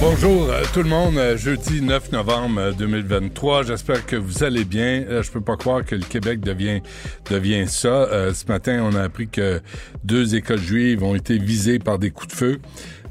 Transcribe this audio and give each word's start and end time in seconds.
Bonjour 0.00 0.48
euh, 0.50 0.62
tout 0.72 0.82
le 0.82 0.88
monde, 0.88 1.18
Euh, 1.18 1.36
jeudi 1.36 1.82
9 1.82 2.12
novembre 2.12 2.60
euh, 2.60 2.72
2023. 2.72 3.64
J'espère 3.64 4.06
que 4.06 4.14
vous 4.14 4.44
allez 4.44 4.64
bien. 4.64 5.04
Euh, 5.08 5.22
je 5.24 5.30
peux 5.32 5.40
pas 5.40 5.56
croire 5.56 5.84
que 5.84 5.96
le 5.96 6.04
Québec 6.04 6.38
devient 6.40 6.80
devient 7.28 7.66
ça. 7.66 7.88
Euh, 7.88 8.32
ce 8.32 8.46
matin, 8.46 8.80
on 8.88 8.94
a 8.94 9.02
appris 9.02 9.28
que 9.28 9.60
deux 10.04 10.36
écoles 10.36 10.60
juives 10.60 11.02
ont 11.02 11.16
été 11.16 11.38
visées 11.38 11.80
par 11.80 11.98
des 11.98 12.10
coups 12.10 12.28
de 12.28 12.36
feu. 12.38 12.58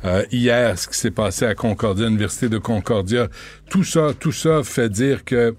Euh, 0.06 0.24
hier, 0.32 0.80
ce 0.80 0.88
qui 0.88 0.98
s'est 0.98 1.12
passé 1.12 1.46
à 1.46 1.56
Concordia, 1.56 2.06
l'université 2.06 2.48
de 2.48 2.58
Concordia, 2.58 3.28
tout 3.70 3.84
ça, 3.84 4.12
tout 4.18 4.32
ça 4.32 4.62
fait 4.64 4.90
dire 4.90 5.26
que 5.26 5.56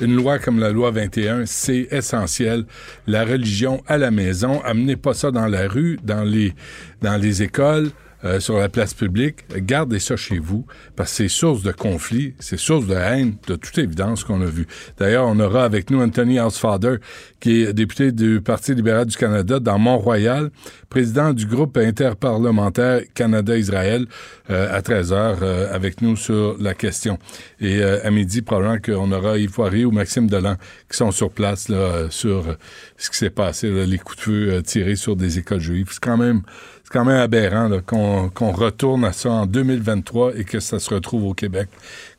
une 0.00 0.14
loi 0.14 0.38
comme 0.38 0.60
la 0.60 0.70
loi 0.70 0.92
21, 0.92 1.46
c'est 1.46 1.88
essentiel. 1.90 2.64
La 3.06 3.24
religion 3.24 3.82
à 3.86 3.98
la 3.98 4.10
maison, 4.10 4.62
amenez 4.64 4.96
pas 4.96 5.14
ça 5.14 5.30
dans 5.30 5.46
la 5.46 5.66
rue, 5.68 5.98
dans 6.04 6.22
les 6.22 6.54
dans 7.02 7.20
les 7.20 7.42
écoles. 7.42 7.90
Euh, 8.24 8.38
sur 8.38 8.58
la 8.58 8.68
place 8.68 8.92
publique, 8.92 9.44
gardez 9.64 9.98
ça 9.98 10.16
chez 10.16 10.38
vous, 10.38 10.66
parce 10.94 11.10
que 11.10 11.16
c'est 11.16 11.28
source 11.28 11.62
de 11.62 11.72
conflit, 11.72 12.34
c'est 12.38 12.58
source 12.58 12.86
de 12.86 12.94
haine, 12.94 13.36
de 13.46 13.56
toute 13.56 13.78
évidence 13.78 14.24
qu'on 14.24 14.42
a 14.42 14.46
vu. 14.46 14.66
D'ailleurs, 14.98 15.26
on 15.26 15.40
aura 15.40 15.64
avec 15.64 15.90
nous 15.90 16.02
Anthony 16.02 16.38
Housefather, 16.38 16.96
qui 17.40 17.62
est 17.62 17.72
député 17.72 18.12
du 18.12 18.42
Parti 18.42 18.74
libéral 18.74 19.06
du 19.06 19.16
Canada 19.16 19.58
dans 19.58 19.78
Mont-Royal, 19.78 20.50
président 20.90 21.32
du 21.32 21.46
groupe 21.46 21.78
interparlementaire 21.78 23.02
Canada-Israël, 23.14 24.06
euh, 24.50 24.76
à 24.76 24.82
13 24.82 25.12
heures, 25.12 25.38
euh, 25.42 25.74
avec 25.74 26.02
nous 26.02 26.16
sur 26.16 26.56
la 26.60 26.74
question. 26.74 27.18
Et 27.60 27.80
euh, 27.80 28.00
à 28.04 28.10
midi, 28.10 28.42
probablement 28.42 28.78
qu'on 28.78 29.12
aura 29.12 29.38
Yves 29.38 29.52
Poirier 29.52 29.84
ou 29.84 29.90
Maxime 29.90 30.28
Delan 30.28 30.56
qui 30.90 30.96
sont 30.96 31.10
sur 31.10 31.30
place 31.30 31.68
là, 31.68 31.76
euh, 31.76 32.10
sur 32.10 32.48
euh, 32.48 32.54
ce 32.96 33.10
qui 33.10 33.16
s'est 33.16 33.30
passé, 33.30 33.70
là, 33.70 33.86
les 33.86 33.98
coups 33.98 34.18
de 34.18 34.22
feu 34.22 34.62
tirés 34.62 34.96
sur 34.96 35.16
des 35.16 35.38
écoles 35.38 35.60
juives. 35.60 35.88
C'est 35.90 36.02
quand 36.02 36.16
même 36.16 36.42
c'est 36.90 36.98
quand 36.98 37.04
même 37.04 37.20
aberrant 37.20 37.70
qu'on 37.86 38.50
retourne 38.50 39.04
à 39.04 39.12
ça 39.12 39.30
en 39.30 39.46
2023 39.46 40.36
et 40.36 40.42
que 40.42 40.58
ça 40.58 40.80
se 40.80 40.92
retrouve 40.92 41.24
au 41.24 41.34
Québec, 41.34 41.68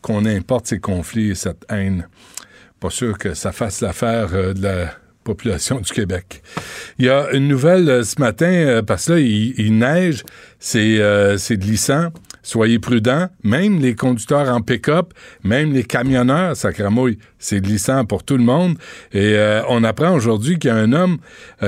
qu'on 0.01 0.25
importe 0.25 0.67
ces 0.67 0.79
conflits 0.79 1.31
et 1.31 1.35
cette 1.35 1.65
haine. 1.69 2.07
Pas 2.79 2.89
sûr 2.89 3.17
que 3.17 3.33
ça 3.33 3.51
fasse 3.51 3.81
l'affaire 3.81 4.29
euh, 4.31 4.53
de 4.53 4.63
la 4.63 4.93
population 5.23 5.79
du 5.79 5.91
Québec. 5.91 6.41
Il 6.97 7.05
y 7.05 7.09
a 7.09 7.31
une 7.31 7.47
nouvelle 7.47 7.89
euh, 7.89 8.03
ce 8.03 8.19
matin, 8.19 8.51
euh, 8.51 8.81
parce 8.81 9.07
que 9.07 9.19
il, 9.19 9.77
neige, 9.77 10.23
c'est 10.59 10.99
euh, 10.99 11.37
c'est 11.37 11.57
glissant. 11.57 12.09
Soyez 12.43 12.79
prudents, 12.79 13.29
même 13.43 13.79
les 13.79 13.93
conducteurs 13.93 14.49
en 14.49 14.61
pick-up, 14.61 15.13
même 15.43 15.73
les 15.73 15.83
camionneurs, 15.83 16.55
ça 16.55 16.73
cramouille, 16.73 17.19
c'est 17.37 17.61
glissant 17.61 18.03
pour 18.03 18.23
tout 18.23 18.35
le 18.35 18.43
monde. 18.43 18.77
Et 19.13 19.37
on 19.69 19.83
apprend 19.83 20.11
aujourd'hui 20.15 20.57
qu'il 20.57 20.69
y 20.69 20.73
a 20.73 20.75
un 20.75 20.91
homme 20.91 21.19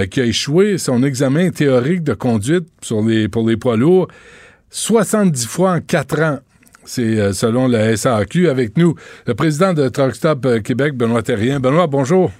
qui 0.09 0.19
a 0.19 0.25
échoué 0.25 0.79
son 0.79 1.03
examen 1.03 1.51
théorique 1.51 2.01
de 2.01 2.15
conduite 2.15 2.65
pour 3.31 3.47
les 3.47 3.57
poids 3.57 3.77
lourds 3.77 4.07
70 4.71 5.45
fois 5.45 5.73
en 5.73 5.79
4 5.79 6.21
ans. 6.23 6.39
C'est 6.85 7.33
selon 7.33 7.67
la 7.67 7.95
SAQ. 7.95 8.49
Avec 8.49 8.75
nous, 8.75 8.95
le 9.27 9.35
président 9.35 9.73
de 9.73 9.87
Truck 9.89 10.15
Stop 10.15 10.47
Québec, 10.63 10.95
Benoît 10.95 11.21
Terrien. 11.21 11.59
Benoît, 11.59 11.85
bonjour. 11.85 12.31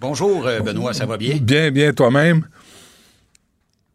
Bonjour, 0.00 0.46
euh, 0.46 0.60
Benoît, 0.60 0.92
ça 0.92 1.06
va 1.06 1.16
bien? 1.16 1.36
Bien, 1.40 1.70
bien, 1.70 1.92
toi-même? 1.92 2.46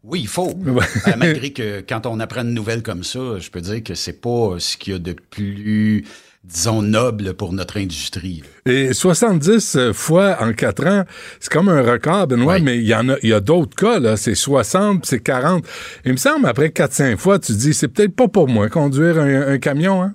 Oui, 0.02 0.20
il 0.22 0.28
faut. 0.28 0.50
Euh, 0.66 0.80
malgré 1.16 1.52
que 1.52 1.80
quand 1.88 2.04
on 2.06 2.20
apprend 2.20 2.42
une 2.42 2.52
nouvelle 2.52 2.82
comme 2.82 3.04
ça, 3.04 3.38
je 3.38 3.48
peux 3.50 3.62
dire 3.62 3.82
que 3.82 3.94
c'est 3.94 4.20
pas 4.20 4.56
ce 4.58 4.76
qu'il 4.76 4.92
y 4.92 4.96
a 4.96 4.98
de 4.98 5.12
plus, 5.30 6.04
disons, 6.44 6.82
noble 6.82 7.32
pour 7.32 7.54
notre 7.54 7.78
industrie. 7.78 8.42
Et 8.66 8.92
70 8.92 9.78
fois 9.94 10.36
en 10.42 10.52
4 10.52 10.86
ans, 10.86 11.04
c'est 11.40 11.50
comme 11.50 11.70
un 11.70 11.80
record, 11.80 12.26
Benoît, 12.26 12.56
Oui. 12.56 12.62
mais 12.62 12.76
il 12.76 12.84
y 12.84 12.94
en 12.94 13.08
a, 13.08 13.16
il 13.22 13.30
y 13.30 13.32
a 13.32 13.40
d'autres 13.40 13.74
cas, 13.74 13.98
là. 13.98 14.18
C'est 14.18 14.34
60, 14.34 15.00
puis 15.00 15.08
c'est 15.08 15.20
40. 15.22 15.64
Il 16.04 16.12
me 16.12 16.16
semble, 16.18 16.44
après 16.46 16.68
4-5 16.68 17.16
fois, 17.16 17.38
tu 17.38 17.54
te 17.54 17.58
dis, 17.58 17.72
c'est 17.72 17.88
peut-être 17.88 18.14
pas 18.14 18.28
pour 18.28 18.46
moi 18.46 18.68
conduire 18.68 19.18
un, 19.18 19.52
un 19.54 19.58
camion, 19.58 20.02
hein? 20.02 20.14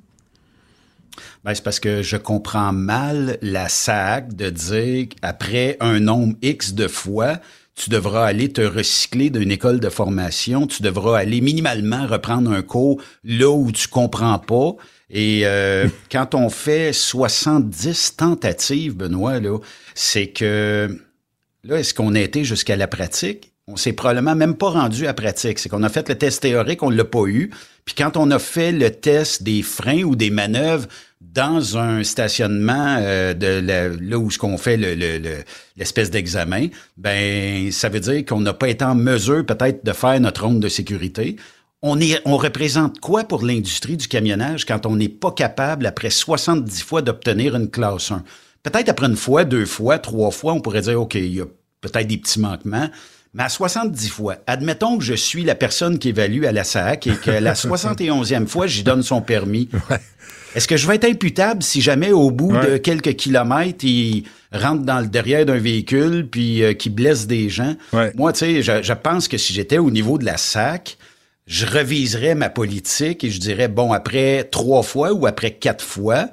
Ben, 1.46 1.54
c'est 1.56 1.64
parce 1.64 1.80
que 1.80 2.02
je 2.02 2.18
comprends 2.18 2.74
mal 2.74 3.38
la 3.42 3.70
SAC 3.70 4.36
de 4.36 4.50
dire 4.50 5.08
qu'après 5.10 5.78
un 5.80 6.00
nombre 6.00 6.36
X 6.42 6.74
de 6.74 6.88
fois, 6.88 7.40
tu 7.76 7.90
devras 7.90 8.26
aller 8.26 8.52
te 8.52 8.62
recycler 8.62 9.30
d'une 9.30 9.52
école 9.52 9.80
de 9.80 9.88
formation, 9.88 10.68
tu 10.68 10.84
devras 10.84 11.18
aller 11.18 11.40
minimalement 11.40 12.06
reprendre 12.08 12.52
un 12.52 12.62
cours 12.62 13.02
là 13.24 13.50
où 13.50 13.72
tu 13.72 13.88
comprends 13.88 14.38
pas. 14.38 14.76
Et 15.10 15.42
euh, 15.46 15.88
quand 16.12 16.36
on 16.36 16.50
fait 16.50 16.92
70 16.92 18.18
tentatives, 18.18 18.98
Benoît, 18.98 19.40
là, 19.40 19.60
c'est 19.96 20.28
que 20.28 20.90
là, 21.64 21.80
est-ce 21.80 21.94
qu'on 21.94 22.16
a 22.16 22.20
été 22.20 22.44
jusqu'à 22.44 22.76
la 22.76 22.88
pratique? 22.88 23.54
On 23.68 23.78
s'est 23.78 23.94
probablement 23.94 24.36
même 24.36 24.56
pas 24.56 24.72
rendu 24.72 25.08
à 25.08 25.14
pratique. 25.14 25.60
C'est 25.60 25.70
qu'on 25.70 25.84
a 25.84 25.90
fait 25.90 26.10
le 26.10 26.16
test 26.16 26.42
théorique, 26.42 26.84
on 26.84 26.90
l'a 26.90 27.06
pas 27.06 27.28
eu. 27.28 27.52
Puis 27.86 27.96
quand 27.96 28.18
on 28.18 28.30
a 28.32 28.40
fait 28.40 28.72
le 28.72 28.90
test 28.90 29.44
des 29.44 29.62
freins 29.62 30.04
ou 30.04 30.16
des 30.16 30.32
manœuvres 30.32 30.88
dans 31.22 31.78
un 31.78 32.04
stationnement 32.04 32.98
euh, 33.02 33.34
de 33.34 33.60
la- 33.60 33.90
là 33.90 34.18
où 34.18 34.32
ce 34.32 34.38
qu'on 34.38 34.58
fait 34.58 34.78
le- 34.78 34.96
le- 34.96 35.18
le- 35.18 35.44
l'espèce 35.76 36.10
d'examen, 36.10 36.68
ben 36.98 37.72
ça 37.72 37.90
veut 37.90 38.00
dire 38.00 38.26
qu'on 38.26 38.40
n'a 38.40 38.54
pas 38.54 38.70
été 38.70 38.86
en 38.86 38.96
mesure 38.96 39.46
peut-être 39.46 39.84
de 39.86 39.92
faire 39.92 40.20
notre 40.22 40.46
ronde 40.46 40.62
de 40.62 40.70
sécurité. 40.70 41.36
On, 41.82 42.00
est, 42.00 42.22
on 42.26 42.38
représente 42.38 43.00
quoi 43.00 43.24
pour 43.26 43.46
l'industrie 43.46 43.98
du 43.98 44.08
camionnage 44.08 44.66
quand 44.66 44.86
on 44.86 44.96
n'est 44.96 45.10
pas 45.10 45.32
capable, 45.32 45.86
après 45.86 46.10
70 46.10 46.82
fois, 46.84 47.02
d'obtenir 47.02 47.56
une 47.56 47.70
classe 47.70 48.12
1? 48.12 48.24
Peut-être 48.64 48.90
après 48.90 49.08
une 49.08 49.16
fois, 49.16 49.44
deux 49.46 49.66
fois, 49.66 50.00
trois 50.00 50.32
fois, 50.32 50.54
on 50.54 50.60
pourrait 50.62 50.82
dire, 50.82 51.02
OK, 51.02 51.16
il 51.16 51.34
y 51.36 51.42
a 51.42 51.46
peut-être 51.82 52.08
des 52.08 52.18
petits 52.18 52.40
manquements. 52.40 52.90
Mais 53.34 53.44
à 53.44 53.50
70 53.50 54.10
fois, 54.10 54.38
admettons 54.48 54.98
que 54.98 55.04
je 55.04 55.14
suis 55.14 55.44
la 55.44 55.56
personne 55.56 56.00
qui 56.00 56.10
évalue 56.10 56.44
à 56.46 56.52
la 56.52 56.64
SAC 56.64 57.08
et 57.08 57.16
que 57.16 57.32
la 57.32 57.54
71e 57.56 58.48
fois, 58.48 58.68
j'y 58.68 58.84
donne 58.84 59.04
son 59.04 59.22
permis. 59.22 59.70
Est-ce 60.56 60.68
que 60.68 60.78
je 60.78 60.88
vais 60.88 60.96
être 60.96 61.06
imputable 61.06 61.62
si 61.64 61.82
jamais 61.82 62.12
au 62.12 62.32
bout 62.32 62.54
Ouais. 62.54 62.72
de 62.72 62.78
quelques 62.78 63.14
kilomètres, 63.16 63.84
il 63.86 64.24
rentre 64.52 64.84
dans 64.84 65.00
le 65.00 65.08
derrière 65.08 65.46
d'un 65.46 65.58
véhicule 65.58 66.28
puis 66.30 66.64
euh, 66.64 66.74
qui 66.74 66.90
blesse 66.90 67.28
des 67.28 67.50
gens? 67.50 67.76
Ouais. 67.94 68.12
Moi, 68.16 68.34
tu 68.34 68.40
sais, 68.40 68.62
je, 68.62 68.82
je 68.82 68.94
pense 68.94 69.28
que 69.28 69.38
si 69.38 69.54
j'étais 69.54 69.78
au 69.78 69.92
niveau 69.92 70.18
de 70.18 70.26
la 70.26 70.38
SAC, 70.38 70.98
je 71.46 71.66
reviserais 71.66 72.36
ma 72.36 72.50
politique 72.50 73.24
et 73.24 73.30
je 73.30 73.40
dirais, 73.40 73.68
bon, 73.68 73.92
après 73.92 74.44
trois 74.44 74.84
fois 74.84 75.14
ou 75.14 75.26
après 75.28 75.52
quatre 75.52 75.84
fois, 75.84 76.30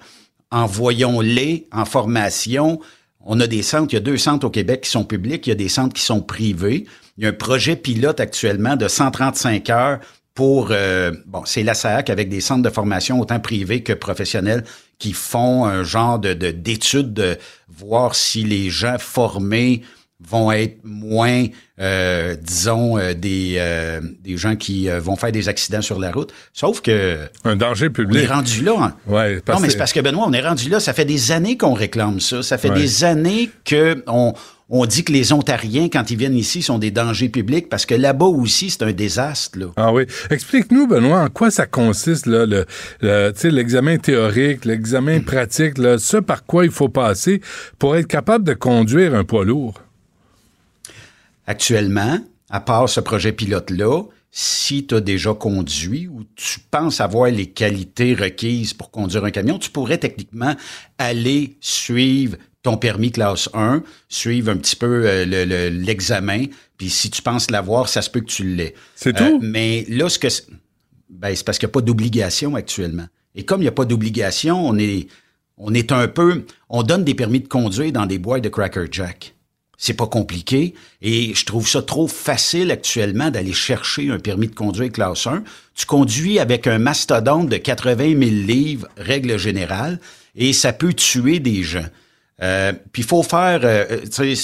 envoyons-les 0.51 1.69
en 1.73 1.85
formation. 1.85 2.81
On 3.25 3.41
a 3.41 3.47
des 3.47 3.63
centres, 3.63 3.93
il 3.93 3.97
y 3.97 3.99
a 3.99 4.01
deux 4.01 4.19
centres 4.19 4.47
au 4.47 4.51
Québec 4.51 4.83
qui 4.83 4.91
sont 4.91 5.05
publics, 5.05 5.47
il 5.47 5.51
y 5.51 5.53
a 5.53 5.57
des 5.57 5.69
centres 5.69 5.95
qui 5.95 6.03
sont 6.03 6.21
privés. 6.21 6.87
Il 7.19 7.25
y 7.25 7.27
a 7.27 7.31
un 7.31 7.33
projet 7.33 7.77
pilote 7.77 8.21
actuellement 8.21 8.77
de 8.77 8.89
135 8.89 9.71
heures 9.71 10.01
pour, 10.37 10.69
euh, 10.71 11.11
bon, 11.27 11.43
c'est 11.47 11.65
la 11.65 11.75
SAC 11.75 12.11
avec 12.11 12.29
des 12.29 12.41
centres 12.41 12.63
de 12.63 12.71
formation 12.71 13.19
autant 13.19 13.41
privés 13.41 13.83
que 13.83 13.93
professionnels 13.95 14.63
qui 15.01 15.13
font 15.13 15.65
un 15.65 15.83
genre 15.83 16.19
de 16.21 16.33
de- 16.35 16.53
d'études 16.53 17.13
de, 17.13 17.37
voir 17.69 18.15
si 18.15 18.45
les 18.45 18.71
gens 18.71 18.97
formés 18.99 19.83
vont 20.19 20.51
être 20.51 20.79
moins, 20.83 21.45
euh, 21.79 22.37
disons, 22.41 22.97
euh, 22.99 23.13
des, 23.13 23.57
euh, 23.59 24.01
des 24.23 24.37
gens 24.39 24.57
qui 24.57 24.89
euh, 24.89 24.99
vont 24.99 25.15
faire 25.17 25.31
des 25.33 25.49
accidents 25.51 25.83
sur 25.83 25.99
la 26.01 26.11
route. 26.11 26.33
Sauf 26.55 26.81
que 26.81 27.19
Un 27.45 27.57
danger 27.57 27.87
on 27.87 27.89
est 27.89 27.93
public. 27.93 28.29
rendu 28.31 28.63
là. 28.65 28.73
hein. 28.79 28.95
Ouais, 29.07 29.41
parce 29.45 29.59
non, 29.59 29.63
mais 29.67 29.71
c'est 29.71 29.77
parce 29.79 29.93
que 29.93 30.01
Benoît, 30.01 30.25
on 30.27 30.33
est 30.33 30.41
rendu 30.47 30.71
là. 30.71 30.81
Ça 30.81 30.95
fait 30.95 31.05
des 31.05 31.33
années 31.33 31.59
qu'on 31.59 31.75
réclame 31.75 32.21
ça. 32.21 32.43
Ça 32.43 32.57
fait 32.57 32.71
Ouais. 32.71 32.77
des 32.81 33.05
années 33.05 33.51
que 33.67 34.03
on, 34.69 34.87
dit 34.87 35.05
que 35.05 35.13
les 35.13 35.33
Ontariens, 35.33 35.89
quand 35.89 36.11
ils 36.11 36.17
viennent 36.17 36.37
ici, 36.37 36.63
sont 36.63 36.79
des 36.79 36.91
dangers 36.91 37.29
publics 37.29 37.69
parce 37.69 37.87
que 37.87 37.95
là-bas 37.95 38.27
aussi, 38.27 38.71
c'est 38.71 38.83
un 38.83 38.93
désastre. 38.93 39.59
Là. 39.59 39.67
Ah 39.77 39.93
oui. 39.93 40.05
Explique-nous, 40.31 40.87
Benoît, 40.87 41.21
en 41.23 41.29
quoi 41.29 41.51
ça 41.51 41.67
consiste, 41.67 42.27
là, 42.27 42.47
le, 42.47 42.67
le- 43.01 43.31
tu 43.33 43.41
sais, 43.41 43.51
l'examen 43.51 43.99
théorique, 43.99 44.65
l'examen 44.65 45.21
pratique, 45.21 45.79
là, 45.79 45.99
ce 45.99 46.17
par 46.17 46.45
quoi 46.45 46.65
il 46.65 46.71
faut 46.71 46.89
passer 46.89 47.41
pour 47.79 47.97
être 47.97 48.09
capable 48.09 48.45
de 48.45 48.55
conduire 48.55 49.15
un 49.15 49.25
poids 49.25 49.45
lourd? 49.45 49.81
Actuellement, 51.47 52.19
à 52.51 52.61
part 52.61 52.89
ce 52.89 53.01
projet 53.01 53.33
pilote-là, 53.33 54.03
si 54.39 54.87
tu 54.87 54.97
as 54.97 55.01
déjà 55.01 55.33
conduit 55.33 56.09
ou 56.09 56.25
tu 56.35 56.61
penses 56.71 57.01
avoir 57.01 57.31
les 57.31 57.47
qualités 57.47 58.15
requises 58.15 58.75
pour 58.75 58.91
conduire 58.91 59.25
un 59.25 59.31
camion, 59.31 59.59
tu 59.59 59.71
pourrais 59.71 59.99
techniquement 59.99 60.55
aller 60.99 61.57
suivre 61.61 62.37
ton 62.67 62.77
permis 62.77 63.13
classe 63.13 63.49
1, 63.55 63.83
suivre 64.09 64.51
un 64.51 64.57
petit 64.57 64.75
peu 64.75 65.07
euh, 65.07 65.25
le- 65.25 65.45
le- 65.45 65.69
l'examen, 65.69 66.47
puis 66.77 66.91
si 66.91 67.11
tu 67.11 67.23
penses 67.23 67.49
l'avoir, 67.51 67.89
ça 67.89 68.03
se 68.03 68.11
peut 68.11 68.21
que 68.21 68.27
tu 68.27 68.43
l'aies. 68.43 68.75
C'est 68.97 69.17
Euh, 69.21 69.31
tout? 69.31 69.39
Mais 69.41 69.85
là, 69.89 70.09
ce 70.09 70.19
que 70.19 70.29
c'est- 70.29 70.47
ben, 71.09 71.33
c'est 71.35 71.45
parce 71.45 71.59
qu'il 71.59 71.67
n'y 71.69 71.71
a 71.71 71.75
pas 71.75 71.81
d'obligation 71.81 72.57
actuellement. 72.57 73.07
Et 73.37 73.45
comme 73.45 73.61
il 73.61 73.65
n'y 73.65 73.69
a 73.69 73.73
pas 73.73 73.85
d'obligation, 73.85 74.67
on 74.67 74.77
est, 74.79 75.07
on 75.59 75.75
est 75.75 75.93
un 75.93 76.09
peu, 76.09 76.45
on 76.69 76.83
donne 76.83 77.05
des 77.05 77.15
permis 77.15 77.39
de 77.39 77.47
conduire 77.47 77.93
dans 77.93 78.07
des 78.07 78.19
boîtes 78.19 78.43
de 78.43 78.49
Cracker 78.49 78.87
Jack. 78.91 79.35
C'est 79.79 79.95
pas 79.95 80.07
compliqué 80.09 80.75
et 81.03 81.35
je 81.35 81.45
trouve 81.45 81.69
ça 81.69 81.83
trop 81.83 82.09
facile 82.09 82.71
actuellement 82.73 83.31
d'aller 83.31 83.53
chercher 83.53 84.11
un 84.11 84.19
permis 84.19 84.49
de 84.49 84.55
conduire 84.55 84.91
classe 84.91 85.27
1. 85.27 85.45
Tu 85.77 85.87
conduis 85.87 86.39
avec 86.41 86.67
un 86.67 86.79
mastodonte 86.79 87.49
de 87.49 87.59
80 87.59 88.19
000 88.19 88.21
livres, 88.47 88.89
règle 88.97 89.39
générale, 89.39 90.01
et 90.35 90.53
ça 90.53 90.73
peut 90.73 90.95
tuer 90.95 91.39
des 91.39 91.63
gens. 91.63 91.87
Euh, 92.43 92.73
puis 92.93 93.03
il 93.03 93.09
faut 93.09 93.23
faire, 93.23 93.61
euh, 93.65 94.01
sais, 94.11 94.35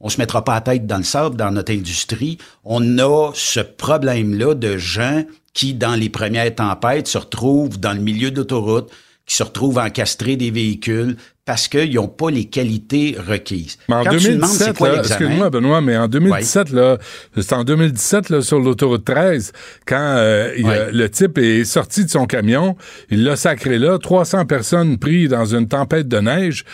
on 0.00 0.08
se 0.08 0.18
mettra 0.18 0.44
pas 0.44 0.54
la 0.54 0.60
tête 0.60 0.86
dans 0.86 0.98
le 0.98 1.04
sable 1.04 1.36
dans 1.36 1.50
notre 1.50 1.72
industrie. 1.72 2.38
On 2.64 2.98
a 2.98 3.32
ce 3.34 3.60
problème-là 3.60 4.54
de 4.54 4.76
gens 4.76 5.24
qui, 5.54 5.74
dans 5.74 5.94
les 5.94 6.08
premières 6.08 6.54
tempêtes, 6.54 7.08
se 7.08 7.18
retrouvent 7.18 7.80
dans 7.80 7.92
le 7.92 8.00
milieu 8.00 8.30
d'autoroute, 8.30 8.90
qui 9.28 9.36
se 9.36 9.42
retrouvent 9.42 9.78
encastrés 9.78 10.36
des 10.36 10.50
véhicules 10.50 11.16
parce 11.44 11.66
qu'ils 11.66 11.94
n'ont 11.94 12.08
pas 12.08 12.30
les 12.30 12.44
qualités 12.44 13.16
requises. 13.18 13.78
Mais 13.88 13.94
en 13.94 14.04
2017, 14.04 14.76
excuse-moi 14.98 15.48
Benoît, 15.48 15.80
mais 15.80 15.96
en 15.96 16.06
2017, 16.06 16.70
là, 16.72 16.98
c'est 17.36 17.54
en 17.54 17.64
2017 17.64 18.28
là, 18.28 18.42
sur 18.42 18.58
l'autoroute 18.58 19.04
13, 19.06 19.52
quand 19.86 19.96
euh, 20.18 20.90
le 20.92 21.08
type 21.08 21.38
est 21.38 21.64
sorti 21.64 22.04
de 22.04 22.10
son 22.10 22.26
camion, 22.26 22.76
il 23.10 23.24
l'a 23.24 23.36
sacré 23.36 23.78
là, 23.78 23.98
300 23.98 24.44
personnes 24.44 24.98
prises 24.98 25.30
dans 25.30 25.46
une 25.46 25.68
tempête 25.68 26.06
de 26.06 26.18
neige. 26.18 26.66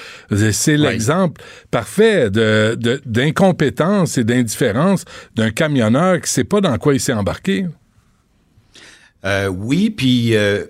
C'est 0.50 0.76
l'exemple 0.76 1.40
parfait 1.70 2.30
de, 2.30 2.76
d'incompétence 3.06 4.18
et 4.18 4.24
d'indifférence 4.24 5.04
d'un 5.36 5.50
camionneur 5.50 6.16
qui 6.16 6.22
ne 6.22 6.26
sait 6.26 6.44
pas 6.44 6.60
dans 6.60 6.76
quoi 6.78 6.94
il 6.94 7.00
s'est 7.00 7.12
embarqué. 7.12 7.66
Euh, 9.24 9.46
oui, 9.46 9.90
puis 9.90 10.36
euh, 10.36 10.64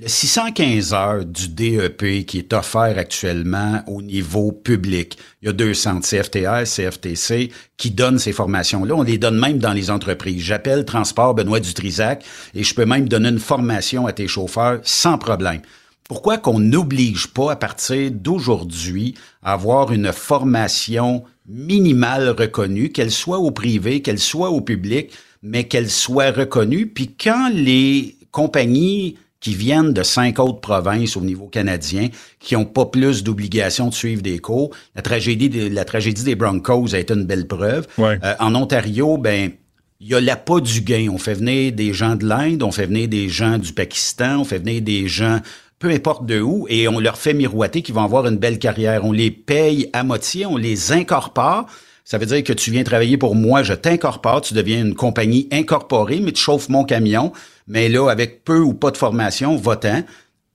le 0.00 0.08
615 0.08 0.92
heures 0.92 1.24
du 1.24 1.48
DEP 1.48 2.26
qui 2.26 2.38
est 2.38 2.52
offert 2.52 2.98
actuellement 2.98 3.82
au 3.86 4.02
niveau 4.02 4.52
public, 4.52 5.16
il 5.40 5.46
y 5.46 5.48
a 5.48 5.52
deux 5.52 5.72
centres, 5.72 6.06
CFTR, 6.06 6.64
CFTC, 6.64 7.50
qui 7.76 7.90
donnent 7.90 8.18
ces 8.18 8.32
formations-là. 8.32 8.94
On 8.94 9.02
les 9.02 9.16
donne 9.16 9.38
même 9.38 9.58
dans 9.58 9.72
les 9.72 9.90
entreprises. 9.90 10.42
J'appelle 10.42 10.84
Transport 10.84 11.34
Benoît 11.34 11.60
Dutrisac 11.60 12.24
et 12.54 12.62
je 12.62 12.74
peux 12.74 12.84
même 12.84 13.08
donner 13.08 13.30
une 13.30 13.38
formation 13.38 14.06
à 14.06 14.12
tes 14.12 14.28
chauffeurs 14.28 14.80
sans 14.82 15.16
problème. 15.16 15.62
Pourquoi 16.08 16.36
qu'on 16.36 16.58
n'oblige 16.58 17.28
pas 17.28 17.52
à 17.52 17.56
partir 17.56 18.10
d'aujourd'hui 18.10 19.14
à 19.42 19.54
avoir 19.54 19.92
une 19.92 20.12
formation 20.12 21.24
minimale 21.48 22.28
reconnue, 22.28 22.90
qu'elle 22.90 23.10
soit 23.10 23.38
au 23.38 23.50
privé, 23.50 24.02
qu'elle 24.02 24.18
soit 24.18 24.50
au 24.50 24.60
public, 24.60 25.10
mais 25.42 25.64
qu'elle 25.64 25.90
soit 25.90 26.32
reconnue, 26.32 26.86
puis 26.86 27.14
quand 27.16 27.48
les 27.52 28.16
compagnies 28.30 29.16
qui 29.40 29.54
viennent 29.54 29.92
de 29.92 30.02
cinq 30.02 30.38
autres 30.38 30.60
provinces 30.60 31.16
au 31.16 31.20
niveau 31.20 31.46
canadien, 31.46 32.08
qui 32.40 32.54
n'ont 32.54 32.64
pas 32.64 32.86
plus 32.86 33.22
d'obligation 33.22 33.88
de 33.88 33.94
suivre 33.94 34.22
des 34.22 34.38
cours. 34.38 34.70
La 34.94 35.02
tragédie, 35.02 35.50
de, 35.50 35.68
la 35.68 35.84
tragédie 35.84 36.24
des 36.24 36.34
Broncos 36.34 36.94
a 36.94 36.98
été 36.98 37.14
une 37.14 37.24
belle 37.24 37.46
preuve. 37.46 37.86
Euh, 37.98 38.16
en 38.40 38.54
Ontario, 38.54 39.18
ben 39.18 39.52
il 40.00 40.08
y 40.08 40.14
a 40.14 40.20
l'appât 40.20 40.60
du 40.60 40.82
gain. 40.82 41.08
On 41.10 41.18
fait 41.18 41.34
venir 41.34 41.72
des 41.72 41.92
gens 41.92 42.16
de 42.16 42.26
l'Inde, 42.26 42.62
on 42.62 42.70
fait 42.70 42.86
venir 42.86 43.08
des 43.08 43.28
gens 43.28 43.58
du 43.58 43.72
Pakistan, 43.72 44.40
on 44.40 44.44
fait 44.44 44.58
venir 44.58 44.82
des 44.82 45.08
gens 45.08 45.40
peu 45.78 45.90
importe 45.90 46.24
de 46.24 46.40
où, 46.40 46.66
et 46.70 46.88
on 46.88 46.98
leur 47.00 47.18
fait 47.18 47.34
miroiter 47.34 47.82
qu'ils 47.82 47.94
vont 47.94 48.04
avoir 48.04 48.26
une 48.26 48.38
belle 48.38 48.58
carrière. 48.58 49.04
On 49.04 49.12
les 49.12 49.30
paye 49.30 49.90
à 49.92 50.04
moitié, 50.04 50.46
on 50.46 50.56
les 50.56 50.92
incorpore. 50.92 51.66
Ça 52.04 52.18
veut 52.18 52.26
dire 52.26 52.42
que 52.44 52.52
tu 52.52 52.70
viens 52.70 52.84
travailler 52.84 53.18
pour 53.18 53.34
moi, 53.34 53.62
je 53.62 53.74
t'incorpore, 53.74 54.40
tu 54.40 54.54
deviens 54.54 54.80
une 54.80 54.94
compagnie 54.94 55.48
incorporée, 55.52 56.20
mais 56.20 56.32
tu 56.32 56.40
chauffes 56.40 56.68
mon 56.68 56.84
camion 56.84 57.32
mais 57.68 57.88
là, 57.88 58.08
avec 58.08 58.44
peu 58.44 58.60
ou 58.60 58.74
pas 58.74 58.90
de 58.90 58.96
formation, 58.96 59.56
votant, 59.56 60.04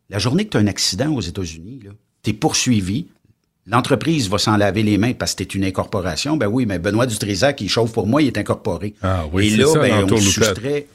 la 0.10 0.20
journée 0.20 0.46
que 0.46 0.52
tu 0.52 0.58
as 0.58 0.62
un 0.62 0.68
accident 0.68 1.12
aux 1.14 1.22
États-Unis, 1.22 1.82
tu 2.24 2.30
es 2.30 2.34
poursuivi, 2.34 3.08
l'entreprise 3.68 4.30
va 4.30 4.38
s'en 4.38 4.58
laver 4.58 4.84
les 4.84 4.98
mains 4.98 5.14
parce 5.14 5.36
que 5.36 5.44
tu 5.44 5.58
es 5.58 5.62
une 5.62 5.66
incorporation. 5.66 6.38
Ben 6.38 6.48
oui, 6.48 6.66
mais 6.66 6.80
Benoît 6.80 7.06
Dutrisac, 7.06 7.58
qui 7.58 7.70
chauffe 7.70 7.94
pour 7.94 8.08
moi, 8.08 8.22
il 8.22 8.28
est 8.28 8.38
incorporé. 8.38 8.94
Ah 9.02 9.26
oui, 9.32 9.54
Et 9.54 9.58
là, 9.58 9.74
ben, 9.74 10.08
on, 10.12 10.18
se 10.18 10.32
soustrait, 10.32 10.88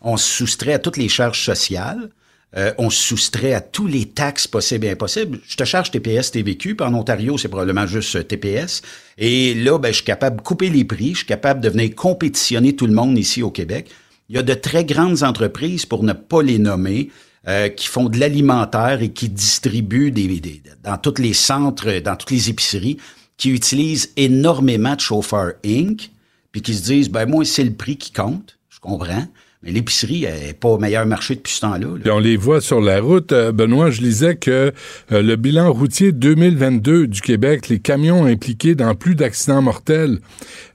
on 0.00 0.16
se 0.16 0.30
soustrait 0.30 0.72
à 0.74 0.78
toutes 0.78 0.96
les 0.96 1.08
charges 1.08 1.44
sociales. 1.44 2.10
Euh, 2.56 2.72
on 2.78 2.90
se 2.90 3.00
soustrait 3.00 3.54
à 3.54 3.60
tous 3.60 3.86
les 3.86 4.06
taxes 4.06 4.48
possibles 4.48 4.86
et 4.86 4.90
impossibles. 4.90 5.38
Je 5.46 5.56
te 5.56 5.62
charge 5.62 5.92
TPS, 5.92 6.32
TVQ, 6.32 6.74
puis 6.74 6.86
en 6.86 6.94
Ontario, 6.94 7.38
c'est 7.38 7.46
probablement 7.48 7.86
juste 7.86 8.16
euh, 8.16 8.24
TPS. 8.24 8.82
Et 9.18 9.54
là, 9.54 9.78
ben, 9.78 9.90
je 9.90 9.96
suis 9.96 10.04
capable 10.04 10.38
de 10.38 10.42
couper 10.42 10.68
les 10.68 10.84
prix, 10.84 11.10
je 11.10 11.18
suis 11.18 11.26
capable 11.26 11.60
de 11.60 11.68
venir 11.68 11.94
compétitionner 11.94 12.74
tout 12.74 12.88
le 12.88 12.92
monde 12.92 13.16
ici 13.16 13.44
au 13.44 13.52
Québec. 13.52 13.88
Il 14.30 14.36
y 14.36 14.38
a 14.38 14.44
de 14.44 14.54
très 14.54 14.84
grandes 14.84 15.24
entreprises, 15.24 15.86
pour 15.86 16.04
ne 16.04 16.12
pas 16.12 16.40
les 16.40 16.60
nommer, 16.60 17.10
euh, 17.48 17.68
qui 17.68 17.88
font 17.88 18.08
de 18.08 18.16
l'alimentaire 18.16 19.02
et 19.02 19.08
qui 19.08 19.28
distribuent 19.28 20.12
des, 20.12 20.62
dans 20.84 20.96
tous 20.98 21.20
les 21.20 21.32
centres, 21.32 21.98
dans 21.98 22.14
toutes 22.14 22.30
les 22.30 22.48
épiceries, 22.48 22.96
qui 23.36 23.50
utilisent 23.50 24.12
énormément 24.16 24.94
de 24.94 25.00
chauffeurs 25.00 25.54
Inc., 25.66 26.12
puis 26.52 26.62
qui 26.62 26.74
se 26.74 26.84
disent, 26.84 27.10
ben 27.10 27.28
moi, 27.28 27.44
c'est 27.44 27.64
le 27.64 27.74
prix 27.74 27.96
qui 27.96 28.12
compte, 28.12 28.56
je 28.68 28.78
comprends, 28.78 29.26
mais 29.62 29.72
l'épicerie 29.72 30.22
n'est 30.22 30.54
pas 30.54 30.68
au 30.68 30.78
meilleur 30.78 31.04
marché 31.04 31.34
depuis 31.34 31.52
ce 31.52 31.60
temps-là. 31.60 31.86
on 32.06 32.18
les 32.18 32.38
voit 32.38 32.62
sur 32.62 32.80
la 32.80 32.98
route. 33.00 33.32
Euh, 33.32 33.52
Benoît, 33.52 33.90
je 33.90 34.00
lisais 34.00 34.36
que 34.36 34.72
euh, 35.12 35.22
le 35.22 35.36
bilan 35.36 35.70
routier 35.70 36.12
2022 36.12 37.06
du 37.06 37.20
Québec, 37.20 37.68
les 37.68 37.78
camions 37.78 38.24
impliqués 38.24 38.74
dans 38.74 38.94
plus 38.94 39.14
d'accidents 39.14 39.60
mortels, 39.60 40.20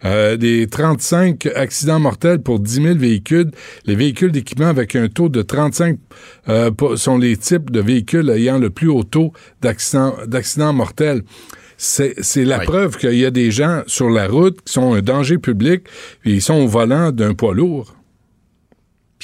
euh, 0.04 0.38
des 0.38 0.68
35 0.68 1.48
accidents 1.56 2.00
mortels 2.00 2.44
pour 2.44 2.60
10 2.60 2.74
000 2.84 2.96
véhicules, 2.96 3.50
les 3.88 3.96
véhicules 3.96 4.32
d'équipement 4.32 4.68
avec 4.68 4.96
un 4.96 5.08
taux 5.08 5.30
de 5.30 5.42
35 5.42 5.98
sont 6.96 7.18
les 7.18 7.38
types 7.38 7.72
de 7.72 7.80
véhicules 7.80 8.30
ayant 8.30 8.60
le 8.60 8.70
plus 8.70 8.88
haut 8.88 9.04
taux 9.04 9.34
d'accidents 9.62 10.74
mortels 10.74 11.24
c'est 11.78 12.46
la 12.46 12.60
preuve 12.60 12.98
qu'il 12.98 13.16
y 13.16 13.26
a 13.26 13.32
des 13.32 13.52
gens 13.52 13.82
sur 13.86 14.10
la 14.10 14.28
route 14.28 14.62
qui 14.62 14.72
sont 14.72 14.94
un 14.94 15.02
danger 15.02 15.38
public 15.38 15.84
et 16.24 16.32
ils 16.32 16.42
sont 16.42 16.54
au 16.54 16.68
volant 16.68 17.12
d'un 17.12 17.34
poids 17.34 17.54
lourd 17.54 17.96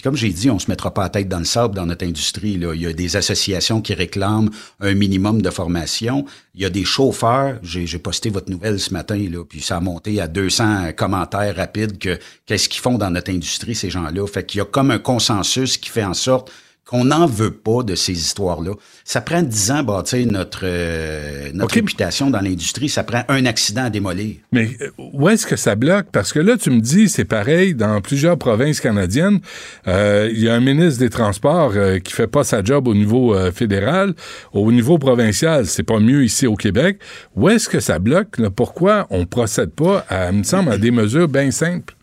comme 0.01 0.15
j'ai 0.15 0.29
dit, 0.29 0.49
on 0.49 0.59
se 0.59 0.69
mettra 0.69 0.93
pas 0.93 1.03
la 1.03 1.09
tête 1.09 1.27
dans 1.27 1.39
le 1.39 1.45
sable 1.45 1.75
dans 1.75 1.85
notre 1.85 2.05
industrie. 2.05 2.57
Là. 2.57 2.73
Il 2.73 2.81
y 2.81 2.87
a 2.87 2.93
des 2.93 3.15
associations 3.15 3.81
qui 3.81 3.93
réclament 3.93 4.49
un 4.79 4.93
minimum 4.93 5.41
de 5.41 5.49
formation. 5.49 6.25
Il 6.55 6.61
y 6.61 6.65
a 6.65 6.69
des 6.69 6.85
chauffeurs. 6.85 7.59
J'ai, 7.63 7.85
posté 7.99 8.29
votre 8.29 8.49
nouvelle 8.49 8.79
ce 8.79 8.93
matin, 8.93 9.17
là, 9.31 9.43
puis 9.43 9.61
ça 9.61 9.77
a 9.77 9.79
monté 9.79 10.19
à 10.19 10.27
200 10.27 10.93
commentaires 10.97 11.55
rapides 11.55 11.99
que 11.99 12.17
qu'est-ce 12.45 12.67
qu'ils 12.67 12.81
font 12.81 12.97
dans 12.97 13.11
notre 13.11 13.31
industrie, 13.31 13.75
ces 13.75 13.89
gens-là. 13.89 14.25
Fait 14.27 14.45
qu'il 14.45 14.59
y 14.59 14.61
a 14.61 14.65
comme 14.65 14.91
un 14.91 14.99
consensus 14.99 15.77
qui 15.77 15.89
fait 15.89 16.03
en 16.03 16.13
sorte 16.13 16.51
qu'on 16.85 17.05
n'en 17.05 17.25
veut 17.25 17.51
pas 17.51 17.83
de 17.83 17.95
ces 17.95 18.13
histoires-là. 18.13 18.73
Ça 19.05 19.21
prend 19.21 19.41
dix 19.43 19.71
ans 19.71 19.77
à 19.77 19.83
bâtir 19.83 20.25
notre, 20.27 20.61
euh, 20.63 21.51
notre 21.53 21.75
réputation 21.75 22.29
dans 22.29 22.41
l'industrie. 22.41 22.89
Ça 22.89 23.03
prend 23.03 23.23
un 23.29 23.45
accident 23.45 23.85
à 23.85 23.89
démolir. 23.89 24.35
Mais 24.51 24.69
euh, 24.81 24.89
où 24.97 25.29
est-ce 25.29 25.45
que 25.45 25.55
ça 25.55 25.75
bloque? 25.75 26.07
Parce 26.11 26.33
que 26.33 26.39
là, 26.39 26.57
tu 26.57 26.69
me 26.69 26.81
dis, 26.81 27.07
c'est 27.07 27.25
pareil 27.25 27.75
dans 27.75 28.01
plusieurs 28.01 28.37
provinces 28.37 28.81
canadiennes. 28.81 29.39
Euh, 29.87 30.29
il 30.33 30.41
y 30.41 30.49
a 30.49 30.53
un 30.53 30.59
ministre 30.59 30.99
des 30.99 31.09
Transports 31.09 31.73
qui 32.03 32.13
fait 32.13 32.27
pas 32.27 32.43
sa 32.43 32.63
job 32.63 32.87
au 32.87 32.93
niveau 32.93 33.35
fédéral. 33.51 34.13
Au 34.53 34.71
niveau 34.71 34.97
provincial, 34.97 35.67
c'est 35.67 35.83
pas 35.83 35.99
mieux 35.99 36.23
ici 36.23 36.47
au 36.47 36.55
Québec. 36.55 36.99
Où 37.35 37.47
est-ce 37.49 37.69
que 37.69 37.79
ça 37.79 37.99
bloque? 37.99 38.41
Pourquoi 38.55 39.07
on 39.09 39.25
procède 39.25 39.71
pas, 39.71 40.05
à, 40.09 40.31
me 40.31 40.43
semble, 40.43 40.71
à 40.71 40.77
des 40.77 40.91
mesures 40.91 41.27
bien 41.27 41.51
simples? 41.51 41.95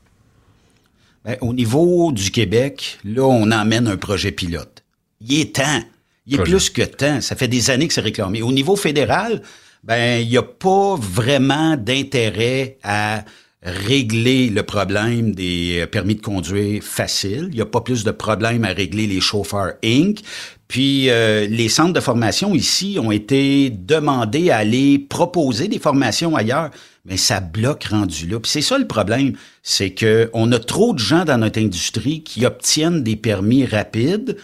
Ben, 1.25 1.37
au 1.41 1.53
niveau 1.53 2.13
du 2.13 2.31
Québec, 2.31 2.99
là, 3.05 3.23
on 3.23 3.51
emmène 3.51 3.87
un 3.89 3.97
projet 3.97 4.33
pilote 4.33 4.85
il 5.21 5.41
est 5.41 5.57
temps. 5.57 5.83
Il 6.27 6.35
est 6.35 6.43
plus 6.43 6.71
que 6.71 6.83
temps. 6.83 7.21
Ça 7.21 7.37
fait 7.37 7.49
des 7.49 7.71
années 7.71 7.89
que 7.89 7.95
c'est 7.95 8.03
réclamé. 8.03 8.43
Au 8.43 8.53
niveau 8.53 8.77
fédéral, 8.77 9.43
ben, 9.83 10.21
il 10.21 10.29
n'y 10.29 10.37
a 10.37 10.43
pas 10.43 10.97
vraiment 10.97 11.77
d'intérêt 11.77 12.79
à 12.83 13.25
régler 13.63 14.51
le 14.51 14.63
problème 14.63 15.35
des 15.35 15.87
permis 15.91 16.15
de 16.15 16.21
conduire 16.21 16.83
facile. 16.83 17.49
Il 17.51 17.57
n'y 17.57 17.61
a 17.61 17.67
pas 17.67 17.81
plus 17.81 18.05
de 18.05 18.11
problème 18.11 18.65
à 18.65 18.69
régler 18.69 19.07
les 19.07 19.21
chauffeurs 19.21 19.73
Inc. 19.83 20.21
Puis 20.69 21.09
euh, 21.09 21.47
les 21.47 21.71
centres 21.71 21.95
de 21.95 22.01
formation 22.01 22.55
ici 22.55 22.99
ont 23.03 23.11
été 23.11 23.71
demandés 23.71 24.51
à 24.51 24.59
aller 24.59 24.99
proposer 24.99 25.67
des 25.67 25.79
formations 25.79 26.37
ailleurs, 26.37 26.71
mais 27.09 27.17
ça 27.17 27.41
bloque 27.41 27.85
rendu 27.85 28.27
là. 28.27 28.39
Puis 28.39 28.51
c'est 28.51 28.63
ça 28.63 28.79
le 28.79 28.87
problème, 28.87 29.33
c'est 29.63 29.91
que 29.91 30.31
on 30.35 30.53
a 30.53 30.59
trop 30.59 30.93
de 30.95 30.99
gens 30.99 31.25
dans 31.25 31.39
notre 31.39 31.61
industrie 31.61 32.23
qui 32.23 32.45
obtiennent 32.47 33.03
des 33.03 33.17
permis 33.17 33.65
rapides 33.65 34.37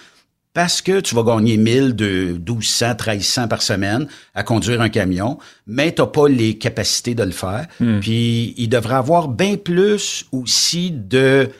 parce 0.54 0.80
que 0.80 1.00
tu 1.00 1.16
vas 1.16 1.25
gagner 1.25 1.56
1000, 1.56 1.97
de 1.97 2.40
1200, 2.47 2.90
1300 2.90 3.49
par 3.49 3.61
semaine 3.61 4.06
à 4.35 4.44
conduire 4.44 4.80
un 4.80 4.88
camion, 4.88 5.38
mais 5.66 5.92
tu 5.92 6.00
n'as 6.00 6.06
pas 6.06 6.28
les 6.28 6.56
capacités 6.56 7.14
de 7.14 7.25
le 7.25 7.33
faire. 7.33 7.66
Hmm. 7.80 7.99
Puis 8.00 8.54
il 8.56 8.68
devrait 8.68 8.94
avoir 8.94 9.28
bien 9.28 9.56
plus 9.56 10.26
aussi 10.30 10.92
de, 10.92 11.50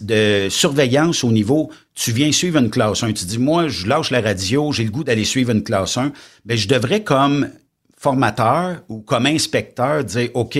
de 0.00 0.46
surveillance 0.48 1.24
au 1.24 1.32
niveau, 1.32 1.70
tu 1.94 2.12
viens 2.12 2.30
suivre 2.30 2.58
une 2.58 2.70
classe 2.70 3.02
1, 3.02 3.12
tu 3.12 3.24
dis, 3.24 3.38
moi, 3.38 3.66
je 3.66 3.88
lâche 3.88 4.10
la 4.10 4.20
radio, 4.20 4.70
j'ai 4.70 4.84
le 4.84 4.90
goût 4.90 5.02
d'aller 5.02 5.24
suivre 5.24 5.50
une 5.50 5.64
classe 5.64 5.96
1, 5.98 6.12
mais 6.44 6.56
je 6.56 6.68
devrais 6.68 7.02
comme 7.02 7.48
formateur 8.10 8.82
ou 8.88 9.00
comme 9.00 9.26
inspecteur 9.26 10.04
dire, 10.04 10.28
OK, 10.34 10.56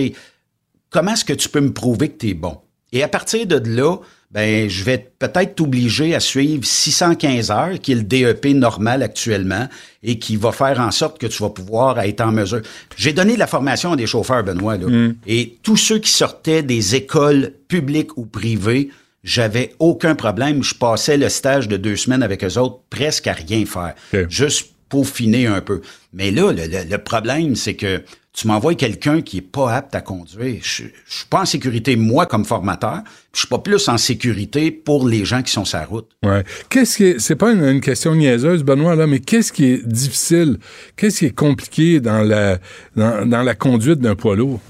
comment 0.89 1.13
est-ce 1.13 1.23
que 1.23 1.33
tu 1.33 1.47
peux 1.47 1.61
me 1.61 1.71
prouver 1.71 2.09
que 2.09 2.17
tu 2.17 2.29
es 2.29 2.33
bon? 2.33 2.57
Et 2.91 3.03
à 3.03 3.07
partir 3.07 3.45
de 3.47 3.57
là, 3.69 3.95
ben 4.31 4.69
je 4.69 4.83
vais 4.83 4.97
peut-être 5.19 5.55
t'obliger 5.55 6.13
à 6.13 6.19
suivre 6.19 6.65
615 6.65 7.49
heures, 7.51 7.79
qui 7.81 7.93
est 7.93 7.95
le 7.95 8.03
DEP 8.03 8.47
normal 8.47 9.01
actuellement, 9.01 9.67
et 10.03 10.19
qui 10.19 10.35
va 10.35 10.51
faire 10.51 10.81
en 10.81 10.91
sorte 10.91 11.17
que 11.19 11.27
tu 11.27 11.41
vas 11.41 11.49
pouvoir 11.49 11.99
être 12.01 12.19
en 12.19 12.33
mesure. 12.33 12.61
J'ai 12.97 13.13
donné 13.13 13.35
de 13.35 13.39
la 13.39 13.47
formation 13.47 13.93
à 13.93 13.95
des 13.95 14.07
chauffeurs, 14.07 14.43
Benoît, 14.43 14.75
là, 14.77 14.87
Mm. 14.87 15.15
et 15.25 15.57
tous 15.63 15.77
ceux 15.77 15.99
qui 15.99 16.11
sortaient 16.11 16.63
des 16.63 16.95
écoles 16.95 17.53
publiques 17.69 18.17
ou 18.17 18.25
privées, 18.25 18.89
j'avais 19.23 19.73
aucun 19.79 20.15
problème. 20.15 20.61
Je 20.63 20.75
passais 20.75 21.15
le 21.17 21.29
stage 21.29 21.69
de 21.69 21.77
deux 21.77 21.95
semaines 21.95 22.23
avec 22.23 22.43
eux 22.43 22.57
autres 22.57 22.79
presque 22.89 23.27
à 23.27 23.33
rien 23.33 23.65
faire. 23.65 23.93
Ok. 24.13 24.29
Juste 24.29 24.71
peaufiner 24.89 25.47
un 25.47 25.61
peu. 25.61 25.81
Mais 26.13 26.31
là, 26.31 26.51
le, 26.51 26.65
le- 26.67 26.89
le 26.89 26.97
problème, 26.97 27.55
c'est 27.55 27.75
que 27.75 28.03
tu 28.33 28.45
m'envoies 28.47 28.75
quelqu'un 28.75 29.21
qui 29.23 29.37
est 29.37 29.41
pas 29.41 29.73
apte 29.73 29.95
à 29.95 30.01
conduire. 30.01 30.59
Je, 30.61 30.83
je 31.07 31.15
suis 31.17 31.25
pas 31.27 31.41
en 31.41 31.45
sécurité, 31.45 31.95
moi, 31.95 32.27
comme 32.27 32.45
formateur. 32.45 33.01
puis 33.03 33.13
Je 33.33 33.39
suis 33.39 33.47
pas 33.47 33.57
plus 33.57 33.87
en 33.89 33.97
sécurité 33.97 34.69
pour 34.69 35.07
les 35.07 35.25
gens 35.25 35.41
qui 35.41 35.51
sont 35.51 35.65
sur 35.65 35.79
la 35.79 35.85
route. 35.85 36.09
Ouais. 36.23 36.43
Qu'est-ce 36.69 36.97
qui 36.97 37.03
est, 37.05 37.19
c'est 37.19 37.35
pas 37.35 37.51
une, 37.51 37.63
une 37.63 37.81
question 37.81 38.13
niaiseuse, 38.13 38.63
Benoît, 38.63 38.95
là, 38.95 39.07
mais 39.07 39.19
qu'est-ce 39.21 39.51
qui 39.51 39.65
est 39.65 39.87
difficile, 39.87 40.59
qu'est-ce 40.95 41.19
qui 41.19 41.25
est 41.25 41.35
compliqué 41.35 41.99
dans 41.99 42.21
la, 42.21 42.59
dans, 42.95 43.27
dans 43.27 43.41
la 43.41 43.55
conduite 43.55 43.99
d'un 43.99 44.15
poids 44.15 44.35
lourd? 44.35 44.61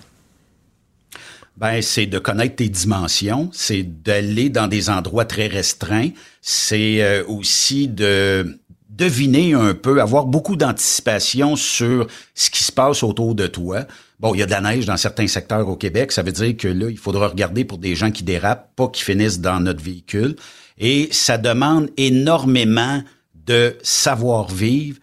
Ben, 1.57 1.81
c'est 1.81 2.05
de 2.05 2.19
connaître 2.19 2.55
tes 2.57 2.69
dimensions, 2.69 3.49
c'est 3.51 3.81
d'aller 3.81 4.49
dans 4.49 4.67
des 4.67 4.89
endroits 4.91 5.25
très 5.25 5.47
restreints, 5.47 6.09
c'est 6.39 7.01
euh, 7.01 7.23
aussi 7.27 7.87
de 7.87 8.59
deviner 8.97 9.53
un 9.53 9.73
peu, 9.73 10.01
avoir 10.01 10.25
beaucoup 10.25 10.55
d'anticipation 10.55 11.55
sur 11.55 12.07
ce 12.33 12.49
qui 12.49 12.63
se 12.63 12.71
passe 12.71 13.03
autour 13.03 13.35
de 13.35 13.47
toi. 13.47 13.85
Bon, 14.19 14.33
il 14.33 14.39
y 14.39 14.43
a 14.43 14.47
de 14.47 14.51
la 14.51 14.61
neige 14.61 14.85
dans 14.85 14.97
certains 14.97 15.27
secteurs 15.27 15.69
au 15.69 15.75
Québec, 15.75 16.11
ça 16.11 16.23
veut 16.23 16.31
dire 16.31 16.57
que 16.57 16.67
là, 16.67 16.89
il 16.89 16.97
faudra 16.97 17.27
regarder 17.27 17.63
pour 17.63 17.77
des 17.77 17.95
gens 17.95 18.09
qui 18.09 18.23
dérapent, 18.23 18.71
pas 18.75 18.87
qui 18.87 19.03
finissent 19.03 19.39
dans 19.39 19.59
notre 19.59 19.83
véhicule. 19.83 20.35
Et 20.79 21.09
ça 21.11 21.37
demande 21.37 21.89
énormément 21.97 23.03
de 23.45 23.77
savoir-vivre. 23.83 24.97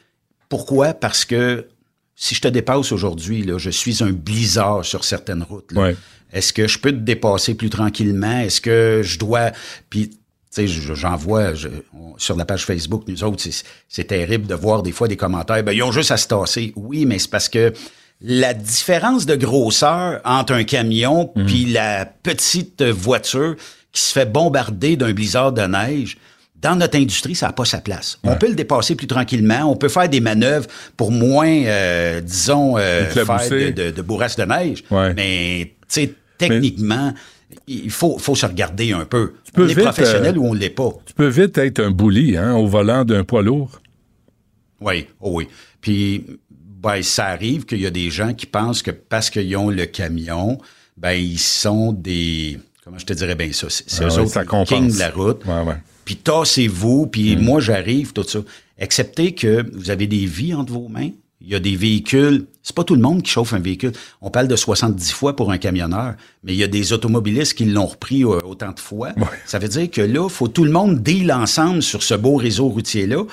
Pourquoi? 0.49 0.93
Parce 0.93 1.25
que 1.25 1.69
si 2.17 2.35
je 2.35 2.41
te 2.41 2.49
dépasse 2.49 2.91
aujourd'hui, 2.91 3.43
là, 3.43 3.59
je 3.59 3.71
suis 3.71 4.03
un 4.03 4.13
blizzard 4.13 4.85
sur 4.85 5.05
certaines 5.05 5.43
routes. 5.43 5.73
Ouais. 5.73 5.97
Est-ce 6.33 6.53
que 6.53 6.67
je 6.67 6.79
peux 6.79 6.91
te 6.91 6.99
dépasser 6.99 7.55
plus 7.55 7.71
tranquillement? 7.71 8.41
Est-ce 8.41 8.61
que 8.61 9.03
je 9.05 9.19
dois... 9.19 9.53
Puis, 9.89 10.11
sais, 10.55 10.67
je- 10.67 10.95
j'en 10.95 11.17
vois 11.17 11.55
je- 11.55 11.69
on- 11.99 12.15
sur 12.19 12.37
la 12.37 12.45
page 12.45 12.65
Facebook, 12.65 13.05
nous 13.09 13.25
autres, 13.25 13.43
c'est- 13.89 14.05
terrible 14.05 14.47
de 14.47 14.55
voir 14.55 14.83
des 14.83 14.93
fois 14.93 15.09
des 15.09 15.17
commentaires. 15.17 15.63
Ben, 15.63 15.73
ils 15.73 15.83
ont 15.83 15.93
juste 15.93 16.11
à 16.11 16.17
se 16.17 16.27
tasser. 16.29 16.73
Oui, 16.77 17.07
mais 17.07 17.19
c'est 17.19 17.31
parce 17.31 17.49
que 17.49 17.73
la 18.21 18.55
différence 18.55 19.27
de 19.27 19.35
grosseur 19.37 20.21
entre 20.25 20.53
un 20.55 20.65
camion 20.65 21.33
puis 21.47 21.65
la 21.67 22.07
petite 22.07 22.83
voiture 22.83 23.57
qui 23.93 24.01
se 24.01 24.13
fait 24.13 24.27
bombarder 24.31 24.97
d'un 24.97 25.13
blizzard 25.13 25.53
de 25.53 25.63
neige, 25.63 26.17
dans 26.61 26.77
notre 26.77 26.97
industrie, 26.97 27.35
ça 27.35 27.47
n'a 27.49 27.53
pas 27.53 27.67
sa 27.67 27.79
place. 27.79 28.19
On 28.25 28.37
peut 28.37 28.49
le 28.49 28.55
dépasser 28.55 28.95
plus 28.95 29.07
tranquillement. 29.07 29.65
On 29.71 29.77
peut 29.77 29.91
faire 29.91 30.09
des 30.09 30.21
manœuvres 30.21 30.67
pour 30.97 31.11
moins, 31.13 31.47
euh, 31.49 32.21
disons, 32.23 32.79
euh, 32.79 33.05
faire 33.11 33.27
de, 33.73 33.91
de, 33.91 34.03
de 34.37 34.45
neige. 34.45 34.83
Ouais. 34.91 35.13
Mais, 35.15 35.75
tu 35.81 35.85
sais, 35.89 36.15
techniquement, 36.39 37.13
il 37.67 37.91
faut, 37.91 38.19
faut 38.19 38.35
se 38.35 38.47
regarder 38.47 38.93
un 38.93 39.05
peu. 39.05 39.35
peux 39.55 39.65
on 39.65 39.69
est 39.69 39.75
vite, 39.75 39.85
professionnel 39.85 40.37
euh, 40.37 40.41
ou 40.41 40.47
on 40.49 40.55
ne 40.55 40.59
l'est 40.59 40.71
pas. 40.71 40.91
Tu 41.07 41.15
peux 41.15 41.29
vite 41.29 41.57
être 41.59 41.81
un 41.81 41.91
bully, 41.91 42.37
hein, 42.37 42.55
au 42.55 42.67
volant 42.67 43.05
d'un 43.05 43.25
poids 43.25 43.43
lourd. 43.43 43.81
Oui, 44.81 45.07
oh 45.21 45.31
oui. 45.35 45.49
Puis, 45.81 46.25
ben, 46.51 47.03
ça 47.03 47.27
arrive 47.27 47.65
qu'il 47.65 47.81
y 47.81 47.87
a 47.87 47.91
des 47.91 48.11
gens 48.11 48.35
qui 48.35 48.47
pensent 48.47 48.83
que 48.83 48.91
parce 48.91 49.31
qu'ils 49.31 49.57
ont 49.57 49.71
le 49.71 49.87
camion, 49.87 50.59
ben, 50.97 51.13
ils 51.13 51.39
sont 51.39 51.93
des... 51.93 52.59
Comment 52.85 52.99
je 52.99 53.07
te 53.07 53.15
dirais 53.15 53.35
bien 53.35 53.51
ça? 53.53 53.69
C'est 53.71 53.85
Ah 54.03 54.05
eux 54.05 54.11
ouais, 54.11 54.19
autres 54.19 54.33
ça 54.33 54.45
kings 54.67 54.93
de 54.93 54.99
la 54.99 55.11
route. 55.11 55.45
Ouais, 55.47 55.63
ouais. 55.63 55.77
Puis 56.05 56.17
tassez-vous, 56.17 57.07
puis 57.07 57.37
moi 57.37 57.61
j'arrive, 57.61 58.13
tout 58.13 58.25
ça. 58.25 58.41
Acceptez 58.79 59.35
que 59.35 59.65
vous 59.73 59.91
avez 59.91 60.07
des 60.07 60.27
vies 60.27 60.53
entre 60.53 60.73
vos 60.73 60.89
mains. 60.89 61.11
Il 61.47 61.53
y 61.53 61.55
a 61.55 61.61
des 61.61 61.77
véhicules. 61.77 62.47
C'est 62.63 62.75
pas 62.75 62.85
tout 62.85 62.95
le 62.95 63.03
monde 63.03 63.23
qui 63.23 63.31
chauffe 63.31 63.53
un 63.53 63.59
véhicule. 63.59 63.93
On 64.23 64.31
parle 64.31 64.49
de 64.49 64.57
70 64.57 65.13
fois 65.13 65.37
pour 65.37 65.51
un 65.53 65.59
camionneur, 65.59 66.15
mais 66.43 66.55
il 66.55 66.59
y 66.59 66.65
a 66.65 66.67
des 66.67 66.95
automobilistes 66.95 67.53
qui 67.55 67.67
l'ont 67.67 67.85
repris 67.87 68.23
euh, 68.25 68.39
autant 68.47 68.73
de 68.73 68.81
fois. 68.81 69.11
Ça 69.45 69.59
veut 69.59 69.69
dire 69.69 69.91
que 69.91 70.01
là, 70.01 70.29
faut 70.31 70.49
tout 70.49 70.65
le 70.65 70.71
monde 70.71 71.03
deal 71.03 71.31
ensemble 71.33 71.83
sur 71.83 72.03
ce 72.03 72.15
beau 72.15 72.37
réseau 72.37 72.69
routier-là, 72.69 73.25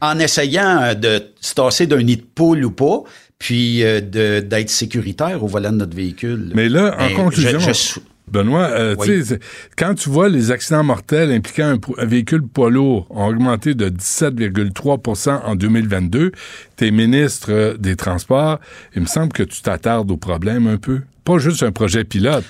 en 0.00 0.18
essayant 0.20 0.80
euh, 0.82 0.94
de 0.94 1.22
se 1.40 1.54
tasser 1.54 1.86
d'un 1.88 2.02
nid 2.02 2.16
de 2.18 2.22
poule 2.34 2.64
ou 2.64 2.70
pas, 2.70 3.02
puis 3.38 3.82
euh, 3.82 4.00
d'être 4.00 4.70
sécuritaire 4.70 5.42
au 5.42 5.46
volant 5.48 5.72
de 5.72 5.78
notre 5.78 5.96
véhicule. 5.96 6.52
Mais 6.54 6.68
là, 6.68 6.94
en 7.00 7.08
conclusion, 7.16 7.58
je- 7.58 7.72
je- 7.72 8.00
Benoît, 8.30 8.70
euh, 8.70 8.96
Oui. 8.98 9.06
tu 9.06 9.18
sais, 9.18 9.24
c'est- 9.24 9.40
quand 9.76 9.94
tu 9.94 10.10
vois 10.10 10.28
les 10.28 10.50
accidents 10.50 10.82
mortels 10.82 11.30
impliquant 11.30 11.78
un, 11.98 12.04
véhicule 12.04 12.42
poids 12.42 12.70
lourd 12.70 13.06
ont 13.10 13.26
augmenté 13.26 13.74
de 13.74 13.88
17,3% 13.88 15.40
en 15.44 15.54
2022, 15.54 16.32
t'es 16.74 16.90
ministre 16.90 17.52
euh, 17.52 17.76
des 17.76 17.94
Transports, 17.94 18.58
il 18.96 19.02
me 19.02 19.06
semble 19.06 19.32
que 19.32 19.44
tu 19.44 19.62
t'attardes 19.62 20.10
au 20.10 20.16
problème 20.16 20.66
un 20.66 20.76
peu. 20.76 21.02
Pas 21.24 21.38
juste 21.38 21.62
un 21.62 21.72
projet 21.72 22.04
pilote, 22.04 22.44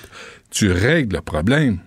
tu 0.49 0.71
règles 0.71 1.15
le 1.17 1.21
problème. 1.21 1.77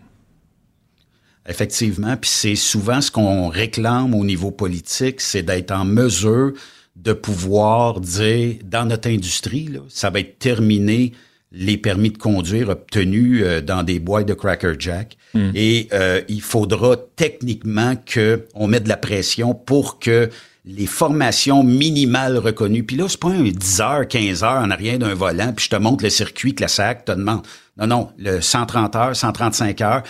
Effectivement, 1.49 2.17
puis 2.17 2.31
c'est 2.31 2.55
souvent 2.55 3.01
ce 3.01 3.11
qu'on 3.11 3.49
réclame 3.49 4.15
au 4.15 4.25
niveau 4.25 4.53
politique, 4.53 5.21
c'est 5.21 5.43
d'être 5.43 5.73
en 5.73 5.85
mesure 5.85 6.53
de 6.97 7.13
pouvoir 7.13 8.01
dire, 8.01 8.57
dans 8.65 8.85
notre 8.85 9.09
industrie, 9.09 9.67
là, 9.69 9.81
ça 9.89 10.11
va 10.11 10.21
être 10.21 10.39
terminé 10.39 11.13
les 11.53 11.77
permis 11.77 12.11
de 12.11 12.19
conduire 12.19 12.69
obtenus 12.69 13.43
euh, 13.45 13.61
dans 13.61 13.83
des 13.83 13.99
boîtes 13.99 14.27
de 14.27 14.35
Cracker 14.35 14.75
Jack. 14.79 15.17
Et 15.55 15.89
euh, 15.93 16.23
il 16.29 16.43
faudra 16.43 16.97
techniquement 17.17 17.95
qu'on 17.97 18.67
mette 18.67 18.85
de 18.85 18.89
la 18.89 18.97
pression 18.97 19.55
pour 19.55 19.99
que 20.01 20.29
les 20.65 20.87
formations 20.87 21.63
minimales 21.63 22.37
reconnues, 22.37 22.85
puis 22.85 22.97
là, 22.97 23.07
c'est 23.09 23.21
pas 23.21 23.31
un 23.31 23.43
10 23.43 23.81
heures, 23.81 24.09
15 24.09 24.45
heures 24.45 24.63
en 24.63 24.71
arrière 24.71 24.99
d'un 24.99 25.15
volant, 25.15 25.53
puis 25.55 25.67
je 25.67 25.71
te 25.71 25.77
montre 25.77 26.05
le 26.05 26.11
circuit 26.11 26.55
que 26.55 26.63
la 26.63 26.69
SAC 26.69 27.07
te 27.07 27.13
demande. 27.13 27.43
Non, 27.79 27.87
non, 27.87 28.09
le 28.19 28.41
130 28.41 28.97
heures, 28.97 29.17
135 29.17 29.81
heures, 29.81 30.03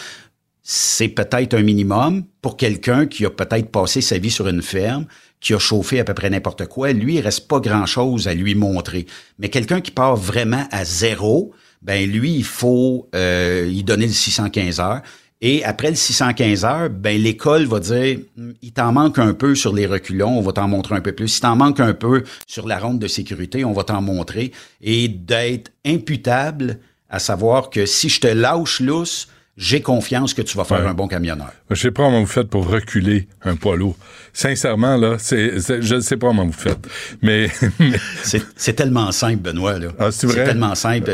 c'est 0.62 1.08
peut-être 1.08 1.54
un 1.54 1.62
minimum 1.62 2.24
pour 2.42 2.56
quelqu'un 2.56 3.06
qui 3.06 3.24
a 3.24 3.30
peut-être 3.30 3.70
passé 3.70 4.00
sa 4.00 4.18
vie 4.18 4.30
sur 4.30 4.48
une 4.48 4.62
ferme, 4.62 5.06
qui 5.40 5.54
a 5.54 5.58
chauffé 5.58 6.00
à 6.00 6.04
peu 6.04 6.14
près 6.14 6.28
n'importe 6.30 6.66
quoi. 6.66 6.92
Lui, 6.92 7.14
il 7.16 7.20
reste 7.20 7.48
pas 7.48 7.60
grand-chose 7.60 8.28
à 8.28 8.34
lui 8.34 8.54
montrer. 8.54 9.06
Mais 9.38 9.48
quelqu'un 9.48 9.80
qui 9.80 9.90
part 9.90 10.16
vraiment 10.16 10.66
à 10.70 10.84
zéro, 10.84 11.52
ben 11.82 12.08
lui, 12.10 12.34
il 12.34 12.44
faut 12.44 13.08
euh, 13.14 13.66
y 13.72 13.82
donner 13.82 14.06
le 14.06 14.12
615 14.12 14.80
heures. 14.80 15.00
Et 15.42 15.64
après 15.64 15.88
le 15.88 15.96
615 15.96 16.66
heures, 16.66 16.90
ben 16.90 17.18
l'école 17.18 17.64
va 17.64 17.80
dire, 17.80 18.18
il 18.60 18.72
t'en 18.72 18.92
manque 18.92 19.18
un 19.18 19.32
peu 19.32 19.54
sur 19.54 19.72
les 19.74 19.86
reculons, 19.86 20.36
on 20.36 20.42
va 20.42 20.52
t'en 20.52 20.68
montrer 20.68 20.96
un 20.96 21.00
peu 21.00 21.12
plus. 21.12 21.28
Si 21.28 21.40
t'en 21.40 21.56
manque 21.56 21.80
un 21.80 21.94
peu 21.94 22.24
sur 22.46 22.66
la 22.68 22.78
ronde 22.78 22.98
de 22.98 23.06
sécurité, 23.08 23.64
on 23.64 23.72
va 23.72 23.84
t'en 23.84 24.02
montrer. 24.02 24.52
Et 24.82 25.08
d'être 25.08 25.70
imputable, 25.86 26.78
à 27.08 27.18
savoir 27.18 27.70
que 27.70 27.86
si 27.86 28.10
je 28.10 28.20
te 28.20 28.26
lâche 28.26 28.80
lousse, 28.80 29.28
j'ai 29.56 29.80
confiance 29.80 30.32
que 30.34 30.42
tu 30.42 30.56
vas 30.56 30.64
faire 30.64 30.80
Ouais. 30.82 30.86
un 30.88 30.94
bon 30.94 31.08
camionneur. 31.08 31.52
Je 31.70 31.74
sais 31.80 31.90
pas 31.90 32.04
comment 32.04 32.20
vous 32.20 32.26
faites 32.26 32.48
pour 32.48 32.66
reculer 32.68 33.26
un 33.42 33.56
poids 33.56 33.76
lourd. 33.76 33.96
Sincèrement, 34.32 34.96
là, 34.96 35.16
c'est, 35.18 35.60
c'est- 35.60 35.82
je 35.82 35.96
ne 35.96 36.00
sais 36.00 36.16
pas 36.16 36.28
comment 36.28 36.46
vous 36.46 36.52
faites. 36.52 36.78
Mais, 37.22 37.48
mais- 37.78 37.90
C'est 38.22 38.42
c'est 38.56 38.74
tellement 38.74 39.10
simple, 39.12 39.42
Benoît. 39.42 39.78
Là. 39.78 39.88
Ah, 39.98 40.08
c'est 40.12 40.26
vrai? 40.26 40.44
tellement 40.44 40.74
simple. 40.74 41.10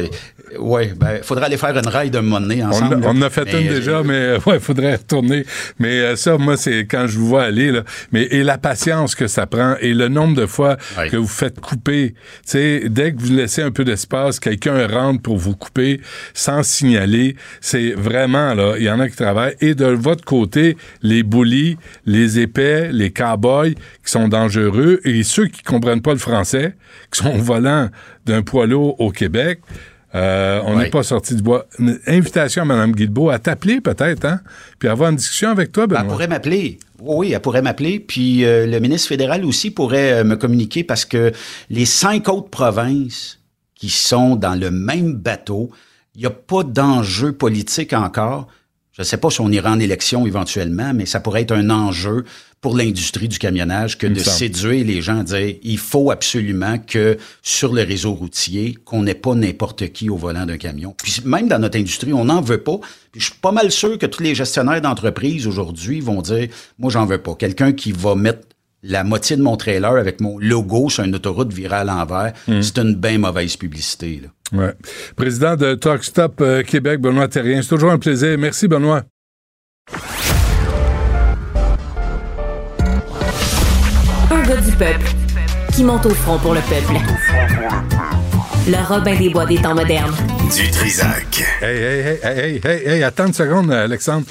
Oui, 0.58 0.90
ben, 0.96 1.20
faudrait 1.22 1.46
aller 1.46 1.56
faire 1.56 1.76
une 1.76 1.88
ride 1.88 2.12
d'un 2.12 2.22
moment 2.22 2.40
donné 2.40 2.62
On, 2.62 2.68
ensemble. 2.68 3.00
on 3.04 3.08
en 3.10 3.22
a 3.22 3.30
fait 3.30 3.44
Mais, 3.46 3.62
une 3.62 3.68
euh, 3.68 3.74
déjà, 3.78 4.02
mais 4.04 4.14
euh, 4.14 4.38
ouais, 4.46 4.60
faudrait 4.60 4.94
retourner. 4.96 5.44
Mais 5.78 6.00
euh, 6.00 6.16
ça, 6.16 6.38
moi, 6.38 6.56
c'est 6.56 6.86
quand 6.86 7.06
je 7.08 7.18
vous 7.18 7.26
vois 7.26 7.44
aller, 7.44 7.72
là. 7.72 7.82
Mais 8.12 8.22
et 8.30 8.42
la 8.44 8.56
patience 8.58 9.14
que 9.14 9.26
ça 9.26 9.46
prend 9.46 9.74
et 9.80 9.92
le 9.92 10.08
nombre 10.08 10.36
de 10.36 10.46
fois 10.46 10.76
que 11.10 11.16
vous 11.16 11.26
faites 11.26 11.58
couper. 11.60 12.14
Tu 12.14 12.16
sais, 12.44 12.82
dès 12.88 13.12
que 13.12 13.20
vous 13.20 13.32
laissez 13.32 13.62
un 13.62 13.70
peu 13.72 13.84
d'espace, 13.84 14.38
quelqu'un 14.38 14.86
rentre 14.86 15.20
pour 15.22 15.36
vous 15.36 15.56
couper 15.56 16.00
sans 16.32 16.62
signaler. 16.62 17.36
C'est 17.60 17.90
vraiment 17.92 18.54
là, 18.54 18.74
il 18.78 18.84
y 18.84 18.90
en 18.90 19.00
a 19.00 19.08
qui 19.08 19.16
travaillent. 19.16 19.56
Et 19.60 19.74
de 19.74 19.86
votre 19.86 20.24
côté, 20.24 20.76
les 21.02 21.22
bullies, 21.22 21.76
les 22.06 22.38
épais, 22.38 22.90
les 22.92 23.05
cowboys 23.10 23.74
qui 23.74 24.10
sont 24.10 24.28
dangereux 24.28 25.00
et 25.04 25.22
ceux 25.22 25.46
qui 25.46 25.62
comprennent 25.62 26.02
pas 26.02 26.12
le 26.12 26.18
français, 26.18 26.74
qui 27.12 27.22
sont 27.22 27.30
au 27.34 27.42
volant 27.42 27.88
d'un 28.24 28.42
poids 28.42 28.66
lourd 28.66 29.00
au 29.00 29.10
Québec. 29.10 29.60
Euh, 30.14 30.60
on 30.64 30.78
n'est 30.78 30.88
pas 30.88 31.02
sorti 31.02 31.34
du 31.34 31.42
bois. 31.42 31.66
Une 31.78 31.98
invitation 32.06 32.62
à 32.62 32.64
Mme 32.64 32.92
Guilbeault 32.92 33.28
à 33.28 33.38
t'appeler 33.38 33.80
peut-être, 33.80 34.24
hein? 34.24 34.40
Puis 34.78 34.88
avoir 34.88 35.10
une 35.10 35.16
discussion 35.16 35.50
avec 35.50 35.72
toi, 35.72 35.86
Benoît. 35.86 36.02
elle 36.02 36.08
pourrait 36.08 36.28
m'appeler. 36.28 36.78
Oui, 37.00 37.32
elle 37.32 37.40
pourrait 37.40 37.60
m'appeler. 37.60 38.00
Puis 38.00 38.44
euh, 38.44 38.66
le 38.66 38.78
ministre 38.78 39.08
fédéral 39.08 39.44
aussi 39.44 39.70
pourrait 39.70 40.12
euh, 40.20 40.24
me 40.24 40.36
communiquer 40.36 40.84
parce 40.84 41.04
que 41.04 41.32
les 41.68 41.84
cinq 41.84 42.28
autres 42.28 42.48
provinces 42.48 43.40
qui 43.74 43.90
sont 43.90 44.36
dans 44.36 44.54
le 44.54 44.70
même 44.70 45.12
bateau, 45.12 45.70
il 46.14 46.20
n'y 46.20 46.26
a 46.26 46.30
pas 46.30 46.62
d'enjeu 46.62 47.32
politique 47.32 47.92
encore. 47.92 48.48
Je 48.96 49.02
ne 49.02 49.04
sais 49.04 49.18
pas 49.18 49.28
si 49.28 49.42
on 49.42 49.50
ira 49.50 49.70
en 49.72 49.78
élection 49.78 50.26
éventuellement, 50.26 50.94
mais 50.94 51.04
ça 51.04 51.20
pourrait 51.20 51.42
être 51.42 51.52
un 51.52 51.68
enjeu 51.68 52.24
pour 52.62 52.74
l'industrie 52.74 53.28
du 53.28 53.38
camionnage 53.38 53.98
que 53.98 54.06
de 54.06 54.18
séduire 54.18 54.86
les 54.86 55.02
gens 55.02 55.18
à 55.18 55.22
dire 55.22 55.56
il 55.62 55.76
faut 55.76 56.10
absolument 56.10 56.78
que 56.78 57.18
sur 57.42 57.74
le 57.74 57.82
réseau 57.82 58.14
routier, 58.14 58.74
qu'on 58.86 59.02
n'ait 59.02 59.14
pas 59.14 59.34
n'importe 59.34 59.92
qui 59.92 60.08
au 60.08 60.16
volant 60.16 60.46
d'un 60.46 60.56
camion. 60.56 60.96
Puis 61.02 61.20
même 61.26 61.46
dans 61.46 61.58
notre 61.58 61.78
industrie, 61.78 62.14
on 62.14 62.24
n'en 62.24 62.40
veut 62.40 62.62
pas. 62.62 62.78
Puis 63.12 63.20
je 63.20 63.26
suis 63.26 63.34
pas 63.34 63.52
mal 63.52 63.70
sûr 63.70 63.98
que 63.98 64.06
tous 64.06 64.22
les 64.22 64.34
gestionnaires 64.34 64.80
d'entreprise 64.80 65.46
aujourd'hui 65.46 66.00
vont 66.00 66.22
dire 66.22 66.48
moi 66.78 66.90
j'en 66.90 67.04
veux 67.04 67.18
pas. 67.18 67.34
Quelqu'un 67.34 67.72
qui 67.72 67.92
va 67.92 68.14
mettre 68.14 68.48
la 68.88 69.04
moitié 69.04 69.36
de 69.36 69.42
mon 69.42 69.56
trailer 69.56 69.92
avec 69.92 70.20
mon 70.20 70.38
logo 70.38 70.88
sur 70.88 71.04
une 71.04 71.14
autoroute 71.14 71.52
virée 71.52 71.76
à 71.76 71.84
l'envers, 71.84 72.32
hmm. 72.48 72.62
c'est 72.62 72.78
une 72.78 72.94
bien 72.94 73.18
mauvaise 73.18 73.56
publicité. 73.56 74.22
Là. 74.22 74.58
Ouais. 74.58 74.74
Président 75.16 75.56
de 75.56 75.74
Talk 75.74 76.04
Stop 76.04 76.40
euh, 76.40 76.62
Québec, 76.62 77.00
Benoît 77.00 77.28
Terrien, 77.28 77.62
c'est 77.62 77.68
toujours 77.68 77.90
un 77.90 77.98
plaisir. 77.98 78.38
Merci, 78.38 78.68
Benoît. 78.68 79.02
Un 84.30 84.42
gars 84.42 84.60
du 84.60 84.72
peuple 84.72 85.10
qui 85.74 85.84
monte 85.84 86.06
au 86.06 86.10
front 86.10 86.38
pour 86.38 86.54
le 86.54 86.60
peuple. 86.60 86.94
Le 88.68 88.88
Robin 88.88 89.16
des 89.16 89.30
Bois 89.30 89.46
des 89.46 89.56
temps 89.56 89.74
modernes. 89.74 90.14
Du 90.56 90.70
Trisac. 90.70 91.44
Hey, 91.60 91.76
hey, 91.76 92.00
hey, 92.00 92.18
hey, 92.22 92.60
hey, 92.64 92.88
hey, 92.88 93.02
attends 93.02 93.26
une 93.26 93.32
seconde, 93.32 93.70
Alexandre. 93.70 94.26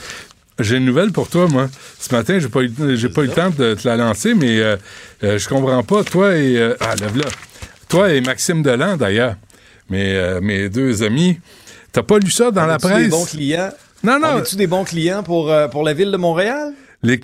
J'ai 0.59 0.77
une 0.77 0.85
nouvelle 0.85 1.11
pour 1.11 1.27
toi, 1.27 1.47
moi. 1.47 1.67
Ce 1.99 2.13
matin, 2.15 2.39
j'ai 2.39 2.47
pas 2.47 2.61
eu, 2.61 2.71
j'ai 2.95 3.09
pas 3.09 3.23
eu 3.23 3.27
le 3.27 3.33
temps 3.33 3.49
de 3.49 3.73
te 3.73 3.87
la 3.87 3.97
lancer, 3.97 4.33
mais 4.33 4.59
euh, 4.59 4.77
euh, 5.23 5.37
je 5.37 5.49
comprends 5.49 5.83
pas. 5.83 6.03
Toi 6.03 6.35
et 6.37 6.57
euh, 6.57 6.77
ah, 6.79 6.95
lève-la. 6.95 7.25
Toi 7.89 8.13
et 8.13 8.21
Maxime 8.21 8.63
Delan, 8.63 8.95
d'ailleurs, 8.95 9.35
mes, 9.89 10.39
mes 10.41 10.69
deux 10.69 11.03
amis. 11.03 11.39
T'as 11.91 12.03
pas 12.03 12.19
lu 12.19 12.31
ça 12.31 12.51
dans 12.51 12.65
la 12.65 12.77
presse? 12.77 13.03
des 13.03 13.09
bons 13.09 13.25
clients? 13.25 13.71
Non, 14.03 14.19
non. 14.19 14.37
On 14.37 14.41
tu 14.41 14.55
des 14.55 14.67
bons 14.67 14.85
clients 14.85 15.23
pour, 15.23 15.53
pour 15.71 15.83
la 15.83 15.93
ville 15.93 16.11
de 16.11 16.17
Montréal? 16.17 16.73
Les, 17.03 17.19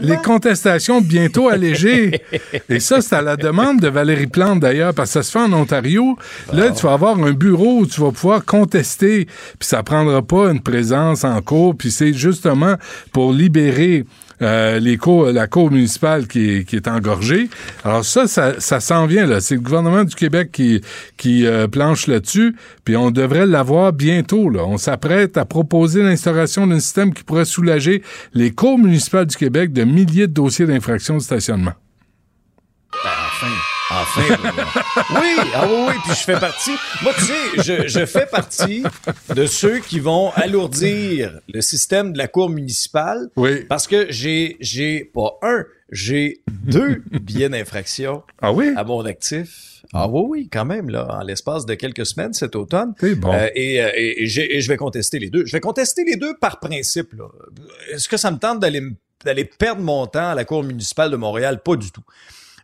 les, 0.00 0.16
contestations 0.16 1.00
bientôt 1.00 1.48
allégées. 1.48 2.22
Et 2.68 2.80
ça, 2.80 3.00
c'est 3.00 3.14
à 3.14 3.22
la 3.22 3.36
demande 3.36 3.80
de 3.80 3.88
Valérie 3.88 4.26
Plante, 4.26 4.60
d'ailleurs, 4.60 4.94
parce 4.94 5.10
que 5.10 5.12
ça 5.14 5.22
se 5.22 5.30
fait 5.30 5.38
en 5.38 5.52
Ontario. 5.52 6.16
Là, 6.52 6.70
tu 6.70 6.86
vas 6.86 6.94
avoir 6.94 7.18
un 7.18 7.32
bureau 7.32 7.80
où 7.80 7.86
tu 7.86 8.00
vas 8.00 8.10
pouvoir 8.10 8.44
contester, 8.44 9.26
puis 9.58 9.68
ça 9.68 9.82
prendra 9.82 10.22
pas 10.22 10.50
une 10.50 10.60
présence 10.60 11.24
en 11.24 11.40
cours, 11.42 11.76
puis 11.76 11.90
c'est 11.90 12.12
justement 12.12 12.76
pour 13.12 13.32
libérer 13.32 14.04
euh, 14.42 14.78
les 14.78 14.98
la 15.32 15.46
cour 15.46 15.70
municipale 15.70 16.26
qui 16.26 16.50
est, 16.50 16.64
qui 16.64 16.76
est 16.76 16.88
engorgée. 16.88 17.48
Alors 17.84 18.04
ça, 18.04 18.26
ça, 18.26 18.60
ça 18.60 18.80
s'en 18.80 19.06
vient 19.06 19.26
là. 19.26 19.40
C'est 19.40 19.54
le 19.54 19.60
gouvernement 19.60 20.04
du 20.04 20.14
Québec 20.14 20.50
qui, 20.52 20.80
qui 21.16 21.46
euh, 21.46 21.66
planche 21.68 22.06
là-dessus, 22.06 22.54
puis 22.84 22.96
on 22.96 23.10
devrait 23.10 23.46
l'avoir 23.46 23.92
bientôt. 23.92 24.48
Là. 24.48 24.64
On 24.64 24.78
s'apprête 24.78 25.36
à 25.36 25.44
proposer 25.44 26.02
l'instauration 26.02 26.66
d'un 26.66 26.80
système 26.80 27.12
qui 27.12 27.24
pourrait 27.24 27.44
soulager 27.44 28.02
les 28.34 28.50
cours 28.50 28.78
municipales 28.78 29.26
du 29.26 29.36
Québec 29.36 29.72
de 29.72 29.84
milliers 29.84 30.26
de 30.26 30.32
dossiers 30.32 30.66
d'infraction 30.66 31.16
de 31.16 31.22
stationnement. 31.22 31.74
Enfin. 32.92 33.71
Enfin, 34.02 34.22
oui, 35.20 35.50
ah 35.54 35.66
oui, 35.68 35.76
oui, 35.88 35.94
puis 36.04 36.12
je 36.12 36.24
fais 36.24 36.38
partie. 36.40 36.72
Moi, 37.02 37.12
tu 37.14 37.24
sais, 37.24 37.88
je, 37.88 38.06
fais 38.06 38.26
partie 38.26 38.82
de 39.34 39.46
ceux 39.46 39.78
qui 39.78 40.00
vont 40.00 40.30
alourdir 40.32 41.38
le 41.48 41.60
système 41.60 42.12
de 42.12 42.18
la 42.18 42.26
cour 42.26 42.50
municipale. 42.50 43.30
Oui. 43.36 43.64
Parce 43.68 43.86
que 43.86 44.06
j'ai, 44.10 44.56
j'ai 44.60 45.04
pas 45.04 45.38
un, 45.42 45.64
j'ai 45.92 46.42
deux 46.48 47.02
billets 47.20 47.48
d'infraction 47.48 48.22
ah 48.40 48.52
oui? 48.52 48.72
à 48.76 48.82
mon 48.82 49.04
actif. 49.04 49.82
Ah 49.92 50.08
oui, 50.08 50.22
oui, 50.26 50.48
quand 50.50 50.64
même, 50.64 50.88
là, 50.88 51.06
en 51.20 51.22
l'espace 51.22 51.64
de 51.64 51.74
quelques 51.74 52.06
semaines 52.06 52.32
cet 52.32 52.56
automne. 52.56 52.94
C'est 52.98 53.14
bon. 53.14 53.32
Euh, 53.32 53.48
et, 53.54 53.80
euh, 53.82 53.90
et, 53.94 54.26
je 54.26 54.68
vais 54.68 54.76
contester 54.76 55.18
les 55.18 55.30
deux. 55.30 55.44
Je 55.46 55.52
vais 55.52 55.60
contester 55.60 56.04
les 56.04 56.16
deux 56.16 56.34
par 56.40 56.58
principe. 56.60 57.14
Est-ce 57.92 58.08
que 58.08 58.16
ça 58.16 58.30
me 58.30 58.38
tente 58.38 58.58
d'aller 58.58 58.82
d'aller 59.24 59.44
perdre 59.44 59.82
mon 59.82 60.04
temps 60.06 60.30
à 60.30 60.34
la 60.34 60.44
Cour 60.44 60.64
municipale 60.64 61.10
de 61.10 61.16
Montréal? 61.16 61.60
Pas 61.62 61.76
du 61.76 61.92
tout. 61.92 62.02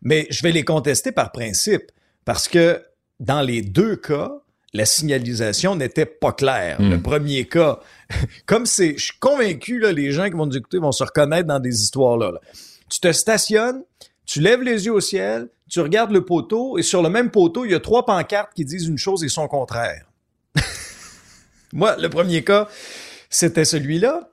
Mais 0.03 0.27
je 0.31 0.43
vais 0.43 0.53
les 0.53 0.65
contester 0.65 1.13
par 1.13 1.33
principe 1.33 1.91
parce 2.25 2.49
que 2.49 2.83
dans 3.21 3.41
les 3.41 3.63
deux 3.63 3.97
cas, 3.97 4.33
la 4.75 4.85
signalisation 4.85 5.77
n'était 5.77 6.07
pas 6.07 6.33
claire. 6.33 6.81
Le 6.81 6.97
hmm. 6.97 7.03
premier 7.03 7.47
cas, 7.47 7.81
comme 8.47 8.67
c'est, 8.67 8.95
je 8.97 9.05
suis 9.05 9.19
convaincu, 9.19 9.79
là, 9.79 9.93
les 9.93 10.13
gens 10.13 10.27
qui 10.27 10.37
vont 10.37 10.47
nous 10.47 10.57
écouter 10.57 10.79
vont 10.79 10.93
se 10.93 11.05
reconnaître 11.05 11.49
dans 11.49 11.59
des 11.59 11.83
histoires-là. 11.83 12.33
Tu 12.91 13.01
te 13.01 13.11
stationnes, 13.13 13.83
tu 14.27 14.41
lèves 14.41 14.63
les 14.63 14.87
yeux 14.87 14.93
au 14.93 15.01
ciel, 15.01 15.49
tu 15.71 15.81
regardes 15.81 16.13
le 16.13 16.25
poteau, 16.25 16.79
et 16.79 16.83
sur 16.83 17.03
le 17.03 17.09
même 17.09 17.31
poteau, 17.31 17.65
il 17.65 17.73
y 17.73 17.75
a 17.75 17.81
trois 17.81 18.05
pancartes 18.05 18.53
qui 18.55 18.65
disent 18.65 18.87
une 18.87 18.99
chose 18.99 19.25
et 19.25 19.29
son 19.29 19.49
contraire. 19.49 20.05
Moi, 21.73 21.97
le 21.97 22.09
premier 22.09 22.45
cas, 22.45 22.69
c'était 23.31 23.65
celui-là. 23.65 24.31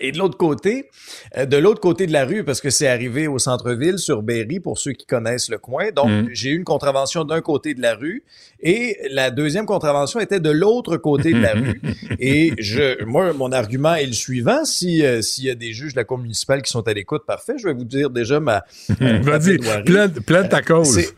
Et 0.00 0.10
de 0.10 0.18
l'autre 0.18 0.38
côté, 0.38 0.88
euh, 1.36 1.44
de 1.44 1.56
l'autre 1.56 1.80
côté 1.80 2.06
de 2.06 2.12
la 2.12 2.24
rue, 2.24 2.44
parce 2.44 2.60
que 2.60 2.70
c'est 2.70 2.88
arrivé 2.88 3.26
au 3.26 3.38
centre-ville, 3.38 3.98
sur 3.98 4.22
Berry, 4.22 4.58
pour 4.58 4.78
ceux 4.78 4.92
qui 4.92 5.06
connaissent 5.06 5.50
le 5.50 5.58
coin. 5.58 5.90
Donc, 5.90 6.08
mm. 6.08 6.28
j'ai 6.32 6.50
eu 6.50 6.56
une 6.56 6.64
contravention 6.64 7.24
d'un 7.24 7.40
côté 7.40 7.74
de 7.74 7.82
la 7.82 7.94
rue 7.94 8.24
et 8.60 8.96
la 9.10 9.30
deuxième 9.30 9.66
contravention 9.66 10.20
était 10.20 10.40
de 10.40 10.50
l'autre 10.50 10.96
côté 10.96 11.32
de 11.32 11.40
la 11.40 11.52
rue. 11.54 11.80
Et 12.18 12.54
je, 12.58 13.04
moi, 13.04 13.32
mon 13.34 13.52
argument 13.52 13.94
est 13.94 14.06
le 14.06 14.12
suivant. 14.12 14.64
Si 14.64 15.04
euh, 15.04 15.20
s'il 15.20 15.44
y 15.44 15.50
a 15.50 15.54
des 15.54 15.72
juges 15.72 15.92
de 15.92 15.98
la 15.98 16.04
Cour 16.04 16.18
municipale 16.18 16.62
qui 16.62 16.70
sont 16.70 16.86
à 16.88 16.92
l'écoute, 16.94 17.24
parfait. 17.26 17.54
Je 17.58 17.68
vais 17.68 17.74
vous 17.74 17.84
dire 17.84 18.08
déjà 18.08 18.40
ma. 18.40 18.64
Vas-y, 18.98 19.58
plaide 19.84 20.48
ta 20.48 20.62
cause. 20.62 21.12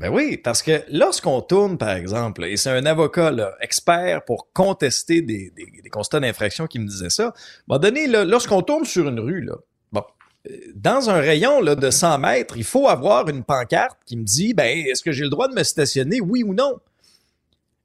Ben 0.00 0.08
oui, 0.08 0.38
parce 0.38 0.62
que 0.62 0.82
lorsqu'on 0.90 1.42
tourne, 1.42 1.76
par 1.76 1.90
exemple, 1.90 2.46
et 2.46 2.56
c'est 2.56 2.70
un 2.70 2.86
avocat 2.86 3.34
expert 3.60 4.24
pour 4.24 4.50
contester 4.54 5.20
des, 5.20 5.52
constats 5.92 6.20
d'infraction 6.20 6.66
qui 6.66 6.78
me 6.78 6.86
disait 6.86 7.10
ça, 7.10 7.34
bon, 7.68 7.76
donné, 7.76 8.06
lorsqu'on 8.06 8.62
tourne 8.62 8.86
sur 8.86 9.06
une 9.06 9.20
rue, 9.20 9.42
là, 9.42 9.56
bon, 9.92 10.02
euh, 10.50 10.56
dans 10.74 11.10
un 11.10 11.20
rayon 11.20 11.60
là, 11.60 11.74
de 11.74 11.90
100 11.90 12.18
mètres, 12.18 12.56
il 12.56 12.64
faut 12.64 12.88
avoir 12.88 13.28
une 13.28 13.44
pancarte 13.44 13.98
qui 14.06 14.16
me 14.16 14.24
dit, 14.24 14.54
ben, 14.54 14.86
est-ce 14.86 15.02
que 15.02 15.12
j'ai 15.12 15.24
le 15.24 15.28
droit 15.28 15.48
de 15.48 15.54
me 15.54 15.62
stationner, 15.62 16.22
oui 16.22 16.44
ou 16.44 16.54
non? 16.54 16.76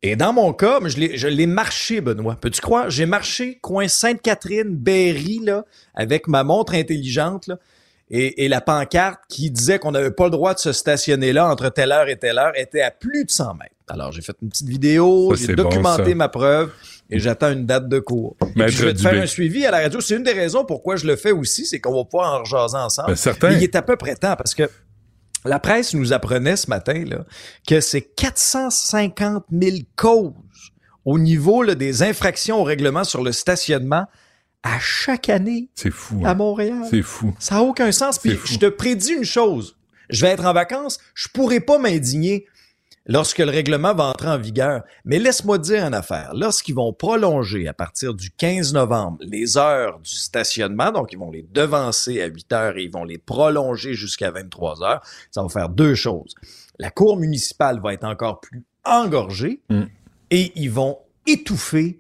Et 0.02 0.16
dans 0.16 0.32
mon 0.32 0.54
cas, 0.54 0.80
je 0.86 1.28
l'ai 1.28 1.48
marché, 1.48 2.00
Benoît. 2.00 2.38
Peux-tu 2.40 2.62
croire? 2.62 2.90
J'ai 2.90 3.08
marché 3.08 3.60
coin 3.62 3.90
Sainte-Catherine, 3.90 4.74
Berry, 4.74 5.40
là, 5.44 5.66
avec 5.94 6.30
ma 6.30 6.46
montre 6.46 6.76
intelligente, 6.76 7.48
là 7.48 7.58
et, 8.10 8.48
la 8.48 8.62
pancarte 8.62 9.22
qui 9.30 9.50
disait 9.50 9.80
qu'on 9.80 9.92
n'avait 9.92 10.12
pas 10.12 10.26
le 10.26 10.30
droit 10.30 10.54
de 10.54 10.60
se 10.60 10.72
stationner 10.72 11.34
là 11.34 11.50
entre 11.50 11.70
telle 11.70 11.92
heure 11.92 12.08
et 12.08 12.18
telle 12.18 12.38
heure 12.38 12.52
était 12.56 12.82
à 12.82 12.92
plus 12.92 13.26
de 13.26 13.32
100 13.32 13.56
mètres. 13.56 13.72
Alors, 13.88 14.12
j'ai 14.12 14.22
fait 14.22 14.36
une 14.42 14.50
petite 14.50 14.68
vidéo, 14.68 15.34
j'ai 15.36 15.56
documenté 15.56 16.16
ma 16.16 16.30
preuve 16.30 16.72
et 17.10 17.20
j'attends 17.20 17.52
une 17.52 17.66
date 17.66 17.88
de 17.88 18.00
cours. 18.00 18.36
Et 18.56 18.68
je 18.68 18.86
vais 18.86 18.94
te 18.94 19.02
faire 19.02 19.22
un 19.22 19.28
suivi 19.28 19.66
à 19.66 19.72
la 19.72 19.82
radio. 19.82 20.02
C'est 20.02 20.16
une 20.16 20.24
des 20.24 20.34
raisons 20.34 20.66
pourquoi 20.66 20.96
je 20.96 21.06
le 21.06 21.16
fais 21.16 21.32
aussi, 21.32 21.66
c'est 21.66 21.80
qu'on 21.80 21.96
va 21.96 22.04
pouvoir 22.04 22.34
en 22.34 22.40
rejaser 22.40 22.78
ensemble. 22.78 23.10
Ben, 23.10 23.16
certain. 23.16 23.52
il 23.52 23.64
est 23.64 23.76
à 23.76 23.82
peu 23.82 23.96
près 23.96 24.16
temps 24.16 24.36
parce 24.36 24.56
que 24.56 24.70
la 25.44 25.60
presse 25.60 25.94
nous 25.94 26.14
apprenait 26.14 26.56
ce 26.56 26.70
matin 26.70 27.04
là, 27.06 27.26
que 27.68 27.80
c'est 27.80 28.02
450 28.02 29.46
000 29.52 29.78
causes 29.96 30.34
au 31.06 31.20
niveau 31.20 31.62
là, 31.62 31.76
des 31.76 32.02
infractions 32.02 32.60
au 32.60 32.64
règlement 32.64 33.04
sur 33.04 33.24
le 33.24 33.32
stationnement 33.32 34.08
à 34.66 34.80
chaque 34.80 35.30
année. 35.30 35.70
C'est 35.76 35.92
fou. 35.92 36.22
À 36.26 36.32
hein. 36.32 36.34
Montréal. 36.34 36.84
C'est 36.90 37.04
fou. 37.04 37.34
Ça 37.40 37.56
n'a 37.56 37.62
aucun 37.62 37.92
sens. 37.92 38.20
Puis 38.20 38.38
je 38.46 38.58
te 38.58 38.66
prédis 38.66 39.14
une 39.14 39.24
chose. 39.24 39.78
Je 40.10 40.26
vais 40.26 40.32
être 40.32 40.46
en 40.46 40.54
vacances. 40.54 40.98
Je 41.14 41.28
pourrai 41.30 41.60
pas 41.60 41.78
m'indigner 41.78 42.48
lorsque 43.06 43.38
le 43.38 43.52
règlement 43.52 43.94
va 43.94 44.06
entrer 44.06 44.28
en 44.28 44.40
vigueur. 44.40 44.84
Mais 45.06 45.20
laisse-moi 45.20 45.60
dire 45.60 45.86
une 45.86 45.94
affaire. 45.94 46.32
Lorsqu'ils 46.34 46.74
vont 46.74 46.94
prolonger 46.94 47.68
à 47.68 47.74
partir 47.74 48.16
du 48.16 48.32
15 48.32 48.74
novembre 48.74 49.20
les 49.22 49.56
heures 49.56 50.00
du 50.00 50.16
stationnement, 50.16 50.92
donc 50.92 51.14
ils 51.14 51.20
vont 51.20 51.32
les 51.32 51.46
devancer 51.54 52.22
à 52.22 52.26
8 52.26 52.54
heures 52.54 52.78
et 52.78 52.86
ils 52.86 52.92
vont 52.92 53.04
les 53.04 53.20
prolonger 53.20 53.94
jusqu'à 53.94 54.32
23 54.32 54.84
heures, 54.84 55.02
ça 55.30 55.44
va 55.44 55.50
faire 55.50 55.70
deux 55.70 55.94
choses. 55.94 56.34
La 56.80 56.90
cour 56.90 57.18
municipale 57.18 57.80
va 57.82 57.94
être 57.94 58.04
encore 58.04 58.40
plus 58.40 58.64
engorgée 58.84 59.62
mm. 59.70 59.84
et 60.32 60.52
ils 60.56 60.72
vont 60.72 60.98
étouffer 61.28 62.00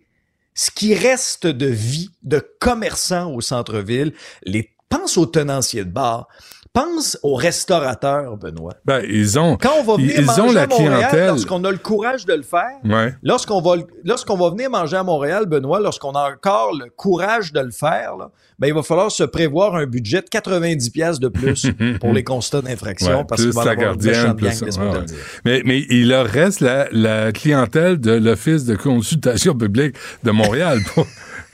ce 0.55 0.71
qui 0.71 0.95
reste 0.95 1.45
de 1.45 1.67
vie 1.67 2.09
de 2.23 2.39
commerçants 2.59 3.31
au 3.31 3.41
centre-ville, 3.41 4.13
les 4.43 4.75
pense 4.89 5.17
aux 5.17 5.25
tenanciers 5.25 5.83
de 5.83 5.91
bar, 5.91 6.27
pense 6.75 7.17
aux 7.23 7.35
restaurateurs, 7.35 8.35
Benoît. 8.37 8.73
Ben, 8.83 9.01
ils 9.07 9.39
ont, 9.39 9.57
Quand 9.57 9.71
on 9.79 9.83
va 9.83 9.95
venir 9.95 10.19
ils 10.19 10.25
manger 10.25 10.41
ont 10.41 10.51
la 10.51 10.63
à 10.63 10.67
Montréal, 10.67 10.93
clientèle. 10.93 11.27
lorsqu'on 11.27 11.63
a 11.63 11.71
le 11.71 11.77
courage 11.77 12.25
de 12.25 12.33
le 12.33 12.43
faire, 12.43 12.77
ouais. 12.83 13.15
lorsqu'on 13.23 13.61
va, 13.61 13.75
lorsqu'on 14.03 14.35
va 14.35 14.49
venir 14.49 14.69
manger 14.69 14.97
à 14.97 15.03
Montréal, 15.03 15.45
Benoît, 15.45 15.79
lorsqu'on 15.79 16.11
a 16.11 16.29
encore 16.31 16.77
le 16.77 16.89
courage 16.89 17.53
de 17.53 17.61
le 17.61 17.71
faire, 17.71 18.17
là, 18.17 18.29
ben, 18.59 18.67
il 18.67 18.73
va 18.73 18.83
falloir 18.83 19.09
se 19.09 19.23
prévoir 19.23 19.75
un 19.75 19.85
budget 19.85 20.21
de 20.21 20.29
90 20.29 20.89
pièces 20.89 21.19
de 21.19 21.29
plus 21.29 21.67
pour 22.01 22.11
les 22.11 22.23
constats 22.23 22.61
d'infraction 22.61 23.19
ouais, 23.19 23.25
parce 23.27 23.41
qu'il 23.41 23.53
va 23.53 23.63
la 23.63 23.71
avoir 23.71 23.95
gardienne, 23.95 24.35
plus, 24.35 24.61
ouais, 24.61 25.05
mais, 25.45 25.61
mais 25.63 25.85
il 25.89 26.09
leur 26.09 26.25
reste 26.25 26.59
la, 26.59 26.87
la 26.91 27.31
clientèle 27.31 27.99
de 27.99 28.11
l'Office 28.11 28.65
de 28.65 28.75
consultation 28.75 29.55
publique 29.55 29.95
de 30.23 30.31
Montréal. 30.31 30.79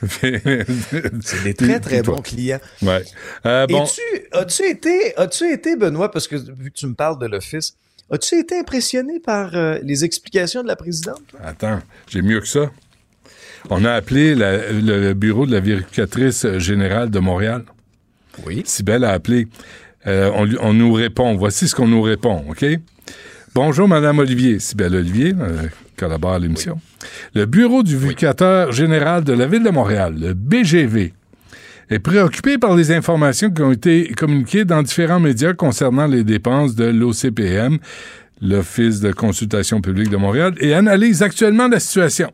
C'est 1.21 1.43
des 1.43 1.53
très, 1.53 1.79
très 1.79 2.01
bons 2.01 2.21
clients. 2.21 2.59
Ouais. 2.81 3.03
Euh, 3.45 3.67
bon. 3.67 3.83
As-tu 4.33 4.63
été, 4.65 5.15
as 5.17 5.27
été, 5.51 5.75
Benoît, 5.75 6.11
parce 6.11 6.27
que 6.27 6.35
vu 6.35 6.71
que 6.71 6.75
tu 6.77 6.87
me 6.87 6.93
parles 6.93 7.19
de 7.19 7.27
l'Office, 7.27 7.75
as-tu 8.11 8.35
été 8.39 8.57
impressionné 8.59 9.19
par 9.19 9.55
euh, 9.55 9.79
les 9.83 10.03
explications 10.03 10.63
de 10.63 10.67
la 10.67 10.75
présidente? 10.75 11.21
Attends, 11.43 11.79
j'ai 12.07 12.21
mieux 12.21 12.39
que 12.39 12.47
ça. 12.47 12.71
On 13.69 13.85
a 13.85 13.91
appelé 13.93 14.33
la- 14.33 14.71
le 14.71 15.13
bureau 15.13 15.45
de 15.45 15.51
la 15.51 15.59
vérificatrice 15.59 16.47
générale 16.57 17.09
de 17.11 17.19
Montréal. 17.19 17.63
Oui. 18.45 18.63
Sybelle 18.65 19.03
a 19.03 19.11
appelé. 19.11 19.47
Euh, 20.07 20.31
on, 20.33 20.49
on 20.61 20.73
nous 20.73 20.93
répond. 20.93 21.35
Voici 21.35 21.67
ce 21.67 21.75
qu'on 21.75 21.87
nous 21.87 22.01
répond, 22.01 22.43
OK? 22.49 22.65
Bonjour, 23.53 23.87
Madame 23.87 24.17
Olivier. 24.19 24.57
Sybelle 24.59 24.95
Olivier, 24.95 25.35
euh, 25.39 25.67
Le 27.33 27.45
bureau 27.45 27.83
du 27.83 27.97
vérificateur 27.97 28.71
général 28.71 29.23
de 29.23 29.33
la 29.33 29.47
Ville 29.47 29.63
de 29.63 29.69
Montréal, 29.69 30.15
le 30.19 30.33
BGV, 30.33 31.13
est 31.89 31.99
préoccupé 31.99 32.57
par 32.57 32.75
les 32.75 32.91
informations 32.91 33.51
qui 33.51 33.61
ont 33.61 33.71
été 33.71 34.07
communiquées 34.17 34.65
dans 34.65 34.81
différents 34.81 35.19
médias 35.19 35.53
concernant 35.53 36.07
les 36.07 36.23
dépenses 36.23 36.75
de 36.75 36.85
l'OCPM, 36.85 37.77
l'Office 38.41 39.01
de 39.01 39.11
consultation 39.11 39.81
publique 39.81 40.09
de 40.09 40.17
Montréal, 40.17 40.53
et 40.59 40.73
analyse 40.73 41.21
actuellement 41.21 41.67
la 41.67 41.79
situation. 41.79 42.31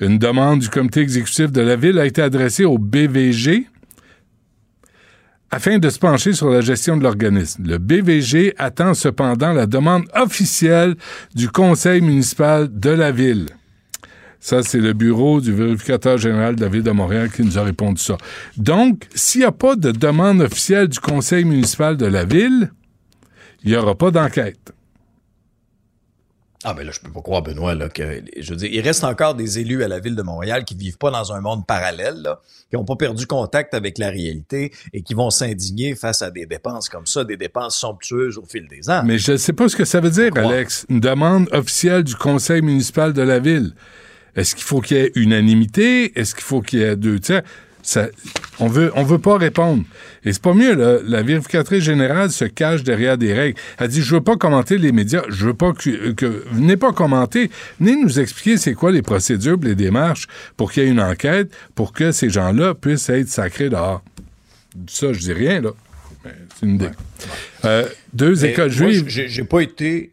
Une 0.00 0.18
demande 0.18 0.60
du 0.60 0.68
comité 0.68 1.00
exécutif 1.00 1.50
de 1.50 1.62
la 1.62 1.76
Ville 1.76 1.98
a 1.98 2.06
été 2.06 2.22
adressée 2.22 2.64
au 2.64 2.78
BVG, 2.78 3.66
afin 5.50 5.78
de 5.78 5.88
se 5.88 5.98
pencher 5.98 6.32
sur 6.32 6.50
la 6.50 6.60
gestion 6.60 6.96
de 6.96 7.02
l'organisme. 7.02 7.64
Le 7.66 7.78
BVG 7.78 8.54
attend 8.58 8.94
cependant 8.94 9.52
la 9.52 9.66
demande 9.66 10.04
officielle 10.14 10.96
du 11.34 11.48
conseil 11.48 12.00
municipal 12.00 12.68
de 12.70 12.90
la 12.90 13.12
ville. 13.12 13.46
Ça, 14.40 14.62
c'est 14.62 14.78
le 14.78 14.92
bureau 14.92 15.40
du 15.40 15.52
vérificateur 15.52 16.18
général 16.18 16.56
de 16.56 16.62
la 16.62 16.68
ville 16.68 16.82
de 16.82 16.90
Montréal 16.90 17.30
qui 17.30 17.42
nous 17.42 17.58
a 17.58 17.62
répondu 17.62 18.00
ça. 18.00 18.16
Donc, 18.56 19.08
s'il 19.14 19.40
n'y 19.40 19.46
a 19.46 19.52
pas 19.52 19.74
de 19.74 19.90
demande 19.90 20.40
officielle 20.40 20.88
du 20.88 21.00
conseil 21.00 21.44
municipal 21.44 21.96
de 21.96 22.06
la 22.06 22.24
ville, 22.24 22.70
il 23.64 23.70
n'y 23.70 23.76
aura 23.76 23.96
pas 23.96 24.10
d'enquête. 24.10 24.72
Ah 26.68 26.74
ben 26.74 26.84
là, 26.84 26.90
je 26.90 26.98
peux 26.98 27.12
pas 27.12 27.22
croire, 27.22 27.42
Benoît, 27.42 27.76
là, 27.76 27.88
que 27.88 28.24
je 28.40 28.50
veux 28.50 28.56
dire, 28.56 28.68
il 28.72 28.80
reste 28.80 29.04
encore 29.04 29.36
des 29.36 29.60
élus 29.60 29.84
à 29.84 29.88
la 29.88 30.00
ville 30.00 30.16
de 30.16 30.22
Montréal 30.22 30.64
qui 30.64 30.74
vivent 30.74 30.98
pas 30.98 31.12
dans 31.12 31.32
un 31.32 31.40
monde 31.40 31.64
parallèle, 31.64 32.16
là, 32.24 32.40
qui 32.68 32.76
ont 32.76 32.84
pas 32.84 32.96
perdu 32.96 33.24
contact 33.24 33.72
avec 33.72 33.98
la 33.98 34.10
réalité 34.10 34.72
et 34.92 35.02
qui 35.02 35.14
vont 35.14 35.30
s'indigner 35.30 35.94
face 35.94 36.22
à 36.22 36.32
des 36.32 36.44
dépenses 36.44 36.88
comme 36.88 37.06
ça, 37.06 37.22
des 37.22 37.36
dépenses 37.36 37.78
somptueuses 37.78 38.36
au 38.36 38.44
fil 38.44 38.66
des 38.66 38.90
ans. 38.90 39.02
Mais 39.04 39.16
je 39.16 39.30
ne 39.30 39.36
sais 39.36 39.52
pas 39.52 39.68
ce 39.68 39.76
que 39.76 39.84
ça 39.84 40.00
veut 40.00 40.10
dire? 40.10 40.32
Alex. 40.36 40.86
Une 40.88 40.98
demande 40.98 41.48
officielle 41.52 42.02
du 42.02 42.16
conseil 42.16 42.62
municipal 42.62 43.12
de 43.12 43.22
la 43.22 43.38
ville. 43.38 43.72
Est-ce 44.34 44.56
qu'il 44.56 44.64
faut 44.64 44.80
qu'il 44.80 44.96
y 44.96 45.00
ait 45.00 45.12
unanimité? 45.14 46.18
Est-ce 46.18 46.34
qu'il 46.34 46.42
faut 46.42 46.62
qu'il 46.62 46.80
y 46.80 46.82
ait 46.82 46.96
deux 46.96 47.20
tiers? 47.20 47.42
Ça, 47.86 48.08
on 48.58 48.66
veut, 48.66 48.90
on 48.96 49.04
veut 49.04 49.20
pas 49.20 49.38
répondre. 49.38 49.84
Et 50.24 50.32
c'est 50.32 50.42
pas 50.42 50.54
mieux, 50.54 50.74
là. 50.74 50.98
La 51.06 51.22
vérificatrice 51.22 51.84
générale 51.84 52.32
se 52.32 52.44
cache 52.44 52.82
derrière 52.82 53.16
des 53.16 53.32
règles. 53.32 53.56
Elle 53.78 53.86
dit, 53.86 54.02
je 54.02 54.16
veux 54.16 54.20
pas 54.20 54.34
commenter 54.34 54.76
les 54.76 54.90
médias. 54.90 55.22
Je 55.28 55.46
veux 55.46 55.54
pas 55.54 55.72
que, 55.72 56.10
que 56.10 56.44
venez 56.50 56.76
pas 56.76 56.92
commenter. 56.92 57.48
Venez 57.78 57.94
nous 57.94 58.18
expliquer 58.18 58.56
c'est 58.56 58.74
quoi 58.74 58.90
les 58.90 59.02
procédures, 59.02 59.56
les 59.62 59.76
démarches 59.76 60.26
pour 60.56 60.72
qu'il 60.72 60.82
y 60.82 60.86
ait 60.86 60.90
une 60.90 61.00
enquête, 61.00 61.52
pour 61.76 61.92
que 61.92 62.10
ces 62.10 62.28
gens-là 62.28 62.74
puissent 62.74 63.08
être 63.08 63.28
sacrés 63.28 63.70
dehors. 63.70 64.02
Ça, 64.88 65.12
je 65.12 65.20
dis 65.20 65.32
rien, 65.32 65.60
là. 65.60 65.70
Mais 66.24 66.32
C'est 66.56 66.66
une 66.66 66.74
idée. 66.74 66.90
Euh, 67.64 67.86
deux 68.12 68.44
écoles 68.46 68.72
moi, 68.80 68.90
juives. 68.90 69.04
J'ai 69.06 69.44
pas 69.44 69.60
été. 69.60 70.10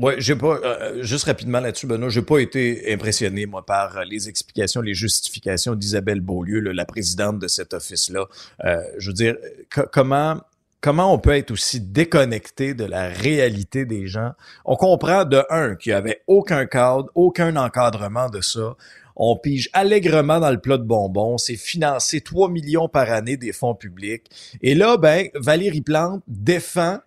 Ouais, 0.00 0.14
j'ai 0.18 0.36
pas. 0.36 0.58
euh, 0.62 1.02
juste 1.02 1.24
rapidement 1.24 1.60
là-dessus, 1.60 1.86
Benoît, 1.86 2.08
j'ai 2.08 2.22
pas 2.22 2.38
été 2.38 2.92
impressionné, 2.92 3.46
moi, 3.46 3.66
par 3.66 3.96
euh, 3.98 4.04
les 4.08 4.28
explications, 4.28 4.80
les 4.80 4.94
justifications 4.94 5.74
d'Isabelle 5.74 6.20
Beaulieu, 6.20 6.60
là, 6.60 6.72
la 6.72 6.84
présidente 6.84 7.38
de 7.40 7.48
cet 7.48 7.74
office-là. 7.74 8.26
Euh, 8.64 8.76
je 8.98 9.08
veux 9.08 9.14
dire, 9.14 9.36
co- 9.74 9.86
comment. 9.92 10.40
Comment 10.80 11.12
on 11.12 11.18
peut 11.18 11.32
être 11.34 11.50
aussi 11.50 11.80
déconnecté 11.80 12.72
de 12.72 12.84
la 12.84 13.08
réalité 13.08 13.84
des 13.84 14.06
gens? 14.06 14.30
On 14.64 14.76
comprend 14.76 15.24
de 15.24 15.42
un 15.50 15.74
qu'il 15.74 15.90
n'y 15.90 15.96
avait 15.96 16.20
aucun 16.28 16.66
cadre, 16.66 17.08
aucun 17.16 17.56
encadrement 17.56 18.30
de 18.30 18.40
ça. 18.40 18.76
On 19.16 19.36
pige 19.36 19.70
allègrement 19.72 20.38
dans 20.38 20.52
le 20.52 20.60
plat 20.60 20.78
de 20.78 20.84
bonbons. 20.84 21.36
C'est 21.36 21.56
financé 21.56 22.20
3 22.20 22.48
millions 22.48 22.88
par 22.88 23.10
année 23.10 23.36
des 23.36 23.52
fonds 23.52 23.74
publics. 23.74 24.26
Et 24.62 24.76
là, 24.76 24.96
ben, 24.98 25.26
Valérie 25.34 25.80
Plante 25.80 26.22
défend 26.28 26.98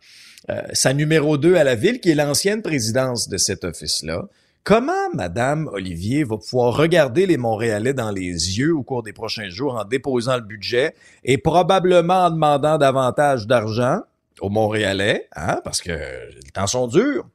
euh, 0.50 0.62
sa 0.74 0.94
numéro 0.94 1.38
2 1.38 1.56
à 1.56 1.64
la 1.64 1.76
ville, 1.76 2.00
qui 2.00 2.10
est 2.10 2.16
l'ancienne 2.16 2.62
présidence 2.62 3.30
de 3.30 3.38
cet 3.38 3.64
office-là. 3.64 4.28
Comment 4.64 5.10
Madame 5.14 5.68
Olivier 5.74 6.24
va 6.24 6.38
pouvoir 6.38 6.76
regarder 6.76 7.26
les 7.26 7.38
Montréalais 7.38 7.94
dans 7.94 8.12
les 8.12 8.60
yeux 8.60 8.76
au 8.76 8.84
cours 8.84 9.02
des 9.02 9.14
prochains 9.14 9.50
jours 9.50 9.76
en 9.76 9.86
déposant 9.86 10.36
le 10.36 10.44
budget 10.44 10.94
et 11.24 11.40
probablement 11.40 12.26
en 12.26 12.32
demandant 12.32 12.78
davantage 12.78 13.48
d'argent 13.48 14.02
aux 14.40 14.50
Montréalais, 14.50 15.28
hein, 15.36 15.62
parce 15.64 15.82
que 15.82 15.92
les 15.92 16.52
temps 16.54 16.68
sont 16.68 16.88
durs? 16.88 17.28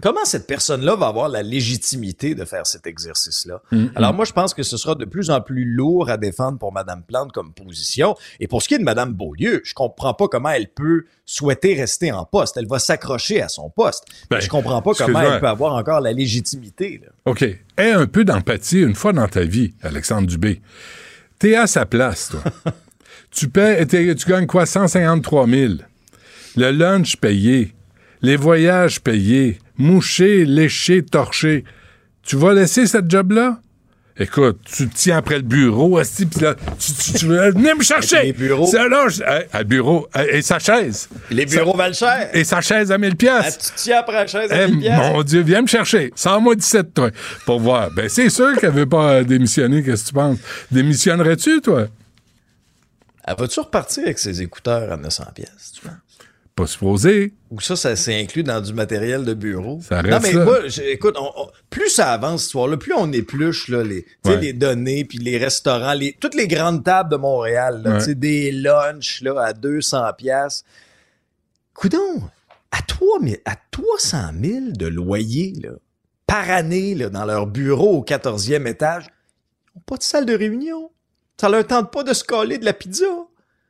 Comment 0.00 0.24
cette 0.24 0.46
personne-là 0.46 0.96
va 0.96 1.06
avoir 1.08 1.28
la 1.28 1.42
légitimité 1.42 2.34
de 2.34 2.44
faire 2.44 2.66
cet 2.66 2.86
exercice-là? 2.86 3.62
Alors 3.94 4.14
moi, 4.14 4.24
je 4.24 4.32
pense 4.32 4.54
que 4.54 4.62
ce 4.62 4.76
sera 4.76 4.94
de 4.94 5.04
plus 5.04 5.30
en 5.30 5.40
plus 5.40 5.64
lourd 5.64 6.10
à 6.10 6.16
défendre 6.16 6.58
pour 6.58 6.72
Madame 6.72 7.02
Plante 7.02 7.32
comme 7.32 7.52
position. 7.52 8.16
Et 8.40 8.48
pour 8.48 8.62
ce 8.62 8.68
qui 8.68 8.74
est 8.74 8.78
de 8.78 8.84
Madame 8.84 9.12
Beaulieu, 9.12 9.60
je 9.64 9.74
comprends 9.74 10.14
pas 10.14 10.28
comment 10.28 10.50
elle 10.50 10.68
peut 10.68 11.04
souhaiter 11.24 11.74
rester 11.74 12.12
en 12.12 12.24
poste. 12.24 12.56
Elle 12.56 12.66
va 12.66 12.78
s'accrocher 12.78 13.42
à 13.42 13.48
son 13.48 13.70
poste. 13.70 14.04
Ben, 14.30 14.40
je 14.40 14.48
comprends 14.48 14.82
pas 14.82 14.92
comment 14.94 15.20
elle 15.20 15.40
peut 15.40 15.48
avoir 15.48 15.74
encore 15.74 16.00
la 16.00 16.12
légitimité. 16.12 17.00
là. 17.02 17.10
OK. 17.26 17.42
Aie 17.42 17.92
un 17.92 18.06
peu 18.06 18.24
d'empathie 18.24 18.80
une 18.80 18.94
fois 18.94 19.12
dans 19.12 19.28
ta 19.28 19.42
vie, 19.42 19.74
Alexandre 19.82 20.26
Dubé. 20.26 20.60
T'es 21.38 21.54
à 21.54 21.66
sa 21.66 21.86
place, 21.86 22.30
toi. 22.30 22.42
tu, 23.30 23.48
paies, 23.48 23.86
tu 23.86 24.28
gagnes 24.28 24.46
quoi? 24.46 24.66
153 24.66 25.46
000. 25.46 25.74
Le 26.56 26.70
lunch 26.70 27.16
payé. 27.16 27.74
Les 28.20 28.36
voyages 28.36 29.00
payés. 29.00 29.58
Mouché, 29.78 30.44
léché, 30.44 31.02
torché. 31.02 31.64
Tu 32.22 32.36
vas 32.36 32.52
laisser 32.52 32.86
cette 32.86 33.10
job-là? 33.10 33.60
Écoute, 34.20 34.58
tu 34.64 34.88
te 34.88 34.96
tiens 34.96 35.18
après 35.18 35.36
le 35.36 35.42
bureau, 35.42 36.00
esti, 36.00 36.26
pis 36.26 36.40
là, 36.40 36.56
tu, 36.76 36.92
tu, 36.92 37.12
tu 37.20 37.26
veux 37.26 37.52
venir 37.52 37.76
me 37.76 37.84
chercher. 37.84 38.24
les 38.24 38.32
bureaux? 38.32 38.66
C'est 38.66 38.88
là, 38.88 39.08
je- 39.08 39.22
à, 39.22 39.42
à 39.52 39.62
bureau, 39.62 40.08
à- 40.12 40.26
et 40.26 40.42
sa 40.42 40.58
chaise. 40.58 41.08
Les 41.30 41.46
bureaux 41.46 41.76
valent 41.76 41.94
cher. 41.94 42.28
Et 42.32 42.42
sa 42.42 42.60
chaise 42.60 42.90
à 42.90 42.98
1000 42.98 43.12
Ah, 43.12 43.14
pièces. 43.14 43.58
tu 43.58 43.70
tiens 43.76 43.98
après 44.00 44.14
la 44.14 44.26
chaise 44.26 44.50
à 44.50 44.64
Eh, 44.64 44.70
1000 44.72 44.80
piastres? 44.80 45.12
mon 45.12 45.22
Dieu, 45.22 45.42
viens 45.42 45.62
me 45.62 45.68
chercher. 45.68 46.12
Sans-moi 46.16 46.56
17, 46.56 46.92
toi, 46.94 47.10
pour 47.46 47.60
voir. 47.60 47.92
Ben, 47.92 48.08
c'est 48.08 48.28
sûr 48.28 48.56
qu'elle 48.58 48.72
veut 48.72 48.86
pas 48.88 49.12
euh, 49.12 49.22
démissionner. 49.24 49.84
Qu'est-ce 49.84 50.02
que 50.02 50.08
tu 50.08 50.14
penses? 50.14 50.38
Démissionnerais-tu, 50.72 51.60
toi? 51.60 51.86
Elle 53.24 53.36
va-tu 53.38 53.60
repartir 53.60 54.02
avec 54.02 54.18
ses 54.18 54.42
écouteurs 54.42 54.90
à 54.92 54.96
900 54.96 55.26
pièces, 55.32 55.74
tu 55.74 55.82
vois? 55.86 55.96
Pas 56.58 56.66
supposé. 56.66 57.32
Ou 57.50 57.60
ça, 57.60 57.76
ça 57.76 57.94
s'est 57.96 58.18
inclus 58.20 58.42
dans 58.42 58.60
du 58.60 58.72
matériel 58.72 59.24
de 59.24 59.32
bureau. 59.34 59.80
Ça 59.80 60.02
non, 60.02 60.10
reste 60.10 60.22
mais 60.26 60.32
là. 60.32 60.44
moi, 60.44 60.58
écoute, 60.90 61.16
on- 61.18 61.30
on- 61.36 61.48
plus 61.70 61.88
ça 61.88 62.12
avance, 62.12 62.40
cette 62.40 62.46
histoire-là, 62.48 62.76
plus 62.76 62.92
on 62.94 63.12
épluche 63.12 63.68
là, 63.68 63.82
les, 63.84 64.04
Ouais. 64.24 64.36
les 64.40 64.52
données, 64.52 65.04
puis 65.04 65.18
les 65.18 65.38
restaurants, 65.38 65.92
les, 65.94 66.14
toutes 66.20 66.34
les 66.34 66.48
grandes 66.48 66.82
tables 66.84 67.10
de 67.10 67.16
Montréal, 67.16 67.82
là, 67.84 67.98
Ouais. 68.04 68.14
des 68.14 68.50
lunchs 68.52 69.22
là, 69.22 69.40
à 69.40 69.52
200 69.52 70.12
pièces. 70.18 70.64
Coudon, 71.74 72.22
à, 72.72 72.82
3 72.82 73.20
000 73.22 73.36
à 73.44 73.54
300 73.70 74.30
000 74.42 74.60
de 74.72 74.86
loyer 74.86 75.52
là, 75.62 75.70
par 76.26 76.50
année 76.50 76.94
là, 76.94 77.08
dans 77.08 77.24
leur 77.24 77.46
bureau 77.46 77.98
au 77.98 78.02
14e 78.02 78.66
étage, 78.66 79.04
ils 79.06 79.78
n'ont 79.78 79.82
pas 79.86 79.96
de 79.96 80.02
salle 80.02 80.26
de 80.26 80.34
réunion. 80.36 80.90
Ça 81.40 81.48
leur 81.48 81.64
tente 81.66 81.92
pas 81.92 82.02
de 82.02 82.12
se 82.12 82.24
coller 82.24 82.58
de 82.58 82.64
la 82.64 82.72
pizza. 82.72 83.04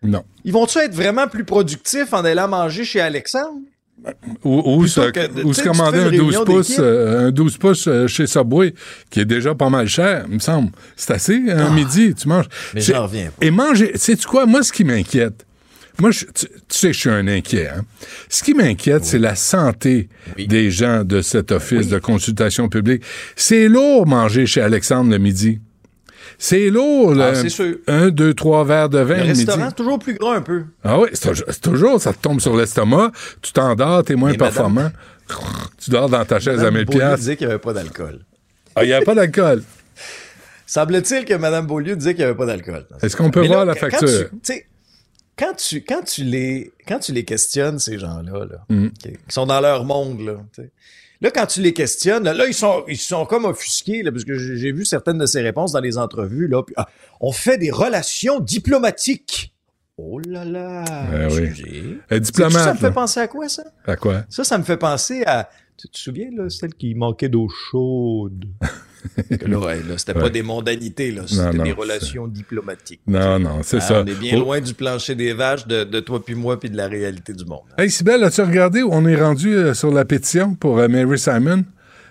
Non. 0.02 0.22
Ils 0.44 0.52
vont-tu 0.52 0.78
être 0.78 0.94
vraiment 0.94 1.26
plus 1.26 1.44
productifs 1.44 2.12
en 2.12 2.24
allant 2.24 2.48
manger 2.48 2.84
chez 2.84 3.00
Alexandre? 3.00 3.58
Ou, 4.44 4.58
ou 4.76 4.80
Plutôt 4.82 5.02
se, 5.02 5.10
que 5.10 5.26
de- 5.26 5.42
ou 5.42 5.52
se 5.52 5.62
commander 5.62 5.98
un 5.98 6.10
une 6.10 6.18
12 6.18 6.36
réunion 6.36 6.44
pouces, 6.44 6.76
euh, 6.78 7.26
un 7.26 7.30
12 7.32 7.56
pouces 7.56 7.88
euh, 7.88 8.06
chez 8.06 8.28
Subway, 8.28 8.72
qui 9.10 9.18
est 9.20 9.24
déjà 9.24 9.56
pas 9.56 9.70
mal 9.70 9.88
cher, 9.88 10.24
il 10.28 10.34
me 10.34 10.38
semble. 10.38 10.70
C'est 10.94 11.12
assez, 11.14 11.50
un 11.50 11.70
midi, 11.74 12.14
tu 12.14 12.28
manges. 12.28 12.46
Ah. 12.48 12.56
Mais 12.74 12.80
j'en 12.80 13.02
reviens 13.02 13.30
pas. 13.36 13.44
Et 13.44 13.50
manger, 13.50 13.90
sais-tu 13.96 14.28
quoi? 14.28 14.46
Moi, 14.46 14.62
ce 14.62 14.72
qui 14.72 14.84
m'inquiète, 14.84 15.44
moi, 16.00 16.12
je- 16.12 16.26
tu, 16.26 16.46
tu 16.46 16.48
sais, 16.68 16.92
je 16.92 16.98
suis 17.00 17.10
un 17.10 17.26
inquiet. 17.26 17.70
Hein? 17.70 17.82
Ce 18.28 18.44
qui 18.44 18.54
m'inquiète, 18.54 19.04
c'est 19.04 19.18
la 19.18 19.34
santé 19.34 20.08
Oui. 20.36 20.46
des 20.46 20.70
gens 20.70 21.02
de 21.02 21.20
cet 21.20 21.50
office 21.50 21.88
de 21.88 21.98
consultation 21.98 22.68
publique. 22.68 23.02
C'est 23.34 23.66
lourd 23.66 24.06
manger 24.06 24.46
chez 24.46 24.60
Alexandre 24.60 25.10
le 25.10 25.18
midi. 25.18 25.58
C'est 26.40 26.70
lourd, 26.70 27.14
là. 27.16 27.30
Ah, 27.32 27.34
c'est 27.34 27.48
sûr. 27.48 27.76
Un, 27.88 28.10
deux, 28.10 28.32
trois 28.32 28.64
verres 28.64 28.88
de 28.88 29.00
vin 29.00 29.16
Le 29.16 29.22
restaurant, 29.24 29.66
c'est 29.70 29.74
toujours 29.74 29.98
plus 29.98 30.14
gras 30.14 30.36
un 30.36 30.40
peu. 30.40 30.64
Ah 30.84 31.00
oui, 31.00 31.08
c'est 31.12 31.60
toujours- 31.60 32.00
ça 32.00 32.12
te 32.12 32.18
tombe 32.18 32.40
sur 32.40 32.56
l'estomac, 32.56 33.10
tu 33.42 33.52
t'endors, 33.52 34.04
t'es 34.04 34.14
moins 34.14 34.30
madame- 34.30 34.46
performant. 34.46 34.90
Tu 35.78 35.90
dors 35.90 36.08
dans 36.08 36.24
ta 36.24 36.38
chaise 36.40 36.60
à 36.60 36.70
Mme 36.70 36.74
1000 36.76 36.84
Beaulieu 36.86 36.98
piastres. 37.00 37.18
disait 37.18 37.36
qu'il 37.36 37.46
n'y 37.48 37.52
avait 37.52 37.60
pas 37.60 37.72
d'alcool. 37.74 38.20
Ah, 38.74 38.84
il 38.84 38.86
n'y 38.86 38.94
a 38.94 39.02
pas 39.02 39.14
d'alcool. 39.14 39.62
Semble-t-il 40.66 41.24
que 41.24 41.34
Mme 41.34 41.66
Beaulieu 41.66 41.96
disait 41.96 42.14
qu'il 42.14 42.24
n'y 42.24 42.28
avait 42.30 42.36
pas 42.36 42.46
d'alcool. 42.46 42.86
Est-ce 43.02 43.16
qu'on 43.16 43.30
peut 43.30 43.40
Mais 43.42 43.48
là, 43.48 43.54
voir 43.56 43.64
la 43.66 43.74
facture? 43.74 44.08
Quand 44.30 44.36
tu, 44.42 44.62
quand 45.36 45.54
tu, 45.56 45.80
quand 45.84 46.02
tu 46.02 46.24
les, 46.24 46.72
quand 46.86 46.98
tu 46.98 47.12
les 47.12 47.24
questionnes, 47.24 47.78
ces 47.78 47.98
gens-là, 47.98 48.46
là, 48.46 48.58
Mm. 48.68 48.88
qui, 48.98 49.10
qui 49.12 49.18
sont 49.28 49.46
dans 49.46 49.60
leur 49.60 49.84
monde, 49.84 50.20
là, 50.20 50.34
tu 50.54 50.62
sais. 50.62 50.70
Là, 51.20 51.30
quand 51.32 51.46
tu 51.46 51.60
les 51.60 51.72
questionnes, 51.72 52.24
là, 52.24 52.46
ils 52.46 52.54
sont, 52.54 52.84
ils 52.86 52.96
sont 52.96 53.26
comme 53.26 53.44
offusqués, 53.44 54.02
là, 54.02 54.12
parce 54.12 54.24
que 54.24 54.38
j'ai 54.38 54.70
vu 54.70 54.84
certaines 54.84 55.18
de 55.18 55.26
ces 55.26 55.40
réponses 55.40 55.72
dans 55.72 55.80
les 55.80 55.98
entrevues, 55.98 56.46
là. 56.46 56.62
puis, 56.62 56.74
ah, 56.78 56.88
on 57.20 57.32
fait 57.32 57.58
des 57.58 57.70
relations 57.72 58.38
diplomatiques. 58.38 59.52
Oh 59.96 60.20
là 60.20 60.44
là. 60.44 60.84
Eh 61.12 61.34
oui. 61.34 61.42
excusez. 61.48 61.98
Un 62.08 62.14
Sais-tu, 62.14 62.20
diplomate. 62.20 62.62
Ça 62.62 62.72
me 62.72 62.78
fait 62.78 62.92
penser 62.92 63.18
à 63.18 63.26
quoi, 63.26 63.48
ça? 63.48 63.64
À 63.84 63.96
quoi? 63.96 64.24
Ça, 64.28 64.44
ça 64.44 64.56
me 64.56 64.62
fait 64.62 64.76
penser 64.76 65.24
à. 65.26 65.50
Tu 65.76 65.88
te 65.88 65.98
souviens, 65.98 66.30
là, 66.32 66.48
celle 66.50 66.74
qui 66.74 66.94
manquait 66.94 67.28
d'eau 67.28 67.48
chaude? 67.48 68.44
ouais, 69.30 69.76
là, 69.88 69.96
c'était 69.96 70.14
pas 70.14 70.28
des 70.30 70.42
mondanités, 70.42 71.10
là. 71.12 71.22
C'était 71.26 71.58
des 71.62 71.72
relations 71.72 72.26
diplomatiques. 72.28 73.00
Non, 73.06 73.38
non, 73.38 73.60
c'est 73.62 73.78
Ah, 73.78 73.80
ça. 73.80 74.02
On 74.02 74.06
est 74.06 74.18
bien 74.18 74.34
Oh. 74.36 74.40
loin 74.40 74.60
du 74.60 74.74
plancher 74.74 75.14
des 75.14 75.32
vaches, 75.32 75.66
de, 75.66 75.84
de 75.84 76.00
toi 76.00 76.24
puis 76.24 76.34
moi, 76.34 76.58
puis 76.58 76.70
de 76.70 76.76
la 76.76 76.86
réalité 76.88 77.32
du 77.32 77.44
monde. 77.44 77.60
Hey, 77.76 77.90
Sybelle, 77.90 78.22
as-tu 78.24 78.42
regardé 78.42 78.82
où 78.82 78.90
on 78.92 79.06
est 79.06 79.16
rendu 79.16 79.54
euh, 79.54 79.74
sur 79.74 79.90
la 79.92 80.04
pétition 80.04 80.54
pour 80.54 80.78
euh, 80.78 80.88
Mary 80.88 81.18
Simon? 81.18 81.64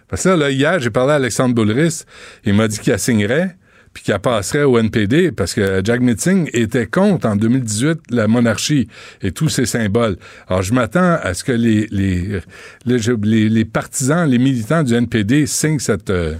Parce 0.08 0.23
que 0.23 0.30
là, 0.30 0.38
là, 0.38 0.50
hier, 0.52 0.80
j'ai 0.80 0.89
parlé 0.89 1.12
à 1.13 1.15
Alexandre 1.15 1.54
Boulris. 1.56 2.04
Il 2.45 2.54
m'a 2.54 2.67
dit 2.67 2.80
qu'il 2.80 2.91
la 2.91 2.97
signerait 2.97 3.56
puis 3.93 4.04
qu'il 4.04 4.12
la 4.12 4.19
passerait 4.19 4.63
au 4.63 4.78
NPD 4.78 5.32
parce 5.32 5.54
que 5.56 5.82
Jack 5.84 6.02
Meeting 6.02 6.50
était 6.54 6.86
contre 6.86 7.28
en 7.28 7.36
2018 7.36 8.00
la 8.12 8.28
monarchie 8.28 8.88
et 9.23 9.32
tous 9.32 9.50
ses 9.50 9.65
symboles. 9.65 10.17
Alors, 10.47 10.62
je 10.62 10.71
m'attends 10.73 11.17
à 11.21 11.34
ce 11.34 11.43
que 11.43 11.52
les, 11.52 11.88
les, 11.89 12.39
les, 12.86 13.00
je- 13.00 13.12
les- 13.23 13.50
les 13.50 13.65
partisans, 13.65 14.30
les 14.30 14.38
militants 14.38 14.84
du 14.84 14.93
NPD 14.93 15.45
signent 15.47 15.80
cette, 15.80 16.10
euh, 16.12 16.36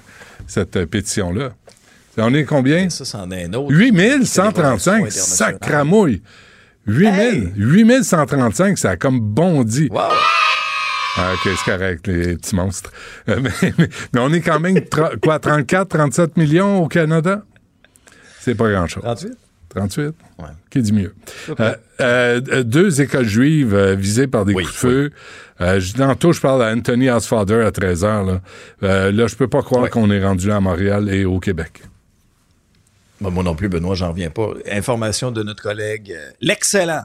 cette 0.47 0.75
euh, 0.77 0.86
pétition-là. 0.86 1.51
On 2.17 2.33
est 2.33 2.45
combien? 2.45 2.89
Ça, 2.89 3.05
c'en 3.05 3.29
est 3.29 3.45
un 3.45 3.53
autre. 3.53 3.71
8135, 3.71 4.97
C'est 5.12 5.19
des 5.19 5.25
sacramouille. 5.25 6.21
8000, 6.88 7.19
Hey! 7.19 7.53
8135, 7.57 8.77
ça 8.77 8.91
a 8.91 8.95
comme 8.97 9.19
bondi. 9.19 9.88
Wow! 9.91 9.99
Ah, 11.19 11.33
OK, 11.33 11.39
c'est 11.55 11.71
correct, 11.71 12.07
les 12.07 12.36
petits 12.38 12.55
monstres. 12.55 12.91
Euh, 13.29 13.39
mais, 13.41 13.51
mais- 13.77 13.89
mais 14.13 14.19
on 14.19 14.31
est 14.33 14.41
quand 14.41 14.60
même, 14.60 14.79
quoi, 15.21 15.39
34, 15.39 15.89
37 15.89 16.38
millions 16.38 16.83
au 16.83 16.88
Canada? 16.88 17.43
C'est 18.39 18.55
pas 18.55 18.69
grand-chose. 18.71 19.03
38? 19.03 19.31
38? 19.77 20.15
Ouais. 20.39 20.45
Qui 20.69 20.81
dit 20.81 20.93
mieux? 20.93 21.13
Euh, 21.59 21.75
euh, 22.01 22.41
euh, 22.51 22.63
deux 22.63 23.01
écoles 23.01 23.25
juives 23.27 23.73
euh, 23.73 23.95
visées 23.95 24.27
par 24.27 24.45
des 24.45 24.53
Oui, 24.53 24.63
coups 24.63 24.75
de 24.75 24.79
feu. 24.79 25.11
Je- 25.79 25.93
tantôt, 25.93 26.33
je 26.33 26.41
parle 26.41 26.63
à 26.63 26.71
Anthony 26.73 27.09
Osfather 27.09 27.65
à 27.65 27.71
13h. 27.71 28.25
Là, 28.25 28.41
Euh, 28.83 29.11
là 29.11 29.27
je 29.27 29.35
peux 29.35 29.47
pas 29.47 29.61
croire 29.63 29.83
Ouais. 29.83 29.89
qu'on 29.89 30.11
est 30.11 30.23
rendu 30.23 30.47
là 30.47 30.57
à 30.57 30.59
Montréal 30.59 31.09
et 31.09 31.25
au 31.25 31.39
Québec. 31.39 31.81
Moi 33.19 33.43
non 33.43 33.55
plus, 33.55 33.67
Benoît, 33.69 33.95
j'en 33.95 34.09
reviens 34.09 34.29
pas. 34.29 34.49
Information 34.71 35.31
de 35.31 35.41
notre 35.41 35.63
collègue, 35.63 36.15
l'excellent 36.41 37.03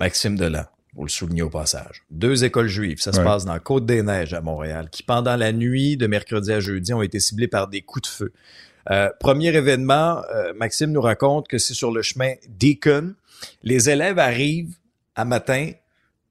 Maxime 0.00 0.36
Delan. 0.36 0.64
Vous 0.94 1.04
le 1.04 1.10
soulignez 1.10 1.42
au 1.42 1.50
passage. 1.50 2.04
Deux 2.10 2.44
écoles 2.44 2.68
juives, 2.68 3.00
ça 3.02 3.12
se 3.12 3.20
passe 3.20 3.44
dans 3.44 3.58
Côte-des-Neiges 3.58 4.32
à 4.32 4.40
Montréal, 4.40 4.88
qui 4.90 5.02
pendant 5.02 5.36
la 5.36 5.52
nuit 5.52 5.98
de 5.98 6.06
mercredi 6.06 6.50
à 6.52 6.60
jeudi 6.60 6.94
ont 6.94 7.02
été 7.02 7.20
ciblées 7.20 7.48
par 7.48 7.68
des 7.68 7.82
coups 7.82 8.08
de 8.08 8.14
feu. 8.14 8.32
Euh, 8.90 9.10
premier 9.18 9.48
événement, 9.48 10.22
euh, 10.32 10.52
Maxime 10.54 10.92
nous 10.92 11.00
raconte 11.00 11.48
que 11.48 11.58
c'est 11.58 11.74
sur 11.74 11.90
le 11.90 12.02
chemin 12.02 12.34
Deacon. 12.48 13.14
Les 13.62 13.90
élèves 13.90 14.18
arrivent 14.18 14.76
à 15.14 15.24
matin, 15.24 15.72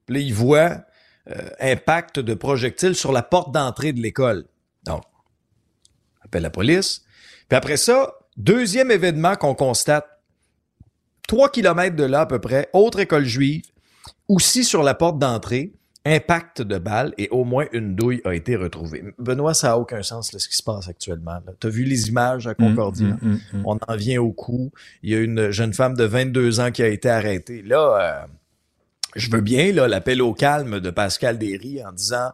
puis 0.06 0.24
ils 0.24 0.34
voient 0.34 0.82
euh, 1.28 1.48
impact 1.60 2.18
de 2.20 2.34
projectiles 2.34 2.94
sur 2.94 3.12
la 3.12 3.22
porte 3.22 3.52
d'entrée 3.52 3.92
de 3.92 4.00
l'école. 4.00 4.46
Donc, 4.84 5.02
appelle 6.22 6.42
la 6.42 6.50
police. 6.50 7.02
Puis 7.48 7.56
après 7.56 7.76
ça, 7.76 8.14
deuxième 8.36 8.90
événement 8.90 9.36
qu'on 9.36 9.54
constate, 9.54 10.06
trois 11.28 11.50
kilomètres 11.50 11.96
de 11.96 12.04
là 12.04 12.22
à 12.22 12.26
peu 12.26 12.38
près, 12.38 12.68
autre 12.72 13.00
école 13.00 13.24
juive, 13.24 13.64
aussi 14.28 14.64
sur 14.64 14.82
la 14.82 14.94
porte 14.94 15.18
d'entrée, 15.18 15.72
impact 16.06 16.62
de 16.62 16.78
balle 16.78 17.12
et 17.18 17.28
au 17.30 17.44
moins 17.44 17.66
une 17.72 17.94
douille 17.94 18.22
a 18.24 18.34
été 18.34 18.56
retrouvée. 18.56 19.04
Benoît, 19.18 19.54
ça 19.54 19.68
n'a 19.68 19.78
aucun 19.78 20.02
sens 20.02 20.32
là, 20.32 20.38
ce 20.38 20.48
qui 20.48 20.56
se 20.56 20.62
passe 20.62 20.88
actuellement. 20.88 21.38
Tu 21.60 21.66
as 21.66 21.70
vu 21.70 21.84
les 21.84 22.08
images 22.08 22.46
à 22.46 22.54
Concordia? 22.54 23.16
Mm, 23.20 23.28
mm, 23.28 23.40
mm. 23.52 23.62
On 23.64 23.78
en 23.86 23.96
vient 23.96 24.22
au 24.22 24.32
coup. 24.32 24.70
Il 25.02 25.10
y 25.10 25.14
a 25.14 25.20
une 25.20 25.50
jeune 25.50 25.74
femme 25.74 25.94
de 25.94 26.04
22 26.04 26.60
ans 26.60 26.70
qui 26.70 26.82
a 26.82 26.88
été 26.88 27.10
arrêtée. 27.10 27.62
Là, 27.62 27.98
euh, 28.00 28.26
je 29.16 29.30
veux 29.30 29.40
bien 29.40 29.72
là, 29.72 29.88
l'appel 29.88 30.22
au 30.22 30.32
calme 30.32 30.80
de 30.80 30.90
Pascal 30.90 31.38
Derry 31.38 31.84
en 31.84 31.92
disant, 31.92 32.30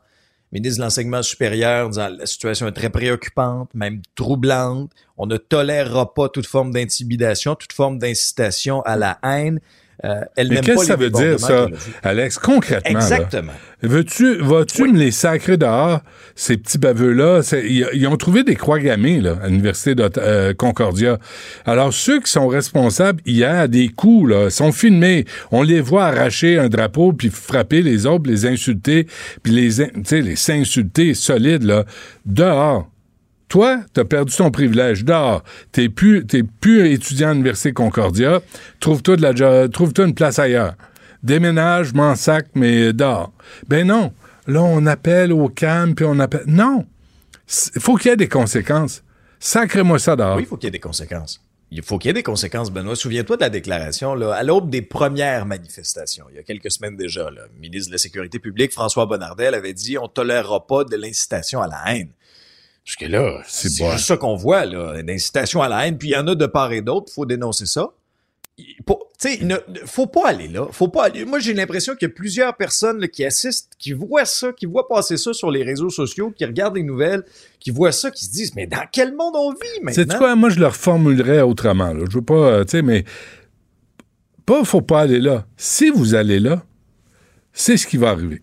ministre 0.52 0.78
de 0.78 0.84
l'Enseignement 0.84 1.22
supérieur, 1.22 1.86
en 1.86 1.90
disant 1.90 2.08
la 2.10 2.26
situation 2.26 2.66
est 2.66 2.72
très 2.72 2.90
préoccupante, 2.90 3.70
même 3.74 4.02
troublante. 4.14 4.90
On 5.16 5.26
ne 5.26 5.36
tolérera 5.36 6.12
pas 6.12 6.28
toute 6.28 6.46
forme 6.46 6.72
d'intimidation, 6.72 7.54
toute 7.54 7.72
forme 7.72 7.98
d'incitation 7.98 8.82
à 8.82 8.96
la 8.96 9.18
haine. 9.22 9.60
Euh, 10.04 10.20
elle 10.36 10.48
Mais 10.48 10.60
qu'est-ce 10.60 10.80
que 10.80 10.86
ça 10.86 10.96
veut 10.96 11.10
dire, 11.10 11.38
ça. 11.38 11.68
Alex, 12.02 12.38
concrètement? 12.38 12.98
Exactement. 12.98 13.52
Veux-tu, 13.82 14.36
vas-tu 14.36 14.84
me 14.84 14.98
les 14.98 15.10
sacrer 15.10 15.56
dehors, 15.56 16.00
ces 16.36 16.56
petits 16.56 16.78
baveux-là? 16.78 17.40
Ils, 17.64 18.06
ont 18.06 18.16
trouvé 18.16 18.44
des 18.44 18.54
croix 18.54 18.78
gammées, 18.78 19.20
là, 19.20 19.38
à 19.42 19.48
l'Université 19.48 19.94
de 19.94 20.08
euh, 20.18 20.54
Concordia. 20.54 21.18
Alors, 21.66 21.92
ceux 21.92 22.20
qui 22.20 22.30
sont 22.30 22.46
responsables 22.46 23.20
hier 23.26 23.68
des 23.68 23.88
coups, 23.88 24.30
là, 24.30 24.50
sont 24.50 24.72
filmés. 24.72 25.24
On 25.50 25.62
les 25.62 25.80
voit 25.80 26.06
arracher 26.06 26.58
un 26.58 26.68
drapeau, 26.68 27.12
puis 27.12 27.30
frapper 27.30 27.82
les 27.82 28.06
autres, 28.06 28.28
les 28.30 28.46
insulter, 28.46 29.06
puis 29.42 29.52
les, 29.52 29.80
in- 29.80 29.88
tu 29.94 30.02
sais, 30.04 30.20
les 30.20 30.36
s'insulter 30.36 31.14
solides, 31.14 31.64
là, 31.64 31.84
dehors. 32.24 32.88
Toi, 33.52 33.82
t'as 33.92 34.04
perdu 34.06 34.34
ton 34.34 34.50
privilège. 34.50 35.04
Dehors. 35.04 35.42
T'es 35.72 35.90
plus, 35.90 36.26
t'es 36.26 36.42
plus 36.42 36.90
étudiant 36.90 37.28
à 37.28 37.32
l'Université 37.32 37.74
Concordia. 37.74 38.40
Trouve-toi 38.80 39.16
de 39.16 39.20
la, 39.20 39.34
jo- 39.34 39.68
trouve-toi 39.68 40.06
une 40.06 40.14
place 40.14 40.38
ailleurs. 40.38 40.72
Déménage, 41.22 41.92
m'en 41.92 42.14
sac, 42.14 42.46
mais 42.54 42.94
dehors. 42.94 43.30
Ben 43.68 43.86
non. 43.86 44.14
Là, 44.46 44.62
on 44.62 44.86
appelle 44.86 45.34
au 45.34 45.50
calme, 45.50 45.94
puis 45.94 46.06
on 46.08 46.18
appelle. 46.18 46.44
Non. 46.46 46.86
Il 47.76 47.82
faut 47.82 47.96
qu'il 47.96 48.08
y 48.08 48.14
ait 48.14 48.16
des 48.16 48.26
conséquences. 48.26 49.02
Sacrez-moi 49.38 49.98
ça 49.98 50.16
dehors. 50.16 50.36
Oui, 50.36 50.44
il 50.44 50.48
faut 50.48 50.56
qu'il 50.56 50.68
y 50.68 50.68
ait 50.68 50.70
des 50.70 50.78
conséquences. 50.80 51.44
Il 51.70 51.82
faut 51.82 51.98
qu'il 51.98 52.08
y 52.08 52.10
ait 52.10 52.14
des 52.14 52.22
conséquences, 52.22 52.70
Benoît. 52.70 52.96
Souviens-toi 52.96 53.36
de 53.36 53.42
la 53.42 53.50
déclaration, 53.50 54.12
à 54.32 54.42
l'aube 54.42 54.70
des 54.70 54.80
premières 54.80 55.44
manifestations, 55.44 56.24
il 56.30 56.36
y 56.36 56.38
a 56.38 56.42
quelques 56.42 56.70
semaines 56.70 56.96
déjà, 56.96 57.28
le 57.28 57.42
ministre 57.60 57.88
de 57.90 57.94
la 57.96 57.98
Sécurité 57.98 58.38
publique, 58.38 58.72
François 58.72 59.04
Bonnardel, 59.04 59.54
avait 59.54 59.74
dit 59.74 59.98
on 59.98 60.08
tolérera 60.08 60.66
pas 60.66 60.84
de 60.84 60.96
l'incitation 60.96 61.60
à 61.60 61.68
la 61.68 61.94
haine. 61.94 62.08
Parce 62.84 62.96
que 62.96 63.04
là, 63.06 63.42
C'est 63.46 63.68
juste 63.92 64.06
ça 64.06 64.16
qu'on 64.16 64.34
voit, 64.36 64.64
là, 64.64 65.00
l'incitation 65.06 65.62
à 65.62 65.68
la 65.68 65.86
haine. 65.86 65.98
Puis 65.98 66.08
il 66.08 66.12
y 66.12 66.16
en 66.16 66.26
a 66.26 66.34
de 66.34 66.46
part 66.46 66.72
et 66.72 66.80
d'autre, 66.82 67.06
il 67.10 67.14
faut 67.14 67.26
dénoncer 67.26 67.66
ça. 67.66 67.90
Il- 68.58 68.82
pour- 68.84 69.08
Tu 69.20 69.28
sais, 69.28 69.38
il 69.40 69.46
ne 69.46 69.56
faut 69.86 70.08
pas 70.08 70.28
aller 70.30 70.48
là. 70.48 70.66
Faut 70.72 70.88
pas 70.88 71.04
aller. 71.04 71.24
Moi, 71.24 71.38
j'ai 71.38 71.54
l'impression 71.54 71.94
qu'il 71.94 72.08
y 72.08 72.10
a 72.10 72.14
plusieurs 72.14 72.56
personnes 72.56 72.98
là, 73.00 73.06
qui 73.06 73.24
assistent, 73.24 73.70
qui 73.78 73.92
voient 73.92 74.24
ça, 74.24 74.52
qui 74.52 74.66
voient 74.66 74.88
passer 74.88 75.16
ça 75.16 75.32
sur 75.32 75.50
les 75.52 75.62
réseaux 75.62 75.90
sociaux, 75.90 76.32
qui 76.36 76.44
regardent 76.44 76.74
les 76.74 76.82
nouvelles, 76.82 77.22
qui 77.60 77.70
voient 77.70 77.92
ça, 77.92 78.10
qui 78.10 78.24
se 78.24 78.32
disent 78.32 78.54
mais 78.56 78.66
dans 78.66 78.84
quel 78.90 79.14
monde 79.14 79.34
on 79.36 79.52
vit 79.52 79.80
maintenant? 79.82 80.04
C'est 80.12 80.18
quoi? 80.18 80.34
Moi, 80.34 80.50
je 80.50 80.58
le 80.58 80.66
reformulerais 80.66 81.40
autrement. 81.42 81.92
Là. 81.94 82.04
Je 82.10 82.16
veux 82.16 82.24
pas, 82.24 82.64
tu 82.64 82.72
sais, 82.72 82.82
mais 82.82 83.04
pas, 84.44 84.64
faut 84.64 84.82
pas 84.82 85.02
aller 85.02 85.20
là. 85.20 85.46
Si 85.56 85.88
vous 85.90 86.14
allez 86.16 86.40
là, 86.40 86.64
c'est 87.52 87.76
ce 87.76 87.86
qui 87.86 87.96
va 87.96 88.10
arriver. 88.10 88.42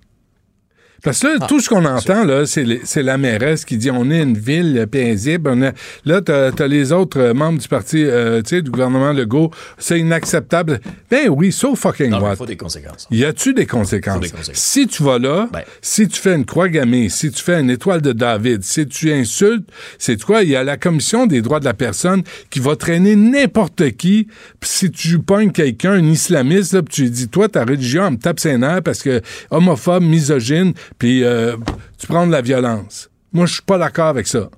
Parce 1.04 1.20
que 1.20 1.28
là, 1.28 1.48
tout 1.48 1.60
ce 1.60 1.70
qu'on 1.70 1.86
entend, 1.86 2.26
là, 2.26 2.44
c'est 2.46 3.04
la 3.04 3.18
mairesse 3.18 3.66
qui 3.66 3.78
dit 3.78 3.92
on 3.92 4.10
est 4.12 4.22
une 4.22 4.38
ville 4.38 4.88
paisible. 4.92 5.50
On 5.54 5.62
est... 5.62 5.74
Là, 6.06 6.22
t'as 6.22 6.52
as 6.58 6.68
les 6.68 6.92
autres 6.92 7.34
membres 7.34 7.60
du 7.60 7.68
parti, 7.68 8.04
euh, 8.04 8.42
tu 8.42 8.50
sais, 8.58 8.62
du 8.62 8.72
gouvernement 8.72 9.14
Legault. 9.14 9.52
C'est 9.78 10.00
inacceptable. 10.00 10.80
Ben 11.10 11.30
oui, 11.30 11.52
so 11.52 11.76
fucking 11.76 12.10
Non, 12.10 12.20
what? 12.22 12.34
il 12.34 12.38
faut 12.38 12.46
des 12.46 12.58
conséquences. 12.58 13.08
Y 13.12 13.26
a-tu 13.26 13.54
des 13.54 13.60
des 13.60 13.66
conséquences. 13.66 14.26
Si 14.54 14.88
tu 14.88 15.04
vas 15.04 15.20
là, 15.20 15.50
Ben. 15.52 15.62
si 15.82 16.08
tu 16.08 16.20
fais 16.20 16.36
une 16.36 16.46
croix 16.46 16.70
gammée, 16.70 17.10
si 17.10 17.32
tu 17.32 17.44
fais 17.44 17.60
une 17.60 17.70
étoile 17.70 18.02
de 18.02 18.14
David, 18.14 18.64
si 18.64 18.88
tu 18.88 19.12
insultes, 19.12 19.70
c'est 19.98 20.22
quoi? 20.22 20.44
Il 20.44 20.50
y 20.50 20.56
a 20.56 20.64
la 20.64 20.78
commission 20.78 21.26
des 21.28 21.42
droits 21.42 21.60
de 21.60 21.66
la 21.66 21.74
personne 21.74 22.24
qui 22.50 22.60
va 22.60 22.76
traîner 22.76 23.16
n'importe 23.16 23.92
qui. 23.92 24.28
Puis 24.60 24.70
si 24.70 24.92
tu 24.92 25.20
pognes 25.20 25.52
quelqu'un, 25.52 25.94
un 25.94 26.06
islamiste, 26.06 26.74
là, 26.74 26.82
puis 26.82 26.94
tu 26.94 27.02
lui 27.04 27.10
dis, 27.12 27.28
toi, 27.28 27.50
ta 27.50 27.64
religion, 27.66 28.06
elle 28.08 28.14
me 28.14 28.18
tape 28.18 28.40
ses 28.40 28.58
nerfs 28.58 28.82
parce 28.84 29.02
que 29.04 29.22
homophobe, 29.52 30.04
misogyne, 30.04 30.74
puis 30.98 31.24
euh, 31.24 31.56
tu 31.98 32.08
prends 32.08 32.26
de 32.26 32.32
la 32.32 32.42
violence. 32.42 33.10
Moi, 33.34 33.46
je 33.46 33.54
suis 33.54 33.62
pas 33.62 33.78
d'accord 33.78 34.08
avec 34.08 34.28
ça. 34.28 34.50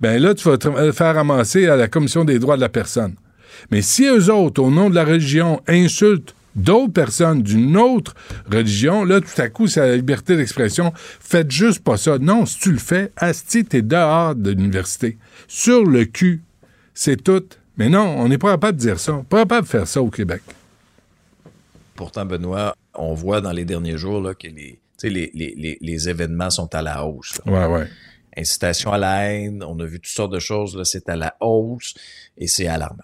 Ben 0.00 0.20
là, 0.20 0.34
tu 0.34 0.48
vas 0.48 0.58
te 0.58 0.92
faire 0.92 1.14
ramasser 1.14 1.66
à 1.66 1.76
la 1.76 1.88
commission 1.88 2.24
des 2.24 2.38
droits 2.38 2.56
de 2.56 2.60
la 2.60 2.68
personne. 2.68 3.14
Mais 3.70 3.82
si 3.82 4.04
eux 4.04 4.32
autres, 4.32 4.62
au 4.62 4.70
nom 4.70 4.90
de 4.90 4.94
la 4.94 5.04
religion, 5.04 5.60
insultent 5.66 6.34
d'autres 6.54 6.92
personnes 6.92 7.42
d'une 7.42 7.76
autre 7.76 8.14
religion, 8.50 9.04
là, 9.04 9.20
tout 9.20 9.40
à 9.40 9.48
coup, 9.48 9.66
c'est 9.66 9.80
la 9.80 9.96
liberté 9.96 10.36
d'expression. 10.36 10.92
Faites 10.96 11.50
juste 11.50 11.82
pas 11.82 11.96
ça. 11.96 12.18
Non, 12.18 12.46
si 12.46 12.58
tu 12.58 12.72
le 12.72 12.78
fais, 12.78 13.12
asti, 13.16 13.64
t'es 13.64 13.82
dehors 13.82 14.34
de 14.34 14.50
l'université. 14.50 15.18
Sur 15.46 15.84
le 15.84 16.04
cul. 16.04 16.42
C'est 16.94 17.22
tout. 17.22 17.44
Mais 17.76 17.88
non, 17.88 18.16
on 18.18 18.28
n'est 18.28 18.38
pas 18.38 18.52
capable 18.52 18.76
de 18.78 18.82
dire 18.82 18.98
ça. 18.98 19.14
On 19.14 19.24
pas 19.24 19.38
capable 19.38 19.66
de 19.66 19.70
faire 19.70 19.86
ça 19.86 20.02
au 20.02 20.10
Québec. 20.10 20.42
Pourtant, 21.94 22.24
Benoît, 22.24 22.74
on 22.94 23.14
voit 23.14 23.40
dans 23.40 23.52
les 23.52 23.64
derniers 23.64 23.96
jours 23.96 24.20
là, 24.20 24.34
que 24.34 24.48
les, 24.48 24.78
les, 25.02 25.30
les, 25.34 25.54
les, 25.56 25.78
les 25.80 26.08
événements 26.08 26.50
sont 26.50 26.74
à 26.74 26.82
la 26.82 27.04
hausse. 27.04 27.38
là. 27.44 27.52
Ouais, 27.68 27.74
ouais. 27.74 27.88
Incitation 28.36 28.92
à 28.92 28.98
la 28.98 29.24
haine, 29.24 29.64
on 29.66 29.78
a 29.80 29.84
vu 29.84 29.98
toutes 29.98 30.12
sortes 30.12 30.32
de 30.32 30.38
choses, 30.38 30.76
là, 30.76 30.84
c'est 30.84 31.08
à 31.08 31.16
la 31.16 31.36
hausse 31.40 31.94
et 32.36 32.46
c'est 32.46 32.68
alarmant. 32.68 33.02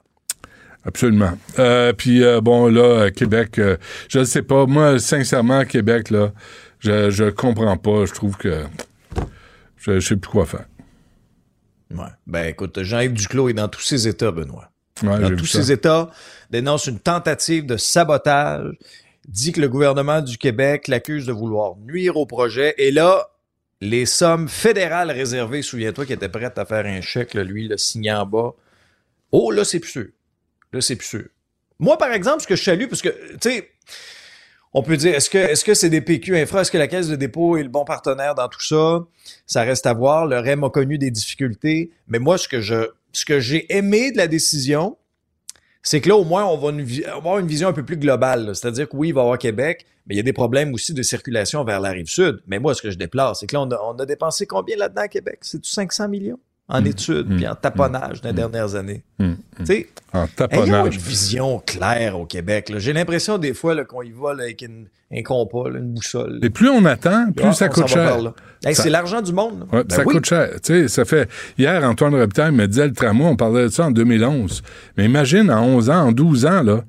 Absolument. 0.84 1.32
Euh, 1.58 1.92
puis 1.92 2.22
euh, 2.22 2.40
bon 2.40 2.68
là, 2.68 3.04
à 3.04 3.10
Québec, 3.10 3.58
euh, 3.58 3.76
je 4.08 4.18
ne 4.18 4.24
sais 4.24 4.42
pas. 4.42 4.66
Moi, 4.66 4.98
sincèrement, 4.98 5.64
Québec, 5.64 6.10
là, 6.10 6.32
je 6.78 7.10
je 7.10 7.30
comprends 7.30 7.76
pas. 7.78 8.04
Je 8.04 8.12
trouve 8.12 8.36
que 8.36 8.64
je, 9.76 9.98
je 9.98 10.06
sais 10.06 10.16
plus 10.16 10.30
quoi 10.30 10.44
faire. 10.46 10.66
Ouais. 11.90 12.10
Ben 12.26 12.46
écoute, 12.46 12.82
Jean-Yves 12.82 13.14
Duclos 13.14 13.48
est 13.48 13.54
dans 13.54 13.68
tous 13.68 13.80
ses 13.80 14.06
états, 14.08 14.30
Benoît. 14.30 14.70
Ouais, 15.02 15.18
dans 15.18 15.34
tous 15.34 15.46
ses 15.46 15.72
états, 15.72 16.10
dénonce 16.50 16.86
une 16.86 17.00
tentative 17.00 17.66
de 17.66 17.76
sabotage, 17.76 18.70
dit 19.28 19.52
que 19.52 19.60
le 19.60 19.68
gouvernement 19.68 20.20
du 20.20 20.38
Québec 20.38 20.88
l'accuse 20.88 21.26
de 21.26 21.32
vouloir 21.32 21.76
nuire 21.76 22.16
au 22.16 22.26
projet. 22.26 22.74
Et 22.78 22.90
là, 22.90 23.28
les 23.80 24.06
sommes 24.06 24.48
fédérales 24.48 25.10
réservées, 25.10 25.62
souviens-toi, 25.62 26.06
qui 26.06 26.12
était 26.12 26.28
prête 26.28 26.58
à 26.58 26.64
faire 26.64 26.86
un 26.86 27.00
chèque, 27.00 27.34
lui, 27.34 27.68
le 27.68 27.76
signé 27.76 28.12
en 28.12 28.26
bas. 28.26 28.54
Oh, 29.32 29.50
là, 29.50 29.64
c'est 29.64 29.80
plus 29.80 29.90
sûr. 29.90 30.06
Là, 30.72 30.80
c'est 30.80 30.96
plus 30.96 31.06
sûr. 31.06 31.24
Moi, 31.78 31.98
par 31.98 32.12
exemple, 32.12 32.42
ce 32.42 32.46
que 32.46 32.56
je 32.56 32.62
salue, 32.62 32.86
parce 32.86 33.02
que, 33.02 33.08
tu 33.08 33.50
sais, 33.50 33.70
on 34.72 34.82
peut 34.82 34.96
dire, 34.96 35.14
est-ce 35.14 35.64
que 35.64 35.74
c'est 35.74 35.90
des 35.90 36.00
PQ 36.00 36.36
Infra? 36.36 36.62
Est-ce 36.62 36.70
que 36.70 36.78
la 36.78 36.88
Caisse 36.88 37.08
de 37.08 37.16
dépôt 37.16 37.56
est 37.56 37.62
le 37.62 37.68
bon 37.68 37.84
partenaire 37.84 38.34
dans 38.34 38.48
tout 38.48 38.62
ça? 38.62 39.04
Ça 39.46 39.62
reste 39.62 39.86
à 39.86 39.92
voir. 39.92 40.26
Le 40.26 40.38
REM 40.38 40.64
a 40.64 40.70
connu 40.70 40.98
des 40.98 41.10
difficultés. 41.10 41.92
Mais 42.08 42.18
moi, 42.18 42.38
ce 42.38 42.48
que 42.48 43.40
j'ai 43.40 43.76
aimé 43.76 44.12
de 44.12 44.16
la 44.16 44.26
décision, 44.26 44.96
c'est 45.84 46.00
que 46.00 46.08
là, 46.08 46.16
au 46.16 46.24
moins, 46.24 46.46
on 46.46 46.56
va 46.56 46.70
avoir 47.14 47.38
une 47.38 47.46
vision 47.46 47.68
un 47.68 47.72
peu 47.74 47.84
plus 47.84 47.98
globale. 47.98 48.56
C'est-à-dire 48.56 48.88
que 48.88 48.96
oui, 48.96 49.08
il 49.08 49.14
va 49.14 49.20
y 49.20 49.24
avoir 49.24 49.38
Québec, 49.38 49.84
mais 50.06 50.14
il 50.14 50.16
y 50.16 50.20
a 50.20 50.24
des 50.24 50.32
problèmes 50.32 50.72
aussi 50.72 50.94
de 50.94 51.02
circulation 51.02 51.62
vers 51.62 51.78
la 51.78 51.90
rive 51.90 52.06
sud. 52.06 52.42
Mais 52.46 52.58
moi, 52.58 52.74
ce 52.74 52.80
que 52.80 52.90
je 52.90 52.96
déplore, 52.96 53.36
c'est 53.36 53.46
que 53.46 53.54
là, 53.54 53.60
on 53.60 53.98
a, 53.98 54.06
dépensé 54.06 54.46
combien 54.46 54.76
là-dedans 54.76 55.02
à 55.02 55.08
Québec? 55.08 55.40
C'est-tu 55.42 55.68
500 55.68 56.08
millions? 56.08 56.40
En 56.68 56.80
mmh, 56.80 56.86
études, 56.86 57.30
mmh, 57.30 57.36
puis 57.36 57.46
en 57.46 57.54
taponnage 57.54 58.22
dans 58.22 58.30
les 58.30 58.34
dernières 58.34 58.74
années. 58.74 59.02
Tu 59.18 59.36
sais, 59.64 59.88
en 60.12 60.26
taponnage. 60.26 60.94
une 60.94 61.00
vision 61.00 61.62
claire 61.64 62.18
au 62.18 62.24
Québec. 62.24 62.72
J'ai 62.78 62.92
l'impression 62.92 63.36
des 63.36 63.52
fois 63.52 63.84
qu'on 63.84 64.02
y 64.02 64.12
va 64.12 64.30
avec 64.30 64.62
une, 64.62 64.86
un 65.12 65.22
compas, 65.22 65.68
une 65.68 65.92
boussole. 65.92 66.38
Et 66.42 66.50
plus 66.50 66.70
on 66.70 66.84
attend, 66.86 67.30
plus 67.32 67.52
ça 67.52 67.68
coûte 67.68 67.86
cher. 67.86 68.32
c'est 68.72 68.90
l'argent 68.90 69.20
du 69.20 69.32
monde. 69.32 69.66
Ouais, 69.72 69.84
ben 69.84 69.94
ça 69.94 70.04
coûte 70.04 70.24
cher. 70.24 70.50
Ça 70.88 71.04
fait... 71.04 71.28
Hier, 71.58 71.84
Antoine 71.84 72.14
Robitaille 72.14 72.52
me 72.52 72.66
disait 72.66 72.86
le 72.86 72.94
tramway, 72.94 73.26
on 73.26 73.36
parlait 73.36 73.64
de 73.64 73.68
ça 73.68 73.86
en 73.86 73.90
2011. 73.90 74.62
Mais 74.96 75.04
imagine, 75.04 75.50
en 75.50 75.64
11 75.64 75.90
ans, 75.90 76.06
en 76.06 76.12
12 76.12 76.46
ans, 76.46 76.62
là, 76.62 76.80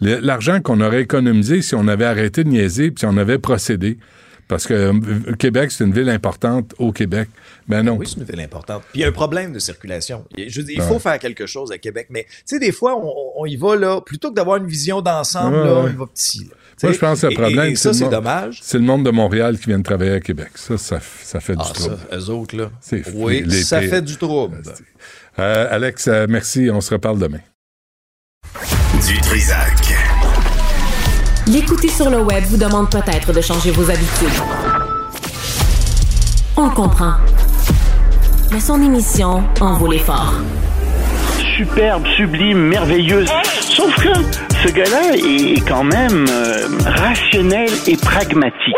l'argent 0.00 0.60
qu'on 0.60 0.80
aurait 0.80 1.02
économisé 1.02 1.62
si 1.62 1.74
on 1.74 1.88
avait 1.88 2.04
arrêté 2.04 2.44
de 2.44 2.50
niaiser 2.50 2.90
puis 2.90 3.00
si 3.00 3.06
on 3.06 3.16
avait 3.16 3.38
procédé. 3.38 3.98
Parce 4.48 4.66
que 4.66 4.74
euh, 4.74 5.34
Québec, 5.38 5.70
c'est 5.70 5.84
une 5.84 5.92
ville 5.92 6.08
importante 6.08 6.74
au 6.78 6.92
Québec. 6.92 7.28
Ben 7.68 7.82
non. 7.82 7.96
Oui, 7.96 8.06
c'est 8.06 8.18
une 8.18 8.24
ville 8.24 8.40
importante. 8.40 8.82
Puis 8.90 9.00
il 9.00 9.02
y 9.02 9.04
a 9.04 9.08
un 9.08 9.12
problème 9.12 9.52
de 9.52 9.58
circulation. 9.58 10.24
Je 10.36 10.60
dis, 10.60 10.74
il 10.74 10.82
faut 10.82 10.98
faire 10.98 11.18
quelque 11.18 11.46
chose 11.46 11.72
à 11.72 11.78
Québec. 11.78 12.08
Mais 12.10 12.24
tu 12.24 12.42
sais, 12.44 12.58
des 12.58 12.72
fois, 12.72 13.00
on, 13.36 13.46
y 13.46 13.56
va 13.56 13.76
là, 13.76 14.00
plutôt 14.00 14.30
que 14.30 14.34
d'avoir 14.34 14.58
une 14.58 14.66
vision 14.66 15.00
d'ensemble, 15.00 15.56
là, 15.56 15.74
on 15.76 15.88
y 15.88 15.94
va 15.94 16.06
petit. 16.06 16.50
Moi, 16.82 16.92
je 16.92 16.98
pense 16.98 17.20
que 17.20 17.26
le 17.28 17.34
problème, 17.34 17.76
c'est 17.76 17.92
c'est 17.92 18.08
dommage. 18.08 18.58
C'est 18.62 18.78
le 18.78 18.84
monde 18.84 19.04
de 19.04 19.10
Montréal 19.10 19.58
qui 19.58 19.66
vient 19.66 19.78
de 19.78 19.84
travailler 19.84 20.12
à 20.12 20.20
Québec. 20.20 20.50
Ça, 20.56 20.76
ça, 20.76 21.00
fait 21.00 21.54
du 21.54 21.62
ah, 21.64 21.72
trouble. 21.72 21.96
Ça, 22.10 22.16
eux 22.16 22.30
autres, 22.30 22.56
là. 22.56 22.70
Oui, 23.14 23.50
ça 23.62 23.80
fait 23.80 24.02
du 24.02 24.16
trouble. 24.16 24.62
Euh, 25.38 25.66
Alex, 25.70 26.08
euh, 26.08 26.26
merci. 26.28 26.68
On 26.70 26.80
se 26.80 26.92
reparle 26.92 27.18
demain. 27.18 27.40
Du 29.06 29.18
Trisac. 29.20 29.91
L'écouter 31.52 31.88
sur 31.88 32.08
le 32.08 32.22
web 32.22 32.42
vous 32.44 32.56
demande 32.56 32.90
peut-être 32.90 33.30
de 33.30 33.40
changer 33.42 33.72
vos 33.72 33.90
habitudes. 33.90 34.40
On 36.56 36.70
comprend. 36.70 37.12
Mais 38.50 38.58
son 38.60 38.80
émission 38.80 39.44
en 39.60 39.74
vaut 39.74 39.90
l'effort. 39.90 40.32
Superbe, 41.58 42.06
sublime, 42.16 42.58
merveilleuse. 42.68 43.28
Sauf 43.60 43.94
que 43.96 44.14
ce 44.64 44.72
gars-là 44.72 45.14
est 45.16 45.60
quand 45.68 45.84
même 45.84 46.24
euh, 46.30 46.68
rationnel 46.86 47.68
et 47.86 47.96
pragmatique. 47.98 48.74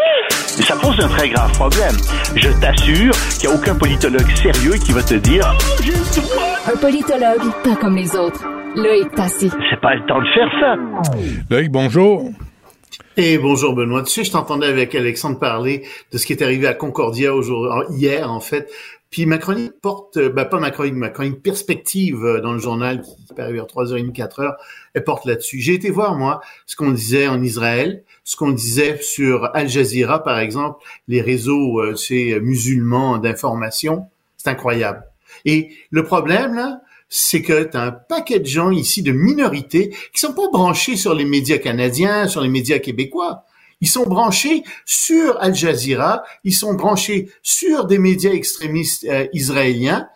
Mais 0.59 0.65
ça 0.65 0.75
pose 0.75 0.99
un 1.01 1.09
très 1.09 1.29
grave 1.29 1.53
problème. 1.53 1.95
Je 2.35 2.49
t'assure 2.61 3.15
qu'il 3.39 3.51
n'y 3.51 3.55
a 3.55 3.57
aucun 3.57 3.77
politologue 3.77 4.29
sérieux 4.35 4.75
qui 4.85 4.91
va 4.91 5.03
te 5.05 5.15
dire 5.15 5.57
Un 6.67 6.77
politologue, 6.77 7.53
pas 7.63 7.77
comme 7.77 7.95
les 7.95 8.17
autres. 8.17 8.45
Loïc 8.75 9.15
Tassi. 9.15 9.53
C'est 9.71 9.81
pas 9.81 9.95
le 9.95 10.05
temps 10.07 10.21
de 10.21 10.27
faire 10.35 10.51
ça. 10.61 10.75
Loïc, 11.51 11.71
bonjour. 11.71 12.31
Et 13.17 13.39
bonjour 13.39 13.75
Benoît. 13.75 14.03
Tu 14.03 14.11
sais, 14.11 14.25
je 14.25 14.33
t'entendais 14.33 14.67
avec 14.67 14.95
Alexandre 14.95 15.39
parler 15.39 15.87
de 16.13 16.19
ce 16.19 16.27
qui 16.27 16.33
est 16.33 16.43
arrivé 16.43 16.67
à 16.67 16.75
Concordia 16.75 17.35
aujourd'hui, 17.35 17.97
hier 17.97 18.31
en 18.31 18.41
fait. 18.41 18.71
Puis 19.11 19.27
ma 19.27 19.39
chronique 19.39 19.73
porte, 19.81 20.19
bah 20.19 20.45
pas 20.45 20.59
ma 20.59 20.71
chronique, 20.71 20.95
ma 20.95 21.09
chronique 21.09 21.41
perspective 21.41 22.25
euh, 22.25 22.41
dans 22.41 22.53
le 22.53 22.59
journal 22.59 23.03
qui 23.03 23.33
peut 23.35 23.43
arriver 23.43 23.61
à 23.61 23.65
3h30, 23.65 24.13
4h, 24.13 24.55
elle 24.95 25.05
porte 25.05 25.25
là-dessus. 25.25 25.61
J'ai 25.61 25.75
été 25.75 25.91
voir 25.91 26.17
moi 26.17 26.41
ce 26.67 26.75
qu'on 26.75 26.91
disait 26.91 27.29
en 27.29 27.41
Israël, 27.43 28.03
ce 28.25 28.37
qu'on 28.37 28.51
disait 28.51 28.99
sur 29.01 29.51
Al 29.55 29.69
Jazeera 29.69 30.25
par 30.25 30.41
exemple, 30.41 30.85
les 31.07 31.21
réseaux 31.21 31.81
euh, 31.81 32.41
musulmans 32.41 33.19
d'information, 33.19 34.07
c'est 34.37 34.51
incroyable. 34.51 35.05
Et 35.45 35.71
le 35.91 36.03
problème 36.03 36.55
là, 36.55 36.81
c'est 37.09 37.43
que 37.43 37.65
tu 37.65 37.77
as 37.77 37.83
un 37.83 37.93
paquet 37.93 38.41
de 38.41 38.47
gens 38.47 38.71
ici, 38.71 39.03
de 39.03 39.13
minorités, 39.13 39.91
qui 40.13 40.21
sont 40.21 40.35
pas 40.35 40.49
branchés 40.53 40.97
sur 40.97 41.15
les 41.15 41.25
médias 41.25 41.59
canadiens, 41.59 42.27
sur 42.29 42.41
les 42.41 42.49
médias 42.49 42.79
québécois. 42.79 43.45
Ils 43.81 43.89
sont 43.89 44.05
branchés 44.05 44.63
sur 44.85 45.41
Al 45.41 45.55
Jazeera, 45.55 46.25
ils 46.45 46.55
sont 46.55 46.75
branchés 46.75 47.31
sur 47.43 47.87
des 47.87 47.99
médias 47.99 48.33
extrémistes 48.33 49.05
euh, 49.05 49.27
israéliens, 49.33 50.09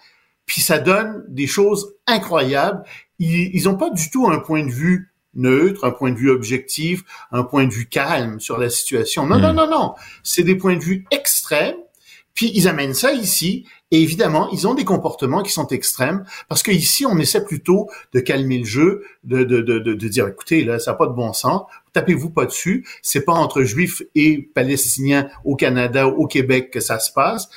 puis 0.46 0.60
ça 0.60 0.78
donne 0.78 1.24
des 1.28 1.46
choses 1.46 1.94
incroyables. 2.06 2.82
Ils 3.18 3.62
n'ont 3.64 3.76
pas 3.76 3.90
du 3.90 4.10
tout 4.10 4.28
un 4.28 4.38
point 4.38 4.64
de 4.64 4.70
vue 4.70 5.12
neutre, 5.34 5.84
un 5.84 5.90
point 5.90 6.12
de 6.12 6.16
vue 6.16 6.30
objectif, 6.30 7.02
un 7.32 7.44
point 7.44 7.66
de 7.66 7.72
vue 7.72 7.86
calme 7.86 8.40
sur 8.40 8.58
la 8.58 8.70
situation. 8.70 9.26
Non, 9.26 9.38
non, 9.38 9.52
hmm. 9.52 9.56
non, 9.56 9.70
non. 9.70 9.94
C'est 10.22 10.42
des 10.42 10.54
points 10.54 10.76
de 10.76 10.82
vue 10.82 11.04
extrêmes. 11.10 11.76
Puis 12.34 12.52
ils 12.54 12.68
amènent 12.68 12.94
ça 12.94 13.12
ici 13.12 13.66
et 13.90 14.02
évidemment, 14.02 14.48
ils 14.52 14.68
ont 14.68 14.74
des 14.74 14.84
comportements 14.84 15.42
qui 15.42 15.50
sont 15.50 15.68
extrêmes 15.68 16.24
parce 16.48 16.62
que 16.62 16.70
ici, 16.70 17.06
on 17.06 17.18
essaie 17.18 17.42
plutôt 17.44 17.88
de 18.12 18.20
calmer 18.20 18.58
le 18.58 18.64
jeu, 18.64 19.02
de, 19.24 19.44
de, 19.44 19.60
de, 19.62 19.78
de 19.78 20.08
dire, 20.08 20.28
écoutez, 20.28 20.62
là, 20.64 20.78
ça 20.78 20.90
n'a 20.90 20.96
pas 20.96 21.06
de 21.06 21.14
bon 21.14 21.32
sens, 21.32 21.62
tapez-vous 21.94 22.28
pas 22.28 22.44
dessus, 22.44 22.86
c'est 23.02 23.24
pas 23.24 23.32
entre 23.32 23.62
juifs 23.62 24.02
et 24.14 24.50
palestiniens 24.54 25.28
au 25.44 25.56
Canada, 25.56 26.06
au 26.06 26.26
Québec 26.26 26.70
que 26.70 26.80
ça 26.80 26.98
se 26.98 27.12
passe, 27.12 27.48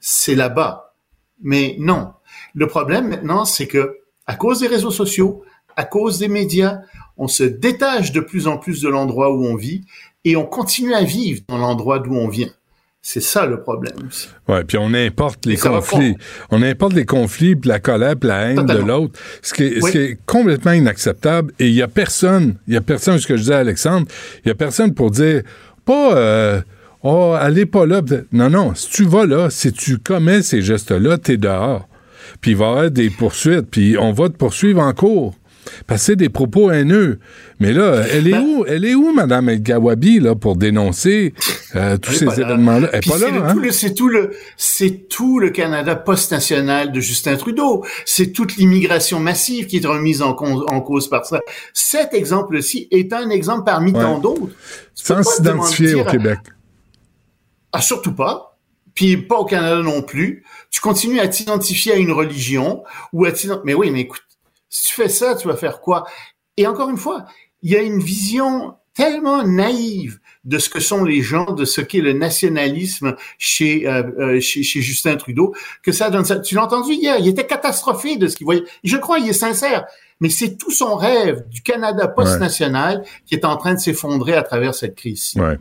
c'est 0.00 0.34
là-bas. 0.34 0.94
Mais 1.40 1.76
non. 1.78 2.12
Le 2.54 2.66
problème 2.66 3.08
maintenant, 3.08 3.44
c'est 3.44 3.68
que 3.68 4.00
à 4.26 4.34
cause 4.34 4.60
des 4.60 4.66
réseaux 4.66 4.90
sociaux, 4.90 5.44
à 5.76 5.84
cause 5.84 6.18
des 6.18 6.28
médias, 6.28 6.80
on 7.16 7.28
se 7.28 7.44
détache 7.44 8.10
de 8.10 8.20
plus 8.20 8.48
en 8.48 8.58
plus 8.58 8.80
de 8.80 8.88
l'endroit 8.88 9.30
où 9.32 9.44
on 9.44 9.54
vit 9.54 9.84
et 10.24 10.36
on 10.36 10.46
continue 10.46 10.94
à 10.94 11.04
vivre 11.04 11.42
dans 11.46 11.58
l'endroit 11.58 12.00
d'où 12.00 12.14
on 12.14 12.28
vient. 12.28 12.50
C'est 13.08 13.22
ça 13.22 13.46
le 13.46 13.60
problème. 13.60 13.94
Ouais, 14.48 14.64
puis 14.64 14.78
on 14.78 14.92
importe 14.92 15.46
les 15.46 15.56
conflits. 15.56 16.16
On 16.50 16.60
importe 16.60 16.92
les 16.92 17.04
conflits, 17.04 17.54
puis 17.54 17.68
la 17.68 17.78
colère, 17.78 18.16
puis 18.16 18.28
la 18.28 18.46
haine 18.46 18.66
de 18.66 18.78
l'autre, 18.78 19.16
ce, 19.42 19.54
qui 19.54 19.62
est, 19.62 19.80
ce 19.80 19.92
qui 19.92 19.98
est 19.98 20.18
complètement 20.26 20.72
inacceptable. 20.72 21.52
Et 21.60 21.68
il 21.68 21.74
y 21.74 21.82
a 21.82 21.86
personne, 21.86 22.56
il 22.66 22.74
y 22.74 22.76
a 22.76 22.80
personne, 22.80 23.16
ce 23.20 23.28
que 23.28 23.36
je 23.36 23.42
disais 23.42 23.54
à 23.54 23.58
Alexandre, 23.58 24.08
il 24.44 24.48
y 24.48 24.50
a 24.50 24.56
personne 24.56 24.92
pour 24.92 25.12
dire, 25.12 25.42
pas, 25.84 26.16
euh, 26.16 26.60
oh, 27.04 27.36
allez 27.38 27.64
pas 27.64 27.86
là. 27.86 28.02
Non, 28.32 28.50
non, 28.50 28.74
si 28.74 28.90
tu 28.90 29.04
vas 29.04 29.24
là, 29.24 29.50
si 29.50 29.72
tu 29.72 29.98
commets 29.98 30.42
ces 30.42 30.60
gestes-là, 30.60 31.16
t'es 31.18 31.36
dehors. 31.36 31.88
Puis 32.40 32.50
il 32.50 32.56
va 32.56 32.64
y 32.64 32.68
avoir 32.68 32.90
des 32.90 33.10
poursuites, 33.10 33.70
puis 33.70 33.96
on 33.96 34.10
va 34.10 34.30
te 34.30 34.36
poursuivre 34.36 34.82
en 34.82 34.92
cours. 34.92 35.32
Passer 35.86 36.16
des 36.16 36.28
propos 36.28 36.70
haineux. 36.70 37.18
Mais 37.60 37.72
là, 37.72 38.02
elle 38.12 38.28
est 38.28 38.32
ben 38.32 38.42
où? 38.42 38.64
Elle 38.66 38.84
est 38.84 38.94
où, 38.94 39.12
Madame 39.12 39.48
El 39.48 39.62
Gawabi, 39.62 40.20
là, 40.20 40.34
pour 40.34 40.56
dénoncer 40.56 41.32
euh, 41.74 41.96
tous 41.96 42.12
ces 42.12 42.40
événements-là? 42.40 42.90
Elle 42.92 42.98
est 42.98 43.08
pas 43.08 43.18
là, 43.18 43.28
hein? 43.32 43.54
C'est 43.70 43.94
tout 43.94 44.08
le, 44.08 44.30
c'est 44.56 45.08
tout 45.08 45.38
le 45.38 45.50
Canada 45.50 45.96
post-national 45.96 46.92
de 46.92 47.00
Justin 47.00 47.36
Trudeau. 47.36 47.84
C'est 48.04 48.32
toute 48.32 48.56
l'immigration 48.56 49.20
massive 49.20 49.66
qui 49.66 49.78
est 49.78 49.86
remise 49.86 50.22
en, 50.22 50.34
cause 50.34 51.08
par 51.08 51.24
ça. 51.24 51.40
Cet 51.72 52.14
exemple-ci 52.14 52.88
est 52.90 53.12
un 53.12 53.30
exemple 53.30 53.64
parmi 53.64 53.92
tant 53.92 54.18
d'autres. 54.18 54.54
Sans 54.94 55.22
s'identifier 55.22 55.94
au 55.94 56.04
Québec. 56.04 56.38
Ah, 57.72 57.80
surtout 57.80 58.14
pas 58.14 58.56
puis 58.96 59.18
pas 59.18 59.36
au 59.36 59.44
Canada 59.44 59.82
non 59.82 60.02
plus. 60.02 60.42
Tu 60.70 60.80
continues 60.80 61.20
à 61.20 61.28
t'identifier 61.28 61.92
à 61.92 61.96
une 61.96 62.10
religion 62.10 62.82
ou 63.12 63.26
à 63.26 63.30
Mais 63.64 63.74
oui, 63.74 63.90
mais 63.92 64.00
écoute, 64.00 64.22
si 64.68 64.88
tu 64.88 64.94
fais 64.94 65.08
ça, 65.08 65.34
tu 65.34 65.48
vas 65.48 65.56
faire 65.56 65.80
quoi? 65.80 66.06
Et 66.56 66.66
encore 66.66 66.88
une 66.88 66.96
fois, 66.96 67.26
il 67.62 67.70
y 67.70 67.76
a 67.76 67.82
une 67.82 68.00
vision 68.00 68.74
tellement 68.94 69.46
naïve 69.46 70.18
de 70.44 70.58
ce 70.58 70.70
que 70.70 70.80
sont 70.80 71.04
les 71.04 71.20
gens, 71.22 71.52
de 71.52 71.64
ce 71.64 71.80
qu'est 71.80 72.00
le 72.00 72.12
nationalisme 72.12 73.14
chez, 73.36 73.86
euh, 73.86 74.02
euh, 74.18 74.40
chez, 74.40 74.62
chez 74.62 74.80
Justin 74.80 75.16
Trudeau, 75.16 75.54
que 75.82 75.92
ça 75.92 76.08
donne 76.08 76.24
ça. 76.24 76.38
Tu 76.38 76.54
l'as 76.54 76.64
entendu 76.64 76.94
hier, 76.94 77.16
il 77.18 77.28
était 77.28 77.46
catastrophé 77.46 78.16
de 78.16 78.28
ce 78.28 78.36
qu'il 78.36 78.46
voyait. 78.46 78.64
Je 78.84 78.96
crois, 78.96 79.18
il 79.18 79.28
est 79.28 79.34
sincère, 79.34 79.86
mais 80.20 80.30
c'est 80.30 80.56
tout 80.56 80.70
son 80.70 80.94
rêve 80.94 81.44
du 81.50 81.62
Canada 81.62 82.08
post-national 82.08 83.02
qui 83.26 83.34
est 83.34 83.44
en 83.44 83.56
train 83.56 83.74
de 83.74 83.78
s'effondrer 83.78 84.34
à 84.34 84.42
travers 84.42 84.74
cette 84.74 84.94
crise. 84.94 85.32
Ouais. 85.36 85.58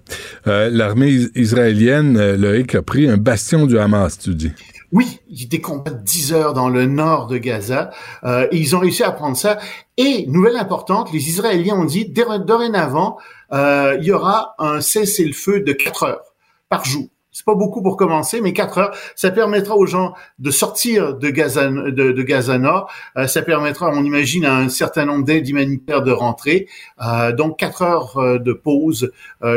Euh, 0.47 0.69
L'armée 0.71 1.27
israélienne, 1.35 2.17
euh, 2.17 2.37
Loïc, 2.37 2.75
a 2.75 2.81
pris 2.81 3.09
un 3.09 3.17
bastion 3.17 3.65
du 3.65 3.77
Hamas, 3.77 4.17
tu 4.17 4.33
dis. 4.33 4.51
Oui, 4.95 5.19
des 5.49 5.59
combats 5.59 5.91
de 5.91 6.01
10 6.01 6.31
heures 6.31 6.53
dans 6.53 6.69
le 6.69 6.85
nord 6.85 7.27
de 7.27 7.37
Gaza. 7.37 7.91
Euh, 8.23 8.47
et 8.49 8.57
ils 8.57 8.77
ont 8.77 8.79
réussi 8.79 9.03
à 9.03 9.11
prendre 9.11 9.35
ça. 9.35 9.59
Et, 9.97 10.25
nouvelle 10.27 10.55
importante, 10.55 11.11
les 11.11 11.27
Israéliens 11.27 11.75
ont 11.75 11.83
dit, 11.83 12.05
dorénavant, 12.05 13.17
euh, 13.51 13.97
il 13.99 14.05
y 14.05 14.13
aura 14.13 14.55
un 14.57 14.79
cessez-le-feu 14.79 15.59
de 15.59 15.73
4 15.73 16.03
heures 16.03 16.33
par 16.69 16.85
jour. 16.85 17.09
C'est 17.35 17.43
pas 17.43 17.55
beaucoup 17.55 17.81
pour 17.81 17.97
commencer, 17.97 18.39
mais 18.39 18.53
4 18.53 18.77
heures, 18.77 18.97
ça 19.17 19.29
permettra 19.31 19.75
aux 19.75 19.85
gens 19.85 20.13
de 20.39 20.49
sortir 20.51 21.15
de 21.15 21.29
Gaza, 21.29 21.67
de, 21.69 22.21
Gaza 22.21 22.57
Nord. 22.57 22.89
Euh, 23.17 23.27
ça 23.27 23.41
permettra, 23.41 23.89
on 23.89 24.05
imagine, 24.05 24.45
à 24.45 24.55
un 24.55 24.69
certain 24.69 25.03
nombre 25.03 25.25
d'aides 25.25 25.49
humanitaires 25.49 26.03
de 26.03 26.13
rentrer. 26.13 26.69
Euh, 27.05 27.33
donc 27.33 27.59
4 27.59 27.81
heures 27.81 28.17
euh, 28.17 28.39
de 28.39 28.53
pause 28.53 29.11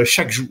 chaque 0.05 0.32
jour. 0.32 0.49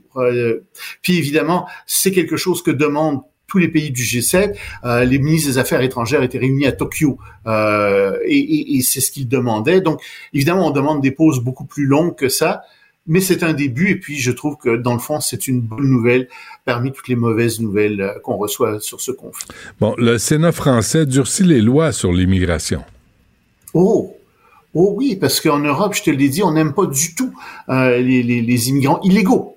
puis 1.01 1.17
évidemment, 1.17 1.67
c'est 1.85 2.11
quelque 2.11 2.37
chose 2.37 2.63
que 2.63 2.71
demandent 2.71 3.23
tous 3.47 3.57
les 3.57 3.67
pays 3.67 3.91
du 3.91 4.03
G7. 4.03 4.55
Euh, 4.83 5.05
les 5.05 5.19
ministres 5.19 5.49
des 5.51 5.57
Affaires 5.57 5.81
étrangères 5.81 6.21
étaient 6.23 6.37
réunis 6.37 6.65
à 6.65 6.71
Tokyo 6.71 7.17
euh, 7.47 8.17
et, 8.25 8.37
et, 8.37 8.77
et 8.77 8.81
c'est 8.81 9.01
ce 9.01 9.11
qu'ils 9.11 9.27
demandaient. 9.27 9.81
Donc, 9.81 10.01
évidemment, 10.33 10.67
on 10.67 10.71
demande 10.71 11.01
des 11.01 11.11
pauses 11.11 11.39
beaucoup 11.39 11.65
plus 11.65 11.85
longues 11.85 12.15
que 12.15 12.29
ça, 12.29 12.63
mais 13.07 13.21
c'est 13.21 13.43
un 13.43 13.53
début. 13.53 13.89
Et 13.89 13.95
puis, 13.95 14.17
je 14.17 14.31
trouve 14.31 14.57
que 14.57 14.75
dans 14.75 14.93
le 14.93 14.99
fond, 14.99 15.19
c'est 15.21 15.47
une 15.47 15.61
bonne 15.61 15.89
nouvelle 15.89 16.27
parmi 16.65 16.91
toutes 16.91 17.07
les 17.07 17.15
mauvaises 17.15 17.59
nouvelles 17.59 18.01
euh, 18.01 18.19
qu'on 18.19 18.35
reçoit 18.35 18.79
sur 18.79 19.01
ce 19.01 19.11
conflit. 19.11 19.47
Bon, 19.79 19.95
le 19.97 20.17
Sénat 20.17 20.51
français 20.51 21.05
durcit 21.05 21.43
les 21.43 21.61
lois 21.61 21.91
sur 21.91 22.11
l'immigration. 22.11 22.83
Oh, 23.73 24.13
Oh 24.79 24.93
oui, 24.95 25.15
parce 25.15 25.41
qu'en 25.41 25.57
Europe, 25.57 25.95
je 25.95 26.03
te 26.03 26.11
l'ai 26.11 26.29
dit, 26.29 26.43
on 26.43 26.51
n'aime 26.51 26.73
pas 26.73 26.85
du 26.85 27.15
tout 27.15 27.33
euh, 27.69 27.97
les, 27.97 28.21
les, 28.21 28.41
les, 28.41 28.69
immigrants 28.69 28.99
illégaux. 29.01 29.56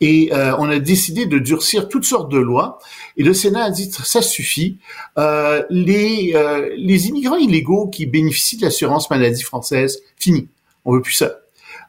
Et 0.00 0.30
euh, 0.32 0.54
on 0.58 0.68
a 0.68 0.78
décidé 0.78 1.26
de 1.26 1.38
durcir 1.38 1.88
toutes 1.88 2.04
sortes 2.04 2.30
de 2.30 2.38
lois. 2.38 2.78
Et 3.16 3.22
le 3.22 3.34
Sénat 3.34 3.64
a 3.64 3.70
dit 3.70 3.90
ça 3.90 4.22
suffit. 4.22 4.78
Euh, 5.18 5.62
les, 5.70 6.32
euh, 6.34 6.70
les 6.76 7.08
immigrants 7.08 7.36
illégaux 7.36 7.88
qui 7.88 8.06
bénéficient 8.06 8.56
de 8.56 8.62
l'assurance 8.62 9.10
maladie 9.10 9.42
française, 9.42 10.02
fini. 10.16 10.48
On 10.84 10.92
veut 10.92 11.02
plus 11.02 11.14
ça. 11.14 11.32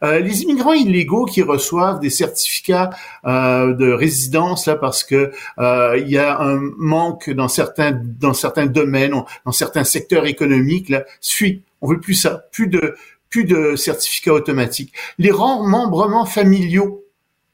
Euh, 0.04 0.20
les 0.20 0.44
immigrants 0.44 0.74
illégaux 0.74 1.26
qui 1.26 1.42
reçoivent 1.42 2.00
des 2.00 2.10
certificats 2.10 2.90
euh, 3.26 3.74
de 3.74 3.92
résidence 3.92 4.66
là 4.66 4.76
parce 4.76 5.04
que 5.04 5.32
euh, 5.60 5.98
il 5.98 6.10
y 6.10 6.18
a 6.18 6.42
un 6.42 6.60
manque 6.78 7.30
dans 7.30 7.48
certains 7.48 7.92
dans 7.92 8.34
certains 8.34 8.66
domaines, 8.66 9.14
dans 9.46 9.52
certains 9.52 9.86
secteurs 9.86 10.26
économiques 10.26 10.90
là, 10.90 11.06
suit. 11.22 11.64
On 11.82 11.88
veut 11.88 12.00
plus 12.00 12.16
ça, 12.16 12.46
plus 12.52 12.68
de 12.68 12.96
plus 13.30 13.46
de 13.46 13.76
certificats 13.76 14.34
automatiques. 14.34 14.94
Les 15.18 15.32
remembrements 15.32 16.26
familiaux, 16.26 17.03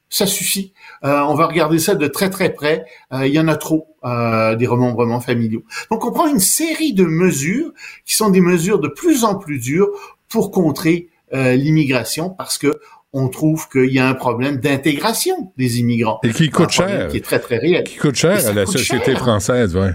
ça 0.10 0.26
suffit. 0.26 0.74
Euh, 1.04 1.20
on 1.22 1.36
va 1.36 1.48
regarder 1.48 1.80
ça 1.80 1.96
de 1.96 2.08
très 2.08 2.30
très 2.30 2.52
près. 2.52 2.86
Euh, 3.14 3.28
il 3.28 3.34
y 3.34 3.40
en 3.40 3.48
a 3.48 3.56
trop 3.56 3.96
euh, 4.04 4.56
des 4.56 4.68
remembrements 4.68 5.22
familiaux. 5.22 5.64
Donc 5.92 6.06
on 6.06 6.12
prend 6.12 6.28
une 6.28 6.40
série 6.40 6.94
de 6.94 7.06
mesures 7.06 7.72
qui 8.06 8.16
sont 8.16 8.30
des 8.30 8.42
mesures 8.42 8.80
de 8.80 8.88
plus 8.88 9.24
en 9.24 9.36
plus 9.36 9.60
dures 9.60 9.90
pour 10.28 10.52
contrer 10.52 11.10
euh, 11.34 11.56
l'immigration 11.56 12.30
parce 12.30 12.58
que 12.58 12.80
on 13.12 13.28
trouve 13.28 13.68
qu'il 13.70 13.92
y 13.92 14.00
a 14.00 14.08
un 14.08 14.14
problème 14.14 14.58
d'intégration 14.58 15.52
des 15.58 15.80
immigrants. 15.80 16.20
Et 16.24 16.30
qui 16.30 16.50
coûte 16.50 16.70
cher. 16.70 17.08
Qui 17.08 17.18
est 17.18 17.26
très, 17.26 17.40
très 17.40 17.58
réel. 17.58 17.84
Qui 17.84 17.98
coûte 17.98 18.16
cher 18.16 18.46
à 18.46 18.54
la 18.54 18.68
société 18.68 19.14
cher. 19.14 19.18
française, 19.20 19.76
ouais. 19.76 19.94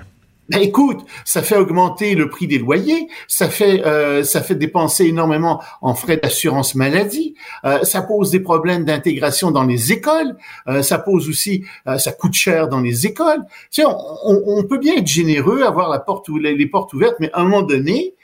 Ben 0.51 0.61
écoute, 0.61 1.07
ça 1.25 1.43
fait 1.43 1.57
augmenter 1.57 2.15
le 2.15 2.29
prix 2.29 2.47
des 2.47 2.59
loyers, 2.59 3.09
ça 3.29 3.49
fait 3.49 3.85
euh, 3.87 4.23
ça 4.25 4.43
fait 4.43 4.55
dépenser 4.55 5.07
énormément 5.07 5.63
en 5.81 5.95
frais 5.95 6.19
d'assurance 6.19 6.75
maladie, 6.75 7.35
euh, 7.65 7.83
ça 7.85 8.03
pose 8.03 8.31
des 8.31 8.41
problèmes 8.41 8.85
d'intégration 8.85 9.51
dans 9.51 9.65
les 9.65 9.93
écoles, 9.93 10.37
euh, 10.69 10.83
ça 10.83 10.99
pose 10.99 11.29
aussi 11.29 11.65
ça 11.97 12.13
coûte 12.13 12.35
cher 12.35 12.69
dans 12.69 12.81
les 12.81 13.07
écoles. 13.07 13.45
Tu 13.71 13.83
sais, 13.83 13.85
on, 13.87 14.43
on, 14.47 14.63
peut 14.65 14.79
bien 14.79 14.97
être 14.97 15.07
généreux, 15.07 15.63
avoir 15.63 15.89
la 15.89 15.99
porte 15.99 16.29
ou 16.29 16.37
les, 16.37 16.55
les 16.55 16.67
portes 16.67 16.93
ouvertes, 16.93 17.17
mais 17.21 17.31
à 17.33 17.41
un 17.41 17.45
moment 17.45 17.63
donné, 17.63 18.15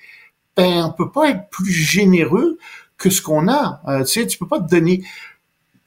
ben 0.57 0.85
on 0.85 0.93
peut 0.93 1.11
pas 1.11 1.31
être 1.31 1.49
plus 1.51 1.73
généreux 1.73 2.59
que 3.01 3.11
ce 3.11 3.23
qu'on 3.23 3.49
a. 3.49 3.81
Euh, 3.89 4.05
tu 4.05 4.21
sais, 4.21 4.27
tu 4.27 4.39
peux 4.39 4.47
pas 4.47 4.61
te 4.61 4.69
donner 4.69 5.03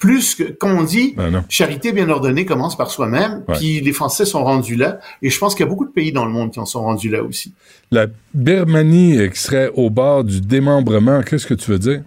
plus 0.04 0.36
que, 0.36 0.44
comme 0.44 0.74
on 0.74 0.84
dit, 0.84 1.14
ben 1.16 1.46
charité 1.48 1.94
bien 1.94 2.10
ordonnée 2.10 2.44
commence 2.46 2.76
par 2.76 2.92
soi-même. 2.92 3.46
Ouais. 3.48 3.56
Puis 3.58 3.80
les 3.80 3.94
Français 3.94 4.26
sont 4.26 4.44
rendus 4.44 4.76
là, 4.76 5.00
et 5.22 5.30
je 5.30 5.40
pense 5.40 5.56
qu'il 5.56 5.64
y 5.64 5.66
a 5.66 5.70
beaucoup 5.70 5.86
de 5.86 5.92
pays 5.92 6.12
dans 6.12 6.26
le 6.26 6.32
monde 6.32 6.52
qui 6.52 6.60
en 6.60 6.66
sont 6.66 6.82
rendus 6.82 7.08
là 7.08 7.24
aussi. 7.24 7.54
La 7.90 8.08
Birmanie 8.34 9.30
serait 9.34 9.72
au 9.76 9.90
bord 9.90 10.26
du 10.26 10.42
démembrement, 10.42 11.22
qu'est-ce 11.22 11.48
que 11.48 11.54
tu 11.54 11.72
veux 11.72 11.80
dire? 11.80 12.02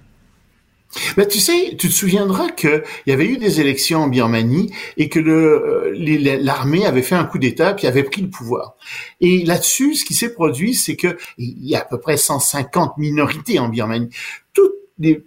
Ben, 1.16 1.26
tu 1.26 1.38
sais, 1.38 1.74
tu 1.78 1.88
te 1.88 1.92
souviendras 1.92 2.50
qu'il 2.50 2.82
y 3.06 3.12
avait 3.12 3.24
eu 3.24 3.38
des 3.38 3.62
élections 3.62 4.00
en 4.00 4.08
Birmanie 4.08 4.70
et 4.98 5.08
que 5.08 5.18
le, 5.18 5.94
l'armée 6.42 6.84
avait 6.84 7.00
fait 7.00 7.14
un 7.14 7.24
coup 7.24 7.38
d'État 7.38 7.72
puis 7.72 7.86
avait 7.86 8.02
pris 8.02 8.20
le 8.20 8.28
pouvoir. 8.28 8.76
Et 9.22 9.42
là-dessus, 9.46 9.94
ce 9.94 10.04
qui 10.04 10.12
s'est 10.12 10.34
produit, 10.34 10.74
c'est 10.74 10.96
que 10.96 11.16
il 11.38 11.66
y 11.66 11.74
a 11.74 11.80
à 11.80 11.84
peu 11.86 11.98
près 11.98 12.18
150 12.18 12.98
minorités 12.98 13.58
en 13.58 13.70
Birmanie. 13.70 14.10
Toutes 14.52 14.74
les 14.98 15.24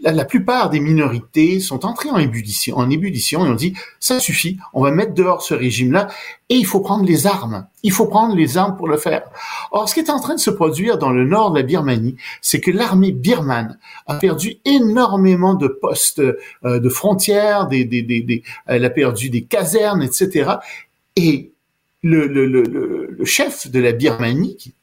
la, 0.00 0.12
la, 0.12 0.24
plupart 0.24 0.70
des 0.70 0.80
minorités 0.80 1.60
sont 1.60 1.84
entrées 1.84 2.10
en 2.10 2.18
ébullition, 2.18 2.76
en 2.76 2.88
ébullition 2.88 3.44
et 3.44 3.48
on 3.48 3.54
dit 3.54 3.74
ça 4.00 4.20
suffit, 4.20 4.58
on 4.72 4.82
va 4.82 4.90
mettre 4.90 5.14
dehors 5.14 5.42
ce 5.42 5.54
régime-là 5.54 6.08
et 6.48 6.54
il 6.54 6.66
faut 6.66 6.80
prendre 6.80 7.04
les 7.04 7.26
armes. 7.26 7.66
Il 7.82 7.92
faut 7.92 8.06
prendre 8.06 8.34
les 8.34 8.56
armes 8.56 8.76
pour 8.76 8.88
le 8.88 8.96
faire. 8.96 9.22
Or, 9.70 9.88
ce 9.88 9.94
qui 9.94 10.00
est 10.00 10.10
en 10.10 10.20
train 10.20 10.34
de 10.34 10.40
se 10.40 10.50
produire 10.50 10.98
dans 10.98 11.10
le 11.10 11.24
nord 11.24 11.52
de 11.52 11.58
la 11.58 11.62
Birmanie, 11.62 12.16
c'est 12.40 12.60
que 12.60 12.70
l'armée 12.70 13.12
birmane 13.12 13.78
a 14.06 14.16
perdu 14.16 14.58
énormément 14.64 15.54
de 15.54 15.68
postes 15.68 16.20
euh, 16.20 16.80
de 16.80 16.88
frontières, 16.88 17.66
des, 17.66 17.84
des, 17.84 18.02
des, 18.02 18.22
des, 18.22 18.42
elle 18.66 18.84
a 18.84 18.90
perdu 18.90 19.30
des 19.30 19.42
casernes, 19.42 20.02
etc. 20.02 20.52
Et 21.16 21.52
le, 22.02 22.26
le, 22.26 22.46
le, 22.46 22.62
le 23.10 23.24
chef 23.24 23.70
de 23.70 23.80
la 23.80 23.92
Birmanie, 23.92 24.56
qui 24.56 24.74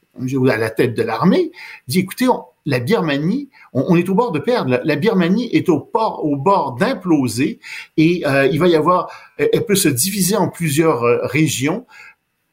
à 0.50 0.56
la 0.56 0.70
tête 0.70 0.94
de 0.94 1.02
l'armée, 1.02 1.52
dit 1.88 2.00
écoutez, 2.00 2.28
on, 2.28 2.44
la 2.66 2.80
Birmanie, 2.80 3.48
on, 3.72 3.96
est 3.96 4.08
au 4.08 4.14
bord 4.14 4.32
de 4.32 4.40
perdre. 4.40 4.80
La, 4.84 4.96
Birmanie 4.96 5.48
est 5.52 5.68
au 5.68 5.88
bord 5.92 6.76
d'imploser 6.78 7.60
et 7.96 8.24
euh, 8.26 8.46
il 8.46 8.58
va 8.58 8.66
y 8.68 8.74
avoir, 8.74 9.08
elle 9.38 9.64
peut 9.64 9.76
se 9.76 9.88
diviser 9.88 10.36
en 10.36 10.48
plusieurs 10.48 11.04
euh, 11.04 11.18
régions. 11.22 11.86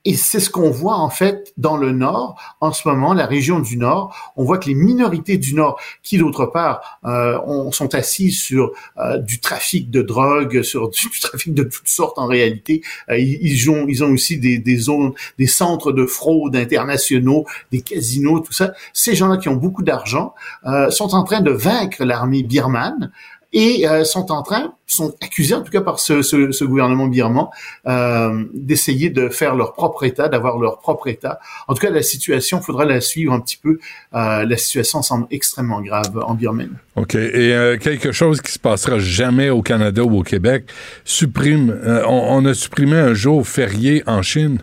Et 0.06 0.16
c'est 0.16 0.42
ce 0.42 0.50
qu'on 0.50 0.70
voit 0.70 0.98
en 0.98 1.10
fait 1.10 1.54
dans 1.56 1.78
le 1.78 1.92
Nord 1.92 2.36
en 2.60 2.74
ce 2.74 2.88
moment, 2.88 3.14
la 3.14 3.26
région 3.26 3.60
du 3.60 3.78
Nord. 3.78 4.34
On 4.36 4.44
voit 4.44 4.58
que 4.58 4.68
les 4.68 4.76
minorités 4.76 5.38
du 5.38 5.56
Nord, 5.56 5.80
qui 6.02 6.18
d'autre 6.18 6.46
part 6.46 7.00
euh, 7.06 7.40
on, 7.46 7.72
sont 7.72 7.96
assises 7.96 8.40
sur 8.40 8.72
euh, 8.98 9.18
du 9.18 9.40
trafic 9.40 9.90
de 9.90 10.02
drogue, 10.02 10.62
sur 10.64 10.90
du, 10.90 11.08
du, 11.08 11.20
trafic 11.20 11.54
de 11.54 11.64
toutes 11.64 11.88
sortes 11.88 12.18
en 12.18 12.28
réalité, 12.28 12.82
euh, 13.10 13.18
ils, 13.18 13.70
ont 13.70 13.86
ils 13.88 14.04
ont 14.04 14.12
aussi 14.12 14.38
des, 14.38 14.58
des 14.58 14.76
zones, 14.76 15.14
des 15.40 15.48
centres 15.48 15.94
de 15.94 16.06
fraude 16.06 16.56
internationaux, 16.56 17.46
des 17.72 17.82
casinos, 17.82 18.42
tout 18.42 18.54
ça. 18.54 18.74
Ces 18.92 19.16
gens-là 19.16 19.38
qui 19.38 19.48
ont 19.48 19.56
beaucoup 19.56 19.84
d'argent 19.84 20.34
euh, 20.66 20.92
sont 20.92 21.16
en 21.16 21.24
train 21.24 21.42
de 21.42 21.52
vaincre 21.52 22.04
l'armée 22.04 22.44
birmane 22.44 23.12
et 23.54 23.88
euh, 23.88 24.04
sont 24.04 24.32
en 24.32 24.42
train, 24.42 24.74
sont 24.88 25.14
accusés 25.22 25.54
en 25.54 25.62
tout 25.62 25.72
cas 25.72 25.82
par 25.82 26.00
ce, 26.00 26.22
ce, 26.22 26.52
ce 26.52 26.64
gouvernement 26.66 27.08
birman 27.08 27.48
euh, 27.88 28.44
d'essayer 28.54 29.10
de 29.10 29.30
faire 29.30 29.56
leur 29.56 29.74
propre 29.74 30.04
État, 30.04 30.28
d'avoir 30.28 30.58
leur 30.58 30.80
propre 30.80 31.08
État. 31.08 31.40
En 31.68 31.74
tout 31.74 31.82
cas, 31.82 31.90
la 31.90 32.02
situation, 32.02 32.62
faudra 32.62 32.86
la 32.86 33.02
suivre 33.02 33.34
un 33.34 33.40
petit 33.40 33.58
peu. 33.58 33.80
Euh, 34.14 34.46
la 34.46 34.58
situation 34.58 35.02
semble 35.02 35.28
extrêmement 35.32 35.82
grave 35.82 36.20
en 36.26 36.34
Birmanie. 36.34 36.72
OK. 36.96 37.16
Et 37.16 37.54
euh, 37.54 37.78
quelque 37.78 38.12
chose 38.12 38.42
qui 38.42 38.52
se 38.52 38.60
passera 38.60 39.00
jamais 39.00 39.50
au 39.50 39.62
Canada 39.62 40.04
ou 40.04 40.20
au 40.20 40.24
Québec 40.24 40.66
supprime, 41.06 41.70
euh, 41.70 42.04
on, 42.08 42.38
on 42.38 42.46
a 42.46 42.54
supprimé 42.54 42.98
un 42.98 43.14
jour 43.14 43.48
férié 43.48 44.04
en 44.06 44.22
Chine? 44.22 44.60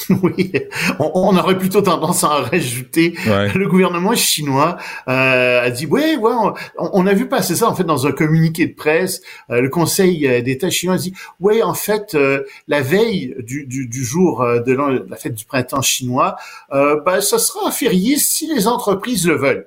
Oui, 0.22 0.52
on, 0.98 1.10
on, 1.14 1.36
aurait 1.36 1.58
plutôt 1.58 1.82
tendance 1.82 2.24
à 2.24 2.28
en 2.28 2.42
rajouter. 2.42 3.14
Ouais. 3.26 3.52
Le 3.52 3.68
gouvernement 3.68 4.14
chinois 4.14 4.76
euh, 5.08 5.62
a 5.62 5.70
dit, 5.70 5.86
oui, 5.86 6.16
ouais, 6.16 6.32
on, 6.32 6.54
on, 6.76 7.06
a 7.06 7.12
vu 7.14 7.28
passer 7.28 7.56
ça 7.56 7.68
en 7.68 7.74
fait 7.74 7.84
dans 7.84 8.06
un 8.06 8.12
communiqué 8.12 8.66
de 8.66 8.74
presse. 8.74 9.22
Euh, 9.50 9.60
le 9.60 9.68
Conseil 9.68 10.42
d'État 10.42 10.70
chinois 10.70 10.96
a 10.96 10.98
dit, 10.98 11.14
oui, 11.40 11.62
en 11.62 11.74
fait, 11.74 12.14
euh, 12.14 12.44
la 12.68 12.80
veille 12.80 13.34
du, 13.38 13.66
du, 13.66 13.86
du 13.86 14.04
jour 14.04 14.44
de 14.44 14.72
la 15.08 15.16
fête 15.16 15.34
du 15.34 15.44
printemps 15.44 15.82
chinois, 15.82 16.36
ben, 16.70 17.20
ça 17.20 17.38
sera 17.38 17.70
férié 17.70 18.16
si 18.16 18.52
les 18.52 18.66
entreprises 18.66 19.26
le 19.26 19.36
veulent, 19.36 19.66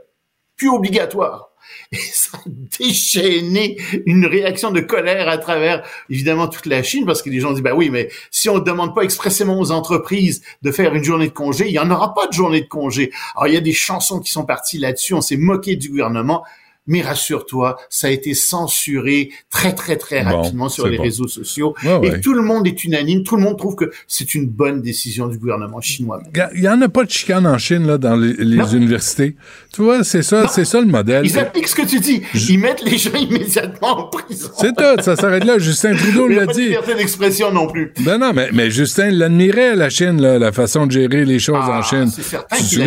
puis 0.55 0.67
obligatoire. 0.67 1.54
Et 1.91 1.97
ça 1.97 2.37
a 2.37 2.49
déchaîné 2.79 3.77
une 4.05 4.25
réaction 4.25 4.71
de 4.71 4.79
colère 4.79 5.29
à 5.29 5.37
travers, 5.37 5.83
évidemment, 6.09 6.47
toute 6.47 6.65
la 6.65 6.83
Chine, 6.83 7.05
parce 7.05 7.21
que 7.21 7.29
les 7.29 7.39
gens 7.39 7.51
disent, 7.51 7.63
bah 7.63 7.75
oui, 7.75 7.89
mais 7.89 8.09
si 8.31 8.49
on 8.49 8.55
ne 8.55 8.63
demande 8.63 8.95
pas 8.95 9.03
expressément 9.03 9.59
aux 9.59 9.71
entreprises 9.71 10.41
de 10.61 10.71
faire 10.71 10.93
une 10.93 11.03
journée 11.03 11.27
de 11.27 11.33
congé, 11.33 11.67
il 11.67 11.71
n'y 11.71 11.79
en 11.79 11.91
aura 11.91 12.13
pas 12.13 12.27
de 12.27 12.33
journée 12.33 12.61
de 12.61 12.67
congé. 12.67 13.11
Alors, 13.35 13.47
il 13.47 13.53
y 13.53 13.57
a 13.57 13.61
des 13.61 13.73
chansons 13.73 14.19
qui 14.19 14.31
sont 14.31 14.45
parties 14.45 14.77
là-dessus, 14.77 15.13
on 15.13 15.21
s'est 15.21 15.37
moqué 15.37 15.75
du 15.75 15.89
gouvernement. 15.89 16.43
Mais 16.87 17.01
rassure-toi, 17.01 17.77
ça 17.89 18.07
a 18.07 18.09
été 18.11 18.33
censuré 18.33 19.29
très 19.49 19.73
très 19.73 19.97
très 19.97 20.23
bon, 20.23 20.41
rapidement 20.41 20.69
sur 20.69 20.87
les 20.87 20.97
bon. 20.97 21.03
réseaux 21.03 21.27
sociaux 21.27 21.73
Ouais, 21.83 21.95
et 22.07 22.11
ouais. 22.11 22.21
tout 22.21 22.33
le 22.33 22.41
monde 22.41 22.67
est 22.67 22.83
unanime, 22.83 23.23
tout 23.23 23.35
le 23.35 23.41
monde 23.41 23.57
trouve 23.57 23.75
que 23.75 23.91
c'est 24.07 24.35
une 24.35 24.47
bonne 24.47 24.81
décision 24.81 25.27
du 25.27 25.37
gouvernement 25.37 25.81
chinois. 25.81 26.21
Il 26.55 26.61
n'y 26.61 26.67
en 26.67 26.81
a 26.81 26.89
pas 26.89 27.03
de 27.03 27.09
chicane 27.09 27.47
en 27.47 27.57
Chine 27.57 27.87
là, 27.87 27.97
dans 27.97 28.15
les, 28.15 28.33
les 28.33 28.75
universités. 28.75 29.35
Tu 29.73 29.81
vois, 29.81 30.03
c'est 30.03 30.23
ça, 30.23 30.47
c'est 30.47 30.65
ça 30.65 30.79
le 30.79 30.87
modèle. 30.87 31.25
Ils 31.25 31.37
appliquent 31.39 31.67
ce 31.67 31.75
que 31.75 31.85
tu 31.85 31.99
dis. 31.99 32.21
Ils 32.49 32.59
mettent 32.59 32.83
les 32.83 32.97
gens 32.97 33.13
immédiatement 33.17 33.99
en 33.99 34.03
prison. 34.07 34.49
C'est 34.57 34.73
tout, 34.75 35.01
ça 35.03 35.15
s'arrête 35.15 35.43
là. 35.43 35.57
Justin 35.59 35.95
Trudeau 35.95 36.27
Il 36.29 36.33
n'y 36.33 36.37
a 36.37 36.41
l'a 36.41 36.45
pas 36.47 36.53
de 36.53 36.59
dit. 36.59 36.95
d'expression 36.97 37.51
non 37.51 37.67
plus. 37.67 37.93
Ben 38.01 38.17
non, 38.17 38.31
mais, 38.33 38.49
mais 38.53 38.69
Justin 38.71 39.09
l'admirait, 39.11 39.75
la 39.75 39.89
Chine, 39.89 40.21
là, 40.21 40.39
la 40.39 40.51
façon 40.51 40.85
de 40.87 40.91
gérer 40.91 41.25
les 41.25 41.39
choses 41.39 41.57
Ah, 41.61 41.79
en 41.79 41.81
Chine. 41.81 42.07
c'est 42.07 42.21
certain 42.23 42.55
qu'il 42.57 42.81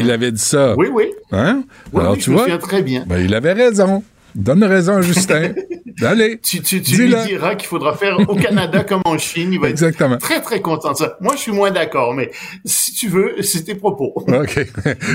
il 0.00 0.10
avait 0.10 0.32
dit 0.32 0.42
ça? 0.42 0.74
Oui, 0.76 0.88
oui. 0.92 1.04
Hein? 1.30 1.62
Oui, 1.92 2.00
Alors, 2.00 2.12
oui, 2.12 2.18
tu 2.18 2.24
je 2.26 2.30
me 2.30 2.34
vois? 2.36 2.44
souviens 2.44 2.58
très 2.58 2.82
bien. 2.82 3.04
Ben, 3.12 3.22
il 3.22 3.34
avait 3.34 3.52
raison. 3.52 4.02
Donne 4.34 4.64
raison 4.64 4.96
à 4.96 5.02
Justin. 5.02 5.52
Allez. 6.02 6.40
Tu, 6.42 6.62
tu, 6.62 6.80
tu 6.80 6.96
lui 6.96 7.14
diras 7.26 7.56
qu'il 7.56 7.68
faudra 7.68 7.94
faire 7.94 8.18
au 8.26 8.34
Canada 8.34 8.82
comme 8.88 9.02
en 9.04 9.18
Chine. 9.18 9.52
Il 9.52 9.60
va 9.60 9.66
être 9.68 9.72
Exactement. 9.72 10.16
très, 10.16 10.40
très 10.40 10.62
content 10.62 10.92
de 10.92 10.96
ça. 10.96 11.18
Moi, 11.20 11.34
je 11.36 11.40
suis 11.42 11.52
moins 11.52 11.70
d'accord, 11.70 12.14
mais 12.14 12.30
si 12.64 12.94
tu 12.94 13.08
veux, 13.08 13.34
c'est 13.42 13.64
tes 13.64 13.74
propos. 13.74 14.14
OK. 14.28 14.66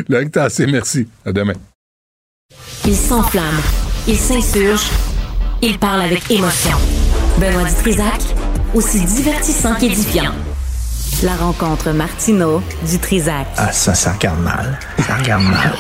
Là, 0.10 0.20
t'as 0.32 0.43
assez. 0.43 0.68
Merci. 0.68 1.08
À 1.26 1.32
demain. 1.32 1.56
Il 2.86 2.95
s'enflamme. 2.95 3.62
Il 4.08 4.16
s'insurge. 4.18 4.88
Il 5.64 5.80
parle 5.80 6.02
avec 6.02 6.30
émotion. 6.30 6.78
Benoît 7.39 7.68
Dutrisac, 7.68 8.22
aussi 8.76 9.04
divertissant 9.04 9.74
qu'édifiant. 9.74 10.34
La 11.24 11.36
rencontre 11.36 11.93
Martino 11.93 12.62
du 12.88 13.00
Trizac. 13.00 13.48
Ah, 13.58 13.72
ça, 13.72 13.95
ça 13.95 14.14
regarde 14.14 14.39
mal. 14.43 14.78
Ça 15.00 15.16
regarde 15.16 15.43
mal. 15.45 15.74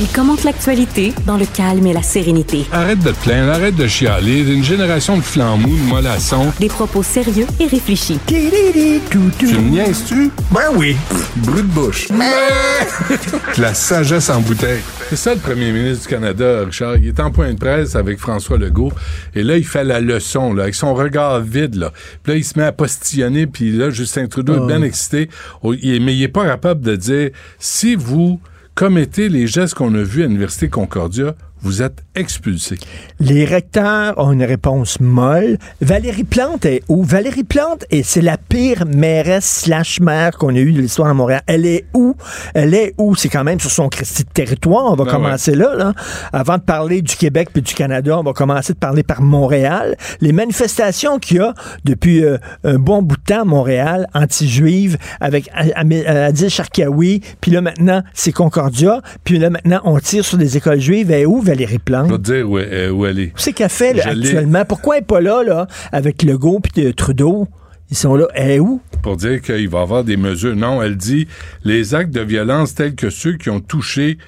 Il 0.00 0.06
commente 0.06 0.44
l'actualité 0.44 1.12
dans 1.26 1.36
le 1.36 1.44
calme 1.44 1.84
et 1.88 1.92
la 1.92 2.04
sérénité. 2.04 2.66
Arrête 2.70 3.00
de 3.00 3.10
te 3.10 3.16
plaindre, 3.16 3.50
arrête 3.50 3.74
de 3.74 3.88
chialer. 3.88 4.44
D'une 4.44 4.62
génération 4.62 5.16
de 5.16 5.22
flambous, 5.22 5.76
de 5.76 5.88
mollassons. 5.88 6.52
Des 6.60 6.68
propos 6.68 7.02
sérieux 7.02 7.48
et 7.58 7.66
réfléchis. 7.66 8.20
Tu 8.28 8.36
me 8.36 9.70
niaises-tu? 9.70 10.30
Ben 10.52 10.70
oui. 10.76 10.96
Brut 11.38 11.66
de 11.66 11.72
bouche. 11.72 12.06
la 13.58 13.74
sagesse 13.74 14.30
en 14.30 14.40
bouteille. 14.40 14.82
C'est 15.08 15.16
ça 15.16 15.34
le 15.34 15.40
premier 15.40 15.72
ministre 15.72 16.04
du 16.04 16.14
Canada, 16.14 16.60
Richard. 16.64 16.98
Il 16.98 17.08
est 17.08 17.18
en 17.18 17.32
point 17.32 17.52
de 17.52 17.58
presse 17.58 17.96
avec 17.96 18.20
François 18.20 18.56
Legault. 18.56 18.92
Et 19.34 19.42
là, 19.42 19.56
il 19.56 19.66
fait 19.66 19.82
la 19.82 20.00
leçon, 20.00 20.54
là, 20.54 20.62
avec 20.62 20.76
son 20.76 20.94
regard 20.94 21.40
vide, 21.40 21.74
là. 21.74 21.92
Puis 22.22 22.34
là, 22.34 22.38
il 22.38 22.44
se 22.44 22.56
met 22.56 22.64
à 22.64 22.70
postillonner. 22.70 23.48
Puis 23.48 23.72
là, 23.72 23.90
Justin 23.90 24.28
Trudeau 24.28 24.62
est 24.62 24.66
bien 24.68 24.82
excité. 24.82 25.28
Mais 25.64 26.14
il 26.14 26.22
est 26.22 26.28
pas 26.28 26.44
capable 26.44 26.82
de 26.82 26.94
dire, 26.94 27.30
si 27.58 27.96
vous 27.96 28.38
commettez 28.78 29.28
les 29.28 29.48
gestes 29.48 29.74
qu'on 29.74 29.92
a 29.96 30.04
vus 30.04 30.22
à 30.22 30.26
l'Université 30.28 30.68
Concordia, 30.68 31.34
vous 31.62 31.82
êtes 31.82 32.04
expulsé. 32.14 32.76
Les 33.20 33.44
recteurs 33.44 34.14
ont 34.18 34.32
une 34.32 34.44
réponse 34.44 35.00
molle. 35.00 35.58
Valérie 35.80 36.24
Plante 36.24 36.64
est 36.64 36.82
où? 36.88 37.02
Valérie 37.02 37.44
Plante, 37.44 37.84
et 37.90 38.02
c'est 38.02 38.20
la 38.20 38.36
pire 38.36 38.84
mairesse 38.86 39.62
slash 39.62 40.00
maire 40.00 40.32
qu'on 40.38 40.54
a 40.54 40.58
eue 40.58 40.72
de 40.72 40.80
l'histoire 40.80 41.08
de 41.08 41.14
Montréal. 41.14 41.42
Elle 41.46 41.66
est 41.66 41.86
où? 41.94 42.14
Elle 42.54 42.74
est 42.74 42.94
où? 42.98 43.14
C'est 43.16 43.28
quand 43.28 43.44
même 43.44 43.60
sur 43.60 43.70
son 43.70 43.88
Christi 43.88 44.24
de 44.24 44.30
territoire. 44.30 44.92
On 44.92 44.94
va 44.94 45.04
Ben 45.04 45.12
commencer 45.12 45.54
là, 45.54 45.74
là. 45.74 45.92
Avant 46.32 46.56
de 46.58 46.62
parler 46.62 47.02
du 47.02 47.16
Québec 47.16 47.48
puis 47.52 47.62
du 47.62 47.74
Canada, 47.74 48.18
on 48.18 48.22
va 48.22 48.32
commencer 48.32 48.72
de 48.72 48.78
parler 48.78 49.02
par 49.02 49.22
Montréal. 49.22 49.96
Les 50.20 50.32
manifestations 50.32 51.18
qu'il 51.18 51.38
y 51.38 51.40
a 51.40 51.54
depuis 51.84 52.24
euh, 52.24 52.38
un 52.64 52.78
bon 52.78 53.02
bout 53.02 53.16
de 53.16 53.22
temps 53.22 53.42
à 53.42 53.44
Montréal, 53.44 54.06
anti-juives, 54.14 54.96
avec 55.20 55.50
euh, 55.56 56.28
Adil 56.28 56.50
Sharkawi, 56.50 57.20
puis 57.40 57.50
là 57.50 57.60
maintenant, 57.60 58.02
c'est 58.14 58.32
Concordia, 58.32 59.00
puis 59.24 59.38
là 59.38 59.50
maintenant, 59.50 59.80
on 59.84 59.98
tire 59.98 60.24
sur 60.24 60.38
des 60.38 60.56
écoles 60.56 60.80
juives. 60.80 61.10
Elle 61.10 61.22
est 61.22 61.26
où, 61.26 61.40
Valérie 61.48 61.78
Plante? 61.78 62.06
Je 62.08 62.12
vais 62.12 62.18
te 62.18 62.22
dire 62.22 62.50
où, 62.50 62.58
elle- 62.58 62.90
où 62.92 63.06
elle 63.06 63.18
est. 63.18 63.32
C'est 63.36 63.52
qu'elle 63.52 63.68
fait 63.70 63.92
là, 63.94 64.08
actuellement? 64.08 64.64
Pourquoi 64.64 64.96
elle 64.96 65.02
n'est 65.02 65.06
pas 65.06 65.20
là, 65.20 65.42
là, 65.42 65.66
avec 65.92 66.22
Legault 66.22 66.60
puis 66.60 66.86
euh, 66.86 66.92
Trudeau? 66.92 67.48
Ils 67.90 67.96
sont 67.96 68.14
là. 68.16 68.26
Elle 68.34 68.50
est 68.50 68.60
où? 68.60 68.80
pour 69.02 69.16
dire 69.16 69.40
qu'il 69.40 69.68
va 69.68 69.78
y 69.78 69.82
avoir 69.82 70.02
des 70.04 70.16
mesures. 70.16 70.54
Non, 70.56 70.82
elle 70.82 70.96
dit 70.96 71.26
les 71.64 71.94
actes 71.94 72.10
de 72.10 72.20
violence 72.20 72.74
tels 72.74 72.94
que 72.94 73.10
ceux 73.10 73.36
qui 73.36 73.48
ont 73.48 73.60
touché, 73.60 74.18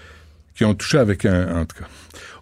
qui 0.54 0.64
ont 0.64 0.74
touché 0.74 0.96
avec 0.98 1.26
un, 1.26 1.60
en 1.60 1.64
tout 1.66 1.76
cas. 1.78 1.86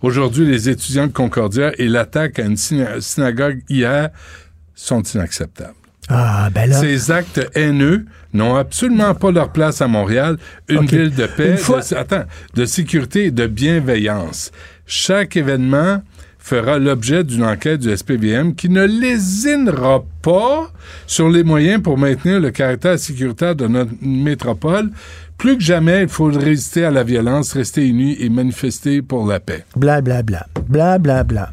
Aujourd'hui, 0.02 0.46
les 0.46 0.68
étudiants 0.68 1.06
de 1.08 1.12
Concordia 1.12 1.72
et 1.78 1.88
l'attaque 1.88 2.38
à 2.38 2.42
une 2.44 2.54
syna- 2.56 3.00
synagogue 3.00 3.62
hier 3.68 4.10
sont 4.74 5.02
inacceptables. 5.02 5.72
Ah, 6.08 6.48
ben 6.54 6.70
là. 6.70 6.80
Ces 6.80 7.10
actes 7.10 7.40
haineux 7.54 8.06
n'ont 8.32 8.56
absolument 8.56 9.14
pas 9.14 9.30
leur 9.30 9.50
place 9.52 9.80
à 9.82 9.88
Montréal, 9.88 10.36
une 10.68 10.86
ville 10.86 11.14
de 11.14 11.26
paix, 11.26 11.56
fois- 11.56 11.80
de, 11.80 11.94
attends, 11.96 12.24
de 12.54 12.64
sécurité 12.64 13.26
et 13.26 13.30
de 13.30 13.46
bienveillance. 13.46 14.50
Chaque 14.86 15.36
événement 15.36 16.02
fera 16.38 16.78
l'objet 16.78 17.24
d'une 17.24 17.44
enquête 17.44 17.80
du 17.80 17.94
SPVM 17.94 18.54
qui 18.54 18.70
ne 18.70 18.84
lésinera 18.84 20.02
pas 20.22 20.70
sur 21.06 21.28
les 21.28 21.42
moyens 21.44 21.82
pour 21.82 21.98
maintenir 21.98 22.40
le 22.40 22.50
caractère 22.50 22.98
sécuritaire 22.98 23.54
de 23.54 23.66
notre 23.66 23.92
métropole. 24.00 24.90
Plus 25.36 25.56
que 25.56 25.62
jamais, 25.62 26.02
il 26.02 26.08
faut 26.08 26.24
résister 26.26 26.84
à 26.84 26.90
la 26.90 27.04
violence, 27.04 27.52
rester 27.52 27.86
unis 27.86 28.16
et 28.18 28.28
manifester 28.28 29.02
pour 29.02 29.26
la 29.26 29.38
paix. 29.40 29.64
Bla, 29.76 30.00
bla, 30.00 30.22
bla. 30.22 30.46
Bla, 30.68 30.98
bla, 30.98 31.22
bla. 31.22 31.52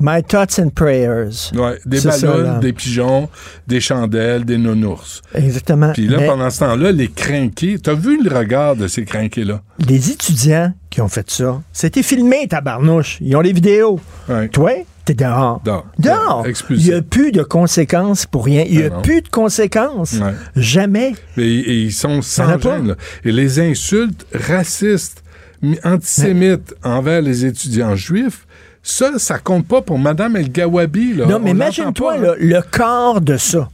My 0.00 0.22
thoughts 0.22 0.58
and 0.58 0.70
prayers. 0.70 1.52
Ouais, 1.54 1.78
des 1.84 2.00
ballons, 2.00 2.58
des 2.58 2.72
pigeons, 2.72 3.28
des 3.66 3.80
chandelles, 3.80 4.44
des 4.46 4.56
nounours. 4.56 5.20
Exactement. 5.34 5.92
Puis 5.92 6.08
là, 6.08 6.18
Mais 6.20 6.26
pendant 6.26 6.48
ce 6.48 6.60
temps-là, 6.60 6.90
les 6.92 7.08
crinqués, 7.08 7.78
t'as 7.78 7.92
vu 7.94 8.22
le 8.22 8.34
regard 8.34 8.76
de 8.76 8.88
ces 8.88 9.04
crinqués-là? 9.04 9.60
les 9.86 10.10
étudiants 10.10 10.72
qui 10.90 11.00
ont 11.00 11.08
fait 11.08 11.30
ça, 11.30 11.60
c'était 11.72 12.02
filmé, 12.02 12.46
tabarnouche. 12.48 13.18
Ils 13.20 13.36
ont 13.36 13.40
les 13.40 13.52
vidéos. 13.52 14.00
Ouais. 14.28 14.48
Toi, 14.48 14.72
t'es 15.04 15.14
dehors. 15.14 15.60
Dehors. 15.64 15.86
Dehors. 15.98 16.46
Il 16.70 16.76
n'y 16.78 16.92
a 16.92 17.02
plus 17.02 17.32
de 17.32 17.42
conséquences 17.42 18.26
pour 18.26 18.44
rien. 18.44 18.64
Il 18.66 18.78
n'y 18.78 18.84
a 18.84 18.90
non. 18.90 19.02
plus 19.02 19.22
de 19.22 19.28
conséquences. 19.28 20.14
Ouais. 20.14 20.32
Jamais. 20.56 21.12
Et, 21.36 21.42
et 21.42 21.82
ils 21.82 21.92
sont 21.92 22.22
sans 22.22 22.58
gêne. 22.58 22.88
là. 22.88 22.94
Et 23.24 23.32
les 23.32 23.60
insultes 23.60 24.26
racistes, 24.34 25.22
mi- 25.62 25.78
antisémites 25.84 26.74
envers 26.82 27.22
les 27.22 27.44
étudiants 27.46 27.96
juifs, 27.96 28.46
ça, 28.82 29.18
ça 29.18 29.38
compte 29.38 29.66
pas 29.66 29.82
pour 29.82 29.98
Madame 29.98 30.36
El 30.36 30.50
Gawabi. 30.50 31.14
Là. 31.14 31.26
Non, 31.26 31.38
mais 31.38 31.50
imagine-toi 31.50 32.18
là, 32.18 32.34
le 32.38 32.60
quart 32.62 33.20
de 33.20 33.36
ça 33.36 33.68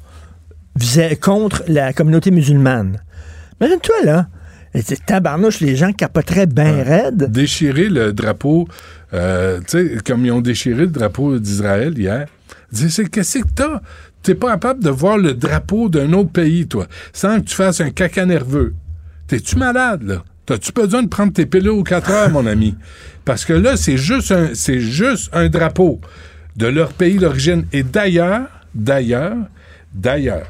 visait 0.74 1.16
contre 1.16 1.62
la 1.68 1.92
communauté 1.92 2.30
musulmane. 2.30 3.00
Imagine-toi, 3.60 3.96
là. 4.04 4.26
Tabarnouche, 5.06 5.60
les 5.60 5.74
gens 5.74 5.92
capoteraient 5.92 6.46
bien 6.46 6.82
raide. 6.82 7.30
Déchirer 7.30 7.88
le 7.88 8.12
drapeau, 8.12 8.68
euh, 9.14 9.60
tu 9.60 9.64
sais, 9.68 9.98
comme 10.04 10.26
ils 10.26 10.32
ont 10.32 10.42
déchiré 10.42 10.82
le 10.82 10.88
drapeau 10.88 11.38
d'Israël 11.38 11.98
hier. 11.98 12.26
Qu'est-ce 12.70 13.38
que 13.38 13.48
t'as? 13.54 13.80
T'es 14.22 14.34
pas 14.34 14.50
capable 14.50 14.82
de 14.82 14.90
voir 14.90 15.16
le 15.16 15.32
drapeau 15.32 15.88
d'un 15.88 16.12
autre 16.12 16.30
pays, 16.30 16.66
toi, 16.66 16.86
sans 17.12 17.36
que 17.36 17.46
tu 17.46 17.54
fasses 17.54 17.80
un 17.80 17.90
caca 17.90 18.26
nerveux. 18.26 18.74
T'es-tu 19.28 19.56
malade, 19.56 20.02
là? 20.02 20.24
T'as-tu 20.46 20.72
besoin 20.72 21.02
de 21.02 21.08
prendre 21.08 21.32
tes 21.32 21.44
pilules 21.46 21.70
aux 21.70 21.82
4 21.82 22.10
heures, 22.10 22.30
mon 22.30 22.46
ami? 22.46 22.76
Parce 23.24 23.44
que 23.44 23.52
là, 23.52 23.76
c'est 23.76 23.96
juste 23.96 24.30
un, 24.32 24.50
c'est 24.54 24.80
juste 24.80 25.28
un 25.32 25.48
drapeau 25.48 26.00
de 26.56 26.66
leur 26.68 26.92
pays 26.92 27.16
d'origine. 27.16 27.66
Et 27.72 27.82
d'ailleurs, 27.82 28.46
d'ailleurs, 28.74 29.36
d'ailleurs, 29.92 30.46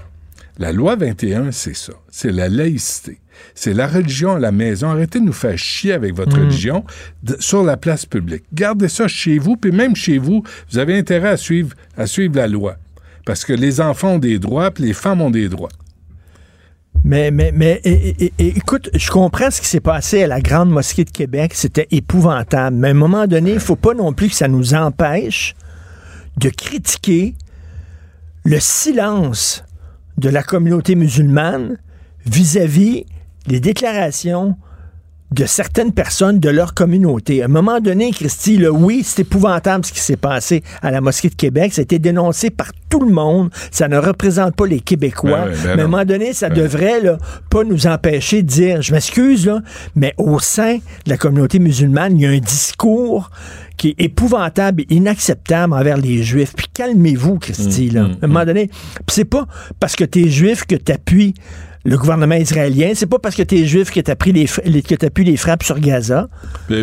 la 0.59 0.73
loi 0.73 0.97
21, 0.97 1.51
c'est 1.51 1.75
ça. 1.77 1.95
C'est 2.11 2.31
la 2.33 2.49
laïcité. 2.49 3.19
C'est 3.55 3.75
la 3.75 3.87
religion 3.87 4.33
à 4.37 4.39
la 4.39 4.53
maison. 4.53 4.89
Arrêtez 4.91 5.19
de 5.21 5.25
nous 5.25 5.33
faire 5.33 5.59
chier 5.59 5.93
avec 5.93 6.15
votre 6.15 6.39
religion 6.39 6.85
de- 7.23 7.37
sur 7.41 7.63
la 7.63 7.77
place 7.77 8.07
publique. 8.07 8.45
Gardez 8.53 8.89
ça 8.89 9.09
chez 9.09 9.39
vous, 9.39 9.57
puis 9.57 9.73
même 9.73 9.95
chez 9.97 10.17
vous, 10.19 10.43
vous 10.71 10.79
avez 10.79 10.97
intérêt 10.99 11.29
à 11.31 11.37
suivre, 11.37 11.75
à 11.97 12.07
suivre 12.07 12.37
la 12.37 12.49
loi. 12.49 12.77
Parce 13.27 13.45
que 13.45 13.53
les 13.53 13.81
enfants 13.81 14.15
ont 14.15 14.19
des 14.19 14.39
droits, 14.39 14.71
puis 14.71 14.85
les 14.85 14.93
femmes 14.95 15.21
ont 15.21 15.31
des 15.31 15.49
droits. 15.49 15.69
Mais, 17.09 17.31
mais, 17.31 17.53
mais 17.55 17.81
écoute, 18.37 18.91
je 18.93 19.11
comprends 19.13 19.53
ce 19.53 19.61
qui 19.61 19.69
s'est 19.69 19.79
passé 19.79 20.25
à 20.25 20.27
la 20.27 20.41
Grande 20.41 20.71
Mosquée 20.71 21.05
de 21.05 21.11
Québec. 21.11 21.53
C'était 21.55 21.87
épouvantable. 21.93 22.77
Mais 22.77 22.89
à 22.89 22.91
un 22.91 22.95
moment 22.95 23.29
donné, 23.29 23.51
il 23.51 23.55
ne 23.55 23.61
faut 23.61 23.77
pas 23.77 23.95
non 23.95 24.13
plus 24.13 24.29
que 24.29 24.35
ça 24.35 24.49
nous 24.49 24.75
empêche 24.75 25.55
de 26.37 26.49
critiquer 26.49 27.37
le 28.45 28.59
silence 28.59 29.63
de 30.19 30.29
la 30.29 30.43
communauté 30.43 30.97
musulmane 30.97 31.79
vis-à-vis 32.27 33.05
des 33.47 33.61
déclarations 33.61 34.57
de 35.33 35.45
certaines 35.45 35.93
personnes 35.93 36.39
de 36.39 36.49
leur 36.49 36.75
communauté. 36.75 37.43
À 37.43 37.47
un 37.47 37.49
moment 37.49 37.81
donné, 37.81 38.13
Christy, 38.13 38.59
là, 38.59 38.71
oui, 38.71 39.03
c'est 39.05 39.23
épouvantable 39.23 39.85
ce 39.85 39.93
qui 39.93 40.01
s'est 40.01 40.17
passé 40.17 40.63
à 40.83 40.91
la 40.91 41.01
mosquée 41.01 41.29
de 41.29 41.35
Québec. 41.35 41.73
Ça 41.73 41.81
a 41.81 41.83
été 41.83 41.99
dénoncé 41.99 42.51
par 42.51 42.71
tout 42.89 43.01
le 43.01 43.13
monde. 43.13 43.51
Ça 43.71 43.89
ne 43.89 43.99
représente 43.99 44.55
pas 44.55 44.67
les 44.67 44.81
Québécois. 44.81 45.47
Ben 45.47 45.51
oui, 45.51 45.59
ben 45.65 45.77
mais 45.77 45.83
à 45.83 45.85
un 45.85 45.89
moment 45.89 46.05
donné, 46.05 46.33
ça 46.33 46.49
Ben 46.49 46.59
devrait 46.59 47.01
là, 47.01 47.19
pas 47.51 47.65
nous 47.65 47.87
empêcher 47.87 48.43
de 48.43 48.49
dire, 48.49 48.83
je 48.83 48.93
m'excuse, 48.93 49.47
là, 49.47 49.61
mais 49.97 50.15
au 50.17 50.39
sein 50.39 50.77
de 50.77 51.11
la 51.11 51.17
communauté 51.17 51.59
musulmane, 51.59 52.17
il 52.17 52.23
y 52.23 52.27
a 52.27 52.31
un 52.31 52.39
discours 52.39 53.31
qui 53.77 53.89
est 53.89 54.01
épouvantable 54.05 54.83
et 54.83 54.95
inacceptable 54.95 55.75
envers 55.75 55.97
les 55.99 56.23
Juifs. 56.23 56.55
Puis 56.57 56.67
calmez-vous, 56.73 57.39
Christy, 57.39 57.91
là. 57.91 58.05
Mm, 58.05 58.17
à 58.23 58.25
un 58.25 58.27
moment 58.29 58.45
donné, 58.45 58.69
puis 58.69 59.05
c'est 59.09 59.25
pas 59.25 59.47
parce 59.81 59.97
que 59.97 60.05
tu 60.05 60.25
es 60.25 60.29
juif 60.29 60.65
que 60.67 60.77
tu 60.77 60.93
appuies 60.93 61.35
le 61.87 61.97
gouvernement 61.99 62.35
israélien. 62.35 62.91
C'est 62.95 63.07
pas 63.07 63.19
parce 63.19 63.35
que 63.35 63.43
tu 63.43 63.57
es 63.57 63.67
juif 63.67 63.91
que 63.91 64.01
tu 64.01 64.33
les, 64.33 64.47
f- 64.47 64.61
les- 64.65 64.83
que 64.83 64.95
t'appuies 64.95 65.25
les 65.25 65.37
frappes 65.37 65.63
sur 65.63 65.79
Gaza. 65.79 66.29
Je- 66.69 66.75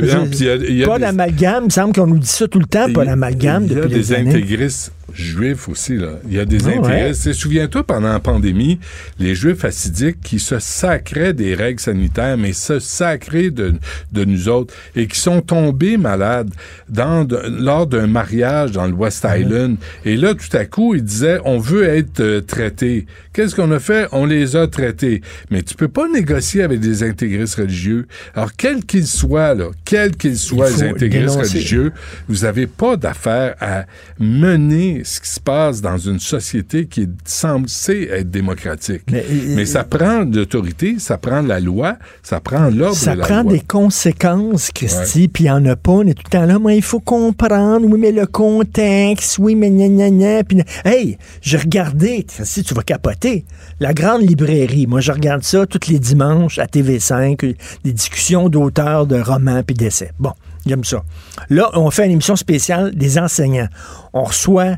y 0.43 0.49
a- 0.49 0.55
y 0.55 0.83
a 0.83 0.87
pas 0.87 0.97
des- 0.97 1.05
d'amalgame. 1.05 1.63
Il 1.63 1.65
me 1.65 1.69
semble 1.69 1.93
qu'on 1.93 2.07
nous 2.07 2.17
dit 2.19 2.27
ça 2.27 2.47
tout 2.47 2.59
le 2.59 2.65
temps, 2.65 2.91
pas 2.93 3.05
d'amalgame 3.05 3.65
Il 3.65 3.69
y 3.73 3.73
a 3.73 3.75
depuis 3.81 3.89
des 3.89 3.95
des 3.99 4.13
années. 4.13 4.29
intégristes 4.31 4.91
juifs 5.13 5.67
aussi. 5.69 5.97
Là. 5.97 6.19
Il 6.27 6.33
y 6.33 6.39
a 6.39 6.45
des 6.45 6.63
ouais. 6.65 6.77
intégristes. 6.77 7.27
Et 7.27 7.33
Souviens-toi, 7.33 7.83
pendant 7.83 8.13
la 8.13 8.19
pandémie, 8.19 8.79
les 9.19 9.35
juifs 9.35 9.65
assidiques 9.65 10.21
qui 10.21 10.39
se 10.39 10.59
sacraient 10.59 11.33
des 11.33 11.55
règles 11.55 11.79
sanitaires, 11.79 12.37
mais 12.37 12.53
se 12.53 12.79
sacraient 12.79 13.51
de, 13.51 13.73
de 14.11 14.25
nous 14.25 14.49
autres, 14.49 14.73
et 14.95 15.07
qui 15.07 15.19
sont 15.19 15.41
tombés 15.41 15.97
malades 15.97 16.51
dans, 16.89 17.25
de- 17.25 17.41
lors 17.59 17.87
d'un 17.87 18.07
mariage 18.07 18.71
dans 18.71 18.87
le 18.87 18.93
West 18.93 19.25
Island. 19.27 19.77
Et 20.05 20.15
là, 20.15 20.33
tout 20.33 20.55
à 20.55 20.65
coup, 20.65 20.95
ils 20.95 21.03
disaient, 21.03 21.39
on 21.45 21.57
veut 21.59 21.83
être 21.83 22.19
euh, 22.19 22.41
traités. 22.41 23.05
Qu'est-ce 23.33 23.55
qu'on 23.55 23.71
a 23.71 23.79
fait? 23.79 24.07
On 24.11 24.25
les 24.25 24.55
a 24.55 24.67
traités. 24.67 25.21
Mais 25.49 25.63
tu 25.63 25.73
peux 25.75 25.87
pas 25.87 26.07
négocier 26.07 26.61
avec 26.61 26.79
des 26.79 27.03
intégristes 27.03 27.55
religieux. 27.55 28.07
Alors, 28.35 28.53
quels 28.55 28.85
qu'ils 28.85 29.07
soient, 29.07 29.55
là, 29.55 29.69
quels 29.85 30.15
qu'ils 30.15 30.37
soient, 30.37 30.69
les 30.69 30.83
intégristes 30.83 31.33
dénoncer. 31.33 31.53
religieux, 31.57 31.91
vous 32.27 32.43
n'avez 32.43 32.67
pas 32.67 32.95
d'affaire 32.95 33.55
à 33.59 33.85
mener 34.19 34.92
ce 35.03 35.19
qui 35.21 35.29
se 35.29 35.39
passe 35.39 35.81
dans 35.81 35.97
une 35.97 36.19
société 36.19 36.85
qui 36.85 37.01
est 37.01 37.09
censée 37.25 38.09
être 38.11 38.29
démocratique. 38.29 39.01
Mais, 39.11 39.25
Mais, 39.55 39.65
ça 39.65 39.83
prend 39.83 40.23
l'autorité, 40.23 40.95
ça 40.99 41.17
prend 41.17 41.41
la 41.41 41.59
loi, 41.59 41.97
ça 42.21 42.39
prend 42.39 42.69
l'ordre 42.69 42.95
Ça 42.95 43.13
de 43.13 43.19
la 43.19 43.25
prend 43.25 43.41
loi. 43.43 43.51
des 43.53 43.59
conséquences, 43.59 44.71
Christy, 44.73 45.27
puis 45.27 45.45
il 45.45 45.47
n'y 45.47 45.51
en 45.51 45.65
a 45.65 45.75
pas. 45.75 45.91
On 45.91 46.01
est 46.07 46.13
tout 46.13 46.23
le 46.25 46.29
temps 46.29 46.45
là. 46.45 46.59
Moi, 46.59 46.73
il 46.73 46.81
faut 46.81 46.99
comprendre. 46.99 47.85
Oui, 47.87 47.99
mais 47.99 48.11
le 48.11 48.25
contexte. 48.25 49.37
Oui, 49.39 49.55
mais 49.55 49.69
gna 49.69 49.87
gna 49.87 50.09
gna. 50.09 50.43
Puis, 50.43 50.61
hey, 50.85 51.17
j'ai 51.41 51.57
regardé. 51.57 52.25
Si 52.43 52.63
tu 52.63 52.73
vas 52.73 52.83
capoter. 52.83 53.45
La 53.79 53.93
grande 53.93 54.21
librairie. 54.21 54.87
Moi, 54.87 55.01
je 55.01 55.11
regarde 55.11 55.43
ça 55.43 55.65
tous 55.65 55.87
les 55.89 55.99
dimanches 55.99 56.59
à 56.59 56.65
TV5. 56.65 57.43
euh, 57.45 57.53
Des 57.83 57.93
discussions 57.93 58.49
d'auteurs 58.49 59.05
de 59.07 59.19
romans 59.19 59.61
puis 59.63 59.75
d'essais. 59.75 60.11
Bon, 60.19 60.31
j'aime 60.65 60.83
ça. 60.83 61.03
Là, 61.49 61.69
on 61.73 61.89
fait 61.91 62.05
une 62.05 62.11
émission 62.11 62.35
spéciale 62.35 62.95
des 62.95 63.17
enseignants. 63.17 63.67
On 64.13 64.23
reçoit 64.23 64.77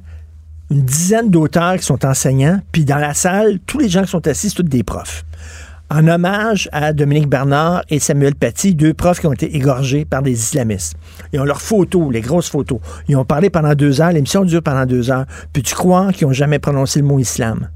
une 0.71 0.81
dizaine 0.81 1.29
d'auteurs 1.29 1.77
qui 1.77 1.85
sont 1.85 2.05
enseignants, 2.05 2.59
puis 2.71 2.85
dans 2.85 2.97
la 2.97 3.13
salle, 3.13 3.59
tous 3.67 3.79
les 3.79 3.89
gens 3.89 4.03
qui 4.03 4.09
sont 4.09 4.27
assis, 4.27 4.49
c'est 4.49 4.55
tous 4.55 4.63
des 4.63 4.83
profs. 4.83 5.25
En 5.91 6.07
hommage 6.07 6.67
à 6.71 6.93
Dominique 6.93 7.29
Bernard 7.29 7.83
et 7.89 7.99
Samuel 7.99 8.33
Paty, 8.33 8.73
deux 8.73 8.95
profs 8.95 9.19
qui 9.19 9.27
ont 9.27 9.33
été 9.33 9.55
égorgés 9.55 10.03
par 10.03 10.23
des 10.23 10.31
islamistes. 10.31 10.95
Ils 11.31 11.39
ont 11.39 11.43
leurs 11.43 11.61
photos, 11.61 12.11
les 12.11 12.21
grosses 12.21 12.49
photos. 12.49 12.79
Ils 13.07 13.15
ont 13.15 13.25
parlé 13.25 13.51
pendant 13.51 13.75
deux 13.75 14.01
heures, 14.01 14.11
l'émission 14.11 14.43
dure 14.43 14.63
pendant 14.63 14.87
deux 14.87 15.11
heures. 15.11 15.25
Peux-tu 15.53 15.75
croire 15.75 16.11
qu'ils 16.11 16.25
n'ont 16.25 16.33
jamais 16.33 16.57
prononcé 16.57 16.99
le 16.99 17.05
mot 17.05 17.19
islam? 17.19 17.69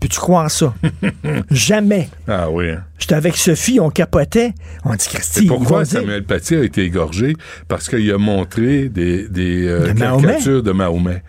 Peux-tu 0.00 0.18
croire 0.18 0.50
ça? 0.50 0.74
jamais. 1.50 2.08
Ah 2.28 2.50
oui. 2.50 2.70
hein. 2.70 2.84
J'étais 2.98 3.14
avec 3.14 3.36
Sophie, 3.36 3.80
on 3.80 3.90
capotait. 3.90 4.52
On 4.84 4.94
dit, 4.94 5.06
Christy, 5.08 5.46
pourquoi 5.46 5.84
dire- 5.84 6.00
Samuel 6.00 6.24
Paty 6.24 6.54
a 6.56 6.62
été 6.64 6.82
égorgé? 6.82 7.34
Parce 7.68 7.88
qu'il 7.88 8.10
a 8.10 8.18
montré 8.18 8.88
des, 8.88 9.28
des 9.28 9.66
euh, 9.66 9.92
De 9.92 9.98
Mahomet? 9.98 10.22
caricatures 10.26 10.62
de 10.62 10.72
Mahomet. 10.72 11.22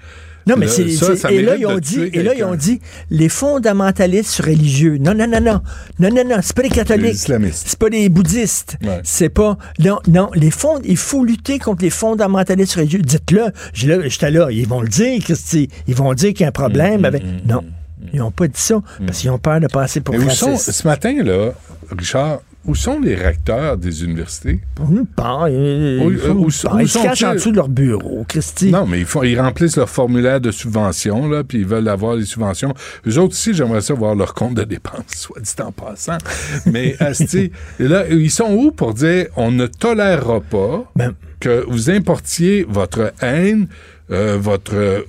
Non, 0.48 0.56
mais 0.58 0.68
c'est. 0.70 0.84
et 1.30 1.42
là, 1.42 1.58
ils 1.58 1.66
ont 1.66 1.78
dit, 1.78 2.04
et 2.14 2.24
là, 2.24 2.32
ils 2.34 2.44
ont 2.46 2.56
dit, 2.56 2.80
les 3.10 3.28
fondamentalistes 3.28 4.40
religieux. 4.42 4.98
Non, 4.98 5.14
non, 5.14 5.28
non, 5.28 5.42
non. 5.42 5.62
Non, 6.00 6.10
non, 6.10 6.24
non. 6.26 6.38
C'est 6.42 6.56
pas 6.56 6.62
les 6.62 6.70
catholiques. 6.70 7.18
C'est 7.18 7.78
pas 7.78 7.90
les 7.90 8.08
bouddhistes. 8.08 8.78
Ouais. 8.82 9.02
C'est 9.04 9.28
pas. 9.28 9.58
Non, 9.80 10.00
non. 10.08 10.30
Les 10.36 10.50
fonds, 10.52 10.80
il 10.86 10.96
faut 10.96 11.26
lutter 11.26 11.60
contre 11.60 11.84
les 11.84 11.90
fondamentalistes 11.90 12.76
religieux. 12.76 13.00
Dites-le. 13.02 13.48
J'étais 13.74 14.32
là. 14.32 14.48
Ils 14.50 14.66
vont 14.66 14.80
le 14.82 14.88
dire, 14.88 15.22
Christy. 15.22 15.68
Ils 15.86 15.96
vont 15.96 16.14
dire 16.14 16.30
qu'il 16.30 16.42
y 16.42 16.46
a 16.46 16.48
un 16.48 16.52
problème 16.54 17.04
avec. 17.04 17.24
Non. 17.46 17.66
Ils 18.14 18.20
n'ont 18.20 18.32
pas 18.32 18.48
dit 18.48 18.60
ça 18.60 18.82
parce 19.06 19.20
qu'ils 19.20 19.30
ont 19.30 19.38
peur 19.40 19.60
de 19.60 19.68
passer 19.68 20.02
pour 20.02 20.16
Mais 20.16 20.30
sont, 20.30 20.58
ce 20.58 20.88
matin, 20.88 21.24
là, 21.24 21.52
Richard, 21.98 22.40
où 22.66 22.76
sont 22.76 23.00
les 23.00 23.16
recteurs 23.16 23.78
des 23.78 24.04
universités? 24.04 24.60
Nous, 24.90 25.06
pas. 25.06 25.50
Ils, 25.50 26.02
Où- 26.04 26.12
ils 26.12 26.18
font 26.18 26.32
où- 26.32 26.34
nulle 26.40 26.48
où 26.48 26.68
part. 26.68 26.82
Ils 26.82 26.90
se 26.90 27.00
cachent 27.02 27.24
en 27.24 27.34
dessous 27.36 27.52
de 27.52 27.56
leur 27.56 27.70
bureau, 27.70 28.26
Christy. 28.28 28.72
Non, 28.72 28.86
mais 28.86 29.00
ils, 29.00 29.06
font, 29.06 29.24
ils 29.24 29.40
remplissent 29.40 29.78
leur 29.78 29.90
formulaire 29.90 30.42
de 30.42 30.52
subvention, 30.52 31.30
là, 31.30 31.46
puis 31.46 31.60
ils 31.60 31.66
veulent 31.66 31.88
avoir 31.88 32.16
les 32.16 32.26
subventions. 32.26 32.74
Eux 33.08 33.18
autres 33.20 33.34
aussi, 33.34 33.54
j'aimerais 33.54 33.80
ça 33.82 33.94
voir 33.94 34.16
leur 34.16 34.34
compte 34.34 34.56
de 34.56 34.64
dépenses, 34.64 35.04
soit 35.16 35.40
dit 35.40 35.62
en 35.62 35.72
passant. 35.72 36.18
Mais, 36.66 36.96
asti, 37.00 37.52
et 37.80 37.88
là, 37.88 38.06
ils 38.10 38.32
sont 38.32 38.52
où 38.52 38.72
pour 38.72 38.94
dire 38.94 39.28
on 39.38 39.52
ne 39.52 39.68
tolérera 39.68 40.42
pas 40.42 40.92
Ben- 40.96 41.14
que 41.40 41.64
vous 41.70 41.90
importiez 41.90 42.66
votre 42.68 43.14
haine, 43.22 43.68
euh, 44.12 44.38
votre, 44.38 44.76
euh, 44.76 45.02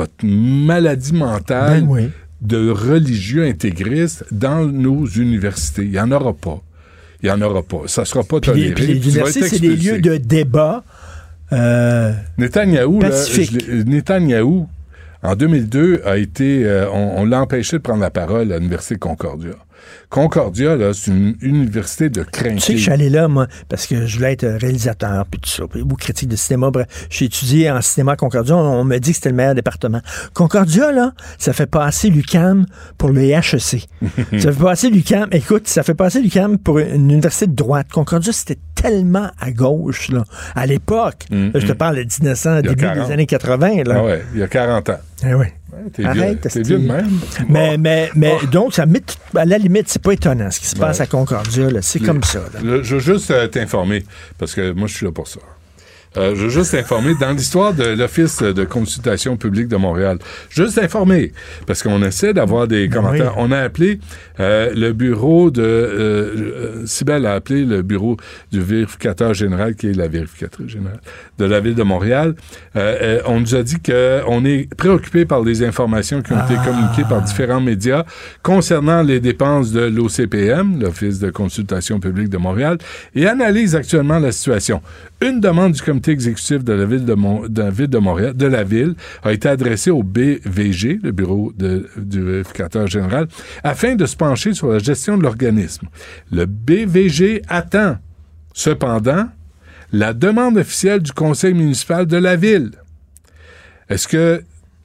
votre 0.00 0.24
maladie 0.24 1.12
mentale 1.12 1.82
Ben 1.82 1.86
oui. 1.88 2.10
de 2.40 2.70
religieux 2.70 3.44
intégristes 3.44 4.24
dans 4.32 4.64
nos 4.66 5.06
universités. 5.06 5.84
Il 5.84 5.90
n'y 5.90 6.00
en 6.00 6.10
aura 6.10 6.32
pas. 6.32 6.60
Il 7.22 7.26
n'y 7.26 7.32
en 7.32 7.42
aura 7.42 7.62
pas. 7.62 7.82
Ça 7.86 8.02
ne 8.02 8.06
sera 8.06 8.24
pas 8.24 8.40
Puis 8.40 8.52
les, 8.54 8.72
toléré. 8.74 8.86
les 8.94 8.98
vas 8.98 9.08
universités, 9.08 9.48
c'est 9.48 9.58
des 9.60 9.76
lieux 9.76 10.00
de 10.00 10.16
débat. 10.16 10.84
Euh, 11.52 12.12
Netanyahou, 12.38 13.00
là, 13.00 13.10
je 13.10 13.82
Netanyahou, 13.82 14.68
en 15.22 15.36
2002, 15.36 16.02
a 16.04 16.16
été, 16.16 16.64
euh, 16.64 16.88
on, 16.90 17.20
on 17.22 17.24
l'a 17.26 17.40
empêché 17.42 17.76
de 17.76 17.82
prendre 17.82 18.00
la 18.00 18.10
parole 18.10 18.52
à 18.52 18.58
l'Université 18.58 18.96
Concordia. 18.96 19.52
Concordia, 20.08 20.76
là, 20.76 20.92
c'est 20.92 21.10
une 21.10 21.36
université 21.40 22.08
de 22.08 22.24
Tu 22.32 22.40
sais 22.60 22.72
que 22.72 22.78
je 22.78 22.82
suis 22.82 22.90
allé 22.90 23.08
là, 23.10 23.28
moi, 23.28 23.46
parce 23.68 23.86
que 23.86 24.06
je 24.06 24.16
voulais 24.16 24.32
être 24.32 24.46
réalisateur, 24.46 25.24
puis 25.30 25.40
tout 25.40 25.50
ça, 25.50 25.64
puis, 25.70 25.82
ou 25.82 25.94
critique 25.94 26.28
de 26.28 26.36
cinéma. 26.36 26.70
Bref, 26.70 26.86
j'ai 27.10 27.26
étudié 27.26 27.70
en 27.70 27.80
cinéma 27.80 28.12
à 28.12 28.16
Concordia. 28.16 28.56
On, 28.56 28.80
on 28.80 28.84
me 28.84 28.98
dit 28.98 29.10
que 29.10 29.16
c'était 29.16 29.30
le 29.30 29.36
meilleur 29.36 29.54
département. 29.54 30.00
Concordia, 30.34 30.90
là, 30.92 31.12
ça 31.38 31.52
fait 31.52 31.66
passer 31.66 32.10
l'UCAM 32.10 32.66
pour 32.98 33.10
le 33.10 33.22
HEC. 33.22 33.52
ça 34.38 34.52
fait 34.52 34.62
passer 34.62 34.90
l'UCAM, 34.90 35.28
écoute, 35.32 35.68
ça 35.68 35.82
fait 35.82 35.94
passer 35.94 36.20
l'UCAM 36.20 36.58
pour 36.58 36.78
une 36.78 37.10
université 37.10 37.46
de 37.46 37.54
droite. 37.54 37.86
Concordia, 37.92 38.32
c'était 38.32 38.58
tellement 38.74 39.30
à 39.38 39.50
gauche, 39.50 40.10
là, 40.10 40.24
à 40.54 40.66
l'époque. 40.66 41.24
Mm, 41.30 41.50
Là, 41.52 41.60
je 41.60 41.66
te 41.66 41.72
parle 41.72 41.96
de 41.96 42.02
1900, 42.02 42.50
Il 42.50 42.54
y 42.54 42.58
a 42.58 42.62
début 42.62 42.82
40. 42.84 43.06
des 43.06 43.12
années 43.12 43.26
80, 43.26 43.84
là. 43.84 43.94
Ah 43.98 44.04
ouais, 44.04 44.24
il 44.34 44.40
y 44.40 44.42
a 44.42 44.48
40 44.48 44.88
ans. 44.90 44.98
Ah 45.22 45.36
ouais. 45.36 45.52
Ouais, 45.72 45.90
t'es 45.92 46.04
Arrête, 46.04 46.40
t'es 46.40 46.62
de 46.62 46.76
même. 46.76 47.18
Mais, 47.48 47.76
mais, 47.78 48.10
mais 48.14 48.34
donc, 48.50 48.74
ça 48.74 48.86
met, 48.86 49.02
à 49.34 49.44
la 49.44 49.58
limite, 49.58 49.88
c'est 49.88 50.02
pas 50.02 50.12
étonnant 50.12 50.50
ce 50.50 50.60
qui 50.60 50.66
se 50.66 50.74
Ouais. 50.74 50.80
passe 50.80 51.00
à 51.00 51.06
Concordia, 51.06 51.70
là. 51.70 51.80
C'est 51.82 52.00
comme 52.00 52.22
ça, 52.22 52.40
là. 52.52 52.60
Je 52.82 52.94
veux 52.96 53.00
juste 53.00 53.30
euh, 53.30 53.46
t'informer, 53.46 54.04
parce 54.38 54.54
que 54.54 54.72
moi, 54.72 54.88
je 54.88 54.94
suis 54.96 55.06
là 55.06 55.12
pour 55.12 55.28
ça. 55.28 55.40
Euh, 56.16 56.34
je 56.34 56.42
veux 56.42 56.48
juste 56.48 56.72
t'informer, 56.72 57.14
dans 57.20 57.30
l'histoire 57.30 57.72
de 57.72 57.84
l'Office 57.84 58.42
de 58.42 58.64
consultation 58.64 59.36
publique 59.36 59.68
de 59.68 59.76
Montréal, 59.76 60.18
juste 60.48 60.74
t'informer, 60.74 61.32
parce 61.66 61.82
qu'on 61.82 62.02
essaie 62.02 62.32
d'avoir 62.32 62.66
des 62.66 62.88
commentaires. 62.88 63.34
oui. 63.36 63.44
On 63.44 63.52
a 63.52 63.58
appelé 63.58 64.00
euh, 64.40 64.72
le 64.74 64.92
bureau 64.92 65.50
de... 65.50 65.62
Euh, 65.62 65.96
euh, 66.00 66.86
Cybèle 66.86 67.26
a 67.26 67.34
appelé 67.34 67.64
le 67.64 67.82
bureau 67.82 68.16
du 68.50 68.60
vérificateur 68.60 69.34
général, 69.34 69.76
qui 69.76 69.88
est 69.88 69.92
la 69.92 70.08
vérificatrice 70.08 70.68
générale 70.68 71.00
de 71.38 71.44
la 71.44 71.60
Ville 71.60 71.74
de 71.74 71.82
Montréal. 71.82 72.34
Euh, 72.76 72.98
euh, 73.00 73.22
on 73.26 73.40
nous 73.40 73.54
a 73.54 73.62
dit 73.62 73.78
qu'on 73.80 74.44
est 74.44 74.74
préoccupé 74.74 75.24
par 75.24 75.42
les 75.42 75.62
informations 75.64 76.22
qui 76.22 76.32
ont 76.32 76.44
été 76.44 76.54
communiquées 76.64 77.04
par 77.08 77.22
différents 77.22 77.60
médias 77.60 78.04
concernant 78.42 79.02
les 79.02 79.20
dépenses 79.20 79.72
de 79.72 79.82
l'OCPM, 79.82 80.80
l'Office 80.80 81.18
de 81.18 81.30
consultation 81.30 82.00
publique 82.00 82.28
de 82.28 82.38
Montréal, 82.38 82.78
et 83.14 83.26
analyse 83.26 83.74
actuellement 83.76 84.18
la 84.18 84.32
situation. 84.32 84.82
Une 85.22 85.38
demande 85.38 85.72
du 85.72 85.82
comité 85.82 86.12
exécutif 86.12 86.64
de 86.64 86.72
la 86.72 86.86
ville 86.86 87.04
de, 87.04 87.14
Montréal, 87.14 88.34
de 88.34 88.46
la 88.46 88.64
ville, 88.64 88.94
a 89.22 89.32
été 89.32 89.48
adressée 89.48 89.90
au 89.90 90.02
BVG, 90.02 91.00
le 91.02 91.12
bureau 91.12 91.52
du 91.54 92.22
vérificateur 92.22 92.86
général, 92.86 93.28
afin 93.62 93.96
de 93.96 94.06
se 94.06 94.16
pencher 94.16 94.54
sur 94.54 94.68
la 94.68 94.78
gestion 94.78 95.18
de 95.18 95.22
l'organisme. 95.22 95.88
Le 96.32 96.46
BVG 96.46 97.42
attend, 97.48 97.98
cependant, 98.54 99.26
la 99.92 100.14
demande 100.14 100.56
officielle 100.56 101.02
du 101.02 101.12
conseil 101.12 101.52
municipal 101.52 102.06
de 102.06 102.16
la 102.16 102.36
ville. 102.36 102.70
Est-ce 103.90 104.08
que 104.08 104.42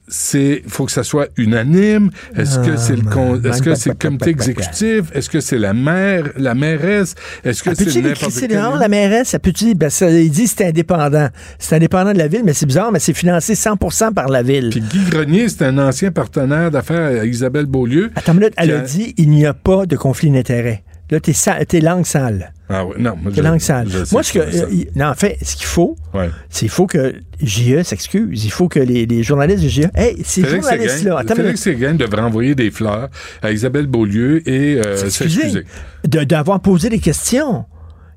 c'est 0.08 0.62
faut 0.68 0.84
que 0.84 0.92
ça 0.92 1.02
soit 1.02 1.28
unanime 1.36 2.10
Est-ce 2.36 2.58
que 2.60 2.76
c'est 2.76 2.96
le 2.96 3.02
con- 3.02 3.40
est-ce 3.42 3.62
que 3.62 3.74
c'est 3.74 3.90
le 3.90 3.96
comité 3.96 4.30
exécutif? 4.30 5.04
Est-ce 5.12 5.28
que 5.28 5.40
c'est 5.40 5.58
la 5.58 5.74
maire, 5.74 6.30
la 6.36 6.54
mairesse? 6.54 7.14
Est-ce 7.44 7.62
que 7.62 7.70
Elle 7.70 8.30
c'est 8.30 8.48
dehors, 8.48 8.76
la 8.76 8.88
mairesse? 8.88 9.34
Elle 9.34 9.40
peut-tu 9.40 9.74
ben, 9.74 9.90
ça, 9.90 10.10
il 10.10 10.30
dit 10.30 10.46
c'est 10.46 10.66
indépendant. 10.66 11.28
C'est 11.58 11.76
indépendant 11.76 12.12
de 12.12 12.18
la 12.18 12.28
ville, 12.28 12.42
mais 12.44 12.52
c'est 12.52 12.66
bizarre, 12.66 12.92
mais 12.92 12.98
c'est 12.98 13.14
financé 13.14 13.54
100% 13.54 14.14
par 14.14 14.28
la 14.28 14.42
ville. 14.42 14.70
Puis 14.70 14.80
Guy 14.80 15.10
Grenier, 15.10 15.48
c'est 15.48 15.64
un 15.64 15.78
ancien 15.78 16.10
partenaire 16.10 16.70
d'affaires 16.70 17.20
à 17.22 17.24
Isabelle 17.24 17.66
Beaulieu. 17.66 18.10
Attends 18.14 18.32
une 18.32 18.40
minute, 18.40 18.54
elle 18.56 18.70
a 18.72 18.80
dit 18.80 19.14
il 19.16 19.30
n'y 19.30 19.46
a 19.46 19.54
pas 19.54 19.86
de 19.86 19.96
conflit 19.96 20.30
d'intérêt. 20.30 20.84
Là, 21.10 21.20
t'es, 21.20 21.32
sa- 21.32 21.64
t'es 21.64 21.80
langue 21.80 22.04
sale. 22.04 22.52
Ah 22.68 22.84
oui, 22.84 22.94
non, 22.98 23.14
T'es 23.26 23.36
je- 23.36 23.42
langue 23.42 23.60
sale. 23.60 23.86
je 23.88 23.98
Moi, 24.12 24.24
ce 24.24 24.32
que, 24.32 24.38
euh, 24.40 24.66
il- 24.72 24.88
non, 24.96 25.06
en 25.06 25.14
fait, 25.14 25.38
ce 25.40 25.54
qu'il 25.54 25.66
faut, 25.66 25.96
Ouais. 26.12 26.30
c'est 26.50 26.60
qu'il 26.60 26.68
faut 26.70 26.86
que 26.88 27.14
JE 27.40 27.82
s'excuse. 27.84 28.44
Il 28.44 28.50
faut 28.50 28.66
que 28.68 28.80
les, 28.80 29.06
les 29.06 29.22
journalistes 29.22 29.62
de 29.62 29.68
JE. 29.68 29.82
Hey, 29.94 30.16
ces 30.24 30.42
Félix 30.42 30.64
journalistes-là, 30.68 31.20
Séguin, 31.22 31.34
Félix. 31.36 31.60
Séguin 31.62 31.94
devrait 31.94 32.22
envoyer 32.22 32.56
des 32.56 32.72
fleurs 32.72 33.08
à 33.40 33.52
Isabelle 33.52 33.86
Beaulieu 33.86 34.42
et 34.48 34.80
euh, 34.84 34.96
S'excuser. 34.96 35.40
s'excuser. 35.42 35.64
De- 36.08 36.24
d'avoir 36.24 36.58
posé 36.60 36.88
des 36.88 36.98
questions. 36.98 37.66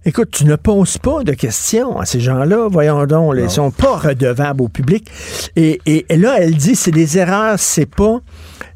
Écoute, 0.05 0.29
tu 0.31 0.45
ne 0.45 0.55
poses 0.55 0.97
pas 0.97 1.23
de 1.25 1.33
questions 1.33 1.99
à 1.99 2.05
ces 2.05 2.21
gens-là, 2.21 2.69
voyons 2.71 3.05
donc. 3.05 3.35
là, 3.35 3.41
ils 3.43 3.49
sont 3.51 3.69
pas 3.69 3.97
redevables 3.97 4.61
au 4.63 4.69
public. 4.69 5.05
Et, 5.57 5.79
et- 5.85 6.05
et 6.09 6.17
là, 6.17 6.37
elle 6.39 6.55
dit, 6.55 6.75
c'est 6.75 6.89
des 6.91 7.17
erreurs, 7.19 7.59
c'est 7.59 7.85
pas, 7.85 8.19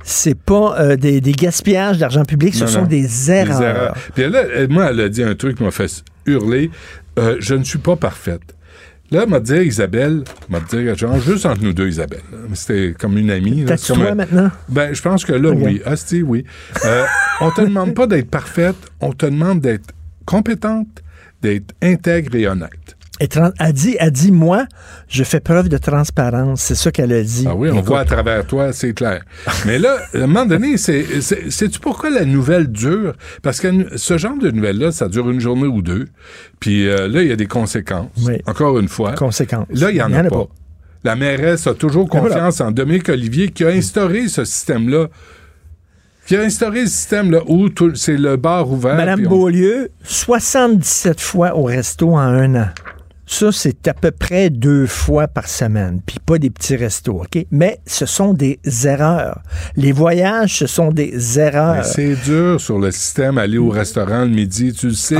c'est 0.04 0.38
pas 0.38 0.76
euh, 0.80 0.95
des, 0.95 1.22
des 1.22 1.32
gaspillages 1.32 1.97
d'argent 1.97 2.26
public, 2.26 2.54
ce 2.54 2.62
Non, 2.66 2.68
sont 2.68 2.82
non. 2.82 2.88
des 2.88 3.32
erreurs. 3.32 3.60
Des 3.60 3.66
erreurs. 3.66 3.97
Puis 4.14 4.30
là, 4.30 4.43
moi, 4.70 4.88
elle 4.91 4.99
a 5.01 5.10
dit 5.10 5.24
un 5.24 5.36
truc 5.36 5.58
qui 5.58 5.64
m'a 5.64 5.72
fait 5.72 6.04
hurler. 6.26 6.70
Euh, 7.20 7.38
je 7.39 7.56
ne 7.56 7.64
suis 7.64 7.80
pas 7.80 7.95
parfaite. 7.95 8.41
Là, 9.12 9.26
m'a 9.28 9.39
dit, 9.39 9.54
Isabelle, 9.54 10.24
m'a 10.49 10.60
dit, 10.60 10.88
genre, 10.97 11.20
juste 11.20 11.45
entre 11.45 11.62
nous 11.62 11.74
deux, 11.74 11.88
Isabelle. 11.88 12.22
C'était 12.54 12.95
comme 12.97 13.18
une 13.18 13.30
amie. 13.30 13.64
là. 13.64 13.78
Comme 13.78 13.97
toi 13.97 14.12
un- 14.12 14.16
maintenant? 14.16 14.49
Ben, 14.70 14.93
je 14.95 15.01
pense 15.04 15.24
que 15.24 15.34
là, 15.34 15.51
oui. 15.51 15.82
Asti, 15.86 16.24
oui. 16.24 16.43
Euh, 16.84 17.04
on 17.41 17.51
te 17.51 17.62
demande 17.62 17.93
pas 17.93 18.08
d'être 18.08 18.30
parfaite, 18.32 18.76
on 19.01 19.14
te 19.14 19.28
demande 19.28 19.62
d'être 19.62 19.93
compétente, 20.26 20.88
d'être 21.43 21.76
intègre 21.84 22.36
et 22.36 22.47
honnête. 22.47 22.97
Et 23.24 23.30
elle 23.60 23.72
dit, 23.72 23.96
elle 24.02 24.12
dit, 24.12 24.34
moi, 24.34 24.66
je 25.08 25.24
fais 25.24 25.40
preuve 25.40 25.70
de 25.70 25.78
transparence. 25.78 26.62
C'est 26.62 26.76
ça 26.76 26.92
qu'elle 26.92 27.14
a 27.14 27.24
dit. 27.24 27.46
Ah 27.48 27.56
oui, 27.56 27.70
on 27.70 27.76
Écoute, 27.76 27.86
voit 27.86 28.00
à 28.02 28.06
travers 28.06 28.46
toi, 28.46 28.74
c'est 28.74 28.94
clair. 28.94 29.24
Mais 29.66 29.80
là, 29.80 29.96
à 30.14 30.18
un 30.18 30.28
moment 30.28 30.46
donné, 30.46 30.76
sais-tu 30.76 31.80
pourquoi 31.80 32.10
la 32.10 32.26
nouvelle 32.26 32.68
dure? 32.68 33.14
Parce 33.42 33.62
que 33.62 33.98
ce 33.98 34.18
genre 34.18 34.38
de 34.38 34.52
nouvelle-là, 34.52 34.92
ça 34.92 35.08
dure 35.08 35.30
une 35.30 35.40
journée 35.40 35.68
ou 35.68 35.82
deux. 35.82 36.10
Puis 36.60 36.90
euh, 36.90 37.08
là, 37.08 37.22
il 37.22 37.30
y 37.30 37.32
a 37.32 37.38
des 37.38 37.48
conséquences. 37.48 38.10
Oui. 38.26 38.42
Encore 38.46 38.78
une 38.78 38.90
fois. 38.90 39.14
Conséquence. 39.14 39.68
Là, 39.70 39.90
il 39.90 39.96
n'y 39.96 40.02
en, 40.02 40.12
a, 40.14 40.24
pas. 40.26 40.48
La 41.06 41.16
mairesse 41.16 41.66
a 41.66 41.74
toujours 41.76 42.10
confiance 42.10 42.60
en 42.60 42.72
Dominique 42.72 43.08
Olivier 43.08 43.52
qui 43.52 43.64
a 43.64 43.70
instauré 43.70 44.28
ce 44.28 44.44
système-là. 44.44 45.08
Qui 46.28 46.36
a 46.36 46.42
instauré 46.42 46.82
le 46.82 46.88
système 46.88 47.32
là, 47.32 47.40
où 47.48 47.70
c'est 47.96 48.18
le 48.18 48.36
bar 48.36 48.70
ouvert. 48.70 48.96
Madame 48.96 49.22
on- 49.26 49.30
Beaulieu, 49.30 49.92
77 50.04 51.22
fois 51.22 51.56
au 51.56 51.64
resto 51.64 52.16
en 52.16 52.20
un 52.20 52.56
an. 52.56 52.68
Ça, 53.26 53.52
c'est 53.54 53.88
à 53.88 53.94
peu 53.94 54.12
près 54.12 54.50
deux 54.50 54.86
fois 54.86 55.28
par 55.30 55.48
semaine, 55.48 56.02
puis 56.06 56.18
pas 56.24 56.38
des 56.38 56.50
petits 56.50 56.76
restos, 56.76 57.22
OK? 57.22 57.46
Mais 57.52 57.80
ce 57.86 58.06
sont 58.06 58.34
des 58.34 58.60
erreurs. 58.86 59.40
Les 59.78 59.94
voyages, 59.94 60.58
ce 60.60 60.68
sont 60.68 60.92
des 60.92 61.40
erreurs. 61.40 61.86
c'est 61.86 62.16
dur 62.26 62.60
sur 62.60 62.80
le 62.80 62.92
système, 62.92 63.38
aller 63.38 63.58
au 63.58 63.70
restaurant 63.70 64.24
le 64.24 64.28
midi, 64.30 64.74
tu 64.74 64.88
le 64.88 64.94
sais, 64.94 65.16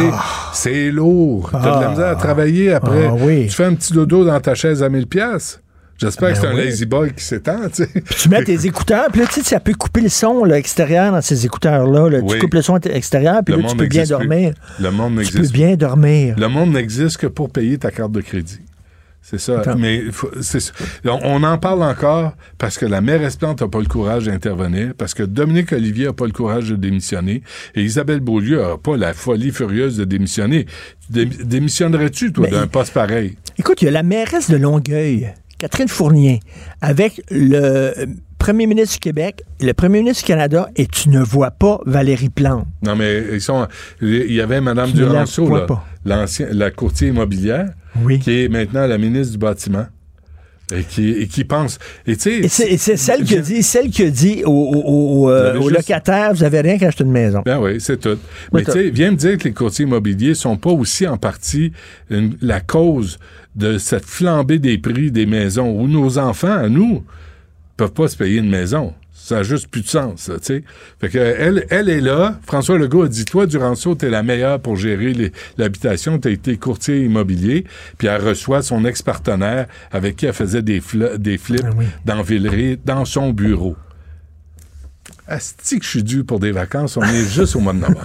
c'est 0.54 0.91
lourd. 0.91 1.49
T'as 1.51 1.60
de 1.60 1.68
Ah. 1.68 1.82
la 1.82 1.89
misère 1.89 2.08
à 2.08 2.16
travailler 2.16 2.74
après. 2.74 3.08
Ah 3.08 3.14
oui. 3.18 3.45
Tu 3.47 3.54
fais 3.56 3.66
un 3.66 3.74
petit 3.74 3.93
dodo 3.93 4.26
dans 4.26 4.39
ta 4.41 4.54
chaise 4.54 4.84
à 4.84 4.89
1000 4.89 5.08
pièces. 5.08 5.60
J'espère 6.04 6.30
Ben 6.30 6.36
que 6.36 6.41
c'est 6.41 6.47
un 6.47 6.54
lazy 6.54 6.86
boy 6.86 7.14
qui 7.14 7.24
s'étend, 7.24 7.60
tu 7.70 7.84
sais. 7.84 7.88
Puis 7.88 8.16
tu 8.22 8.30
mets 8.30 8.43
tes 8.43 8.66
écouteurs, 8.66 9.08
puis 9.12 9.22
là, 9.22 9.28
tu 9.28 9.41
sais, 9.41 9.43
ça 9.43 9.60
peut 9.60 9.74
couper 9.74 10.01
le 10.01 10.10
son 10.10 10.43
là, 10.43 10.58
extérieur 10.58 11.12
dans 11.12 11.22
ces 11.22 11.45
écouteurs-là. 11.45 12.10
là. 12.10 12.20
Oui. 12.22 12.34
Tu 12.36 12.39
coupes 12.39 12.54
le 12.54 12.62
son 12.62 12.78
extérieur, 12.78 13.41
puis 13.45 13.56
Le 13.56 13.62
là, 13.62 13.68
tu 13.70 13.76
peux 13.78 13.86
bien 13.88 14.01
n'existe 14.01 14.18
plus. 14.20 14.28
dormir. 14.28 14.54
Le 14.80 14.91
monde 14.91 15.10
Tu 15.12 15.16
peux 15.32 15.38
n'existe 15.38 15.54
bien 15.54 15.76
dormir. 15.76 16.36
Le 16.38 16.47
monde 16.47 16.72
n'existe 16.74 17.18
que 17.18 17.28
pour 17.28 17.49
payer 17.51 17.78
ta 17.78 17.91
carte 17.91 18.12
de 18.12 18.22
crédit. 18.22 18.60
C'est 19.26 19.39
ça. 19.39 19.62
Attends. 19.62 19.78
Mais 19.78 20.01
faut- 20.12 20.30
on, 21.06 21.20
on 21.24 21.43
en 21.43 21.58
parle 21.58 21.82
encore 21.84 22.34
parce 22.58 22.78
que 22.78 22.86
la 22.86 22.99
mairesse 22.99 23.38
Plante 23.38 23.62
n'a 23.62 23.70
pas 23.70 23.80
le 23.80 23.86
courage 23.86 24.26
d'intervenir, 24.26 24.91
parce 24.97 25.14
que 25.14 25.24
Dominique 25.24 25.72
Olivier 25.72 26.08
n'a 26.08 26.14
pas 26.14 26.26
le 26.26 26.34
courage 26.34 26.70
de 26.70 26.76
démissionner, 26.76 27.41
et 27.74 27.82
Isabelle 27.84 28.20
Beaulieu 28.20 28.62
n'a 28.62 28.76
pas 28.78 28.97
la 28.97 29.14
folie 29.14 29.51
furieuse 29.51 29.95
de 29.95 30.04
démissionner. 30.04 30.66
Dé- 31.10 31.26
démissionnerais-tu, 31.26 32.34
toi, 32.34 32.47
d'un 32.49 32.68
poste 32.68 32.93
pareil? 32.93 33.38
Écoute, 33.58 33.82
il 33.82 33.86
y 33.86 33.88
a 33.88 33.91
la 33.91 34.04
mairesse 34.04 34.49
de 34.51 34.58
Longueuil, 34.58 35.32
Catherine 35.64 35.88
Fournier, 35.88 36.41
avec 36.82 37.22
le 37.32 37.93
premier 38.38 38.68
ministre 38.68 38.95
du 38.95 38.99
Québec, 38.99 39.43
le 39.61 39.72
premier 39.72 39.99
ministre 39.99 40.24
du 40.26 40.28
Canada, 40.28 40.68
et 40.76 40.88
tu 40.88 41.07
ne 41.07 41.22
vois 41.22 41.51
pas 41.51 41.80
Valérie 41.86 42.28
Plante. 42.28 42.68
Non, 42.82 42.97
mais 42.97 43.24
ils 43.32 43.39
sont. 43.39 43.66
Il 44.01 44.34
y 44.34 44.41
avait 44.41 44.59
Mme 44.59 44.88
la 44.88 44.91
Duranceau, 44.91 45.49
la 46.03 46.72
courtier 46.72 47.07
immobilière, 47.07 47.70
Oui. 48.03 48.20
qui 48.20 48.41
est 48.43 48.49
maintenant 48.49 48.86
la 48.88 48.97
ministre 48.97 49.32
du 49.32 49.38
bâtiment. 49.38 49.86
Et 50.76 50.84
qui, 50.84 51.09
et 51.11 51.28
qui 51.28 51.43
pense. 51.43 51.78
Et 52.07 52.15
tu 52.15 52.47
sais. 52.49 52.71
Et 52.74 52.78
c'est 52.78 52.97
celle 52.97 53.24
qui 53.24 53.39
dit, 53.41 53.61
celle 53.63 53.89
qui 53.89 54.09
dit 54.11 54.43
aux, 54.45 54.49
aux- 54.51 55.24
aux, 55.26 55.30
euh, 55.30 55.61
juste- 55.61 55.69
locataires, 55.76 56.34
vous 56.34 56.43
avez 56.43 56.61
rien 56.61 56.78
qu'à 56.78 56.88
acheter 56.88 57.03
une 57.03 57.11
maison. 57.11 57.41
Ben 57.45 57.59
oui, 57.59 57.80
c'est 57.80 57.99
tout. 57.99 58.17
Mais 58.51 58.63
tu 58.63 58.71
sais, 58.71 58.89
viens 58.89 59.11
me 59.11 59.15
dire 59.17 59.38
que 59.38 59.43
les 59.43 59.53
courtiers 59.53 59.86
immobiliers 59.86 60.34
sont 60.34 60.57
pas 60.57 60.71
aussi 60.71 61.05
en 61.07 61.17
partie 61.17 61.71
une- 62.09 62.36
la 62.41 62.59
cause 62.59 63.19
de 63.55 63.78
cette 63.78 64.05
flambée 64.05 64.57
des 64.59 64.78
prix 64.80 65.11
des 65.11 65.26
maisons 65.28 65.69
où 65.80 65.88
nos 65.88 66.17
enfants, 66.17 66.51
à 66.53 66.69
nous, 66.69 67.03
peuvent 67.78 67.93
pas 67.93 68.07
se 68.07 68.17
payer 68.17 68.39
une 68.39 68.49
maison. 68.49 68.93
Ça 69.26 69.38
a 69.38 69.43
juste 69.43 69.67
plus 69.69 69.84
de 69.84 69.88
sens, 69.88 70.24
ça, 70.24 70.34
tu 70.38 70.45
sais. 70.47 70.63
Fait 70.99 71.07
que 71.07 71.17
elle, 71.17 71.65
elle 71.69 71.88
est 71.88 72.01
là. 72.01 72.38
François 72.45 72.78
Legault 72.78 73.03
a 73.03 73.07
dit, 73.07 73.24
toi, 73.24 73.45
Duranceau, 73.45 73.95
t'es 73.95 74.09
la 74.09 74.21
meilleure 74.21 74.59
pour 74.59 74.76
gérer 74.76 75.32
l'habitation. 75.57 76.19
T'as 76.19 76.30
été 76.32 76.57
courtier 76.57 77.05
immobilier. 77.05 77.63
Puis 77.97 78.09
elle 78.09 78.21
reçoit 78.21 78.61
son 78.61 78.84
ex-partenaire 78.84 79.67
avec 79.93 80.17
qui 80.17 80.26
elle 80.26 80.34
faisait 80.34 80.61
des, 80.61 80.84
des 81.19 81.38
flips 81.38 81.61
Ah 81.65 81.69
oui. 81.78 81.86
dans 82.03 82.21
Villeray, 82.21 82.78
dans 82.84 83.05
son 83.05 83.30
bureau. 83.30 83.78
Asti 85.26 85.80
que 85.80 85.86
je 85.86 85.89
suis 85.89 86.03
dû 86.03 86.26
pour 86.26 86.41
des 86.41 86.51
vacances, 86.51 86.97
on 86.97 87.03
est 87.03 87.24
juste 87.26 87.55
au 87.55 87.61
mois 87.61 87.71
de 87.71 87.80
novembre. 87.80 88.03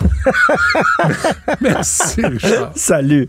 Merci, 1.60 2.24
Richard. 2.24 2.70
Salut. 2.76 3.26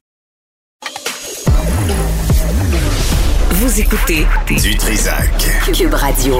Vous 3.49 3.79
écoutez 3.81 4.27
Du 4.61 4.77
Trisac. 4.77 5.49
Cube 5.73 5.93
Radio. 5.95 6.39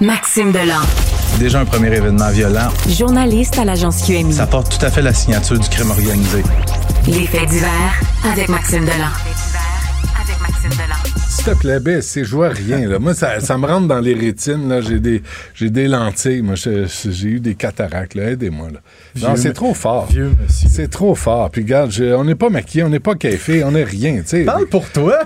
Maxime 0.00 0.52
Delan, 0.52 0.82
Déjà 1.38 1.60
un 1.60 1.64
premier 1.64 1.88
événement 1.94 2.30
violent, 2.30 2.68
journaliste 2.88 3.58
à 3.58 3.64
l'agence 3.64 4.02
QMI. 4.06 4.32
ça 4.32 4.46
porte 4.46 4.78
tout 4.78 4.84
à 4.84 4.90
fait 4.90 5.00
la 5.02 5.12
signature 5.14 5.58
du 5.58 5.68
crime 5.68 5.90
organisé. 5.90 6.42
Les 7.06 7.26
faits 7.26 7.48
divers 7.48 7.94
avec 8.30 8.48
Maxime 8.48 8.84
Delan. 8.84 9.10
Avec 10.22 10.40
Maxime 10.40 10.70
Delan. 10.70 11.26
S'il 11.28 11.44
te 11.44 11.50
plaît, 11.58 11.80
baisse, 11.80 12.08
c'est 12.08 12.24
je 12.24 12.30
vois 12.34 12.48
rien. 12.50 12.86
Là. 12.88 12.98
Moi, 12.98 13.14
ça, 13.14 13.40
ça 13.40 13.56
me 13.56 13.66
rentre 13.66 13.86
dans 13.86 14.00
les 14.00 14.14
rétines. 14.14 14.68
Là. 14.68 14.80
J'ai, 14.80 14.98
des, 15.00 15.22
j'ai 15.54 15.70
des 15.70 15.86
lentilles. 15.88 16.42
Moi, 16.42 16.56
je- 16.56 16.86
j'ai 17.10 17.28
eu 17.28 17.40
des 17.40 17.54
cataractes. 17.54 18.14
Là. 18.14 18.30
Aidez-moi. 18.30 18.68
Là. 18.72 18.80
Non, 19.28 19.36
c'est 19.36 19.52
trop 19.52 19.72
fort. 19.74 20.06
Vieux 20.10 20.32
monsieur. 20.42 20.68
C'est 20.72 20.88
trop 20.90 21.14
fort. 21.14 21.50
Puis 21.50 21.62
regarde, 21.62 21.90
je- 21.92 22.14
on 22.14 22.24
n'est 22.24 22.34
pas 22.34 22.48
maquillé, 22.50 22.82
on 22.84 22.88
n'est 22.88 23.00
pas 23.00 23.14
café, 23.14 23.62
on 23.64 23.70
n'est 23.72 23.84
rien. 23.84 24.16
tu 24.16 24.22
sais. 24.26 24.44
Parle 24.44 24.66
pour 24.66 24.88
toi. 24.90 25.18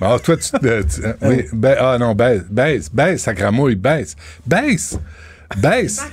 Ah, 0.00 0.16
toi, 0.22 0.36
tu 0.36 0.50
euh, 0.64 0.82
oui, 1.22 1.44
ba- 1.52 1.76
ah 1.80 1.98
non, 1.98 2.14
baisse, 2.14 2.42
baisse, 2.50 2.90
baisse, 2.92 3.22
ça 3.22 3.34
gramouille, 3.34 3.74
baisse. 3.74 4.14
Baisse! 4.46 4.98
Baisse! 5.56 6.06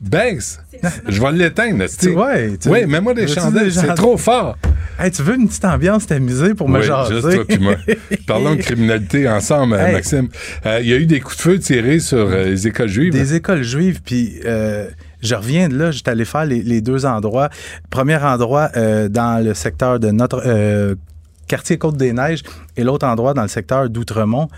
Baisse! 0.00 0.58
Je 1.06 1.20
vais 1.20 1.32
l'éteindre, 1.32 1.84
Tu- 1.98 2.10
ouais, 2.10 2.56
tu- 2.56 2.68
Oui, 2.70 2.86
mets-moi 2.86 3.12
des 3.14 3.28
chandelles, 3.28 3.70
c'est 3.72 3.94
trop 3.94 4.16
fort. 4.16 4.56
Hey, 4.98 5.10
tu 5.10 5.22
veux 5.22 5.34
une 5.36 5.46
petite 5.48 5.64
ambiance 5.64 6.06
t'amuser 6.06 6.54
pour 6.54 6.68
me 6.68 6.80
Oui, 6.80 6.86
jaser? 6.86 7.14
juste 7.20 7.30
toi 7.34 7.44
puis 7.46 7.58
moi. 7.58 7.76
Parlons 8.26 8.54
de 8.54 8.60
criminalité 8.62 9.28
ensemble, 9.28 9.74
Hey. 9.76 9.92
Maxime. 9.94 10.28
Euh, 10.66 10.80
Il 10.82 10.88
y 10.88 10.92
a 10.92 10.96
eu 10.96 11.06
des 11.06 11.20
coups 11.20 11.36
de 11.36 11.42
feu 11.42 11.58
tirés 11.58 12.00
sur 12.00 12.18
euh, 12.18 12.44
les 12.46 12.66
écoles 12.66 12.88
juives. 12.88 13.12
Des 13.12 13.34
écoles 13.34 13.62
juives, 13.62 14.00
puis 14.04 14.40
euh, 14.44 14.88
je 15.22 15.34
reviens 15.34 15.68
de 15.68 15.76
là, 15.78 15.90
j'étais 15.90 16.10
allé 16.10 16.24
faire 16.24 16.44
les, 16.46 16.62
les 16.62 16.80
deux 16.80 17.06
endroits. 17.06 17.48
Premier 17.90 18.16
endroit 18.16 18.70
euh, 18.76 19.08
dans 19.08 19.42
le 19.44 19.54
secteur 19.54 20.00
de 20.00 20.10
notre 20.10 20.42
euh, 20.46 20.94
quartier 21.50 21.78
Côte-des-Neiges 21.78 22.44
et 22.76 22.84
l'autre 22.84 23.04
endroit 23.04 23.34
dans 23.34 23.42
le 23.42 23.48
secteur 23.48 23.90
d'Outremont. 23.90 24.48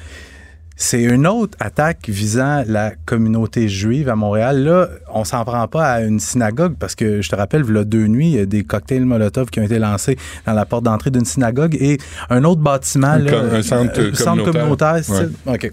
C'est 0.77 1.03
une 1.03 1.27
autre 1.27 1.57
attaque 1.61 2.09
visant 2.09 2.65
la 2.67 2.93
communauté 3.07 3.69
juive 3.69 4.09
à 4.09 4.17
Montréal. 4.17 4.65
Là, 4.65 4.89
on 5.15 5.25
s'en 5.25 5.45
prend 5.45 5.69
pas 5.69 5.85
à 5.87 6.01
une 6.01 6.19
synagogue 6.19 6.75
parce 6.79 6.95
que 6.95 7.23
je 7.23 7.29
te 7.29 7.37
rappelle, 7.37 7.65
il 7.69 7.75
y 7.75 7.79
a 7.79 7.85
deux 7.85 8.07
nuits, 8.07 8.29
il 8.31 8.35
y 8.37 8.41
a 8.41 8.47
des 8.47 8.65
cocktails 8.65 9.05
Molotov 9.05 9.51
qui 9.51 9.61
ont 9.61 9.65
été 9.65 9.79
lancés 9.79 10.17
dans 10.47 10.55
la 10.55 10.65
porte 10.65 10.85
d'entrée 10.85 11.11
d'une 11.11 11.25
synagogue 11.25 11.77
et 11.81 11.99
un 12.31 12.43
autre 12.45 12.61
bâtiment, 12.63 13.09
Un 13.09 13.19
là, 13.19 13.31
com- 13.31 13.49
un 13.53 13.63
centre 13.63 14.01
euh, 14.01 14.15
centre 14.15 14.45
communautaire. 14.45 15.03
communautaire. 15.07 15.71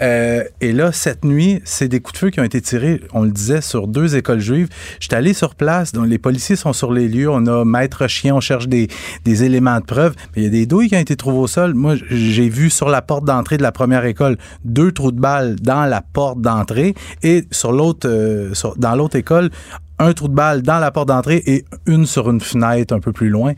Euh, 0.00 0.44
et 0.60 0.72
là, 0.72 0.92
cette 0.92 1.24
nuit, 1.24 1.60
c'est 1.64 1.88
des 1.88 2.00
coups 2.00 2.14
de 2.14 2.18
feu 2.18 2.30
qui 2.30 2.40
ont 2.40 2.44
été 2.44 2.60
tirés, 2.60 3.00
on 3.12 3.22
le 3.24 3.30
disait, 3.30 3.60
sur 3.60 3.86
deux 3.86 4.16
écoles 4.16 4.40
juives. 4.40 4.68
J'étais 4.98 5.16
allé 5.16 5.32
sur 5.32 5.54
place, 5.54 5.92
donc 5.92 6.06
les 6.06 6.18
policiers 6.18 6.56
sont 6.56 6.72
sur 6.72 6.92
les 6.92 7.08
lieux, 7.08 7.30
on 7.30 7.46
a 7.46 7.64
maître 7.64 8.06
chien, 8.08 8.34
on 8.34 8.40
cherche 8.40 8.68
des, 8.68 8.88
des 9.24 9.44
éléments 9.44 9.78
de 9.80 9.84
preuve. 9.84 10.14
Mais 10.34 10.42
il 10.42 10.44
y 10.44 10.48
a 10.48 10.50
des 10.50 10.66
douilles 10.66 10.88
qui 10.88 10.96
ont 10.96 11.00
été 11.00 11.16
trouvées 11.16 11.38
au 11.38 11.46
sol. 11.46 11.74
Moi, 11.74 11.94
j'ai 12.10 12.48
vu 12.48 12.70
sur 12.70 12.88
la 12.88 13.02
porte 13.02 13.24
d'entrée 13.24 13.56
de 13.56 13.62
la 13.62 13.72
première 13.72 14.04
école 14.04 14.36
deux 14.64 14.92
trous 14.92 15.12
de 15.12 15.20
balles 15.20 15.56
dans 15.56 15.84
la 15.86 16.00
porte 16.00 16.40
d'entrée 16.40 16.94
et 17.22 17.44
sur 17.50 17.72
l'autre, 17.72 18.08
euh, 18.08 18.52
dans 18.76 18.94
l'autre 18.94 19.16
école, 19.16 19.50
un 19.98 20.12
trou 20.12 20.28
de 20.28 20.34
balle 20.34 20.62
dans 20.62 20.78
la 20.78 20.90
porte 20.90 21.08
d'entrée 21.08 21.42
et 21.46 21.64
une 21.86 22.06
sur 22.06 22.30
une 22.30 22.40
fenêtre 22.40 22.94
un 22.94 23.00
peu 23.00 23.12
plus 23.12 23.28
loin. 23.28 23.52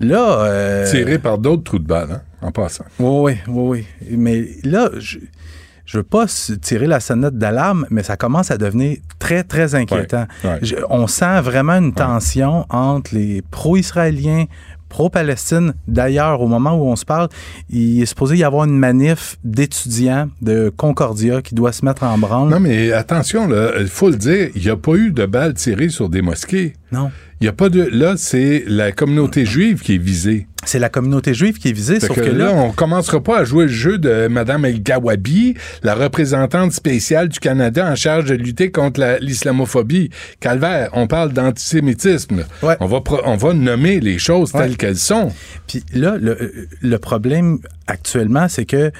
Là, 0.00 0.40
euh, 0.44 0.90
Tirés 0.90 1.18
par 1.18 1.38
d'autres 1.38 1.62
trous 1.62 1.78
de 1.78 1.86
balles, 1.86 2.10
hein, 2.12 2.22
en 2.42 2.50
passant. 2.52 2.84
oui, 2.98 3.14
oui, 3.22 3.36
oui, 3.48 3.86
oui. 4.02 4.16
Mais 4.16 4.48
là, 4.64 4.90
je 4.98 5.18
je 5.86 5.98
veux 5.98 6.02
pas 6.02 6.24
tirer 6.62 6.86
la 6.86 6.98
sonnette 6.98 7.36
d'alarme, 7.36 7.86
mais 7.90 8.02
ça 8.02 8.16
commence 8.16 8.50
à 8.50 8.56
devenir 8.56 8.96
très, 9.18 9.44
très 9.44 9.74
inquiétant. 9.74 10.24
Ouais, 10.42 10.50
ouais. 10.50 10.58
Je- 10.62 10.76
on 10.88 11.06
sent 11.06 11.42
vraiment 11.42 11.74
une 11.74 11.92
tension 11.92 12.64
entre 12.70 13.14
les 13.14 13.42
pro-israéliens, 13.50 14.46
pro-Palestine. 14.94 15.74
D'ailleurs, 15.88 16.40
au 16.40 16.46
moment 16.46 16.74
où 16.74 16.84
on 16.84 16.94
se 16.94 17.04
parle, 17.04 17.28
il 17.68 18.00
est 18.00 18.06
supposé 18.06 18.36
y 18.36 18.44
avoir 18.44 18.64
une 18.64 18.78
manif 18.78 19.38
d'étudiants 19.42 20.28
de 20.40 20.72
Concordia 20.76 21.42
qui 21.42 21.56
doit 21.56 21.72
se 21.72 21.84
mettre 21.84 22.04
en 22.04 22.16
branle. 22.16 22.48
Non, 22.48 22.60
mais 22.60 22.92
attention, 22.92 23.48
il 23.80 23.88
faut 23.88 24.08
le 24.08 24.16
dire, 24.16 24.50
il 24.54 24.62
n'y 24.62 24.70
a 24.70 24.76
pas 24.76 24.94
eu 24.94 25.10
de 25.10 25.26
balles 25.26 25.54
tirées 25.54 25.88
sur 25.88 26.08
des 26.08 26.22
mosquées. 26.22 26.74
Non. 26.92 27.10
Il 27.40 27.44
y 27.44 27.48
a 27.48 27.52
pas 27.52 27.70
de. 27.70 27.82
Là, 27.82 28.14
c'est 28.16 28.62
la 28.68 28.92
communauté 28.92 29.44
juive 29.44 29.80
qui 29.82 29.96
est 29.96 29.98
visée. 29.98 30.46
C'est 30.66 30.78
la 30.78 30.88
communauté 30.88 31.34
juive 31.34 31.58
qui 31.58 31.68
est 31.68 31.72
visée, 31.72 32.00
Fait 32.00 32.06
sauf 32.06 32.16
que, 32.16 32.22
que, 32.22 32.30
là, 32.30 32.46
là, 32.46 32.52
on 32.52 32.70
commencera 32.72 33.22
pas 33.22 33.38
à 33.40 33.44
jouer 33.44 33.64
le 33.66 33.70
jeu 33.72 33.98
de 33.98 34.28
Mme 34.28 34.64
El 34.64 34.82
Gawabi, 34.82 35.54
la 35.82 35.94
représentante 35.94 36.72
spéciale 36.72 37.28
du 37.28 37.38
Canada 37.38 37.86
en 37.90 37.94
charge 37.94 38.24
de 38.26 38.34
lutter 38.34 38.70
contre 38.70 39.00
la- 39.00 39.18
l'islamophobie. 39.18 40.10
Calvaire, 40.40 40.90
on 40.92 41.06
parle 41.06 41.32
d'antisémitisme. 41.32 42.44
Ouais. 42.62 42.76
On, 42.80 42.86
va 42.86 43.00
pro- 43.00 43.20
on 43.24 43.36
va 43.36 43.52
nommer 43.54 44.00
les 44.00 44.18
choses 44.18 44.52
Ouais. 44.54 44.62
telles 44.62 44.76
qu'elles 44.76 44.96
sont. 44.96 45.32
Puis 45.66 45.82
là, 45.92 46.16
le, 46.20 46.68
le 46.80 46.98
problème 46.98 47.58
actuellement, 47.86 48.48
c'est 48.48 48.64
que 48.64 48.90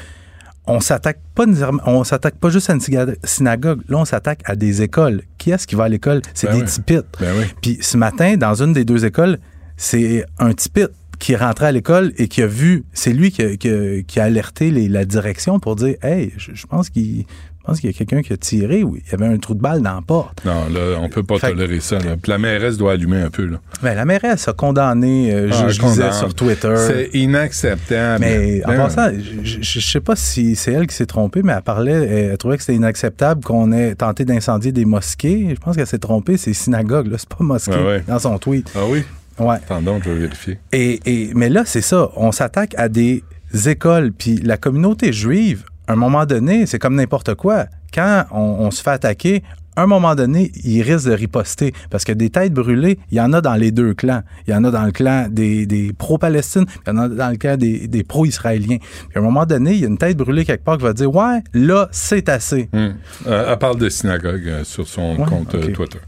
on 0.66 0.80
s'attaque 0.80 1.18
pas 1.34 1.44
on 1.84 2.04
s'attaque 2.04 2.36
pas 2.36 2.48
juste 2.48 2.70
à 2.70 2.72
une 2.74 2.80
synagogue. 3.24 3.80
Là, 3.88 3.98
on 3.98 4.04
s'attaque 4.06 4.40
à 4.46 4.56
des 4.56 4.80
écoles. 4.82 5.22
Qui 5.36 5.50
est-ce 5.50 5.66
qui 5.66 5.74
va 5.74 5.84
à 5.84 5.88
l'école? 5.88 6.22
C'est 6.32 6.46
Ben 6.46 6.54
des 6.56 6.62
oui. 6.62 6.68
tipites. 6.68 7.04
Ben 7.20 7.34
oui. 7.38 7.44
Puis 7.60 7.78
ce 7.82 7.96
matin, 7.98 8.36
dans 8.38 8.62
une 8.62 8.72
des 8.72 8.84
deux 8.86 9.04
écoles, 9.04 9.38
c'est 9.76 10.24
un 10.38 10.52
tipite 10.54 10.88
qui 11.25 11.33
est 11.33 11.37
rentré 11.37 11.66
à 11.66 11.72
l'école 11.72 12.12
et 12.18 12.29
qui 12.29 12.43
a 12.43 12.47
vu, 12.47 12.85
c'est 12.93 13.12
lui 13.12 13.31
qui 13.31 13.43
a, 13.43 13.57
qui 13.57 13.68
a- 13.70 14.03
qui 14.03 14.20
a 14.20 14.25
alerté 14.25 14.70
les- 14.70 14.89
la 14.89 15.05
direction 15.05 15.59
pour 15.59 15.75
dire, 15.77 15.95
hey, 16.03 16.33
je, 16.37 16.51
je 16.55 16.66
pense 16.66 16.91
qu'il 16.91 17.25
Je 17.66 17.68
pense 17.70 17.81
qu'il 17.81 17.89
y 17.91 17.95
a 17.95 17.97
quelqu'un 17.97 18.20
qui 18.20 18.31
a 18.35 18.37
tiré 18.37 18.83
ou 18.85 18.95
il 18.97 19.03
y 19.11 19.14
avait 19.14 19.25
un 19.25 19.39
trou 19.39 19.55
de 19.55 19.61
balle 19.62 19.81
dans 19.81 19.95
la 19.95 20.03
porte. 20.03 20.45
Non, 20.45 20.66
là, 20.70 20.99
on 21.01 21.09
peut 21.09 21.22
pas 21.22 21.39
Fait- 21.39 21.49
tolérer 21.49 21.81
ça. 21.81 21.99
là. 21.99 22.18
Puis 22.22 22.29
la 22.31 22.37
mairesse 22.37 22.77
doit 22.77 22.93
allumer 22.93 23.22
un 23.22 23.31
peu. 23.31 23.47
Là. 23.47 23.57
Ben, 23.83 23.95
la 23.95 24.05
mairesse 24.05 24.47
a 24.49 24.53
condamné, 24.53 25.33
euh, 25.33 25.49
je- 25.51 25.55
Ah, 25.64 25.68
je, 25.68 25.81
condamne. 25.81 26.12
sur 26.12 26.35
Twitter. 26.35 26.75
C'est 26.77 27.09
inacceptable. 27.14 28.22
Mais 28.22 28.62
en 28.66 28.68
Ben, 28.68 28.77
passant, 28.77 29.09
je, 29.14 29.43
je, 29.62 29.62
je 29.62 29.81
sais 29.81 30.01
pas 30.01 30.14
si 30.14 30.57
c'est 30.57 30.72
elle 30.72 30.87
qui 30.87 30.95
s'est 30.95 31.07
trompée, 31.07 31.41
mais 31.43 31.55
elle 31.57 31.62
parlait, 31.62 31.93
elle, 31.93 32.31
elle 32.33 32.37
trouvait 32.37 32.59
que 32.59 32.62
c'était 32.64 32.77
inacceptable 32.77 33.43
qu'on 33.43 33.72
ait 33.72 33.95
tenté 33.95 34.27
d'incendier 34.27 34.70
des 34.72 34.85
mosquées. 34.85 35.47
Je 35.55 35.61
pense 35.61 35.75
qu'elle 35.75 35.87
s'est 35.87 35.99
trompée, 35.99 36.37
c'est 36.37 36.53
synagogue, 36.53 37.07
là, 37.07 37.16
c'est 37.18 37.29
pas 37.31 37.43
mosquée, 37.45 37.72
ouais. 37.72 38.05
dans 38.07 38.18
son 38.18 38.39
tweet. 38.39 38.70
Ah 38.77 38.81
oui? 38.87 39.05
Ouais. 39.39 39.57
Attendons, 39.57 40.01
je 40.05 40.11
vais 40.11 40.18
vérifier. 40.20 40.59
Et, 40.72 41.01
et- 41.07 41.32
mais 41.35 41.49
là, 41.49 41.62
c'est 41.66 41.80
ça. 41.80 42.11
On 42.16 42.32
s'attaque 42.32 42.74
à 42.78 42.89
des 42.89 43.22
écoles. 43.66 44.12
Puis 44.12 44.37
la 44.37 44.57
communauté 44.57 45.12
juive, 45.12 45.64
à 45.87 45.93
un 45.93 45.97
moment 45.97 46.24
donné, 46.26 46.66
c'est 46.66 46.78
comme 46.78 46.95
n'importe 46.97 47.35
quoi. 47.35 47.66
Quand 47.93 48.24
on, 48.30 48.39
on 48.61 48.70
se 48.70 48.82
fait 48.82 48.91
attaquer, 48.91 49.43
à 49.76 49.82
un 49.82 49.87
moment 49.89 50.14
donné, 50.14 50.53
il 50.62 50.82
risque 50.82 51.07
de 51.09 51.12
riposter. 51.12 51.72
Parce 51.91 52.05
que 52.05 52.12
des 52.12 52.30
têtes 52.30 52.53
brûlées, 52.53 52.97
il 53.11 53.18
y 53.18 53.20
en 53.20 53.32
a 53.32 53.41
dans 53.41 53.55
les 53.55 53.72
deux 53.72 53.93
clans. 53.93 54.22
Il 54.47 54.53
y 54.53 54.57
en 54.57 54.62
a 54.62 54.70
dans 54.70 54.85
le 54.85 54.93
clan 54.93 55.26
des, 55.28 55.66
des 55.66 55.93
pro-Palestine, 55.93 56.64
puis 56.66 56.78
il 56.87 56.91
y 56.91 56.93
en 56.93 56.99
a 56.99 57.09
dans 57.09 57.30
le 57.30 57.37
clan 57.37 57.57
des, 57.57 57.89
des 57.89 58.05
pro-Israéliens. 58.05 58.78
Puis 58.78 59.16
à 59.16 59.18
un 59.18 59.22
moment 59.22 59.47
donné, 59.47 59.72
il 59.72 59.80
y 59.80 59.85
a 59.85 59.89
une 59.89 59.99
tête 59.99 60.16
brûlée 60.16 60.45
quelque 60.45 60.62
part 60.62 60.76
qui 60.78 60.85
va 60.85 60.93
dire 60.93 61.12
Ouais, 61.12 61.41
là, 61.55 61.89
c'est 61.91 62.28
assez. 62.28 62.68
Hum. 62.72 62.95
Euh, 63.26 63.51
elle 63.51 63.59
parle 63.59 63.78
de 63.78 63.89
synagogue 63.89 64.47
euh, 64.47 64.62
sur 64.64 64.87
son 64.87 65.16
Ouais, 65.16 65.26
compte 65.26 65.53
euh. 65.57 65.72
Twitter. 65.72 65.99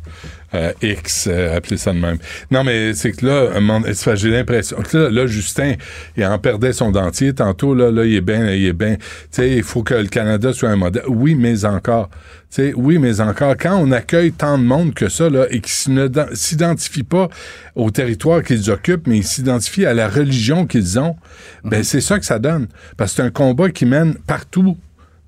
Euh, 0.56 0.72
X, 0.80 1.28
euh, 1.30 1.56
appelez 1.56 1.76
ça 1.76 1.92
de 1.92 1.98
même. 1.98 2.18
Non, 2.50 2.64
mais 2.64 2.94
c'est 2.94 3.12
que 3.12 3.26
là, 3.26 4.14
j'ai 4.14 4.30
l'impression 4.30 4.78
que 4.78 4.96
là, 4.96 5.10
là, 5.10 5.26
Justin, 5.26 5.74
il 6.16 6.24
en 6.24 6.38
perdait 6.38 6.72
son 6.72 6.90
dentier. 6.90 7.34
Tantôt, 7.34 7.74
là, 7.74 7.90
là 7.90 8.04
il 8.04 8.14
est 8.14 8.20
bien, 8.20 8.50
il 8.50 8.66
est 8.66 8.72
bien. 8.72 8.96
Tu 8.96 9.04
sais, 9.30 9.56
il 9.56 9.62
faut 9.62 9.82
que 9.82 9.94
le 9.94 10.06
Canada 10.06 10.52
soit 10.52 10.70
un 10.70 10.76
modèle. 10.76 11.04
Oui, 11.08 11.34
mais 11.34 11.64
encore. 11.64 12.08
Tu 12.50 12.62
sais, 12.62 12.72
oui, 12.74 12.98
mais 12.98 13.20
encore. 13.20 13.56
Quand 13.58 13.76
on 13.76 13.90
accueille 13.92 14.32
tant 14.32 14.56
de 14.56 14.64
monde 14.64 14.94
que 14.94 15.08
ça, 15.08 15.28
là, 15.28 15.46
et 15.50 15.60
qui 15.60 15.90
ne 15.90 16.08
s'identifie 16.32 17.02
pas 17.02 17.28
au 17.74 17.90
territoire 17.90 18.42
qu'ils 18.42 18.70
occupent, 18.70 19.06
mais 19.06 19.18
ils 19.18 19.26
s'identifient 19.26 19.86
à 19.86 19.94
la 19.94 20.08
religion 20.08 20.66
qu'ils 20.66 20.98
ont, 20.98 21.16
ben, 21.64 21.82
c'est 21.82 22.00
ça 22.00 22.18
que 22.18 22.24
ça 22.24 22.38
donne. 22.38 22.68
Parce 22.96 23.12
que 23.12 23.16
c'est 23.16 23.22
un 23.22 23.30
combat 23.30 23.70
qui 23.70 23.84
mène 23.84 24.14
partout 24.26 24.78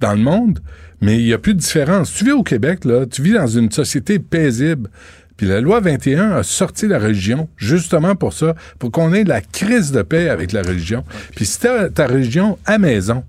dans 0.01 0.13
le 0.13 0.21
monde, 0.21 0.61
mais 1.01 1.19
il 1.19 1.25
n'y 1.25 1.33
a 1.33 1.39
plus 1.39 1.55
de 1.55 1.61
différence. 1.61 2.13
Tu 2.13 2.25
vis 2.25 2.33
au 2.33 2.43
Québec, 2.43 2.85
là, 2.85 3.07
tu 3.07 3.23
vis 3.23 3.33
dans 3.33 3.47
une 3.47 3.71
société 3.71 4.19
paisible. 4.19 4.91
Puis 5.37 5.47
la 5.47 5.61
loi 5.61 5.79
21 5.79 6.33
a 6.33 6.43
sorti 6.43 6.89
la 6.89 6.99
religion 6.99 7.49
justement 7.57 8.17
pour 8.17 8.33
ça, 8.33 8.55
pour 8.81 8.91
qu'on 8.91 9.13
ait 9.13 9.23
la 9.23 9.41
crise 9.41 9.93
de 9.93 10.03
paix 10.03 10.29
avec 10.29 10.51
la 10.53 10.63
religion. 10.63 11.05
Puis 11.37 11.47
si 11.47 11.61
t'as 11.61 11.89
ta 11.91 12.09
religion 12.09 12.59
à 12.67 12.79
maison, 12.79 13.23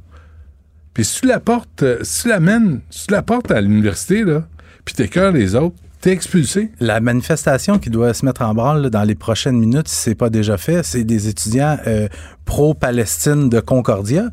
puis 0.93 1.05
si 1.05 1.21
tu 1.21 1.27
la 1.27 1.39
portes, 1.39 1.83
euh, 1.83 1.99
si 2.01 2.23
tu 2.23 2.29
l'amènes, 2.29 2.81
si 2.89 3.07
tu 3.07 3.13
la 3.13 3.21
portes 3.21 3.51
à 3.51 3.61
l'université, 3.61 4.23
là, 4.23 4.47
puis 4.85 4.95
t'écœures 4.95 5.31
les 5.31 5.53
autres, 5.55 5.75
t'es 6.01 6.11
expulsé. 6.11 6.71
La 6.79 6.99
manifestation 6.99 7.77
qui 7.77 7.91
doit 7.91 8.13
se 8.15 8.25
mettre 8.25 8.41
en 8.41 8.55
branle 8.55 8.81
là, 8.81 8.89
dans 8.89 9.03
les 9.03 9.15
prochaines 9.15 9.59
minutes, 9.59 9.87
si 9.87 9.95
c'est 9.95 10.15
pas 10.15 10.31
déjà 10.31 10.57
fait, 10.57 10.83
c'est 10.83 11.03
des 11.03 11.27
étudiants 11.27 11.77
euh, 11.85 12.07
pro-Palestine 12.45 13.49
de 13.49 13.59
Concordia. 13.59 14.29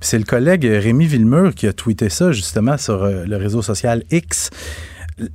Puis 0.00 0.08
C'est 0.10 0.18
le 0.18 0.24
collègue 0.24 0.64
Rémi 0.64 1.06
Villemur 1.06 1.54
qui 1.54 1.66
a 1.66 1.72
tweeté 1.72 2.08
ça 2.08 2.32
justement 2.32 2.76
sur 2.78 3.02
euh, 3.02 3.24
le 3.26 3.36
réseau 3.36 3.62
social 3.62 4.02
X. 4.10 4.50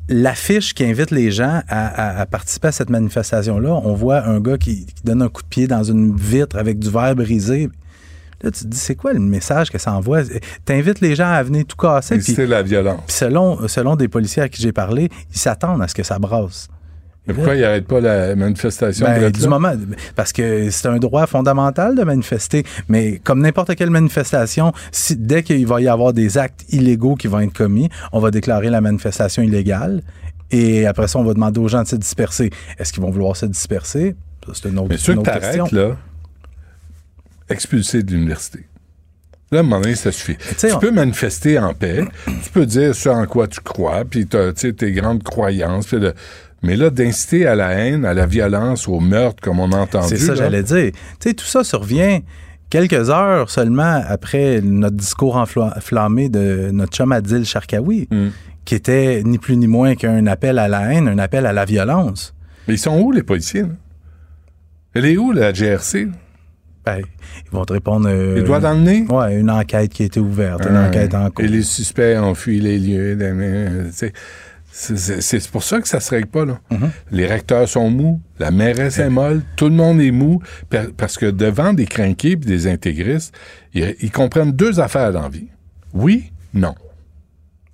L'affiche 0.07 0.73
qui 0.73 0.85
invite 0.85 1.11
les 1.11 1.29
gens 1.31 1.61
à, 1.67 1.87
à- 1.87 2.21
à 2.21 2.25
participer 2.25 2.69
à 2.69 2.71
cette 2.71 2.89
manifestation-là, 2.89 3.73
on 3.83 3.93
voit 3.93 4.25
un 4.25 4.39
gars 4.39 4.57
qui, 4.57 4.85
qui 4.85 5.03
donne 5.03 5.21
un 5.21 5.27
coup 5.27 5.41
de 5.41 5.47
pied 5.47 5.67
dans 5.67 5.83
une 5.83 6.15
vitre 6.15 6.57
avec 6.57 6.79
du 6.79 6.89
verre 6.89 7.15
brisé. 7.15 7.69
Là, 8.41 8.51
tu 8.51 8.61
te 8.61 8.67
dis, 8.67 8.77
c'est 8.77 8.95
quoi 8.95 9.11
le 9.13 9.19
message 9.19 9.69
que 9.71 9.77
ça 9.77 9.93
envoie? 9.93 10.21
T'invites 10.65 11.01
les 11.01 11.15
gens 11.15 11.29
à 11.31 11.43
venir 11.43 11.65
tout 11.65 11.75
casser. 11.77 12.15
C'est 12.35 12.45
la 12.47 12.61
violence. 12.61 13.01
puis 13.07 13.15
selon, 13.15 13.67
selon 13.67 13.95
des 13.97 14.07
policiers 14.07 14.43
à 14.43 14.49
qui 14.49 14.61
j'ai 14.61 14.71
parlé, 14.71 15.09
ils 15.33 15.37
s'attendent 15.39 15.81
à 15.81 15.87
ce 15.89 15.95
que 15.95 16.03
ça 16.03 16.17
brasse. 16.19 16.67
Mais 17.25 17.33
pourquoi 17.33 17.55
ils 17.55 17.61
n'arrêtent 17.61 17.87
pas 17.87 18.01
la 18.01 18.35
manifestation? 18.35 19.05
Ben, 19.05 19.31
du 19.31 19.47
moment, 19.47 19.71
parce 20.15 20.33
que 20.33 20.69
c'est 20.69 20.87
un 20.89 20.97
droit 20.97 21.25
fondamental 21.25 21.95
de 21.95 22.03
manifester, 22.03 22.65
mais 22.89 23.19
comme 23.23 23.39
n'importe 23.41 23.75
quelle 23.75 23.89
manifestation, 23.91 24.73
si, 24.91 25.15
dès 25.15 25.41
qu'il 25.43 25.65
va 25.65 25.79
y 25.79 25.87
avoir 25.87 26.11
des 26.11 26.37
actes 26.37 26.65
illégaux 26.69 27.15
qui 27.15 27.27
vont 27.27 27.39
être 27.39 27.53
commis, 27.53 27.89
on 28.11 28.19
va 28.19 28.29
déclarer 28.29 28.69
la 28.69 28.81
manifestation 28.81 29.41
illégale 29.41 30.01
et 30.51 30.85
après 30.85 31.07
ça, 31.07 31.17
on 31.17 31.23
va 31.23 31.33
demander 31.33 31.59
aux 31.61 31.67
gens 31.69 31.83
de 31.83 31.87
se 31.87 31.95
disperser. 31.95 32.49
Est-ce 32.77 32.91
qu'ils 32.91 33.01
vont 33.01 33.09
vouloir 33.11 33.37
se 33.37 33.45
disperser? 33.45 34.15
Ça, 34.45 34.51
C'est 34.55 34.69
une 34.69 34.77
autre, 34.79 34.89
Mais 34.89 34.97
ceux 34.97 35.13
une 35.13 35.23
que 35.23 35.31
question. 35.39 35.67
là, 35.71 35.95
expulsés 37.49 38.03
de 38.03 38.11
l'université. 38.11 38.65
Là, 39.51 39.59
à 39.59 39.61
un 39.61 39.63
moment 39.63 39.81
donné, 39.81 39.95
ça 39.95 40.11
suffit. 40.11 40.35
Tu 40.57 40.71
on- 40.73 40.79
peux 40.79 40.91
manifester 40.91 41.59
en 41.59 41.73
paix, 41.73 42.03
tu 42.43 42.49
peux 42.49 42.65
dire 42.65 42.95
ce 42.95 43.09
en 43.09 43.25
quoi 43.27 43.47
tu 43.47 43.59
crois, 43.61 44.03
puis 44.03 44.25
t'as, 44.25 44.51
tu 44.53 44.61
sais, 44.61 44.73
tes 44.73 44.91
grandes 44.91 45.23
croyances. 45.23 45.85
puis 45.87 45.99
de- 45.99 46.13
mais 46.63 46.75
là, 46.75 46.89
d'inciter 46.89 47.45
à 47.45 47.55
la 47.55 47.71
haine, 47.73 48.05
à 48.05 48.13
la 48.13 48.25
violence, 48.25 48.87
au 48.87 48.99
meurtre, 48.99 49.41
comme 49.41 49.59
on 49.59 49.71
a 49.71 49.77
entendu. 49.77 50.07
C'est 50.07 50.17
ça, 50.17 50.33
j'allais 50.35 50.63
dire. 50.63 50.91
Tu 51.19 51.29
sais, 51.29 51.33
tout 51.33 51.45
ça 51.45 51.63
survient 51.63 52.19
quelques 52.69 53.09
heures 53.09 53.49
seulement 53.49 54.01
après 54.07 54.61
notre 54.63 54.95
discours 54.95 55.37
enfla- 55.37 55.77
enflammé 55.77 56.29
de 56.29 56.69
notre 56.71 56.93
chum 56.93 57.11
Adil 57.11 57.45
Sharkawi, 57.45 58.07
Mm. 58.09 58.27
qui 58.65 58.75
était 58.75 59.21
ni 59.23 59.37
plus 59.37 59.57
ni 59.57 59.67
moins 59.67 59.95
qu'un 59.95 60.25
appel 60.25 60.57
à 60.57 60.67
la 60.67 60.91
haine, 60.93 61.07
un 61.07 61.19
appel 61.19 61.45
à 61.45 61.53
la 61.53 61.65
violence. 61.65 62.33
Mais 62.67 62.75
ils 62.75 62.79
sont 62.79 62.97
où, 62.99 63.11
les 63.11 63.23
policiers? 63.23 63.63
là? 63.63 63.67
Elle 64.95 65.05
est 65.05 65.17
où, 65.17 65.31
la 65.31 65.51
GRC? 65.53 66.07
Ben, 66.85 66.97
ils 66.99 67.51
vont 67.51 67.63
te 67.65 67.73
répondre. 67.73 68.07
euh, 68.09 68.35
Les 68.35 68.41
doigts 68.43 68.59
dans 68.59 68.73
le 68.73 68.81
nez? 68.81 69.05
Ouais, 69.09 69.35
une 69.39 69.49
enquête 69.49 69.91
qui 69.91 70.03
a 70.03 70.05
été 70.05 70.19
ouverte, 70.19 70.65
une 70.69 70.77
enquête 70.77 71.13
en 71.15 71.29
cours. 71.29 71.43
Et 71.45 71.47
les 71.47 71.61
suspects 71.63 72.17
ont 72.17 72.35
fui 72.35 72.59
les 72.59 72.77
lieux. 72.77 73.17
tu 73.17 73.91
sais. 73.91 74.13
C'est- 74.75 75.51
pour 75.51 75.63
ça 75.63 75.79
que 75.81 75.87
ça 75.87 75.99
se 75.99 76.09
règle 76.09 76.27
pas, 76.27 76.45
là. 76.45 76.59
Mm-hmm. 76.71 76.89
Les 77.11 77.27
recteurs 77.27 77.69
sont 77.69 77.91
mous, 77.91 78.19
la 78.39 78.49
mairesse 78.49 78.97
est 78.97 79.09
molle, 79.09 79.43
tout 79.55 79.65
le 79.65 79.75
monde 79.75 80.01
est 80.01 80.09
mou, 80.11 80.41
parce 80.97 81.17
que 81.17 81.27
devant 81.27 81.73
des 81.73 81.85
crinqués 81.85 82.31
et 82.31 82.35
des 82.35 82.65
intégristes, 82.67 83.35
ils, 83.75 83.95
ils 84.01 84.11
comprennent 84.11 84.51
deux 84.51 84.79
affaires 84.79 85.13
dans 85.13 85.21
la 85.21 85.29
vie. 85.29 85.47
Oui, 85.93 86.31
non. 86.55 86.73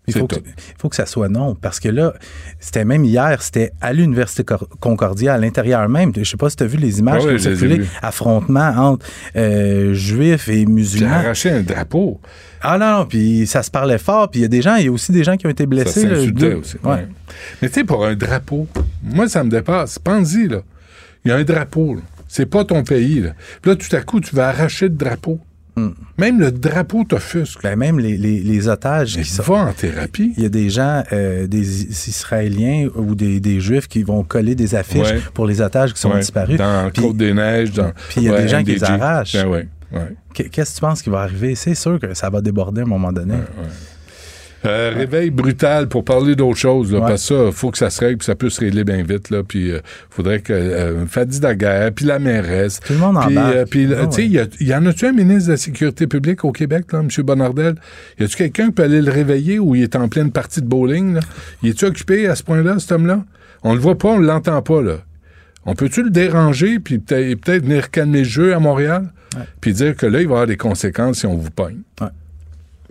Il 0.09 0.19
faut, 0.19 0.27
que, 0.27 0.35
faut 0.79 0.89
ça 0.91 1.05
soit 1.05 1.29
non, 1.29 1.55
parce 1.55 1.79
que 1.79 1.89
là, 1.89 2.13
c'était 2.59 2.85
même 2.85 3.05
hier, 3.05 3.41
c'était 3.41 3.71
à 3.81 3.93
l'Université 3.93 4.43
Cor- 4.43 4.67
Concordia, 4.79 5.33
à 5.33 5.37
l'intérieur 5.37 5.87
même. 5.89 6.11
Je 6.15 6.23
sais 6.23 6.37
pas 6.37 6.49
si 6.49 6.55
tu 6.57 6.63
as 6.63 6.67
vu 6.67 6.77
les 6.77 6.99
images 6.99 7.23
oui, 7.25 7.35
qui 7.37 7.47
ont 7.47 7.51
circulé, 7.51 7.81
affrontement 8.01 8.69
entre 8.75 9.05
euh, 9.35 9.93
juifs 9.93 10.47
et 10.49 10.59
J'ai 10.59 10.65
musulmans. 10.65 11.13
arraché 11.13 11.49
un 11.51 11.61
drapeau. 11.61 12.19
Ah 12.61 12.77
non, 12.77 12.99
non, 12.99 13.05
puis 13.05 13.47
ça 13.47 13.63
se 13.63 13.71
parlait 13.71 13.97
fort, 13.97 14.29
puis 14.29 14.41
il 14.41 14.43
y 14.43 14.45
a 14.45 14.49
des 14.49 14.61
gens, 14.61 14.75
il 14.75 14.85
y 14.85 14.87
a 14.89 14.91
aussi 14.91 15.11
des 15.13 15.23
gens 15.23 15.37
qui 15.37 15.47
ont 15.47 15.49
été 15.49 15.63
Ça 15.63 15.67
blessés. 15.69 16.01
s'insultait 16.01 16.31
deux- 16.49 16.55
aussi. 16.55 16.75
Ouais. 16.83 16.91
ouais. 16.91 17.07
Mais 17.61 17.69
tu 17.69 17.75
sais, 17.75 17.83
pour 17.85 18.05
un 18.05 18.15
drapeau, 18.15 18.67
moi, 19.03 19.29
ça 19.29 19.43
me 19.43 19.49
dépasse. 19.49 19.97
Pense-y, 19.99 20.47
là. 20.49 20.61
Il 21.23 21.29
y 21.29 21.31
a 21.31 21.37
un 21.37 21.43
drapeau, 21.43 21.95
là. 21.95 22.01
C'est 22.27 22.45
pas 22.45 22.63
ton 22.65 22.83
pays, 22.83 23.21
là. 23.21 23.31
Puis 23.61 23.71
là, 23.71 23.75
tout 23.77 23.95
à 23.95 24.01
coup, 24.01 24.19
tu 24.19 24.35
vas 24.35 24.49
arracher 24.49 24.85
le 24.89 24.95
drapeau. 24.95 25.39
Même 26.17 26.39
le 26.39 26.51
drapeau 26.51 27.03
t'offusque. 27.03 27.61
Ben, 27.63 27.75
même 27.77 27.99
les, 27.99 28.17
les- 28.17 28.41
les 28.41 28.67
otages 28.67 29.21
sont. 29.23 29.43
va 29.43 29.55
en 29.69 29.73
thérapie. 29.73 30.33
Il 30.37 30.43
y 30.43 30.45
a 30.45 30.49
des 30.49 30.69
gens, 30.69 31.03
euh, 31.11 31.47
des 31.47 31.83
Is- 31.83 32.07
Israéliens 32.09 32.87
ou 32.95 33.15
des, 33.15 33.39
des 33.39 33.59
Juifs 33.59 33.87
qui 33.87 34.03
vont 34.03 34.23
coller 34.23 34.55
des 34.55 34.75
affiches 34.75 35.11
Ouais. 35.11 35.21
pour 35.33 35.45
les 35.47 35.61
otages 35.61 35.93
qui 35.93 35.99
sont 35.99 36.11
Ouais, 36.11 36.19
disparus. 36.19 36.57
Dans 36.57 36.89
Puis- 36.91 37.01
Côte-des-Neiges, 37.03 37.71
dans. 37.71 37.91
Puis 38.09 38.21
il 38.21 38.23
y 38.23 38.29
a 38.29 38.33
ouais, 38.33 38.41
des 38.43 38.47
gens 38.47 38.63
qui 38.63 38.71
les 38.73 38.83
arrachent. 38.83 39.35
Ben 39.91 40.09
Qu'est-ce 40.33 40.71
que 40.71 40.75
tu 40.75 40.81
penses 40.81 41.01
qui 41.01 41.09
va 41.09 41.21
arriver? 41.21 41.55
C'est 41.55 41.73
sûr 41.75 41.99
que 41.99 42.13
ça 42.13 42.29
va 42.29 42.41
déborder 42.41 42.81
à 42.81 42.83
un 42.83 42.87
moment 42.87 43.11
donné. 43.11 43.33
Euh, 44.65 44.91
Réveil 44.95 45.29
brutal 45.29 45.87
pour 45.87 46.03
parler 46.03 46.35
d'autre 46.35 46.57
chose, 46.57 46.91
là, 46.91 46.99
Ouais. 46.99 47.07
parce 47.07 47.27
que 47.29 47.45
ça, 47.47 47.51
faut 47.53 47.71
que 47.71 47.77
ça 47.77 47.89
se 47.89 48.01
règle, 48.01 48.17
puis 48.17 48.25
ça 48.25 48.35
peut 48.35 48.49
se 48.49 48.59
régler 48.59 48.83
bien 48.83 49.03
vite, 49.03 49.29
là, 49.29 49.41
puis 49.43 49.71
euh, 49.71 49.79
faudrait 50.09 50.41
que 50.41 50.51
euh, 50.51 51.05
Fadi 51.05 51.39
Daguerre, 51.39 51.91
puis 51.93 52.05
la 52.05 52.19
mairesse, 52.19 52.79
Tout 52.81 52.93
le 52.93 52.99
monde 52.99 53.17
puis, 53.25 53.37
euh, 53.37 53.65
puis, 53.65 53.87
Ah 53.93 54.07
tu 54.07 54.15
sais, 54.31 54.39
ouais. 54.39 54.49
il 54.59 54.67
y 54.67 54.75
en 54.75 54.85
a-tu 54.85 55.05
un 55.05 55.13
ministre 55.13 55.47
de 55.47 55.51
la 55.53 55.57
Sécurité 55.57 56.07
publique 56.07 56.43
au 56.43 56.51
Québec, 56.51 56.91
là, 56.91 56.99
M. 56.99 57.07
Bonardel? 57.23 57.75
Y 58.19 58.23
a-tu 58.23 58.35
quelqu'un 58.35 58.65
qui 58.67 58.71
peut 58.73 58.83
aller 58.83 59.01
le 59.01 59.11
réveiller 59.11 59.59
ou 59.59 59.75
il 59.75 59.83
est 59.83 59.95
en 59.95 60.09
pleine 60.09 60.31
partie 60.31 60.61
de 60.61 60.67
bowling, 60.67 61.13
là? 61.13 61.21
Il 61.63 61.69
est-tu 61.69 61.85
occupé 61.85 62.27
à 62.27 62.35
ce 62.35 62.43
point-là, 62.43 62.79
cet 62.79 62.91
homme-là? 62.91 63.23
On 63.63 63.73
le 63.73 63.79
voit 63.79 63.97
pas, 63.97 64.09
on 64.09 64.19
l'entend 64.19 64.61
pas, 64.61 64.81
là. 64.81 64.95
On 65.65 65.73
peut-tu 65.75 66.03
le 66.03 66.09
déranger, 66.09 66.79
puis 66.79 66.99
peut-être 66.99 67.39
peut 67.41 67.59
venir 67.59 67.91
calmer 67.91 68.19
le 68.19 68.23
jeu 68.25 68.53
à 68.53 68.59
Montréal, 68.59 69.07
puis 69.61 69.71
dire 69.73 69.95
que 69.95 70.05
là, 70.05 70.19
il 70.21 70.27
va 70.27 70.31
y 70.31 70.33
avoir 70.33 70.47
des 70.47 70.57
conséquences 70.57 71.19
si 71.19 71.25
on 71.27 71.37
vous 71.37 71.51
pogne? 71.51 71.79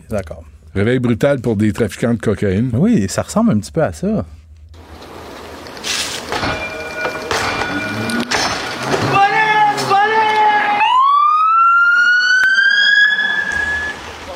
D'accord. 0.08 0.44
Réveil 0.78 1.00
brutal 1.00 1.40
pour 1.40 1.56
des 1.56 1.72
trafiquants 1.72 2.14
de 2.14 2.20
cocaïne. 2.20 2.70
Oui, 2.72 3.06
ça 3.08 3.22
ressemble 3.22 3.50
un 3.50 3.58
petit 3.58 3.72
peu 3.72 3.82
à 3.82 3.92
ça. 3.92 4.24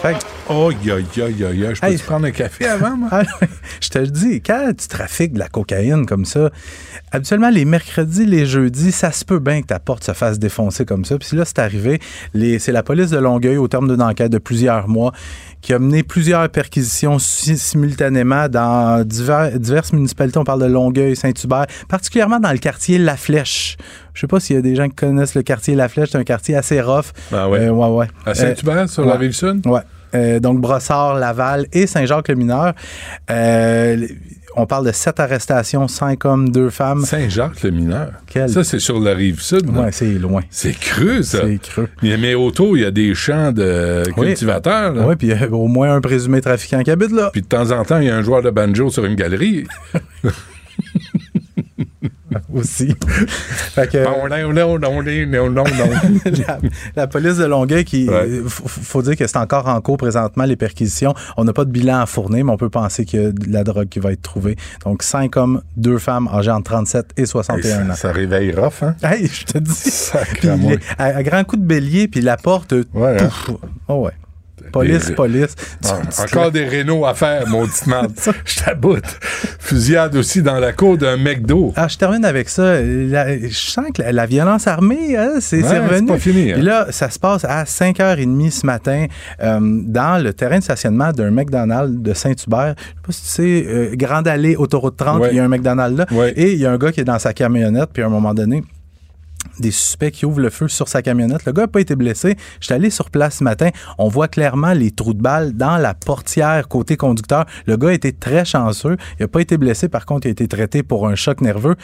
Fait 0.02 0.14
que 0.14 0.31
Oh, 0.50 0.70
ya, 0.84 0.96
ya, 1.16 1.28
ya, 1.28 1.52
ya. 1.52 1.72
Je 1.74 1.80
peux 1.80 1.86
Hey. 1.86 1.96
te 1.98 2.02
prendre 2.02 2.26
un 2.26 2.30
café 2.32 2.66
avant, 2.66 2.96
moi? 2.96 3.08
Ah, 3.12 3.22
je 3.80 3.88
te 3.88 3.98
le 3.98 4.08
dis, 4.08 4.40
quand 4.42 4.72
tu 4.76 4.88
trafiques 4.88 5.32
de 5.34 5.38
la 5.38 5.48
cocaïne 5.48 6.04
comme 6.04 6.24
ça, 6.24 6.50
habituellement, 7.12 7.48
les 7.48 7.64
mercredis, 7.64 8.26
les 8.26 8.44
jeudis, 8.44 8.90
ça 8.90 9.12
se 9.12 9.24
peut 9.24 9.38
bien 9.38 9.62
que 9.62 9.68
ta 9.68 9.78
porte 9.78 10.02
se 10.04 10.12
fasse 10.12 10.38
défoncer 10.40 10.84
comme 10.84 11.04
ça. 11.04 11.16
Puis 11.16 11.36
là, 11.36 11.44
c'est 11.44 11.60
arrivé. 11.60 12.00
C'est 12.58 12.72
la 12.72 12.82
police 12.82 13.10
de 13.10 13.18
Longueuil, 13.18 13.56
au 13.56 13.68
terme 13.68 13.88
d'une 13.88 14.02
enquête 14.02 14.32
de 14.32 14.38
plusieurs 14.38 14.88
mois, 14.88 15.12
qui 15.60 15.72
a 15.74 15.78
mené 15.78 16.02
plusieurs 16.02 16.48
perquisitions 16.48 17.20
si- 17.20 17.56
simultanément 17.56 18.48
dans 18.48 19.04
divers- 19.06 19.56
diverses 19.58 19.92
municipalités. 19.92 20.38
On 20.38 20.44
parle 20.44 20.60
de 20.62 20.66
Longueuil, 20.66 21.14
Saint-Hubert, 21.14 21.66
particulièrement 21.88 22.40
dans 22.40 22.50
le 22.52 22.58
quartier 22.58 22.98
La 22.98 23.16
Flèche. 23.16 23.76
Je 24.12 24.20
sais 24.22 24.26
pas 24.26 24.40
s'il 24.40 24.56
y 24.56 24.58
a 24.58 24.62
des 24.62 24.74
gens 24.74 24.88
qui 24.88 24.96
connaissent 24.96 25.36
le 25.36 25.42
quartier 25.42 25.76
La 25.76 25.88
Flèche. 25.88 26.10
C'est 26.12 26.18
un 26.18 26.24
quartier 26.24 26.56
assez 26.56 26.80
rough. 26.80 27.12
Ah 27.32 27.48
ouais. 27.48 27.60
Euh, 27.60 27.70
ouais, 27.70 27.88
ouais. 27.88 28.06
À 28.26 28.34
Saint-Hubert, 28.34 28.88
sur 28.88 29.04
la 29.06 29.14
rive 29.14 29.32
sud? 29.32 29.64
Ouais. 29.66 29.80
Euh, 30.14 30.40
donc, 30.40 30.60
Brossard, 30.60 31.14
Laval 31.18 31.66
et 31.72 31.86
Saint-Jacques-le-Mineur. 31.86 32.74
Euh, 33.30 34.06
on 34.54 34.66
parle 34.66 34.86
de 34.86 34.92
sept 34.92 35.18
arrestations, 35.18 35.88
cinq 35.88 36.26
hommes, 36.26 36.50
deux 36.50 36.68
femmes. 36.68 37.04
Saint-Jacques, 37.06 37.62
le 37.62 37.70
mineur. 37.70 38.10
Quel- 38.26 38.50
Ça, 38.50 38.62
c'est 38.64 38.78
sur 38.80 39.00
la 39.00 39.14
rive 39.14 39.40
sud. 39.40 39.70
Ouais, 39.70 39.90
c'est 39.92 40.12
loin. 40.12 40.42
C'est 40.50 40.78
creux, 40.78 41.22
ça. 41.22 41.38
C'est 41.42 41.58
creux. 41.58 41.88
Mais, 42.02 42.34
autour, 42.34 42.76
il 42.76 42.82
y 42.82 42.84
a 42.84 42.90
des 42.90 43.14
champs 43.14 43.50
de 43.50 44.02
Oui. 44.18 44.26
cultivateurs. 44.26 44.94
Oui, 45.08 45.16
puis 45.16 45.28
il 45.28 45.40
y 45.40 45.42
a 45.44 45.48
au 45.50 45.68
moins 45.68 45.94
un 45.94 46.00
présumé 46.02 46.42
trafiquant 46.42 46.82
qui 46.82 46.90
habite 46.90 47.12
là. 47.12 47.30
Puis 47.32 47.40
de 47.40 47.46
temps 47.46 47.70
en 47.70 47.82
temps, 47.84 47.98
il 47.98 48.08
y 48.08 48.10
a 48.10 48.16
un 48.16 48.22
joueur 48.22 48.42
de 48.42 48.50
banjo 48.50 48.90
sur 48.90 49.06
une 49.06 49.14
galerie. 49.14 49.64
aussi. 52.54 52.94
fait 53.74 53.90
que, 53.90 54.04
Non, 54.04 54.28
non, 54.28 54.52
non, 55.50 55.58
non, 55.64 55.94
la, 56.24 56.58
la 56.96 57.06
police 57.06 57.36
de 57.36 57.44
Longueuil, 57.44 57.84
qui, 57.84 58.08
Ouais. 58.08 58.28
faut, 58.46 59.02
dire 59.02 59.16
que 59.16 59.26
c'est 59.26 59.36
encore 59.38 59.68
en 59.68 59.80
cours 59.80 59.96
présentement, 59.96 60.44
les 60.44 60.56
perquisitions. 60.56 61.14
On 61.36 61.44
n'a 61.44 61.52
pas 61.52 61.64
de 61.64 61.70
bilan 61.70 62.00
à 62.00 62.06
fournir, 62.06 62.44
mais 62.44 62.52
on 62.52 62.56
peut 62.56 62.70
penser 62.70 63.04
qu'il 63.04 63.22
y 63.22 63.24
a 63.26 63.32
de 63.32 63.52
la 63.52 63.64
drogue 63.64 63.88
qui 63.88 63.98
va 63.98 64.12
être 64.12 64.22
trouvée. 64.22 64.56
Donc, 64.84 65.02
cinq 65.02 65.36
hommes, 65.36 65.62
deux 65.76 65.98
femmes 65.98 66.28
âgées 66.32 66.50
entre 66.50 66.70
37 66.72 67.10
et 67.16 67.26
61 67.26 67.62
ça, 67.86 67.92
ans. 67.92 67.94
ça 67.96 68.12
réveille 68.12 68.52
rough, 68.52 68.82
hein? 68.82 68.94
Hey, 69.02 69.26
je 69.26 69.44
te 69.44 69.58
dis. 69.58 70.10
Puis, 70.40 70.48
à, 70.98 71.04
à 71.04 71.22
grand 71.22 71.44
coup 71.44 71.56
de 71.56 71.64
bélier, 71.64 72.08
puis 72.08 72.20
la 72.20 72.36
porte. 72.36 72.72
Ouais, 72.94 73.16
hein? 73.22 73.28
Oh 73.88 74.04
ouais. 74.04 74.12
Police, 74.72 75.06
Des- 75.08 75.14
police. 75.14 75.54
Ah, 75.84 76.00
encore 76.24 76.50
des 76.50 76.64
rénaux 76.64 77.04
à 77.06 77.14
faire, 77.14 77.46
maudite 77.46 77.86
merde. 77.86 78.12
Je 78.44 78.60
t'aboute. 78.64 79.04
Fusillade 79.58 80.16
aussi 80.16 80.42
dans 80.42 80.58
la 80.58 80.72
cour 80.72 80.96
d'un 80.98 81.16
McDo. 81.16 81.72
Ah, 81.76 81.88
je 81.88 81.96
termine 81.96 82.24
avec 82.24 82.48
ça. 82.48 82.80
La- 82.82 83.38
je 83.38 83.48
sens 83.54 83.86
que 83.94 84.02
la, 84.02 84.12
la 84.12 84.26
violence 84.26 84.66
armée, 84.66 85.16
hein, 85.16 85.34
c'est 85.40 85.62
Ouais, 85.62 85.78
revenu. 85.78 86.06
pas 86.08 86.18
fini, 86.18 86.50
hein. 86.50 86.54
Puis 86.54 86.62
là, 86.62 86.86
ça 86.90 87.10
se 87.10 87.18
passe 87.18 87.44
à 87.44 87.64
5h30 87.64 88.50
ce 88.50 88.66
matin 88.66 89.06
euh, 89.42 89.58
dans 89.60 90.22
le 90.22 90.32
terrain 90.32 90.58
de 90.58 90.64
stationnement 90.64 91.12
d'un 91.12 91.30
McDonald's 91.30 92.00
de 92.02 92.14
Saint-Hubert. 92.14 92.74
Je 92.78 92.82
sais 92.82 92.94
pas 93.06 93.12
si 93.12 93.22
tu 93.22 93.28
sais, 93.28 93.66
euh, 93.68 93.90
Grande 93.94 94.28
Allée, 94.28 94.56
autoroute 94.56 94.96
30, 94.96 95.20
Ouais. 95.22 95.28
il 95.32 95.36
y 95.36 95.40
a 95.40 95.44
un 95.44 95.48
McDonald's 95.48 95.98
là. 95.98 96.06
Ouais. 96.10 96.32
Et 96.36 96.52
il 96.52 96.58
y 96.58 96.66
a 96.66 96.72
un 96.72 96.78
gars 96.78 96.92
qui 96.92 97.00
est 97.00 97.04
dans 97.04 97.18
sa 97.18 97.32
camionnette, 97.32 97.90
puis 97.92 98.02
à 98.02 98.06
un 98.06 98.10
moment 98.10 98.34
donné, 98.34 98.62
des 99.58 99.70
suspects 99.70 100.10
qui 100.10 100.26
ouvrent 100.26 100.40
le 100.40 100.50
feu 100.50 100.68
sur 100.68 100.88
sa 100.88 101.02
camionnette. 101.02 101.44
Le 101.44 101.52
gars 101.52 101.62
n'a 101.62 101.68
pas 101.68 101.80
été 101.80 101.96
blessé. 101.96 102.36
J'étais 102.60 102.74
allé 102.74 102.90
sur 102.90 103.10
place 103.10 103.38
ce 103.38 103.44
matin. 103.44 103.70
On 103.98 104.08
voit 104.08 104.28
clairement 104.28 104.72
les 104.72 104.90
trous 104.90 105.14
de 105.14 105.22
balles 105.22 105.52
dans 105.52 105.76
la 105.76 105.94
portière 105.94 106.68
côté 106.68 106.96
conducteur. 106.96 107.46
Le 107.66 107.76
gars 107.76 107.88
a 107.88 107.92
été 107.92 108.12
très 108.12 108.44
chanceux. 108.44 108.96
Il 109.18 109.22
n'a 109.22 109.28
pas 109.28 109.40
été 109.40 109.56
blessé. 109.56 109.88
Par 109.88 110.06
contre, 110.06 110.26
il 110.26 110.30
a 110.30 110.32
été 110.32 110.48
traité 110.48 110.82
pour 110.82 111.08
un 111.08 111.14
choc 111.14 111.40
nerveux. 111.40 111.76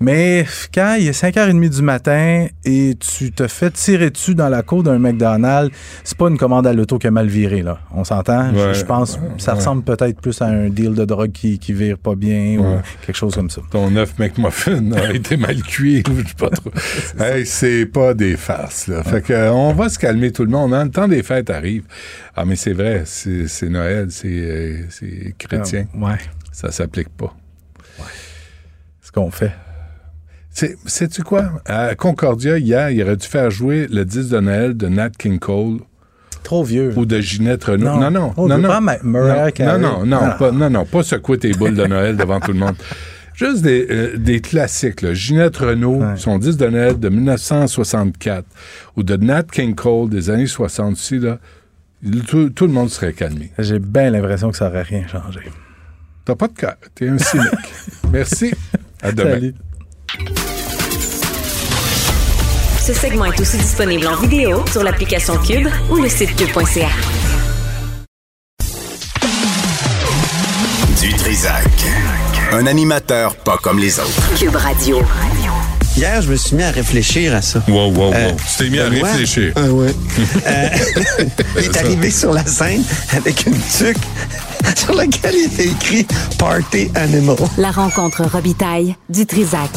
Mais 0.00 0.44
quand 0.74 0.96
il 0.98 1.06
est 1.08 1.10
5h30 1.22 1.68
du 1.68 1.82
matin 1.82 2.46
et 2.64 2.94
tu 2.98 3.30
te 3.32 3.46
fais 3.46 3.70
tirer 3.70 4.10
dessus 4.10 4.34
dans 4.34 4.48
la 4.48 4.62
cour 4.62 4.82
d'un 4.82 4.98
McDonald's, 4.98 5.76
c'est 6.04 6.16
pas 6.18 6.28
une 6.28 6.38
commande 6.38 6.66
à 6.66 6.72
l'auto 6.72 6.98
qui 6.98 7.06
a 7.06 7.10
mal 7.10 7.28
viré, 7.28 7.62
là. 7.62 7.78
On 7.92 8.04
s'entend? 8.04 8.52
Je- 8.52 8.58
Ouais, 8.62 8.74
je 8.74 8.84
pense 8.84 9.14
ouais, 9.16 9.20
ça 9.38 9.52
ouais. 9.52 9.58
ressemble 9.58 9.82
peut-être 9.82 10.20
plus 10.20 10.40
à 10.42 10.46
un 10.46 10.68
deal 10.68 10.94
de 10.94 11.04
drogue 11.04 11.32
qui, 11.32 11.58
qui 11.58 11.72
vire 11.72 11.98
pas 11.98 12.14
bien 12.14 12.58
ou 12.58 12.80
quelque 13.06 13.16
chose 13.16 13.34
comme 13.34 13.50
ça. 13.50 13.60
Ton 13.70 13.94
œuf 13.96 14.18
McMuffin 14.18 14.92
a 14.92 15.10
été 15.14 15.36
mal 15.36 15.62
cuit, 15.62 16.02
je 16.06 16.28
sais 16.28 16.34
pas 16.38 16.50
trop. 16.50 16.70
Hey, 17.20 17.46
c'est 17.46 17.86
pas 17.86 18.14
des 18.14 18.36
farces, 18.36 18.86
là. 18.88 19.02
Fait 19.02 19.22
que, 19.22 19.32
euh, 19.32 19.52
on 19.52 19.72
va 19.72 19.88
se 19.88 19.98
calmer 19.98 20.32
tout 20.32 20.44
le 20.44 20.50
monde. 20.50 20.74
hein. 20.74 20.84
Le 20.84 20.90
temps 20.90 21.08
des 21.08 21.22
fêtes 21.22 21.50
arrive. 21.50 21.84
Ah, 22.34 22.44
mais 22.44 22.56
c'est 22.56 22.72
vrai, 22.72 23.02
c'est 23.06 23.68
Noël, 23.68 24.06
c'est 24.10 24.28
euh, 24.28 24.86
c'est 24.90 25.34
chrétien. 25.38 25.86
Ah, 25.94 26.06
ouais. 26.06 26.18
Ça 26.50 26.70
s'applique 26.72 27.10
pas. 27.10 27.34
Ce 29.00 29.10
qu'on 29.12 29.30
fait. 29.30 29.52
C'est- 30.52 30.76
Sais-tu 30.86 31.22
quoi? 31.22 31.50
À 31.66 31.94
Concordia, 31.94 32.58
hier, 32.58 32.90
il 32.90 33.02
aurait 33.02 33.16
dû 33.16 33.26
faire 33.26 33.50
jouer 33.50 33.86
le 33.90 34.04
10 34.04 34.28
de 34.28 34.38
Noël 34.40 34.76
de 34.76 34.86
Nat 34.88 35.10
King 35.18 35.38
Cole 35.38 35.78
Trop 36.42 36.62
vieux. 36.64 36.92
ou 36.96 37.06
de 37.06 37.20
Ginette 37.20 37.64
Renault. 37.64 37.86
Non. 37.86 38.00
Non, 38.00 38.10
non. 38.10 38.34
Oh, 38.36 38.48
non, 38.48 38.58
non. 38.58 38.68
pas 38.68 38.80
Mariah 38.80 39.44
non, 39.46 39.50
Carey. 39.50 39.78
non, 39.78 40.04
non, 40.06 40.20
pas, 40.38 40.50
non, 40.52 40.68
non, 40.70 40.84
pas 40.84 41.02
secouer 41.02 41.38
tes 41.38 41.52
boules 41.52 41.74
de 41.74 41.86
Noël 41.86 42.16
devant 42.16 42.38
tout 42.40 42.52
le 42.52 42.58
monde. 42.58 42.76
Juste 43.34 43.62
des, 43.62 43.86
euh, 43.90 44.16
des 44.18 44.40
classiques. 44.40 45.00
Là. 45.00 45.14
Ginette 45.14 45.56
Renault, 45.56 46.00
Ouais. 46.02 46.16
son 46.16 46.38
10 46.38 46.58
de 46.58 46.66
Noël 46.66 47.00
de 47.00 47.08
1964, 47.08 48.44
ou 48.96 49.02
de 49.02 49.16
Nat 49.16 49.44
King 49.44 49.74
Cole 49.74 50.10
des 50.10 50.28
années 50.28 50.46
66, 50.46 51.18
là, 51.18 51.38
tout, 52.28 52.50
tout 52.50 52.66
le 52.66 52.72
monde 52.72 52.90
serait 52.90 53.14
calmé. 53.14 53.50
J'ai 53.58 53.78
bien 53.78 54.10
l'impression 54.10 54.50
que 54.50 54.56
ça 54.58 54.68
aurait 54.68 54.82
rien 54.82 55.06
changé. 55.08 55.40
T'as 56.26 56.34
pas 56.34 56.48
de 56.48 56.52
cœur. 56.52 56.74
T'es 56.94 57.08
un 57.08 57.16
cynique. 57.18 57.48
Merci. 58.12 58.52
À 59.02 59.12
demain. 59.12 59.30
Salut. 59.30 59.54
Ce 62.84 62.92
segment 62.92 63.26
est 63.26 63.40
aussi 63.40 63.56
disponible 63.58 64.06
en 64.06 64.16
vidéo 64.16 64.64
sur 64.70 64.82
l'application 64.82 65.36
Cube 65.38 65.68
ou 65.90 65.96
le 65.96 66.08
site 66.08 66.34
cube.ca. 66.36 66.88
Du 71.00 71.12
Trisac. 71.14 71.64
Un 72.52 72.66
animateur 72.66 73.34
pas 73.36 73.56
comme 73.62 73.78
les 73.78 73.98
autres. 73.98 74.34
Cube 74.38 74.56
Radio. 74.56 75.00
Hier, 75.96 76.22
je 76.22 76.30
me 76.30 76.36
suis 76.36 76.56
mis 76.56 76.62
à 76.62 76.70
réfléchir 76.70 77.34
à 77.34 77.42
ça. 77.42 77.62
Wow, 77.68 77.90
wow, 77.92 78.06
wow. 78.08 78.12
Euh, 78.14 78.32
tu 78.32 78.64
t'es 78.64 78.70
mis 78.70 78.78
à 78.80 78.88
Benoît- 78.88 79.10
réfléchir. 79.10 79.52
Ah 79.56 79.62
ouais. 79.70 79.94
Euh, 80.46 80.68
il 81.58 81.64
est 81.64 81.76
arrivé 81.76 82.10
sur 82.10 82.32
la 82.32 82.44
scène 82.44 82.82
avec 83.16 83.46
une 83.46 83.54
tuque 83.78 83.96
sur 84.76 84.94
laquelle 84.94 85.34
il 85.34 85.44
était 85.52 85.68
écrit 85.68 86.06
Party 86.38 86.90
Animal. 86.94 87.36
La 87.58 87.70
rencontre 87.70 88.22
Robitaille 88.24 88.96
du 89.08 89.24
Trisac. 89.26 89.70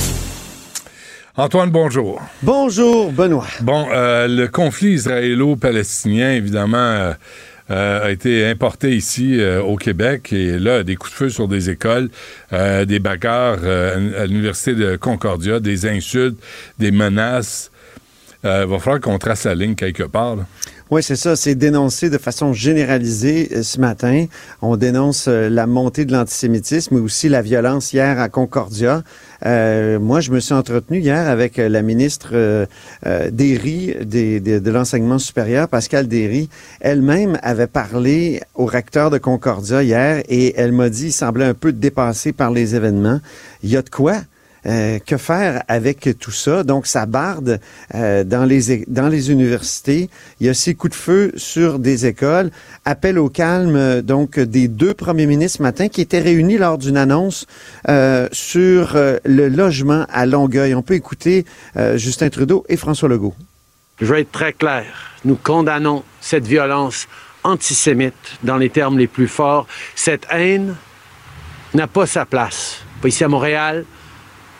Antoine, 1.38 1.70
bonjour. 1.70 2.22
Bonjour, 2.44 3.12
Benoît. 3.12 3.48
Bon, 3.60 3.88
euh, 3.92 4.26
le 4.26 4.48
conflit 4.48 4.94
israélo-palestinien, 4.94 6.32
évidemment, 6.32 6.78
euh, 6.78 7.14
euh, 7.72 8.06
a 8.06 8.12
été 8.12 8.48
importé 8.48 8.96
ici 8.96 9.42
euh, 9.42 9.62
au 9.62 9.76
Québec 9.76 10.32
et 10.32 10.58
là, 10.58 10.84
des 10.84 10.96
coups 10.96 11.12
de 11.12 11.18
feu 11.18 11.30
sur 11.30 11.50
des 11.50 11.70
écoles, 11.70 12.10
euh, 12.54 12.86
des 12.86 13.00
bagarres 13.00 13.58
euh, 13.64 14.24
à 14.24 14.26
l'Université 14.28 14.76
de 14.76 14.96
Concordia, 14.96 15.60
des 15.60 15.86
insultes, 15.88 16.38
des 16.80 16.92
menaces. 16.92 17.70
Il 18.46 18.68
va 18.68 18.78
falloir 18.78 19.02
qu'on 19.02 19.18
trace 19.18 19.46
la 19.46 19.56
ligne 19.56 19.74
quelque 19.74 20.04
part. 20.04 20.36
là. 20.36 20.46
Oui, 20.92 21.02
c'est 21.02 21.16
ça. 21.16 21.36
C'est 21.36 21.56
dénoncé 21.56 22.12
de 22.12 22.20
façon 22.20 22.54
généralisée 22.54 23.50
euh, 23.52 23.64
ce 23.64 23.80
matin. 23.80 24.28
On 24.62 24.78
dénonce 24.78 25.26
euh, 25.28 25.50
la 25.50 25.66
montée 25.66 26.06
de 26.06 26.12
l'antisémitisme, 26.12 26.94
mais 26.94 27.02
aussi 27.02 27.28
la 27.28 27.42
violence 27.42 27.92
hier 27.92 28.20
à 28.20 28.30
Concordia. 28.30 29.02
Euh, 29.48 30.00
moi, 30.00 30.20
je 30.20 30.30
me 30.32 30.40
suis 30.40 30.54
entretenu 30.54 31.00
hier 31.00 31.28
avec 31.28 31.58
euh, 31.58 31.70
la 31.70 31.82
ministre 31.82 32.30
euh, 32.34 32.68
Derry 33.32 33.96
de 34.06 34.70
l'enseignement 34.70 35.18
supérieur, 35.18 35.68
Pascal 35.70 36.08
Derry. 36.08 36.50
Elle-même 36.82 37.40
avait 37.42 37.66
parlé 37.66 38.42
au 38.54 38.66
recteur 38.66 39.10
de 39.10 39.18
Concordia 39.18 39.82
hier 39.82 40.22
et 40.30 40.54
elle 40.56 40.72
m'a 40.72 40.90
dit, 40.90 41.08
il 41.08 41.12
semblait 41.12 41.46
un 41.46 41.56
peu 41.56 41.72
dépassé 41.72 42.32
par 42.32 42.52
les 42.52 42.76
événements. 42.76 43.22
Il 43.64 43.72
y 43.72 43.78
a 43.78 43.82
de 43.82 43.90
quoi? 43.90 44.18
Euh, 44.68 45.00
que 45.00 45.18
faire 45.18 45.64
avec 45.68 46.10
tout 46.20 46.32
ça? 46.32 46.64
Donc, 46.64 46.88
ça 46.88 47.06
barde 47.06 47.60
euh, 47.94 48.24
dans, 48.24 48.46
les, 48.46 48.84
dans 48.88 49.08
les 49.08 49.32
universités. 49.32 50.10
Il 50.40 50.48
y 50.48 50.50
a 50.50 50.54
ces 50.54 50.76
coups 50.76 50.92
de 50.92 51.02
feu 51.02 51.32
sur 51.36 51.80
des 51.80 52.06
écoles. 52.06 52.52
Appel 52.84 53.20
au 53.20 53.30
calme, 53.30 54.02
donc, 54.02 54.40
des 54.40 54.68
deux 54.68 54.94
premiers 54.94 55.26
ministres 55.26 55.58
ce 55.58 55.64
matin 55.64 55.88
qui 55.88 56.02
étaient 56.02 56.20
réunis 56.20 56.58
lors 56.58 56.78
d'une 56.78 56.98
annonce 56.98 57.46
euh, 57.88 58.28
sur 58.32 58.96
euh, 58.96 59.18
le 59.24 59.48
logement 59.48 60.06
à 60.12 60.26
Longueuil. 60.26 60.76
On 60.76 60.82
peut 60.82 60.96
écouter 60.96 61.46
euh, 61.78 61.98
Justin 61.98 62.30
Trudeau 62.30 62.66
et 62.68 62.78
François 62.78 63.10
Legault. 63.10 63.36
Je 64.00 64.06
veux 64.06 64.20
être 64.20 64.32
très 64.32 64.54
clair. 64.54 64.86
Nous 65.24 65.36
condamnons 65.36 66.04
cette 66.20 66.46
violence 66.46 67.08
antisémite 67.44 68.14
dans 68.44 68.58
les 68.58 68.70
termes 68.70 68.98
les 68.98 69.08
plus 69.08 69.28
forts. 69.28 69.68
Cette 69.96 70.26
haine 70.32 70.76
n'a 71.74 71.88
pas 71.88 72.06
sa 72.06 72.26
place. 72.26 72.80
Pas 73.02 73.08
ici 73.08 73.24
à 73.24 73.28
Montréal, 73.28 73.86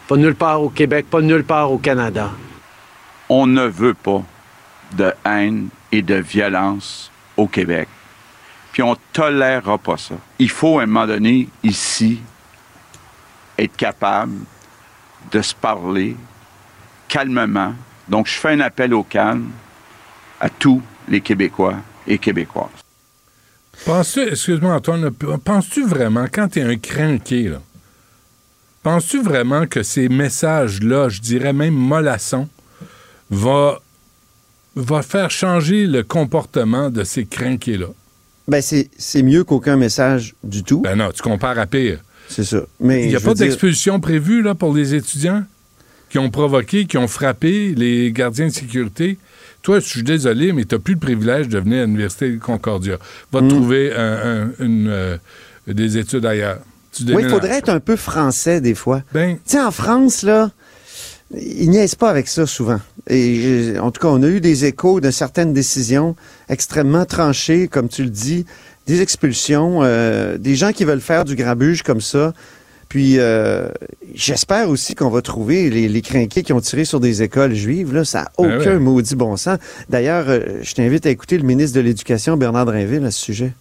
pas 0.08 0.18
nulle 0.18 0.36
part 0.36 0.62
au 0.62 0.70
Québec, 0.70 1.08
pas 1.10 1.22
nulle 1.22 1.44
part 1.44 1.72
au 1.72 1.78
Canada. 1.78 2.32
On 3.30 3.48
ne 3.48 3.66
veut 3.66 3.94
pas 3.94 4.22
de 4.94 5.12
haine 5.26 5.70
et 5.92 6.02
de 6.02 6.16
violence 6.16 7.12
au 7.38 7.48
Québec. 7.48 7.88
Puis 8.72 8.84
on 8.84 8.96
tolérera 9.14 9.78
pas 9.78 9.98
ça. 9.98 10.16
Il 10.38 10.50
faut 10.50 10.80
à 10.80 10.84
un 10.84 10.86
moment 10.86 11.08
donné, 11.08 11.48
ici, 11.64 12.20
être 13.58 13.76
capable 13.76 14.34
de 15.32 15.42
se 15.42 15.56
parler 15.56 16.16
calmement. 17.08 17.74
Donc, 18.08 18.28
je 18.28 18.34
fais 18.34 18.50
un 18.50 18.60
appel 18.60 18.94
au 18.94 19.04
calme 19.04 19.50
à 20.40 20.50
tous 20.50 20.82
les 21.08 21.22
Québécois 21.22 21.76
et 22.06 22.18
Québécoises. 22.18 22.70
Penses-tu, 23.86 24.22
excuse-moi 24.22 24.74
Antoine, 24.74 25.10
penses-tu 25.44 25.86
vraiment, 25.86 26.26
quand 26.32 26.50
tu 26.50 26.60
es 26.60 26.64
un 26.64 26.78
crinqué, 26.78 27.44
là, 27.50 27.62
penses-tu 28.86 29.24
vraiment 29.24 29.66
que 29.66 29.82
ces 29.82 30.10
messages-là, 30.10 31.10
je 31.10 31.20
dirais 31.20 31.54
même 31.54 31.74
mollassons, 31.74 32.48
va, 33.32 33.82
va 34.76 35.02
faire 35.02 35.32
changer 35.32 35.88
le 35.88 36.04
comportement 36.04 36.92
de 36.92 37.04
ces 37.04 37.26
crinqués-là? 37.26 37.88
Ben, 38.48 38.62
c'est 38.62 38.92
c'est 38.96 39.24
mieux 39.24 39.44
qu'aucun 39.44 39.76
message 39.76 40.36
du 40.44 40.62
tout. 40.64 40.82
Ben 40.82 40.96
non, 40.96 41.10
tu 41.12 41.24
compares 41.24 41.58
à 41.58 41.66
pire. 41.66 41.98
C'est 42.28 42.44
ça. 42.44 42.62
Mais 42.80 43.04
Il 43.06 43.10
n'y 43.10 43.16
a 43.16 43.20
pas 43.20 43.34
dire- 43.34 43.46
d'expulsion 43.48 44.00
prévue 44.00 44.44
là, 44.44 44.54
pour 44.54 44.72
les 44.76 44.94
étudiants 44.94 45.44
qui 46.12 46.20
ont 46.20 46.30
provoqué, 46.30 46.86
qui 46.86 47.00
ont 47.00 47.08
frappé 47.08 47.74
les 47.76 48.12
gardiens 48.12 48.48
de 48.48 48.54
sécurité. 48.54 49.18
Toi, 49.64 49.80
je 49.80 49.86
suis 49.88 50.04
désolé, 50.04 50.54
mais 50.54 50.66
tu 50.66 50.76
n'as 50.76 50.80
plus 50.80 50.94
le 50.94 51.00
privilège 51.00 51.48
de 51.48 51.58
venir 51.58 51.82
à 51.82 51.86
l'Université 51.88 52.30
de 52.30 52.38
Concordia. 52.38 52.98
Va 53.32 53.42
Mm. 53.42 53.48
te 53.48 53.54
trouver 53.56 53.94
un- 53.96 54.20
un- 54.44 54.50
une, 54.64 54.88
euh, 54.90 55.18
des 55.68 55.98
études 55.98 56.26
ailleurs. 56.28 56.60
Tu 56.96 57.04
Oui, 57.14 57.24
il 57.24 57.30
faudrait 57.30 57.58
être 57.58 57.70
un 57.70 57.80
peu 57.80 57.96
français 57.96 58.62
des 58.62 58.74
fois. 58.76 59.02
Ben, 59.14 59.36
Tu 59.36 59.42
sais, 59.52 59.60
en 59.62 59.72
France, 59.72 60.24
là, 60.24 60.52
ils 61.36 61.70
niaisent 61.70 61.96
pas 61.96 62.10
avec 62.10 62.28
ça 62.28 62.46
souvent. 62.46 62.80
Et 63.10 63.42
euh, 63.46 63.80
en 63.80 63.92
tout 63.92 64.02
cas, 64.02 64.08
on 64.08 64.24
a 64.24 64.28
eu 64.28 64.40
des 64.40 64.66
échos 64.66 65.02
de 65.02 65.12
certaines 65.12 65.54
décisions 65.54 66.16
extrêmement 66.50 67.06
tranchées, 67.06 67.68
comme 67.68 67.90
tu 67.90 68.04
le 68.04 68.10
dis, 68.10 68.46
des 68.88 69.02
expulsions, 69.02 69.80
euh, 69.84 70.38
des 70.38 70.56
gens 70.56 70.72
qui 70.72 70.86
veulent 70.86 71.02
faire 71.02 71.26
du 71.26 71.36
grabuge 71.36 71.84
comme 71.84 72.02
ça. 72.02 72.34
Puis 72.88 73.16
euh, 73.18 73.68
j'espère 74.14 74.70
aussi 74.70 74.94
qu'on 74.96 75.10
va 75.10 75.22
trouver 75.22 75.70
les, 75.70 75.90
les 75.90 76.02
crinqués 76.02 76.44
qui 76.44 76.54
ont 76.54 76.62
tiré 76.62 76.86
sur 76.86 77.00
des 77.00 77.24
écoles 77.24 77.56
juives. 77.56 77.94
Là, 77.94 78.06
ça 78.06 78.20
n'a 78.20 78.32
Ben 78.38 78.60
aucun 78.60 78.74
ouais. 78.74 78.80
maudit 78.80 79.16
bon 79.16 79.36
sens. 79.36 79.58
D'ailleurs, 79.90 80.28
je 80.62 80.74
t'invite 80.74 81.06
à 81.06 81.10
écouter 81.10 81.38
le 81.38 81.44
ministre 81.44 81.76
de 81.76 81.82
l'Éducation, 81.82 82.38
Bernard 82.38 82.68
Drinville, 82.68 83.04
à 83.04 83.12
ce 83.12 83.20
sujet. 83.20 83.54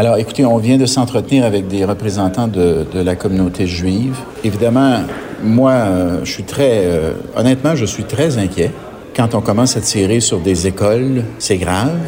Alors, 0.00 0.16
écoutez, 0.16 0.46
on 0.46 0.56
vient 0.56 0.78
de 0.78 0.86
s'entretenir 0.86 1.44
avec 1.44 1.68
des 1.68 1.84
représentants 1.84 2.48
de, 2.48 2.86
la 2.94 3.16
communauté 3.16 3.66
juive. 3.66 4.16
Évidemment, 4.42 5.02
moi, 5.42 5.72
euh, 5.72 6.20
je 6.24 6.32
suis 6.32 6.44
très, 6.44 6.86
euh, 6.86 7.12
honnêtement, 7.36 7.76
je 7.76 7.84
suis 7.84 8.04
très 8.04 8.38
inquiet. 8.38 8.70
Quand 9.14 9.34
on 9.34 9.42
commence 9.42 9.76
à 9.76 9.82
tirer 9.82 10.20
sur 10.20 10.40
des 10.40 10.66
écoles, 10.66 11.24
c'est 11.38 11.58
grave. 11.58 11.98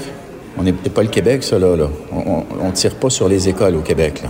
On 0.57 0.63
n'est 0.63 0.73
pas 0.73 1.03
le 1.03 1.09
Québec, 1.09 1.43
ça, 1.43 1.59
là. 1.59 1.77
On, 2.11 2.45
on 2.63 2.71
tire 2.71 2.95
pas 2.95 3.11
sur 3.11 3.29
les 3.29 3.51
écoles 3.51 3.77
au 3.77 3.83
Québec. 3.83 4.23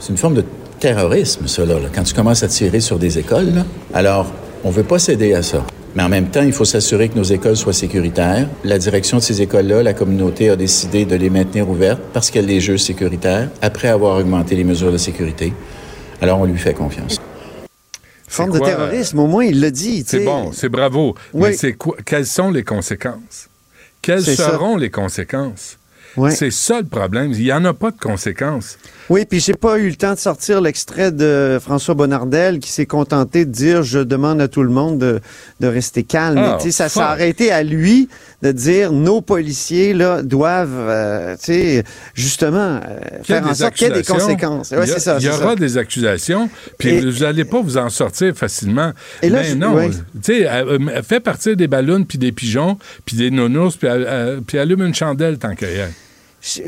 C'est 0.00 0.10
une 0.10 0.18
forme 0.18 0.34
de 0.34 0.44
terrorisme, 0.80 1.46
ça, 1.46 1.64
là. 1.64 1.76
Quand 1.94 2.02
tu 2.02 2.14
commences 2.14 2.42
à 2.42 2.48
tirer 2.48 2.80
sur 2.80 2.98
des 2.98 3.16
écoles. 3.16 3.64
Alors, 3.92 4.26
on 4.64 4.70
veut 4.70 4.82
pas 4.82 4.98
céder 4.98 5.34
à 5.34 5.44
ça. 5.44 5.64
Mais 5.94 6.02
en 6.02 6.08
même 6.08 6.28
temps, 6.28 6.42
il 6.42 6.52
faut 6.52 6.64
s'assurer 6.64 7.08
que 7.08 7.16
nos 7.16 7.22
écoles 7.22 7.56
soient 7.56 7.72
sécuritaires. 7.72 8.48
La 8.64 8.78
direction 8.78 9.18
de 9.18 9.22
ces 9.22 9.42
écoles-là, 9.42 9.82
la 9.82 9.94
communauté 9.94 10.50
a 10.50 10.56
décidé 10.56 11.04
de 11.04 11.14
les 11.14 11.30
maintenir 11.30 11.68
ouvertes 11.68 12.02
parce 12.12 12.30
qu'elle 12.30 12.46
les 12.46 12.60
juge 12.60 12.80
sécuritaires 12.80 13.48
après 13.62 13.88
avoir 13.88 14.18
augmenté 14.18 14.56
les 14.56 14.64
mesures 14.64 14.90
de 14.90 14.98
sécurité. 14.98 15.52
Alors, 16.20 16.40
on 16.40 16.46
lui 16.46 16.58
fait 16.58 16.74
confiance. 16.74 17.20
Forme 18.26 18.52
de 18.52 18.58
terrorisme, 18.58 19.20
au 19.20 19.28
moins, 19.28 19.44
il 19.44 19.60
l'a 19.60 19.70
dit. 19.70 20.02
c'est 20.04 20.24
bon, 20.24 20.50
c'est 20.52 20.68
bravo. 20.68 21.14
Oui. 21.32 21.50
Mais 21.50 21.56
c'est 21.56 21.74
quoi, 21.74 21.96
quelles 22.04 22.26
sont 22.26 22.50
les 22.50 22.64
conséquences? 22.64 23.48
Quelles 24.02 24.24
ça. 24.24 24.50
seront 24.50 24.76
les 24.76 24.90
conséquences? 24.90 25.78
C'est 26.30 26.50
ça 26.50 26.80
le 26.80 26.86
problème. 26.86 27.32
Il 27.32 27.42
n'y 27.42 27.52
en 27.52 27.64
a 27.64 27.74
pas 27.74 27.90
de 27.90 27.98
conséquences. 27.98 28.78
Oui, 29.10 29.24
puis 29.28 29.38
j'ai 29.40 29.52
pas 29.54 29.78
eu 29.78 29.88
le 29.88 29.96
temps 29.96 30.14
de 30.14 30.18
sortir 30.18 30.60
l'extrait 30.60 31.12
de 31.12 31.58
François 31.60 31.94
Bonnardel 31.94 32.58
qui 32.58 32.70
s'est 32.70 32.86
contenté 32.86 33.44
de 33.44 33.50
dire 33.50 33.82
je 33.82 33.98
demande 33.98 34.40
à 34.40 34.48
tout 34.48 34.62
le 34.62 34.70
monde 34.70 34.98
de, 34.98 35.20
de 35.60 35.66
rester 35.66 36.04
calme. 36.04 36.38
Ah, 36.38 36.52
Mais, 36.52 36.56
tu 36.58 36.64
sais, 36.70 36.70
ça 36.72 36.88
s'est 36.88 37.00
arrêté 37.00 37.50
à 37.52 37.62
lui 37.62 38.08
de 38.42 38.52
dire 38.52 38.92
nos 38.92 39.20
policiers 39.20 39.92
là 39.94 40.22
doivent 40.22 40.70
euh, 40.74 41.34
tu 41.36 41.44
sais 41.52 41.84
justement 42.14 42.80
euh, 42.86 43.22
faire 43.22 43.46
en 43.46 43.54
sorte 43.54 43.74
qu'il 43.74 43.88
y 43.88 43.90
ait 43.90 43.94
des 43.94 44.02
conséquences. 44.02 44.70
Ouais, 44.70 44.78
il 44.84 44.88
y, 44.88 44.92
a- 44.92 44.94
c'est 44.94 45.00
ça. 45.00 45.16
il 45.18 45.22
y 45.22 45.24
c'est 45.26 45.30
aura 45.42 45.50
ça. 45.50 45.56
des 45.56 45.78
accusations, 45.78 46.48
puis 46.78 46.88
Et- 46.90 47.00
vous 47.00 47.20
n'allez 47.24 47.44
pas 47.44 47.60
vous 47.60 47.76
en 47.76 47.90
sortir 47.90 48.34
facilement. 48.34 48.92
Et 49.22 49.28
là, 49.28 49.42
je- 49.42 49.54
non, 49.54 49.74
ouais. 49.74 49.90
tu 49.90 49.96
sais, 50.22 50.48
euh, 50.50 51.02
fais 51.02 51.20
partir 51.20 51.56
des 51.56 51.68
ballons, 51.68 52.04
puis 52.04 52.18
des 52.18 52.32
pigeons, 52.32 52.78
puis 53.04 53.16
des 53.16 53.30
nounours, 53.30 53.76
puis 53.76 53.88
puis 54.46 54.58
allume 54.58 54.82
une 54.82 54.94
chandelle 54.94 55.38
tant 55.38 55.54
qu'il 55.54 55.68
y 55.76 55.80
a. 55.80 55.86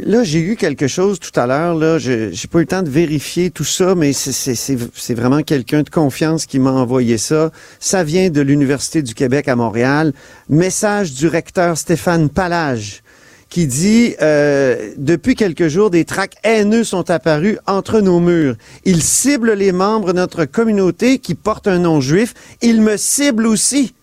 Là, 0.03 0.25
j'ai 0.25 0.41
eu 0.41 0.57
quelque 0.57 0.87
chose 0.89 1.19
tout 1.21 1.39
à 1.39 1.47
l'heure. 1.47 1.75
Là, 1.75 1.99
j'ai 1.99 2.31
pas 2.51 2.59
eu 2.59 2.63
le 2.63 2.67
temps 2.67 2.83
de 2.83 2.89
vérifier 2.89 3.51
tout 3.51 3.65
ça, 3.65 3.95
mais 3.95 4.13
c'est- 4.15 5.15
vraiment 5.15 5.43
quelqu'un 5.43 5.83
de 5.83 5.91
confiance 5.91 6.47
qui 6.47 6.59
m'a 6.59 6.71
envoyé 6.73 7.19
ça. 7.19 7.51
Ça 7.79 8.03
vient 8.03 8.31
de 8.31 8.41
l'Université 8.41 9.03
du 9.03 9.13
Québec 9.15 9.49
à 9.49 9.57
Montréal. 9.57 10.15
Message 10.49 11.13
du 11.13 11.29
recteur 11.29 11.77
Stéphane 11.77 12.31
Palage 12.31 13.03
qui 13.51 13.67
dit 13.67 14.15
euh, 14.23 14.93
depuis 14.97 15.35
quelques 15.35 15.69
jours, 15.69 15.91
des 15.91 16.05
tracts 16.05 16.39
haineux 16.43 16.83
sont 16.83 17.11
apparus 17.11 17.59
entre 17.67 18.01
nos 18.01 18.19
murs. 18.19 18.57
Ils 18.85 19.03
ciblent 19.03 19.53
les 19.53 19.73
membres 19.73 20.13
de 20.15 20.19
notre 20.19 20.47
communauté 20.47 21.19
qui 21.19 21.35
portent 21.35 21.69
un 21.69 21.79
nom 21.81 22.01
juif. 22.01 22.33
Ils 22.63 22.81
me 22.81 22.97
ciblent 22.97 23.47
aussi. 23.47 23.95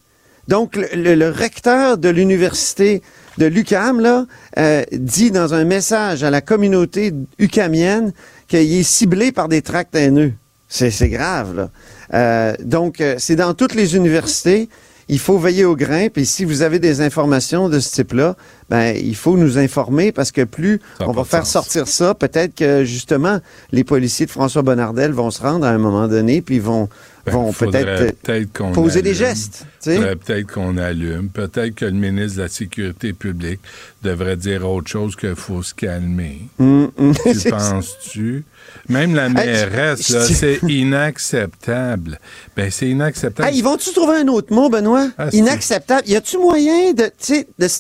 Donc, 0.48 0.76
le 0.94 1.30
recteur 1.30 1.98
de 1.98 2.10
l'université 2.10 3.02
de 3.38 3.46
l'UCAM, 3.46 4.00
là, 4.00 4.26
euh, 4.58 4.84
dit 4.92 5.32
dans 5.32 5.54
un 5.54 5.64
message 5.64 6.24
à 6.24 6.30
la 6.30 6.42
communauté 6.42 7.14
ucamienne 7.40 8.14
qu'il 8.48 8.74
est 8.74 8.84
ciblé 8.84 9.32
par 9.32 9.48
des 9.48 9.62
tracts 9.62 9.96
haineux. 9.96 10.34
C'est 10.68 10.92
c'est 10.92 11.10
grave, 11.10 11.56
là. 11.56 11.70
Euh, 12.14 12.54
donc, 12.64 13.02
euh, 13.02 13.16
c'est 13.18 13.36
dans 13.36 13.54
toutes 13.54 13.76
les 13.76 13.96
universités. 13.96 14.70
Il 15.10 15.20
faut 15.20 15.38
veiller 15.38 15.66
au 15.66 15.76
grain. 15.76 16.08
Puis 16.08 16.26
si 16.26 16.46
vous 16.46 16.62
avez 16.62 16.80
des 16.80 17.02
informations 17.02 17.68
de 17.68 17.80
ce 17.80 17.92
type-là, 17.92 18.36
ben 18.70 18.96
il 18.96 19.16
faut 19.16 19.36
nous 19.36 19.58
informer 19.58 20.12
parce 20.12 20.32
que 20.32 20.44
plus 20.44 20.80
on 21.02 21.12
va 21.12 21.26
faire 21.26 21.46
sens. 21.46 21.52
sortir 21.52 21.88
ça, 21.88 22.14
peut-être 22.14 22.56
que 22.56 22.86
justement 22.86 23.40
les 23.72 23.84
policiers 23.84 24.26
de 24.26 24.32
François 24.32 24.62
Bonnardel 24.62 25.12
vont 25.12 25.30
se 25.30 25.42
rendre 25.42 25.66
à 25.66 25.70
un 25.70 25.78
moment 25.78 26.08
donné 26.08 26.42
puis 26.42 26.60
vont 26.60 26.88
vont 27.26 27.54
peut-être 27.54 28.16
euh, 28.30 28.46
qu'on 28.54 28.72
poser 28.74 29.02
des 29.02 29.14
gestes. 29.14 29.66
Peut-être 29.84 30.52
qu'on 30.52 30.78
allume. 30.78 31.30
Peut-être 31.30 31.76
que 31.76 31.86
le 31.86 31.92
ministre 31.92 32.38
de 32.38 32.44
la 32.44 32.50
Sécurité 32.50 33.14
publique 33.14 33.60
devrait 34.04 34.36
dire 34.38 34.70
autre 34.70 34.90
chose 34.90 35.16
qu'il 35.16 35.36
faut 35.36 35.64
se 35.64 35.74
calmer. 35.74 36.42
Hum, 36.60 36.92
hum, 36.98 37.14
Tu 37.16 37.50
penses-tu? 37.50 38.44
Même 38.90 39.16
la 39.16 39.30
mairesse, 39.30 40.08
je- 40.12 40.34
c'est 40.34 40.60
inacceptable. 40.68 42.20
Ben, 42.56 42.70
c'est 42.72 42.90
inacceptable. 42.90 43.50
Ah, 43.50 43.56
ils 43.56 43.64
vont-tu 43.64 43.92
trouver 43.94 44.18
un 44.18 44.28
autre 44.28 44.54
mot, 44.54 44.70
Benoît? 44.70 45.10
Ah, 45.18 45.30
Inacceptable. 45.32 46.08
Y 46.08 46.16
a-tu 46.16 46.38
moyen 46.38 46.94
de, 46.94 47.10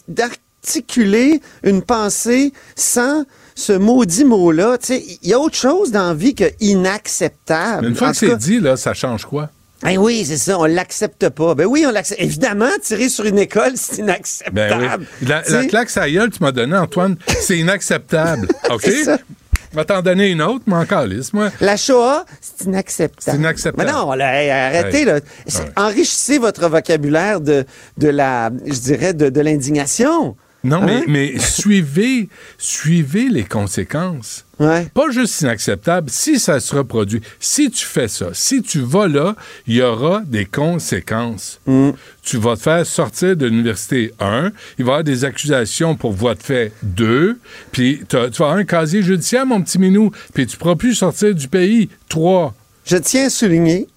d'articuler 0.08 1.41
une 1.64 1.82
pensée 1.82 2.54
sans 2.76 3.26
ce 3.56 3.74
maudit 3.74 4.26
mot-là? 4.26 4.78
Tu 4.80 4.88
sais, 4.88 5.04
il 5.22 5.30
y 5.30 5.34
a 5.34 5.39
autre 5.39 5.56
chose 5.56 5.91
dans 5.91 6.08
la 6.10 6.14
vie 6.14 6.36
que 6.36 6.45
inacceptable. 6.60 7.82
Mais 7.84 7.88
une 7.89 7.95
fois 7.95 8.10
En 8.10 8.12
que 8.12 8.18
c'est 8.18 8.38
dit, 8.38 8.60
là, 8.60 8.78
ça 8.78 8.93
change 8.93 9.26
quoi? 9.26 9.49
Ben 9.84 9.97
oui, 9.97 10.24
c'est 10.26 10.38
ça, 10.38 10.58
on 10.58 10.64
l'accepte 10.66 11.28
pas. 11.30 11.56
Ben 11.56 11.66
oui, 11.66 11.84
on 11.86 11.91
l'accepte. 11.91 12.22
Évidemment, 12.22 12.70
tirer 12.82 13.10
sur 13.10 13.26
une 13.26 13.38
école, 13.38 13.74
c'est 13.76 13.97
inacceptable. 13.97 14.56
Ben 14.56 14.97
oui. 15.22 15.28
La, 15.28 15.66
claque 15.66 15.89
sa 15.89 16.10
gueule 16.10 16.30
tu 16.30 16.41
m'as 16.41 16.54
donnée, 16.54 16.78
Antoine, 16.78 17.18
c'est 17.41 17.58
inacceptable. 17.58 18.47
OK? 18.70 18.89
Ça. 19.04 19.18
Je 19.74 19.78
vais 19.80 19.86
t'en 19.86 20.01
donner 20.04 20.30
une 20.30 20.41
autre, 20.41 20.64
mais 20.68 20.76
encore 20.76 21.06
lisse, 21.06 21.34
moi. 21.34 21.49
La 21.60 21.76
Shoah, 21.78 22.26
c'est 22.39 22.66
inacceptable. 22.66 23.22
C'est 23.26 23.36
inacceptable. 23.36 23.86
Mais 23.88 23.91
non, 23.91 24.14
là, 24.14 24.41
hey, 24.41 24.49
arrêtez, 24.51 24.99
Hey. 24.99 25.06
là. 25.06 25.20
Enrichissez 25.76 26.38
votre 26.38 26.70
vocabulaire 26.70 27.41
de, 27.41 27.66
de 27.97 28.08
la, 28.08 28.51
je 28.66 28.80
dirais, 28.80 29.14
de, 29.14 29.30
de 29.30 29.41
l'indignation. 29.41 30.38
Non, 30.64 30.82
mais, 30.82 30.97
Hein? 30.97 31.03
mais 31.07 31.39
suivez, 31.39 32.30
suivez 32.57 33.28
les 33.30 33.43
conséquences. 33.43 34.45
Ouais. 34.59 34.88
Pas 34.93 35.09
juste 35.11 35.41
inacceptable, 35.41 36.09
si 36.09 36.39
ça 36.39 36.59
se 36.61 36.74
reproduit, 36.76 37.22
si 37.39 37.70
tu 37.70 37.86
fais 37.86 38.07
ça, 38.07 38.28
si 38.34 38.61
tu 38.61 38.80
vas 38.80 39.07
là, 39.09 39.36
il 39.68 39.76
y 39.76 39.82
aura 39.82 40.22
des 40.26 40.45
conséquences. 40.45 41.59
Mm. 41.66 41.89
Tu 42.22 42.38
vas 42.38 42.55
te 42.55 42.61
faire 42.61 42.86
sortir 42.86 43.36
de 43.36 43.45
l'université 43.47 44.14
1, 44.22 44.51
il 44.78 44.86
va 44.86 44.91
y 44.91 44.93
avoir 44.93 45.03
des 45.03 45.26
accusations 45.26 45.95
pour 45.95 46.14
voie 46.14 46.36
de 46.36 46.43
fait 46.43 46.72
2, 46.84 47.38
puis 47.74 48.03
tu 48.07 48.16
vas 48.16 48.26
avoir 48.28 48.53
un 48.53 48.64
casier 48.64 49.01
judiciaire, 49.01 49.45
mon 49.45 49.61
petit 49.61 49.80
minou, 49.80 50.11
puis 50.34 50.47
tu 50.47 50.55
pourras 50.55 50.76
plus 50.76 50.95
sortir 50.95 51.36
du 51.36 51.47
pays 51.49 51.89
3. 52.07 52.53
Je 52.86 52.97
tiens 52.97 53.26
à 53.26 53.30
souligner 53.30 53.88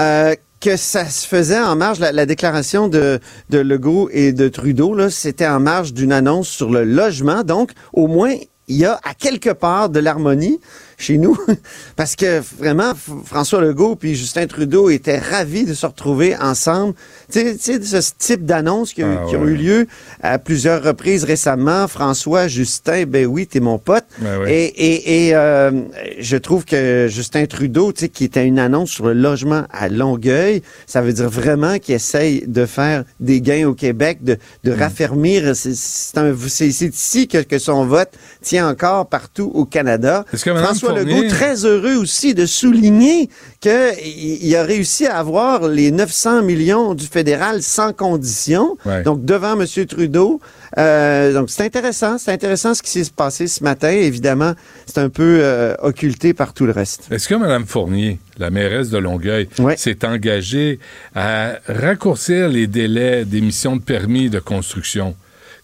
euh, 0.00 0.34
que 0.66 0.76
ça 0.76 1.08
se 1.08 1.28
faisait 1.28 1.60
en 1.60 1.76
marge, 1.76 2.00
la, 2.00 2.10
la 2.10 2.26
déclaration 2.26 2.88
de, 2.88 3.20
de 3.50 3.58
Legault 3.58 4.08
et 4.10 4.32
de 4.32 4.48
Trudeau, 4.48 4.96
là, 4.96 5.10
c'était 5.10 5.46
en 5.46 5.60
marge 5.60 5.92
d'une 5.92 6.10
annonce 6.10 6.48
sur 6.48 6.70
le 6.70 6.82
logement. 6.82 7.44
Donc, 7.44 7.70
au 7.92 8.08
moins, 8.08 8.34
il 8.66 8.76
y 8.76 8.84
a 8.84 8.98
à 9.04 9.14
quelque 9.14 9.50
part 9.50 9.90
de 9.90 10.00
l'harmonie. 10.00 10.58
Chez 10.98 11.18
nous, 11.18 11.36
parce 11.96 12.16
que 12.16 12.40
vraiment, 12.58 12.92
François 13.24 13.60
Legault 13.60 13.96
puis 13.96 14.14
Justin 14.14 14.46
Trudeau 14.46 14.88
étaient 14.90 15.18
ravis 15.18 15.64
de 15.64 15.74
se 15.74 15.86
retrouver 15.86 16.36
ensemble. 16.36 16.94
Tu 17.30 17.56
sais, 17.58 17.82
ce 17.82 18.12
type 18.18 18.44
d'annonces 18.46 18.92
qui, 18.92 19.02
Ah, 19.02 19.24
qui 19.28 19.36
ont 19.36 19.42
ouais. 19.42 19.50
eu 19.52 19.56
lieu 19.56 19.86
à 20.22 20.38
plusieurs 20.38 20.82
reprises 20.82 21.24
récemment. 21.24 21.86
François, 21.88 22.48
Justin, 22.48 23.04
ben 23.06 23.26
oui, 23.26 23.46
t'es 23.46 23.60
mon 23.60 23.78
pote. 23.78 24.04
Ben 24.20 24.40
oui. 24.42 24.50
Et, 24.50 24.64
et, 24.64 25.26
et 25.28 25.34
euh, 25.34 25.70
je 26.18 26.36
trouve 26.36 26.64
que 26.64 27.06
Justin 27.10 27.46
Trudeau, 27.46 27.92
tu 27.92 28.00
sais, 28.00 28.08
qui 28.08 28.24
était 28.24 28.46
une 28.46 28.58
annonce 28.58 28.90
sur 28.90 29.06
le 29.06 29.12
logement 29.12 29.64
à 29.72 29.88
Longueuil, 29.88 30.62
ça 30.86 31.02
veut 31.02 31.12
dire 31.12 31.28
vraiment 31.28 31.78
qu'il 31.78 31.94
essaye 31.94 32.44
de 32.46 32.64
faire 32.66 33.04
des 33.20 33.40
gains 33.40 33.66
au 33.68 33.74
Québec, 33.74 34.22
de, 34.22 34.38
de 34.64 34.72
Hmm. 34.72 34.78
raffermir. 34.80 35.54
C'est 35.54 36.66
ici 36.66 37.28
que, 37.28 37.38
que 37.42 37.58
son 37.58 37.86
vote 37.86 38.10
tient 38.42 38.68
encore 38.68 39.06
partout 39.08 39.50
au 39.54 39.64
Canada. 39.64 40.24
Est-ce 40.32 40.44
que 40.44 40.50
Mme 40.50 40.74
François 40.86 41.04
Legault, 41.04 41.28
très 41.28 41.64
heureux 41.64 41.96
aussi 41.96 42.34
de 42.34 42.46
souligner 42.46 43.28
qu'il 43.60 43.72
il 44.42 44.56
a 44.56 44.62
réussi 44.62 45.06
à 45.06 45.18
avoir 45.18 45.68
les 45.68 45.90
900 45.90 46.42
millions 46.42 46.94
du 46.94 47.06
fédéral 47.06 47.62
sans 47.62 47.92
condition. 47.92 48.76
Ouais. 48.84 49.02
Donc, 49.02 49.24
devant 49.24 49.60
M. 49.60 49.66
Trudeau. 49.86 50.40
Euh, 50.78 51.32
donc, 51.32 51.50
c'est 51.50 51.64
intéressant. 51.64 52.18
C'est 52.18 52.32
intéressant 52.32 52.74
ce 52.74 52.82
qui 52.82 52.90
s'est 52.90 53.10
passé 53.14 53.46
ce 53.46 53.62
matin. 53.62 53.90
Évidemment, 53.90 54.52
c'est 54.86 54.98
un 54.98 55.08
peu 55.08 55.38
euh, 55.40 55.74
occulté 55.82 56.34
par 56.34 56.52
tout 56.52 56.66
le 56.66 56.72
reste. 56.72 57.08
Est-ce 57.10 57.28
que 57.28 57.34
Mme 57.34 57.66
Fournier, 57.66 58.18
la 58.38 58.50
mairesse 58.50 58.90
de 58.90 58.98
Longueuil, 58.98 59.48
s'est 59.76 60.04
engagée 60.04 60.78
à 61.14 61.54
raccourcir 61.66 62.48
les 62.48 62.66
délais 62.66 63.24
d'émission 63.24 63.76
de 63.76 63.82
permis 63.82 64.30
de 64.30 64.38
construction, 64.38 65.14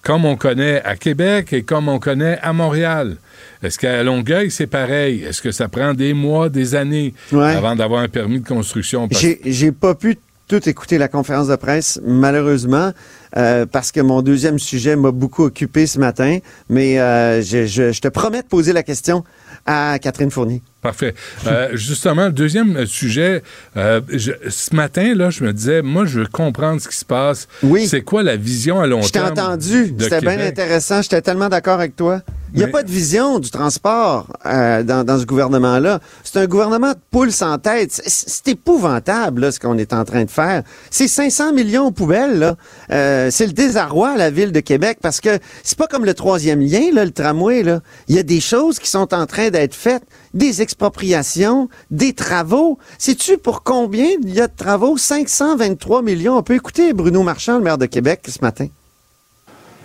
comme 0.03 0.25
on 0.25 0.37
connaît 0.37 0.83
à 0.83 0.97
Québec 0.97 1.53
et 1.53 1.63
comme 1.63 1.89
on 1.89 1.99
connaît 1.99 2.39
à 2.43 2.53
Montréal? 2.53 3.17
Est-ce 3.63 3.79
qu'à 3.79 4.03
Longueuil, 4.03 4.51
c'est 4.51 4.67
pareil? 4.67 5.23
Est-ce 5.23 5.41
que 5.41 5.53
ça 5.53 5.69
prend 5.69 5.95
des 5.95 6.15
mois, 6.15 6.49
des 6.49 6.75
années 6.75 7.15
Ouais. 7.33 7.55
avant 7.55 7.77
d'avoir 7.77 8.03
un 8.03 8.09
permis 8.09 8.41
de 8.41 8.47
construction? 8.47 9.09
Parce- 9.09 9.25
J'ai 9.45 9.73
pas 9.73 9.95
pu 9.95 10.17
tout 10.49 10.69
écouter 10.69 10.99
la 10.99 11.09
conférence 11.09 11.49
de 11.49 11.57
presse, 11.57 12.01
malheureusement, 12.05 12.93
euh, 13.37 13.65
parce 13.65 13.93
que 13.93 14.01
mon 14.01 14.21
deuxième 14.21 14.59
sujet 14.59 14.97
m'a 14.97 15.11
beaucoup 15.13 15.45
occupé 15.45 15.87
ce 15.87 15.99
matin. 15.99 16.39
Mais 16.69 16.99
euh, 17.01 17.41
je, 17.41 17.65
je- 17.67 17.93
je 17.93 18.01
te 18.01 18.09
promets 18.09 18.43
de 18.43 18.47
poser 18.49 18.73
la 18.73 18.83
question 18.83 19.25
à 19.67 19.99
Catherine 20.01 20.31
Fournier. 20.31 20.63
Parfait. 20.81 21.15
Euh, 21.47 21.69
justement, 21.75 22.27
le 22.27 22.33
deuxième 22.33 22.87
sujet, 22.87 23.45
euh, 23.77 24.01
je- 24.09 24.33
ce 24.49 24.75
matin, 24.75 25.15
là, 25.15 25.31
je 25.31 25.45
me 25.45 25.53
disais, 25.53 25.81
moi, 25.81 26.07
je 26.07 26.21
veux 26.21 26.27
comprendre 26.27 26.81
ce 26.81 26.89
qui 26.89 26.97
se 26.97 27.05
passe. 27.05 27.47
Oui. 27.63 27.87
C'est 27.87 28.03
quoi 28.03 28.25
la 28.25 28.35
vision 28.37 28.81
à 28.81 28.89
long 28.89 29.01
Je 29.01 29.07
t'ai 29.13 29.21
terme? 29.21 29.31
entendu. 29.31 29.93
de 29.93 30.03
C'était 30.03 30.21
bien 30.21 30.41
intéressant. 30.41 31.01
J'étais 31.01 31.23
tellement 31.23 31.49
d'accord 31.49 31.75
avec 31.79 31.95
toi. 31.95 32.21
Il 32.55 32.59
n'y 32.59 32.65
a 32.65 32.67
Mais- 32.67 32.73
pas 32.73 32.83
de 32.83 32.91
vision 32.91 33.39
du 33.39 33.49
transport 33.51 34.27
euh, 34.45 34.83
dans, 34.83 35.05
dans 35.05 35.19
ce 35.19 35.25
gouvernement-là. 35.25 36.01
C'est 36.25 36.39
un 36.41 36.47
gouvernement 36.47 36.91
de 36.91 36.99
poules 37.11 37.33
sans 37.33 37.57
tête. 37.59 37.93
C'est- 37.93 38.49
épouvantable 38.49 39.43
là, 39.43 39.53
ce 39.53 39.61
qu'on 39.61 39.79
est 39.79 39.93
en 39.93 40.05
train 40.05 40.25
de 40.25 40.31
faire. 40.31 40.63
C'est 40.91 41.09
500 41.09 41.53
millions 41.53 41.87
aux 41.87 41.91
poubelles. 41.93 42.39
là. 42.41 42.57
Euh, 42.91 43.29
c'est 43.31 43.47
le 43.47 43.53
désarroi 43.53 44.11
à 44.11 44.17
la 44.17 44.31
ville 44.31 44.53
de 44.53 44.61
Québec 44.61 44.99
parce 45.01 45.21
que 45.21 45.39
c'est 45.63 45.79
pas 45.79 45.87
comme 45.87 46.05
le 46.05 46.15
troisième 46.15 46.61
lien, 46.61 46.91
là, 46.93 47.05
le 47.05 47.11
tramway. 47.13 47.63
Là. 47.63 47.81
Il 48.09 48.17
y 48.17 48.19
a 48.19 48.23
des 48.23 48.41
choses 48.41 48.79
qui 48.79 48.91
sont 48.91 49.15
en 49.15 49.27
train 49.27 49.42
d'être 49.51 49.75
faites, 49.75 50.03
des 50.35 50.63
expropriations, 50.63 51.69
des 51.91 52.13
travaux. 52.13 52.79
Sais-tu 52.99 53.39
pour 53.39 53.63
combien 53.63 54.07
il 54.23 54.35
y 54.35 54.41
a 54.41 54.49
de 54.49 54.57
travaux? 54.57 54.97
523 54.97 56.03
millions. 56.03 56.37
On 56.37 56.43
peut 56.43 56.55
écouter 56.55 56.93
Bruno 56.93 57.23
Marchand, 57.23 57.59
le 57.59 57.65
maire 57.65 57.79
de 57.79 57.87
Québec, 57.87 58.21
ce 58.29 58.39
matin. 58.43 58.69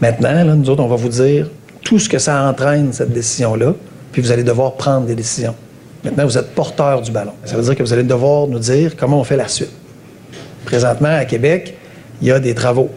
Maintenant, 0.02 0.56
nous 0.56 0.70
autres, 0.70 0.84
on 0.84 0.88
va 0.88 0.96
vous 0.96 1.10
dire 1.10 1.50
tout 1.84 2.00
ce 2.00 2.10
que 2.10 2.20
ça 2.20 2.44
entraîne, 2.48 2.94
cette 2.94 3.12
décision-là, 3.12 3.74
puis 4.12 4.22
vous 4.22 4.32
allez 4.32 4.44
devoir 4.44 4.74
prendre 4.74 5.08
des 5.08 5.16
décisions. 5.16 5.56
Maintenant, 6.04 6.26
vous 6.26 6.38
êtes 6.38 6.54
porteur 6.54 7.02
du 7.02 7.12
ballon. 7.12 7.34
Ça 7.46 7.56
veut 7.56 7.64
dire 7.64 7.76
que 7.76 7.84
vous 7.84 7.94
allez 7.94 8.04
devoir 8.04 8.48
nous 8.48 8.60
dire 8.60 8.96
comment 8.96 9.20
on 9.20 9.24
fait 9.24 9.38
la 9.38 9.48
suite. 9.48 9.72
Présentement, 10.66 11.16
à 11.16 11.26
Québec, 11.26 11.78
il 12.22 12.28
y 12.28 12.32
a 12.32 12.40
des 12.40 12.54
travaux. 12.54 12.90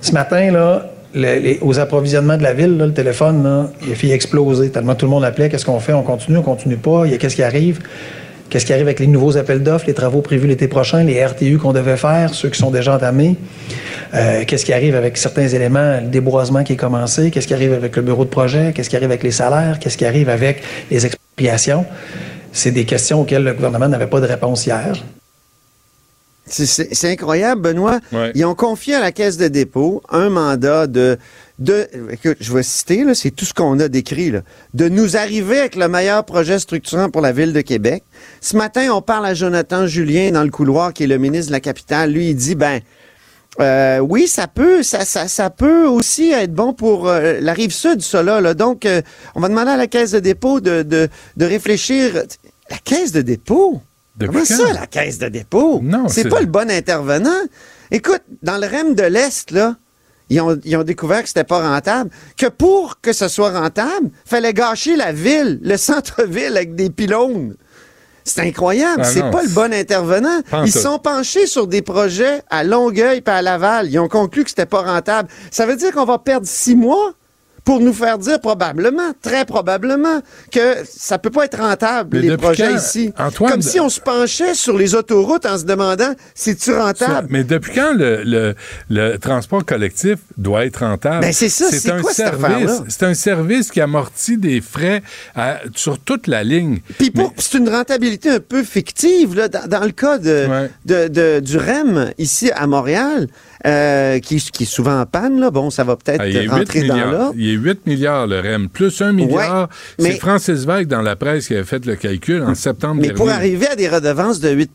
Ce 0.00 0.12
matin, 0.12 0.50
là, 0.52 0.90
aux 1.62 1.78
approvisionnements 1.78 2.36
de 2.36 2.42
la 2.42 2.52
ville, 2.52 2.76
le 2.76 2.92
téléphone, 2.92 3.68
il 3.86 3.92
a 3.92 3.94
fait 3.94 4.10
exploser 4.10 4.70
tellement 4.70 4.94
tout 4.94 5.06
le 5.06 5.10
monde 5.10 5.24
appelait. 5.24 5.48
Qu'est-ce 5.48 5.64
qu'on 5.64 5.80
fait? 5.80 5.92
On 5.92 6.02
continue, 6.02 6.38
on 6.38 6.42
continue 6.42 6.76
pas? 6.76 7.04
Qu'est-ce 7.18 7.36
qui 7.36 7.42
arrive? 7.42 7.80
Qu'est-ce 8.50 8.64
qui 8.64 8.72
arrive 8.72 8.86
avec 8.86 8.98
les 8.98 9.06
nouveaux 9.06 9.36
appels 9.36 9.62
d'offres, 9.62 9.84
les 9.86 9.94
travaux 9.94 10.22
prévus 10.22 10.46
l'été 10.46 10.68
prochain, 10.68 11.04
les 11.04 11.22
RTU 11.22 11.58
qu'on 11.58 11.74
devait 11.74 11.98
faire, 11.98 12.32
ceux 12.32 12.48
qui 12.48 12.58
sont 12.58 12.70
déjà 12.70 12.94
entamés? 12.94 13.36
Euh, 14.14 14.44
qu'est-ce 14.46 14.64
qui 14.64 14.72
arrive 14.72 14.96
avec 14.96 15.18
certains 15.18 15.48
éléments, 15.48 16.00
le 16.00 16.08
déboisement 16.08 16.64
qui 16.64 16.72
est 16.72 16.76
commencé? 16.76 17.30
Qu'est-ce 17.30 17.46
qui 17.46 17.52
arrive 17.52 17.74
avec 17.74 17.94
le 17.96 18.02
bureau 18.02 18.24
de 18.24 18.30
projet? 18.30 18.72
Qu'est-ce 18.74 18.88
qui 18.88 18.96
arrive 18.96 19.10
avec 19.10 19.22
les 19.22 19.32
salaires? 19.32 19.78
Qu'est-ce 19.78 19.98
qui 19.98 20.06
arrive 20.06 20.30
avec 20.30 20.62
les 20.90 21.04
expropriations? 21.04 21.84
C'est 22.52 22.70
des 22.70 22.86
questions 22.86 23.20
auxquelles 23.20 23.44
le 23.44 23.52
gouvernement 23.52 23.88
n'avait 23.88 24.06
pas 24.06 24.20
de 24.20 24.26
réponse 24.26 24.66
hier. 24.66 24.94
C'est- 26.50 27.10
incroyable, 27.10 27.60
Benoît. 27.62 28.00
Ouais. 28.12 28.32
Ils 28.34 28.44
ont 28.44 28.54
confié 28.54 28.94
à 28.94 29.00
la 29.00 29.12
Caisse 29.12 29.36
de 29.36 29.48
dépôt 29.48 30.02
un 30.10 30.28
mandat 30.30 30.86
de... 30.86 31.18
de 31.58 31.88
écoute, 32.10 32.36
je 32.40 32.52
vais 32.52 32.62
citer, 32.62 33.04
là, 33.04 33.14
c'est 33.14 33.30
tout 33.30 33.44
ce 33.44 33.54
qu'on 33.54 33.78
a 33.80 33.88
décrit, 33.88 34.30
là, 34.30 34.40
de 34.74 34.88
nous 34.88 35.16
arriver 35.16 35.58
avec 35.58 35.76
le 35.76 35.88
meilleur 35.88 36.24
projet 36.24 36.58
structurant 36.58 37.10
pour 37.10 37.20
la 37.22 37.32
Ville 37.32 37.52
de 37.52 37.60
Québec. 37.60 38.04
Ce 38.40 38.56
matin, 38.56 38.90
on 38.92 39.02
parle 39.02 39.26
à 39.26 39.34
Jonathan 39.34 39.86
Julien 39.86 40.30
dans 40.32 40.44
le 40.44 40.50
couloir, 40.50 40.92
qui 40.92 41.04
est 41.04 41.08
le 41.08 41.18
ministre 41.18 41.48
de 41.48 41.52
la 41.52 41.60
Capitale. 41.60 42.12
Lui, 42.12 42.30
il 42.30 42.36
dit, 42.36 42.54
ben... 42.54 42.80
euh, 43.60 43.98
oui, 43.98 44.28
ça 44.28 44.46
peut, 44.46 44.82
ça, 44.82 45.04
ça, 45.04 45.26
ça 45.26 45.50
peut 45.50 45.86
aussi 45.86 46.30
être 46.30 46.52
bon 46.52 46.72
pour 46.74 47.08
euh, 47.08 47.38
la 47.40 47.52
rive 47.52 47.72
sud, 47.72 48.00
là. 48.12 48.40
là. 48.40 48.54
Donc, 48.54 48.86
euh, 48.86 49.02
on 49.34 49.40
va 49.40 49.48
demander 49.48 49.70
à 49.72 49.76
la 49.76 49.86
caisse 49.88 50.12
de 50.12 50.20
dépôt 50.20 50.60
de, 50.60 50.82
de, 50.82 51.08
de 51.36 51.44
réfléchir. 51.44 52.22
La 52.70 52.78
caisse 52.78 53.12
de 53.12 53.22
dépôt? 53.22 53.80
Comment 54.20 54.44
ça, 54.44 54.72
la 54.72 54.86
caisse 54.86 55.18
de 55.18 55.28
dépôt? 55.28 55.80
Non, 55.82 56.08
c'est 56.08 56.28
pas 56.28 56.40
le 56.40 56.46
bon 56.46 56.70
intervenant. 56.70 57.40
Écoute, 57.90 58.22
dans 58.42 58.58
le 58.58 58.66
REM 58.66 58.94
de 58.94 59.04
l'Est, 59.04 59.50
là, 59.50 59.76
ils 60.30 60.40
ont, 60.40 60.58
ils 60.64 60.76
ont 60.76 60.82
découvert 60.82 61.22
que 61.22 61.28
c'était 61.28 61.44
pas 61.44 61.60
rentable. 61.60 62.10
Que 62.36 62.46
pour 62.46 63.00
que 63.00 63.12
ce 63.12 63.28
soit 63.28 63.50
rentable, 63.50 64.10
fallait 64.26 64.52
gâcher 64.52 64.96
la 64.96 65.12
ville, 65.12 65.58
le 65.62 65.76
centre-ville 65.76 66.56
avec 66.56 66.74
des 66.74 66.90
pylônes. 66.90 67.56
C'est 68.24 68.42
incroyable. 68.42 69.02
Ah 69.04 69.10
c'est 69.10 69.30
pas 69.30 69.42
le 69.42 69.48
bon 69.48 69.72
intervenant. 69.72 70.40
Ils 70.66 70.72
tout. 70.72 70.78
sont 70.78 70.98
penchés 70.98 71.46
sur 71.46 71.66
des 71.66 71.80
projets 71.80 72.42
à 72.50 72.62
Longueuil 72.62 73.22
et 73.26 73.30
à 73.30 73.40
Laval. 73.40 73.90
Ils 73.90 73.98
ont 73.98 74.08
conclu 74.08 74.44
que 74.44 74.50
c'était 74.50 74.66
pas 74.66 74.82
rentable. 74.82 75.30
Ça 75.50 75.64
veut 75.64 75.76
dire 75.76 75.92
qu'on 75.92 76.04
va 76.04 76.18
perdre 76.18 76.46
six 76.46 76.76
mois? 76.76 77.14
Pour 77.68 77.80
nous 77.80 77.92
faire 77.92 78.16
dire 78.16 78.40
probablement, 78.40 79.12
très 79.20 79.44
probablement, 79.44 80.22
que 80.50 80.76
ça 80.90 81.18
peut 81.18 81.28
pas 81.28 81.44
être 81.44 81.58
rentable, 81.60 82.16
Mais 82.16 82.28
les 82.30 82.36
projets 82.38 82.66
quand, 82.70 82.76
ici. 82.78 83.12
Antoine, 83.18 83.52
Comme 83.52 83.60
si 83.60 83.78
on 83.78 83.90
se 83.90 84.00
penchait 84.00 84.54
sur 84.54 84.78
les 84.78 84.94
autoroutes 84.94 85.44
en 85.44 85.58
se 85.58 85.64
demandant, 85.66 86.14
c'est-tu 86.34 86.72
rentable? 86.72 87.28
mais 87.30 87.44
depuis 87.44 87.74
quand 87.74 87.92
le, 87.92 88.22
le- 88.24 88.54
le 88.88 89.18
transport 89.18 89.66
collectif 89.66 90.16
doit 90.38 90.64
être 90.64 90.78
rentable? 90.82 91.20
Ben, 91.20 91.32
c'est 91.34 91.50
ça, 91.50 91.66
c'est 91.70 91.90
un 91.90 92.00
quoi 92.00 92.14
service. 92.14 92.70
C'est 92.88 93.02
un 93.02 93.12
service 93.12 93.70
qui 93.70 93.82
amortit 93.82 94.38
des 94.38 94.62
frais 94.62 95.02
à- 95.36 95.58
sur 95.74 95.98
toute 95.98 96.26
la 96.26 96.44
ligne. 96.44 96.80
Puis 96.98 97.10
pour- 97.10 97.34
c'est 97.36 97.58
une 97.58 97.68
rentabilité 97.68 98.30
un 98.30 98.40
peu 98.40 98.62
fictive. 98.62 99.34
Là, 99.36 99.48
dans, 99.48 99.66
dans 99.68 99.84
le 99.84 99.90
cas 99.92 100.16
de, 100.16 100.46
de- 100.86 101.08
de- 101.08 101.40
du 101.40 101.58
REM 101.58 102.12
ici 102.16 102.50
à 102.50 102.66
Montréal, 102.66 103.28
euh, 103.66 104.18
qui, 104.20 104.40
qui 104.40 104.62
est 104.62 104.66
souvent 104.66 105.00
en 105.00 105.06
panne, 105.06 105.40
là, 105.40 105.50
bon, 105.50 105.70
ça 105.70 105.84
va 105.84 105.96
peut-être 105.96 106.20
Ah, 106.20 106.28
il, 106.28 106.34
y 106.34 106.38
a 106.38 106.42
8 106.42 106.48
rentrer 106.48 106.82
dans 106.84 106.94
milliards, 106.94 107.12
l'ordre. 107.12 107.34
il 107.36 107.46
y 107.46 107.50
a 107.50 107.58
8 107.58 107.86
milliards, 107.86 108.26
le 108.26 108.40
REM, 108.40 108.68
plus 108.68 109.00
1 109.02 109.12
milliard. 109.12 109.68
mais- 109.98 110.12
C'est 110.12 110.18
Francis 110.18 110.64
Weig 110.64 110.86
dans 110.86 111.02
la 111.02 111.16
presse 111.16 111.48
qui 111.48 111.54
avait 111.54 111.64
fait 111.64 111.84
le 111.84 111.96
calcul 111.96 112.42
en 112.42 112.54
septembre 112.54 112.96
Mais 112.96 113.08
dernier. 113.08 113.14
pour 113.16 113.28
arriver 113.30 113.66
à 113.68 113.76
des 113.76 113.88
redevances 113.88 114.40
de 114.40 114.50
8 114.50 114.70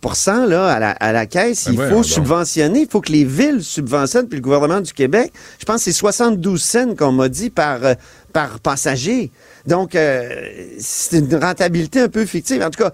là, 0.47 0.67
à, 0.67 0.79
la, 0.79 0.91
à 0.91 1.11
la 1.11 1.25
caisse, 1.25 1.67
Ben 1.67 1.73
il 1.73 1.89
faut 1.89 2.03
subventionner, 2.03 2.81
il 2.81 2.87
faut 2.89 3.01
que 3.01 3.11
les 3.11 3.23
villes 3.25 3.63
subventionnent, 3.63 4.27
puis 4.27 4.37
le 4.37 4.43
gouvernement 4.43 4.81
du 4.81 4.91
Québec, 4.93 5.31
je 5.59 5.65
pense 5.65 5.77
que 5.77 5.81
c'est 5.83 5.91
72 5.93 6.61
cents 6.61 6.95
qu'on 6.95 7.11
m'a 7.11 7.29
dit 7.29 7.49
par, 7.49 7.83
euh, 7.85 7.93
par 8.33 8.59
passager. 8.59 9.31
Donc, 9.65 9.95
euh, 9.95 10.27
c'est 10.79 11.19
une 11.19 11.35
rentabilité 11.35 12.01
un 12.01 12.09
peu 12.09 12.25
fictive. 12.25 12.61
En 12.61 12.69
tout 12.69 12.83
cas, 12.83 12.91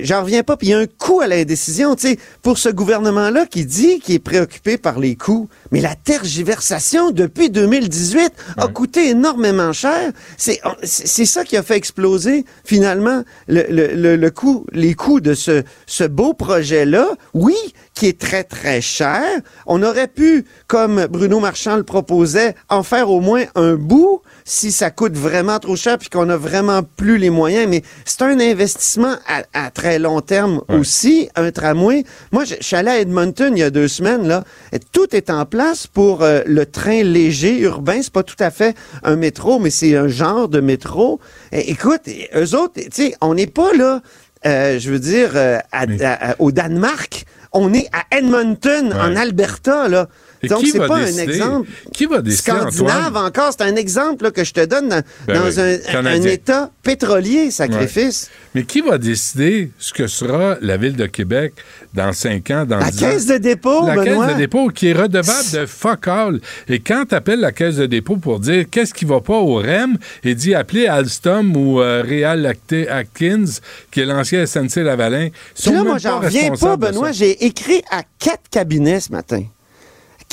j'en 0.00 0.22
reviens 0.22 0.42
pas. 0.42 0.56
Puis 0.56 0.68
il 0.68 0.70
y 0.70 0.74
a 0.74 0.78
un 0.78 0.86
coût 0.86 1.20
à 1.20 1.26
l'indécision, 1.26 1.94
tu 1.94 2.08
sais, 2.08 2.18
pour 2.42 2.58
ce 2.58 2.68
gouvernement-là 2.68 3.46
qui 3.46 3.64
dit 3.64 4.00
qu'il 4.00 4.16
est 4.16 4.18
préoccupé 4.18 4.76
par 4.78 4.98
les 4.98 5.16
coûts. 5.16 5.48
Mais 5.70 5.80
la 5.80 5.94
tergiversation 5.94 7.10
depuis 7.10 7.50
2018 7.50 8.32
a 8.58 8.68
coûté 8.68 9.10
énormément 9.10 9.72
cher. 9.72 10.12
C'est 10.36 10.60
c'est 10.82 11.22
c'est 11.22 11.26
ça 11.26 11.44
qui 11.44 11.56
a 11.56 11.62
fait 11.62 11.76
exploser 11.76 12.44
finalement 12.64 13.22
le, 13.46 13.64
le, 13.70 13.94
le, 13.94 14.16
le 14.16 14.30
coût, 14.30 14.66
les 14.72 14.94
coûts 14.94 15.20
de 15.20 15.34
ce, 15.34 15.62
ce 15.86 16.02
beau 16.02 16.34
projet-là. 16.34 17.06
Oui, 17.32 17.54
qui 17.94 18.06
est 18.06 18.18
très 18.18 18.44
très 18.44 18.80
cher. 18.80 19.22
On 19.66 19.82
aurait 19.82 20.08
pu, 20.08 20.44
comme 20.66 21.06
Bruno 21.06 21.38
Marchand 21.38 21.76
le 21.76 21.84
proposait, 21.84 22.54
en 22.68 22.82
faire 22.82 23.10
au 23.10 23.20
moins 23.20 23.44
un 23.54 23.74
bout. 23.74 24.22
Si 24.44 24.72
ça 24.72 24.90
coûte 24.90 25.16
vraiment 25.16 25.58
trop 25.58 25.76
cher 25.76 25.98
puis 25.98 26.08
qu'on 26.08 26.28
a 26.28 26.36
vraiment 26.36 26.82
plus 26.82 27.18
les 27.18 27.30
moyens, 27.30 27.66
mais 27.68 27.82
c'est 28.04 28.22
un 28.22 28.38
investissement 28.40 29.14
à, 29.26 29.42
à 29.66 29.70
très 29.70 29.98
long 29.98 30.20
terme 30.20 30.62
aussi, 30.68 31.28
un 31.36 31.50
tramway. 31.50 32.04
Moi, 32.32 32.44
je, 32.44 32.54
je 32.60 32.64
suis 32.66 32.76
allé 32.76 32.90
à 32.90 32.98
Edmonton 33.00 33.52
il 33.56 33.60
y 33.60 33.62
a 33.62 33.70
deux 33.70 33.88
semaines, 33.88 34.26
là, 34.26 34.44
et 34.72 34.78
tout 34.78 35.14
est 35.14 35.30
en 35.30 35.46
place 35.46 35.86
pour 35.86 36.22
euh, 36.22 36.42
le 36.46 36.66
train 36.66 37.02
léger 37.02 37.58
urbain. 37.60 38.00
C'est 38.02 38.12
pas 38.12 38.22
tout 38.22 38.36
à 38.40 38.50
fait 38.50 38.76
un 39.02 39.16
métro, 39.16 39.58
mais 39.58 39.70
c'est 39.70 39.96
un 39.96 40.08
genre 40.08 40.48
de 40.48 40.60
métro. 40.60 41.20
Et, 41.52 41.70
écoute, 41.70 42.02
eux 42.34 42.54
autres, 42.56 42.74
tu 42.76 42.88
sais, 42.92 43.14
on 43.20 43.34
n'est 43.34 43.46
pas 43.46 43.72
là, 43.74 44.00
euh, 44.46 44.78
je 44.78 44.90
veux 44.90 44.98
dire, 44.98 45.30
euh, 45.36 45.58
à- 45.70 45.82
à- 46.00 46.30
à- 46.32 46.36
au 46.40 46.50
Danemark. 46.52 47.24
On 47.52 47.74
est 47.74 47.88
à 47.92 48.16
Edmonton, 48.16 48.92
en 48.94 49.14
Alberta, 49.14 49.86
là. 49.88 50.08
Donc, 50.48 50.66
c'est 50.66 50.78
pas 50.78 51.04
décider? 51.04 51.20
un 51.22 51.24
exemple. 51.28 51.68
Qui 51.92 52.06
va 52.06 52.20
décider, 52.20 52.50
Scandinave 52.52 53.06
Antoine? 53.16 53.26
encore, 53.26 53.50
c'est 53.56 53.64
un 53.64 53.76
exemple 53.76 54.24
là, 54.24 54.30
que 54.30 54.42
je 54.44 54.52
te 54.52 54.64
donne 54.64 54.88
dans, 54.88 55.02
Ben 55.26 55.34
dans 55.40 55.46
oui, 55.46 55.78
un. 55.94 56.22
État 56.22 56.70
pétrolier, 56.82 57.50
sacrifice. 57.50 58.28
Ouais. 58.30 58.38
Mais 58.54 58.64
qui 58.64 58.80
va 58.80 58.98
décider 58.98 59.70
ce 59.78 59.92
que 59.92 60.06
sera 60.06 60.56
la 60.60 60.76
ville 60.76 60.96
de 60.96 61.06
Québec 61.06 61.54
dans 61.94 62.12
5 62.12 62.50
ans, 62.50 62.64
dans 62.66 62.78
La 62.78 62.90
10 62.90 63.04
ans? 63.04 63.08
caisse 63.10 63.26
de 63.26 63.36
dépôt, 63.38 63.86
La 63.86 63.94
Benoît. 63.94 64.26
caisse 64.26 64.34
de 64.34 64.38
dépôt 64.40 64.68
qui 64.68 64.88
est 64.88 64.92
redevable 64.92 65.50
de 65.52 65.66
fuck 65.66 66.08
all. 66.08 66.40
Et 66.68 66.80
quand 66.80 67.04
tu 67.08 67.14
appelles 67.14 67.40
la 67.40 67.52
caisse 67.52 67.76
de 67.76 67.86
dépôt 67.86 68.16
pour 68.16 68.40
dire 68.40 68.64
qu'est-ce 68.70 68.92
qui 68.92 69.04
va 69.04 69.20
pas 69.20 69.38
au 69.38 69.54
REM 69.56 69.96
et 70.24 70.34
dit 70.34 70.54
appeler 70.54 70.86
Alstom 70.86 71.56
ou 71.56 71.80
euh, 71.80 72.02
Real 72.06 72.44
Atkins, 72.46 73.44
qui 73.90 74.00
est 74.00 74.06
l'ancien 74.06 74.44
SNC 74.44 74.76
Lavalin, 74.82 75.26
ils 75.28 75.32
sont 75.54 75.70
Puis 75.70 75.78
là, 75.78 75.84
moi, 75.84 75.98
j'en 75.98 76.20
reviens 76.20 76.50
pas, 76.52 76.76
Benoît. 76.76 77.12
J'ai 77.12 77.44
écrit 77.46 77.82
à 77.90 78.02
quatre 78.18 78.48
cabinets 78.50 79.00
ce 79.00 79.12
matin. 79.12 79.42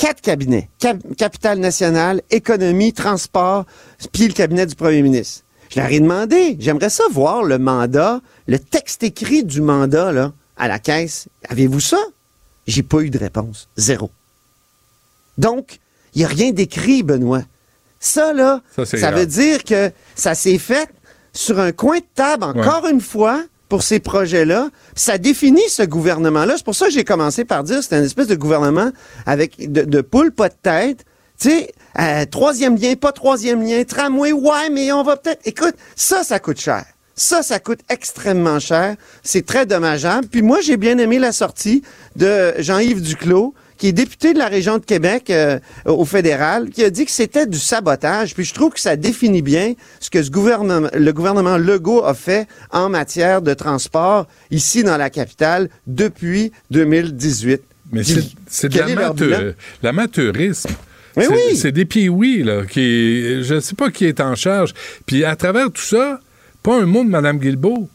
Quatre 0.00 0.22
cabinets. 0.22 0.70
Cap- 0.78 0.96
Capital 1.18 1.58
national, 1.58 2.22
économie, 2.30 2.92
transport, 2.94 3.66
puis 4.12 4.26
le 4.28 4.32
cabinet 4.32 4.64
du 4.64 4.74
premier 4.74 5.02
ministre. 5.02 5.42
Je 5.70 5.78
leur 5.78 5.90
ai 5.92 6.00
demandé, 6.00 6.56
j'aimerais 6.58 6.88
ça 6.88 7.04
voir 7.12 7.42
le 7.44 7.58
mandat, 7.58 8.20
le 8.48 8.58
texte 8.58 9.02
écrit 9.02 9.44
du 9.44 9.60
mandat, 9.60 10.10
là, 10.10 10.32
à 10.56 10.68
la 10.68 10.78
caisse. 10.78 11.28
Avez-vous 11.48 11.80
ça? 11.80 11.98
J'ai 12.66 12.82
pas 12.82 13.00
eu 13.02 13.10
de 13.10 13.18
réponse. 13.18 13.68
Zéro. 13.76 14.10
Donc, 15.38 15.78
il 16.14 16.20
n'y 16.20 16.24
a 16.24 16.28
rien 16.28 16.50
d'écrit, 16.52 17.02
Benoît. 17.02 17.42
Ça, 18.00 18.32
là, 18.32 18.62
Ça, 18.98 19.10
veut 19.12 19.26
dire 19.26 19.62
que 19.64 19.92
ça 20.14 20.34
s'est 20.34 20.58
fait 20.58 20.88
sur 21.34 21.60
un 21.60 21.72
coin 21.72 21.98
de 21.98 22.04
table, 22.14 22.44
encore 22.44 22.86
une 22.88 23.00
fois, 23.02 23.44
pour 23.70 23.82
ces 23.82 24.00
projets-là. 24.00 24.68
Ça 24.94 25.16
définit 25.16 25.66
ce 25.70 25.84
gouvernement-là. 25.84 26.54
C'est 26.58 26.64
pour 26.64 26.74
ça 26.74 26.86
que 26.86 26.92
j'ai 26.92 27.04
commencé 27.04 27.46
par 27.46 27.64
dire 27.64 27.82
c'est 27.82 27.96
une 27.96 28.04
espèce 28.04 28.26
de 28.26 28.34
gouvernement 28.34 28.90
avec 29.24 29.72
de, 29.72 29.82
de 29.82 30.00
poule, 30.02 30.32
pas 30.32 30.50
de 30.50 30.54
tête. 30.62 31.06
Tu 31.40 31.48
sais, 31.48 31.72
euh, 31.98 32.26
troisième 32.26 32.76
lien, 32.76 32.94
pas 32.96 33.12
troisième 33.12 33.62
lien, 33.62 33.82
tramway, 33.84 34.32
ouais, 34.32 34.68
mais 34.70 34.92
on 34.92 35.02
va 35.02 35.16
peut-être... 35.16 35.40
Écoute, 35.46 35.74
ça, 35.96 36.22
ça 36.22 36.38
coûte 36.38 36.60
cher. 36.60 36.84
Ça, 37.14 37.42
ça 37.42 37.60
coûte 37.60 37.80
extrêmement 37.88 38.58
cher. 38.58 38.96
C'est 39.22 39.46
très 39.46 39.64
dommageable. 39.64 40.26
Puis 40.28 40.42
moi, 40.42 40.60
j'ai 40.60 40.76
bien 40.76 40.98
aimé 40.98 41.18
la 41.18 41.32
sortie 41.32 41.82
de 42.16 42.54
Jean-Yves 42.58 43.02
Duclos, 43.02 43.54
qui 43.80 43.88
est 43.88 43.92
député 43.92 44.34
de 44.34 44.38
la 44.38 44.46
région 44.48 44.76
de 44.78 44.84
Québec 44.84 45.30
euh, 45.30 45.58
au 45.86 46.04
fédéral, 46.04 46.68
qui 46.68 46.84
a 46.84 46.90
dit 46.90 47.06
que 47.06 47.10
c'était 47.10 47.46
du 47.46 47.58
sabotage. 47.58 48.34
Puis 48.34 48.44
je 48.44 48.52
trouve 48.52 48.72
que 48.74 48.78
ça 48.80 48.94
définit 48.94 49.40
bien 49.40 49.72
ce 50.00 50.10
que 50.10 50.22
ce 50.22 50.30
gouvernement, 50.30 50.88
le 50.92 51.12
gouvernement 51.12 51.56
Legault 51.56 52.04
a 52.04 52.12
fait 52.12 52.46
en 52.70 52.90
matière 52.90 53.40
de 53.40 53.54
transport 53.54 54.26
ici 54.50 54.84
dans 54.84 54.98
la 54.98 55.08
capitale 55.08 55.70
depuis 55.86 56.52
2018. 56.70 57.62
Mais 57.90 58.04
c'est- 58.04 58.20
c'est 58.46 58.68
de 58.68 58.74
l'amateurisme. 59.82 60.70
Mais 61.16 61.24
C'est- 61.24 61.32
oui! 61.34 61.56
C'est 61.56 61.72
des 61.72 61.86
pieds-oui, 61.86 62.42
là, 62.44 62.64
qui, 62.66 63.42
je 63.42 63.58
sais 63.60 63.74
pas 63.74 63.90
qui 63.90 64.04
est 64.04 64.20
en 64.20 64.34
charge. 64.34 64.74
Puis 65.06 65.24
à 65.24 65.34
travers 65.36 65.72
tout 65.72 65.82
ça, 65.82 66.20
pas 66.62 66.76
un 66.80 66.86
mot 66.86 67.02
de 67.02 67.08
Mme 67.08 67.38
Guilbeault. 67.38 67.88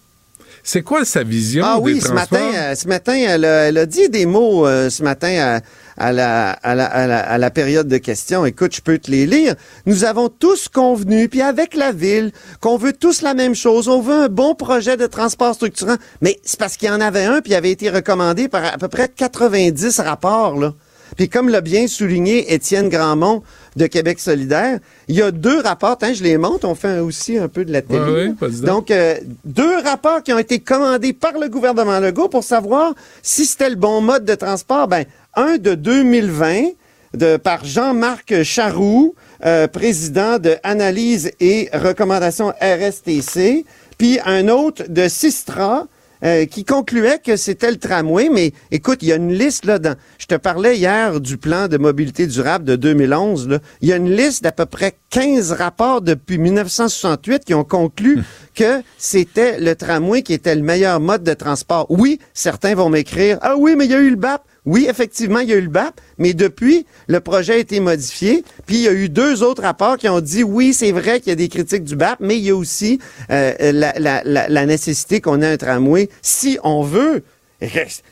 C'est 0.67 0.81
quoi 0.81 1.05
sa 1.05 1.21
vision 1.21 1.63
Ah 1.63 1.75
des 1.77 1.81
oui, 1.83 2.01
ce 2.01 2.07
transports? 2.07 2.39
matin, 2.39 2.57
euh, 2.57 2.75
ce 2.75 2.87
matin, 2.87 3.13
elle 3.13 3.45
a, 3.45 3.67
elle 3.67 3.77
a 3.77 3.85
dit 3.85 4.09
des 4.09 4.25
mots 4.25 4.65
euh, 4.65 4.89
ce 4.89 5.03
matin 5.03 5.61
à, 5.97 6.05
à 6.07 6.11
la, 6.11 6.49
à, 6.53 6.73
la, 6.73 6.85
à, 6.85 7.05
la, 7.05 7.19
à 7.19 7.37
la 7.37 7.51
période 7.51 7.87
de 7.87 7.97
questions. 7.97 8.47
Écoute, 8.47 8.75
je 8.75 8.81
peux 8.81 8.97
te 8.97 9.11
les 9.11 9.27
lire. 9.27 9.53
Nous 9.85 10.05
avons 10.05 10.27
tous 10.27 10.67
convenu, 10.67 11.29
puis 11.29 11.43
avec 11.43 11.75
la 11.75 11.91
ville, 11.91 12.31
qu'on 12.61 12.77
veut 12.77 12.93
tous 12.93 13.21
la 13.21 13.35
même 13.35 13.53
chose. 13.53 13.87
On 13.87 14.01
veut 14.01 14.23
un 14.23 14.27
bon 14.27 14.55
projet 14.55 14.97
de 14.97 15.05
transport 15.05 15.53
structurant. 15.53 15.97
Mais 16.21 16.39
c'est 16.43 16.59
parce 16.59 16.77
qu'il 16.77 16.87
y 16.87 16.91
en 16.91 16.99
avait 16.99 17.25
un, 17.25 17.41
puis 17.41 17.51
il 17.51 17.55
avait 17.55 17.69
été 17.71 17.91
recommandé 17.91 18.47
par 18.47 18.65
à 18.65 18.79
peu 18.79 18.87
près 18.87 19.07
90 19.07 19.99
rapports, 19.99 20.57
là. 20.59 20.73
Puis 21.15 21.29
comme 21.29 21.47
l'a 21.49 21.61
bien 21.61 21.87
souligné 21.87 22.53
Étienne 22.53 22.89
Grandmont 22.89 23.43
de 23.75 23.87
Québec 23.87 24.19
solidaire, 24.19 24.79
il 25.07 25.15
y 25.15 25.21
a 25.21 25.31
deux 25.31 25.59
rapports, 25.59 25.97
hein, 26.01 26.13
je 26.13 26.23
les 26.23 26.37
montre, 26.37 26.67
on 26.67 26.75
fait 26.75 26.99
aussi 26.99 27.37
un 27.37 27.47
peu 27.47 27.65
de 27.65 27.71
la 27.71 27.81
télé. 27.81 28.33
Ouais. 28.41 28.49
Donc, 28.63 28.89
euh, 28.89 29.15
deux 29.43 29.81
rapports 29.81 30.23
qui 30.23 30.31
ont 30.31 30.39
été 30.39 30.59
commandés 30.59 31.13
par 31.13 31.33
le 31.33 31.49
gouvernement 31.49 31.99
Legault 31.99 32.29
pour 32.29 32.43
savoir 32.43 32.93
si 33.21 33.45
c'était 33.45 33.69
le 33.69 33.75
bon 33.75 34.01
mode 34.01 34.25
de 34.25 34.35
transport. 34.35 34.87
Ben, 34.87 35.05
un 35.35 35.57
de 35.57 35.75
2020 35.75 36.69
de, 37.15 37.37
par 37.37 37.65
Jean-Marc 37.65 38.43
Charroux, 38.43 39.15
euh, 39.45 39.67
président 39.67 40.39
de 40.39 40.55
Analyse 40.63 41.31
et 41.39 41.69
Recommandations 41.73 42.53
RSTC, 42.61 43.65
puis 43.97 44.19
un 44.25 44.47
autre 44.47 44.83
de 44.87 45.07
Sistra, 45.07 45.87
euh, 46.25 46.45
qui 46.45 46.65
concluait 46.65 47.19
que 47.23 47.35
c'était 47.35 47.69
le 47.69 47.77
tramway, 47.77 48.29
mais 48.29 48.51
écoute, 48.71 48.99
il 49.01 49.09
y 49.09 49.13
a 49.13 49.15
une 49.15 49.31
liste 49.31 49.65
là 49.65 49.77
dans. 49.77 49.95
Je 50.17 50.25
te 50.25 50.35
parlais 50.35 50.77
hier 50.77 51.21
du 51.21 51.37
plan 51.37 51.67
de 51.67 51.77
mobilité 51.77 52.25
durable 52.25 52.65
de 52.65 52.75
2011. 52.75 53.47
Là. 53.47 53.59
Il 53.81 53.89
y 53.89 53.93
a 53.93 53.97
une 53.97 54.09
liste 54.09 54.43
d'à 54.43 54.51
peu 54.51 54.65
près 54.65 54.97
15 55.11 55.51
rapports 55.51 56.01
depuis 56.01 56.39
1968 56.39 57.45
qui 57.45 57.53
ont 57.53 57.63
conclu 57.63 58.23
que 58.55 58.81
c'était 58.97 59.59
le 59.59 59.75
tramway 59.75 60.23
qui 60.23 60.33
était 60.33 60.55
le 60.55 60.63
meilleur 60.63 60.99
mode 60.99 61.23
de 61.23 61.33
transport. 61.33 61.85
Oui, 61.89 62.19
certains 62.33 62.73
vont 62.73 62.89
m'écrire 62.89 63.37
Ah 63.41 63.55
oui, 63.55 63.75
mais 63.77 63.85
il 63.85 63.91
y 63.91 63.95
a 63.95 63.99
eu 63.99 64.09
le 64.09 64.15
BAP. 64.15 64.41
Oui, 64.65 64.87
effectivement, 64.89 65.39
il 65.39 65.49
y 65.49 65.53
a 65.53 65.57
eu 65.57 65.61
le 65.61 65.69
BAP, 65.69 66.01
mais 66.17 66.33
depuis, 66.33 66.85
le 67.07 67.19
projet 67.19 67.53
a 67.53 67.57
été 67.57 67.79
modifié. 67.79 68.43
Puis 68.65 68.77
il 68.77 68.81
y 68.81 68.87
a 68.87 68.93
eu 68.93 69.09
deux 69.09 69.43
autres 69.43 69.61
rapports 69.61 69.97
qui 69.97 70.09
ont 70.09 70.21
dit 70.21 70.43
oui, 70.43 70.73
c'est 70.73 70.91
vrai 70.91 71.19
qu'il 71.19 71.29
y 71.29 71.33
a 71.33 71.35
des 71.35 71.49
critiques 71.49 71.83
du 71.83 71.95
BAP, 71.95 72.19
mais 72.19 72.37
il 72.37 72.43
y 72.43 72.49
a 72.49 72.55
aussi 72.55 72.99
euh, 73.29 73.53
la, 73.71 73.93
la- 73.99 74.23
la- 74.25 74.49
la 74.49 74.65
nécessité 74.65 75.21
qu'on 75.21 75.41
ait 75.41 75.51
un 75.53 75.57
tramway 75.57 76.09
si 76.21 76.57
on 76.63 76.81
veut. 76.83 77.23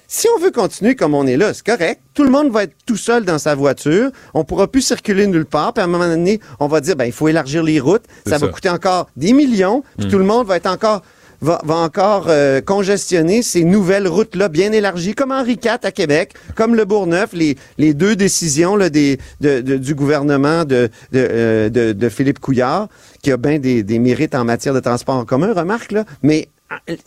Si 0.07 0.27
on 0.35 0.39
veut 0.39 0.51
continuer 0.51 0.95
comme 0.95 1.13
on 1.13 1.27
est 1.27 1.37
là, 1.37 1.53
c'est 1.53 1.65
correct. 1.65 1.99
Tout 2.13 2.23
le 2.23 2.29
monde 2.29 2.49
va 2.51 2.63
être 2.63 2.73
tout 2.85 2.95
seul 2.95 3.25
dans 3.25 3.37
sa 3.37 3.55
voiture. 3.55 4.09
On 4.33 4.43
pourra 4.45 4.67
plus 4.67 4.81
circuler 4.81 5.27
nulle 5.27 5.45
part. 5.45 5.73
Puis 5.73 5.81
à 5.81 5.85
un 5.85 5.87
moment 5.87 6.07
donné, 6.07 6.39
on 6.59 6.67
va 6.67 6.81
dire, 6.81 6.95
ben, 6.95 7.05
il 7.05 7.11
faut 7.11 7.27
élargir 7.27 7.61
les 7.61 7.79
routes. 7.79 8.03
Ça 8.25 8.37
va 8.37 8.47
coûter 8.47 8.69
encore 8.69 9.09
des 9.17 9.33
millions. 9.33 9.83
Puis 9.97 10.07
Mm. 10.07 10.11
tout 10.11 10.17
le 10.17 10.23
monde 10.23 10.47
va 10.47 10.55
être 10.57 10.65
encore 10.67 11.01
va, 11.43 11.75
encore 11.75 12.25
euh, 12.29 12.61
congestionner 12.61 13.41
ces 13.43 13.63
nouvelles 13.63 14.07
routes-là 14.07 14.49
bien 14.49 14.71
élargies, 14.71 15.13
comme 15.13 15.31
Henri 15.31 15.59
IV 15.63 15.77
à 15.83 15.91
Québec, 15.91 16.33
comme 16.55 16.75
le 16.75 16.85
Bourgneuf, 16.85 17.33
les, 17.33 17.57
les 17.77 17.93
deux 17.93 18.15
décisions 18.15 18.75
là, 18.75 18.89
des, 18.89 19.19
de- 19.41 19.59
du 19.77 19.93
gouvernement 19.93 20.63
de, 20.65 20.89
de, 21.11 21.27
euh, 21.29 21.69
de- 21.69 21.91
de 21.93 22.09
Philippe 22.09 22.39
Couillard, 22.39 22.87
qui 23.21 23.31
a 23.31 23.37
bien 23.37 23.59
des, 23.59 23.83
des 23.83 23.99
mérites 23.99 24.35
en 24.35 24.43
matière 24.45 24.73
de 24.73 24.79
transport 24.79 25.15
en 25.15 25.25
commun, 25.25 25.53
remarque, 25.53 25.91
là, 25.91 26.05
mais 26.23 26.47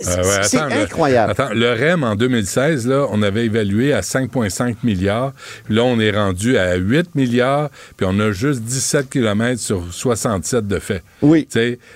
c'est 0.00 0.18
Euh, 0.18 0.22
ouais, 0.22 0.30
c'est 0.42 0.58
attends, 0.58 0.74
le- 0.74 0.82
incroyable. 0.82 1.30
attends, 1.32 1.48
le 1.54 1.72
REM 1.72 2.02
en 2.04 2.14
2016, 2.16 2.86
là, 2.86 3.06
on 3.10 3.22
avait 3.22 3.46
évalué 3.46 3.92
à 3.92 4.00
5,5 4.02 4.76
milliards. 4.84 5.32
Puis 5.64 5.74
là, 5.74 5.84
on 5.84 5.98
est 6.00 6.10
rendu 6.10 6.56
à 6.58 6.74
8 6.76 7.14
milliards. 7.14 7.70
Puis 7.96 8.06
on 8.08 8.18
a 8.20 8.32
juste 8.32 8.62
17 8.62 9.10
km 9.10 9.60
sur 9.60 9.82
67 9.90 10.66
de 10.66 10.78
fait. 10.78 11.02
Oui. 11.22 11.48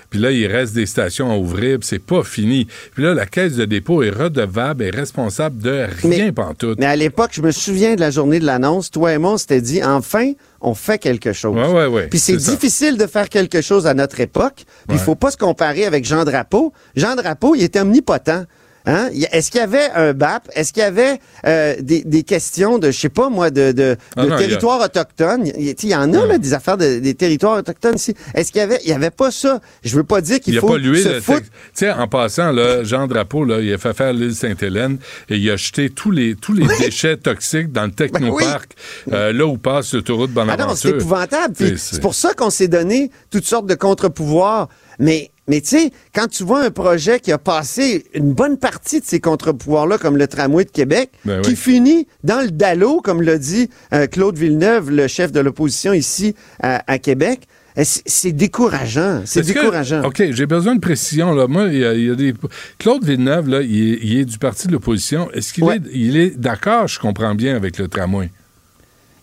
Puis 0.09 0.19
là, 0.19 0.31
il 0.31 0.47
reste 0.47 0.73
des 0.73 0.85
stations 0.85 1.31
à 1.31 1.35
ouvrir. 1.37 1.79
Puis 1.79 1.87
c'est 1.87 1.99
pas 2.03 2.23
fini. 2.23 2.67
Puis 2.93 3.03
là, 3.03 3.13
la 3.13 3.25
caisse 3.25 3.55
de 3.55 3.65
dépôt 3.65 4.03
est 4.03 4.09
redevable 4.09 4.83
et 4.83 4.89
responsable 4.89 5.61
de 5.61 5.85
rien 6.01 6.31
pantoute. 6.33 6.79
Mais 6.79 6.85
à 6.85 6.95
l'époque, 6.95 7.31
je 7.33 7.41
me 7.41 7.51
souviens 7.51 7.95
de 7.95 7.99
la 7.99 8.11
journée 8.11 8.39
de 8.39 8.45
l'annonce, 8.45 8.91
toi 8.91 9.13
et 9.13 9.17
moi, 9.17 9.33
on 9.33 9.37
s'était 9.37 9.61
dit, 9.61 9.83
enfin, 9.83 10.31
on 10.61 10.73
fait 10.75 10.97
quelque 10.99 11.33
chose. 11.33 11.55
Ouais, 11.55 11.67
ouais, 11.71 11.85
ouais, 11.87 12.07
Puis 12.07 12.19
c'est 12.19 12.39
ça. 12.39 12.51
difficile 12.51 12.97
de 12.97 13.07
faire 13.07 13.29
quelque 13.29 13.61
chose 13.61 13.87
à 13.87 13.93
notre 13.93 14.19
époque. 14.19 14.63
Puis 14.87 14.97
il 14.97 14.99
faut 14.99 15.15
pas 15.15 15.31
se 15.31 15.37
comparer 15.37 15.85
avec 15.85 16.05
Jean 16.05 16.23
Drapeau. 16.23 16.71
Jean 16.95 17.15
Drapeau, 17.15 17.55
il 17.55 17.63
était 17.63 17.79
omnipotent. 17.79 18.45
Hein? 18.85 19.09
Est-ce 19.31 19.51
qu'il 19.51 19.59
y 19.59 19.63
avait 19.63 19.89
un 19.95 20.13
BAP? 20.13 20.49
Est-ce 20.55 20.73
qu'il 20.73 20.81
y 20.81 20.85
avait 20.85 21.19
euh, 21.45 21.75
des, 21.81 22.03
des 22.03 22.23
questions 22.23 22.79
de, 22.79 22.89
je 22.91 22.99
sais 22.99 23.09
pas 23.09 23.29
moi, 23.29 23.51
de, 23.51 23.71
de, 23.71 23.95
Ah 24.15 24.23
de 24.23 24.29
non, 24.29 24.35
a- 24.35 24.39
territoires 24.39 24.81
autochtones? 24.81 25.51
Il 25.57 25.75
y, 25.83 25.95
en 25.95 26.13
a, 26.13 26.25
là, 26.25 26.37
des 26.37 26.53
affaires 26.53 26.77
de- 26.77 26.99
des 26.99 27.13
territoires 27.13 27.57
autochtones 27.59 27.95
ici. 27.95 28.15
Est-ce 28.33 28.51
qu'il 28.51 28.59
y 28.59 28.63
avait, 28.63 28.79
il 28.83 28.89
y 28.89 28.93
avait 28.93 29.11
pas 29.11 29.29
ça? 29.31 29.59
Je 29.83 29.95
veux 29.95 30.03
pas 30.03 30.21
dire 30.21 30.39
qu'il 30.39 30.53
Il 30.53 30.57
a 30.57 30.61
faut 30.61 30.67
pas 30.69 30.77
lui 30.77 31.01
se 31.03 31.09
le 31.09 31.21
foutre 31.21 31.41
Tu 31.41 31.49
sais, 31.75 31.91
en 31.91 32.07
passant, 32.07 32.51
là, 32.51 32.83
Jean 32.83 33.07
Drapeau, 33.07 33.45
là, 33.45 33.59
il 33.59 33.71
a 33.73 33.77
fait 33.77 33.93
faire 33.93 34.13
l'île 34.13 34.33
Sainte-Hélène 34.35 34.97
et 35.29 35.37
il 35.37 35.49
a 35.51 35.55
jeté 35.57 35.89
tous 35.89 36.11
les, 36.11 36.35
tous 36.35 36.53
les 36.53 36.65
déchets 36.79 37.17
toxiques 37.17 37.71
dans 37.71 37.85
le 37.85 37.91
technoparc, 37.91 38.71
euh, 39.11 39.31
là 39.31 39.45
où 39.45 39.57
passe 39.57 39.93
l'autoroute 39.93 40.31
Ben 40.31 40.41
Ah 40.49 40.55
Bonaventure. 40.57 40.67
non, 40.67 40.75
c'est 40.75 40.89
épouvantable. 40.89 41.55
C'est 41.77 42.01
pour 42.01 42.15
ça 42.15 42.33
qu'on 42.33 42.49
s'est 42.49 42.67
donné 42.67 43.11
toutes 43.29 43.45
sortes 43.45 43.67
de 43.67 43.75
contre-pouvoirs. 43.75 44.69
Mais, 44.99 45.31
mais 45.47 45.61
tu 45.61 45.69
sais, 45.69 45.91
quand 46.13 46.27
tu 46.27 46.43
vois 46.43 46.63
un 46.63 46.71
projet 46.71 47.19
qui 47.19 47.31
a 47.31 47.37
passé 47.37 48.05
une 48.13 48.33
bonne 48.33 48.57
partie 48.57 48.99
de 48.99 49.05
ces 49.05 49.19
contre-pouvoirs-là, 49.19 49.97
comme 49.97 50.17
le 50.17 50.27
tramway 50.27 50.65
de 50.65 50.69
Québec, 50.71 51.11
Ben 51.25 51.41
qui 51.41 51.51
oui. 51.51 51.55
finit 51.55 52.07
dans 52.23 52.41
le 52.41 52.51
dallo, 52.51 53.01
comme 53.01 53.21
l'a 53.21 53.37
dit 53.37 53.69
euh, 53.93 54.07
Claude 54.07 54.37
Villeneuve, 54.37 54.91
le 54.91 55.07
chef 55.07 55.31
de 55.31 55.39
l'opposition 55.39 55.93
ici 55.93 56.35
à, 56.61 56.83
à 56.91 56.99
Québec, 56.99 57.47
Eh, 57.77 57.83
c'est 57.85 58.33
décourageant. 58.33 59.21
C'est 59.25 59.45
décourageant. 59.45 60.03
OK, 60.03 60.21
j'ai 60.31 60.45
besoin 60.45 60.75
de 60.75 60.81
précision. 60.81 61.33
Là. 61.33 61.47
Moi, 61.47 61.67
il 61.71 61.79
y, 61.79 62.09
a, 62.09 62.15
des. 62.15 62.33
Claude 62.77 63.03
Villeneuve, 63.03 63.47
là, 63.47 63.61
il, 63.61 64.19
est, 64.19 64.25
du 64.25 64.37
parti 64.37 64.67
de 64.67 64.73
l'opposition. 64.73 65.31
Est-ce 65.31 65.53
qu'il 65.53 65.63
est, 65.69 65.81
il 65.93 66.17
est 66.17 66.37
d'accord, 66.37 66.87
je 66.87 66.99
comprends 66.99 67.33
bien, 67.33 67.55
avec 67.55 67.77
le 67.77 67.87
tramway? 67.87 68.29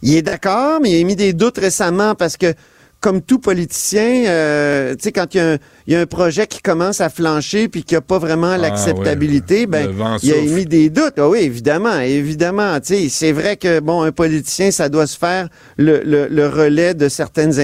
Il 0.00 0.16
est 0.16 0.22
d'accord, 0.22 0.80
mais 0.80 0.92
il 0.92 1.02
a 1.02 1.04
mis 1.04 1.16
des 1.16 1.32
doutes 1.32 1.58
récemment 1.58 2.14
parce 2.14 2.36
que 2.36 2.54
comme 3.00 3.22
tout 3.22 3.38
politicien, 3.38 4.24
euh, 4.26 4.94
tu 4.96 5.04
sais, 5.04 5.12
quand 5.12 5.34
il 5.34 5.58
y, 5.86 5.94
a 5.94 6.00
un 6.00 6.06
projet 6.06 6.48
qui 6.48 6.60
commence 6.60 7.00
à 7.00 7.08
flancher 7.08 7.68
puis 7.68 7.84
qu'il 7.84 7.94
n'y 7.94 7.98
a 7.98 8.02
pas 8.02 8.18
vraiment 8.18 8.50
ah, 8.50 8.58
l'acceptabilité, 8.58 9.66
ben, 9.66 9.88
il 10.22 10.32
a 10.32 10.36
émis 10.36 10.66
des 10.66 10.90
doutes. 10.90 11.14
Ah 11.16 11.28
oui, 11.28 11.38
évidemment, 11.42 12.00
évidemment. 12.00 12.80
Tu 12.80 12.94
sais, 12.94 13.08
c'est 13.08 13.30
vrai 13.30 13.56
que, 13.56 13.78
bon, 13.78 14.02
un 14.02 14.10
politicien, 14.10 14.72
ça 14.72 14.88
doit 14.88 15.06
se 15.06 15.16
faire 15.16 15.48
le, 15.76 16.00
le, 16.04 16.48
relais 16.48 16.94
de 16.94 17.08
certaines 17.08 17.54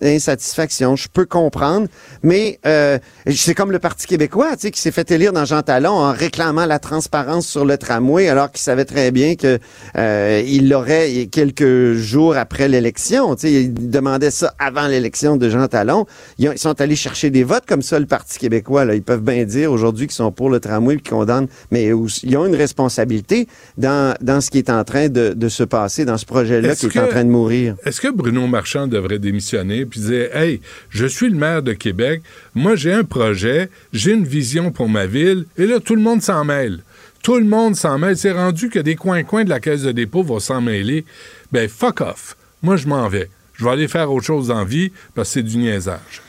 insatisfactions. 0.00 0.96
Je 0.96 1.08
peux 1.12 1.26
comprendre, 1.26 1.88
mais 2.22 2.58
euh, 2.64 2.98
c'est 3.30 3.54
comme 3.54 3.72
le 3.72 3.78
Parti 3.78 4.06
québécois, 4.06 4.52
tu 4.52 4.62
sais, 4.62 4.70
qui 4.70 4.80
s'est 4.80 4.92
fait 4.92 5.10
élire 5.10 5.34
dans 5.34 5.44
Jean 5.44 5.60
Talon 5.60 5.92
en 5.92 6.12
réclamant 6.12 6.64
la 6.64 6.78
transparence 6.78 7.46
sur 7.46 7.66
le 7.66 7.76
tramway, 7.76 8.28
alors 8.28 8.50
qu'il 8.50 8.62
savait 8.62 8.86
très 8.86 9.10
bien 9.10 9.34
que 9.34 9.58
euh, 9.96 10.42
il 10.46 10.70
l'aurait 10.70 11.28
quelques 11.30 11.94
jours 11.94 12.38
après 12.38 12.68
l'élection. 12.68 13.34
Tu 13.34 13.40
sais, 13.42 13.52
il 13.52 13.90
demandait 13.90 14.30
ça 14.30 14.54
avant 14.58 14.77
l'élection 14.86 15.36
de 15.36 15.48
Jean 15.48 15.66
Talon. 15.66 16.06
Ils, 16.38 16.56
sont 16.56 16.80
allés 16.80 16.94
chercher 16.94 17.30
des 17.30 17.42
votes 17.42 17.66
comme 17.66 17.82
ça, 17.82 17.98
le 17.98 18.06
Parti 18.06 18.38
québécois. 18.38 18.84
Là. 18.84 18.94
Ils 18.94 19.02
peuvent 19.02 19.22
bien 19.22 19.44
dire 19.44 19.72
aujourd'hui 19.72 20.06
qu'ils 20.06 20.14
sont 20.14 20.30
pour 20.30 20.50
le 20.50 20.60
tramway 20.60 20.94
et 20.94 20.98
qu'ils 20.98 21.10
condamnent, 21.10 21.48
mais 21.70 21.86
ils 21.86 22.36
ont 22.36 22.46
une 22.46 22.54
responsabilité 22.54 23.48
dans, 23.76 24.14
dans 24.20 24.40
ce 24.40 24.50
qui 24.50 24.58
est 24.58 24.70
en 24.70 24.84
train 24.84 25.08
de, 25.08 25.48
se 25.48 25.64
passer, 25.64 26.04
dans 26.04 26.18
ce 26.18 26.26
projet-là 26.26 26.76
qui 26.76 26.86
est 26.86 26.98
en 26.98 27.08
train 27.08 27.24
de 27.24 27.30
mourir. 27.30 27.74
Est-ce 27.84 28.00
que 28.00 28.08
Bruno 28.08 28.46
Marchand 28.46 28.86
devrait 28.86 29.18
démissionner 29.18 29.86
puis 29.86 30.00
dire 30.00 30.36
Hey, 30.36 30.60
je 30.90 31.06
suis 31.06 31.30
le 31.30 31.36
maire 31.36 31.62
de 31.62 31.72
Québec, 31.72 32.22
moi 32.54 32.76
j'ai 32.76 32.92
un 32.92 33.04
projet, 33.04 33.70
j'ai 33.92 34.12
une 34.12 34.24
vision 34.24 34.70
pour 34.70 34.88
ma 34.88 35.06
ville, 35.06 35.46
et 35.56 35.66
là 35.66 35.80
tout 35.80 35.94
le 35.94 36.02
monde 36.02 36.22
s'en 36.22 36.44
mêle. 36.44 36.80
Tout 37.22 37.38
le 37.38 37.44
monde 37.44 37.76
s'en 37.76 37.98
mêle. 37.98 38.16
C'est 38.16 38.32
rendu 38.32 38.70
que 38.70 38.78
des 38.78 38.94
coins-coins 38.94 39.44
de 39.44 39.50
la 39.50 39.60
caisse 39.60 39.82
de 39.82 39.92
dépôt 39.92 40.22
vont 40.22 40.38
s'en 40.38 40.60
mêler. 40.60 41.04
Ben, 41.50 41.68
fuck 41.68 42.00
off. 42.00 42.36
Moi, 42.62 42.76
je 42.76 42.86
m'en 42.86 43.08
vais 43.08 43.28
je 43.58 43.64
vais 43.64 43.70
aller 43.70 43.88
faire 43.88 44.10
autre 44.10 44.24
chose 44.24 44.50
en 44.50 44.64
vie 44.64 44.92
parce 45.14 45.28
que 45.28 45.34
c'est 45.34 45.42
du 45.42 45.58
niaisage. 45.58 46.22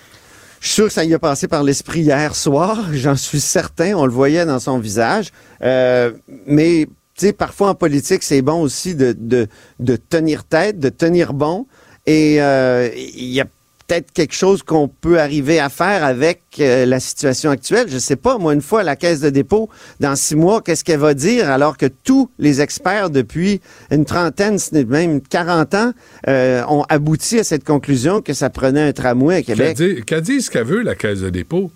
Je 0.59 0.67
suis 0.67 0.75
sûr 0.75 0.87
que 0.87 0.93
ça 0.93 1.05
y 1.05 1.13
a 1.13 1.19
passé 1.19 1.47
par 1.47 1.63
l'esprit 1.63 2.01
hier 2.01 2.35
soir, 2.35 2.87
j'en 2.93 3.15
suis 3.15 3.39
certain, 3.39 3.93
on 3.93 4.05
le 4.05 4.11
voyait 4.11 4.45
dans 4.45 4.59
son 4.59 4.79
visage. 4.79 5.31
Euh, 5.61 6.11
mais, 6.47 6.87
tu 7.15 7.27
sais, 7.27 7.33
parfois 7.33 7.69
en 7.69 7.75
politique, 7.75 8.23
c'est 8.23 8.41
bon 8.41 8.61
aussi 8.61 8.95
de, 8.95 9.15
de, 9.17 9.47
de, 9.79 9.95
tenir 9.95 10.43
tête, 10.43 10.79
de 10.79 10.89
tenir 10.89 11.33
bon. 11.33 11.67
Et 12.05 12.41
euh, 12.41 12.89
il 12.95 13.27
y 13.27 13.39
a 13.39 13.45
peut-être 13.89 14.11
quelque 14.11 14.35
chose 14.35 14.61
qu'on 14.61 14.87
peut 14.87 15.19
arriver 15.19 15.59
à 15.59 15.69
faire 15.69 16.03
avec 16.03 16.41
euh, 16.59 16.85
la 16.85 16.99
situation 16.99 17.49
actuelle. 17.49 17.87
Je 17.89 17.97
sais 17.97 18.15
pas, 18.15 18.37
moi, 18.37 18.53
une 18.53 18.61
fois, 18.61 18.83
la 18.83 18.95
caisse 18.95 19.19
de 19.19 19.29
dépôt, 19.29 19.69
dans 19.99 20.15
six 20.15 20.35
mois, 20.35 20.61
qu'est-ce 20.61 20.83
qu'elle 20.83 20.99
va 20.99 21.15
dire 21.15 21.49
alors 21.49 21.75
que 21.75 21.87
tous 21.87 22.29
les 22.37 22.61
experts 22.61 23.09
depuis 23.09 23.61
une 23.91 24.05
trentaine, 24.05 24.57
même 24.87 25.21
40 25.21 25.73
ans, 25.73 25.91
euh, 26.27 26.63
ont 26.67 26.85
abouti 26.87 27.39
à 27.39 27.43
cette 27.43 27.63
conclusion 27.63 28.21
que 28.21 28.33
ça 28.33 28.49
prenait 28.49 28.83
un 28.83 28.93
tramway 28.93 29.37
à 29.37 29.41
Québec. 29.41 29.77
Qu'a 30.05 30.21
dit, 30.21 30.41
ce 30.41 30.51
qu'elle 30.51 30.65
veut, 30.65 30.81
la 30.81 30.95
caisse 30.95 31.21
de 31.21 31.29
dépôt? 31.29 31.71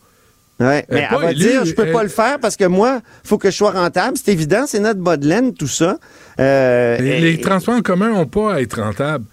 Ouais, 0.60 0.86
mais 0.90 1.08
elle, 1.10 1.18
va 1.20 1.34
dire, 1.34 1.66
je 1.66 1.74
peux 1.74 1.92
pas 1.92 2.04
le 2.04 2.10
faire 2.10 2.38
parce 2.40 2.56
que 2.56 2.66
moi, 2.66 3.02
faut 3.24 3.40
que 3.40 3.50
je 3.50 3.56
sois 3.56 3.72
rentable. 3.72 4.18
C'est 4.24 4.32
évident, 4.32 4.66
c'est 4.68 4.80
notre 4.80 5.00
bas 5.00 5.18
de 5.18 5.28
laine, 5.28 5.54
tout 5.56 5.68
ça. 5.68 5.98
Euh, 6.40 6.98
les, 7.00 7.42
transports 7.42 7.76
en 7.76 7.82
commun 7.82 8.10
n'ont 8.10 8.28
pas 8.28 8.54
à 8.54 8.62
être 8.62 8.80
rentables. 8.80 9.26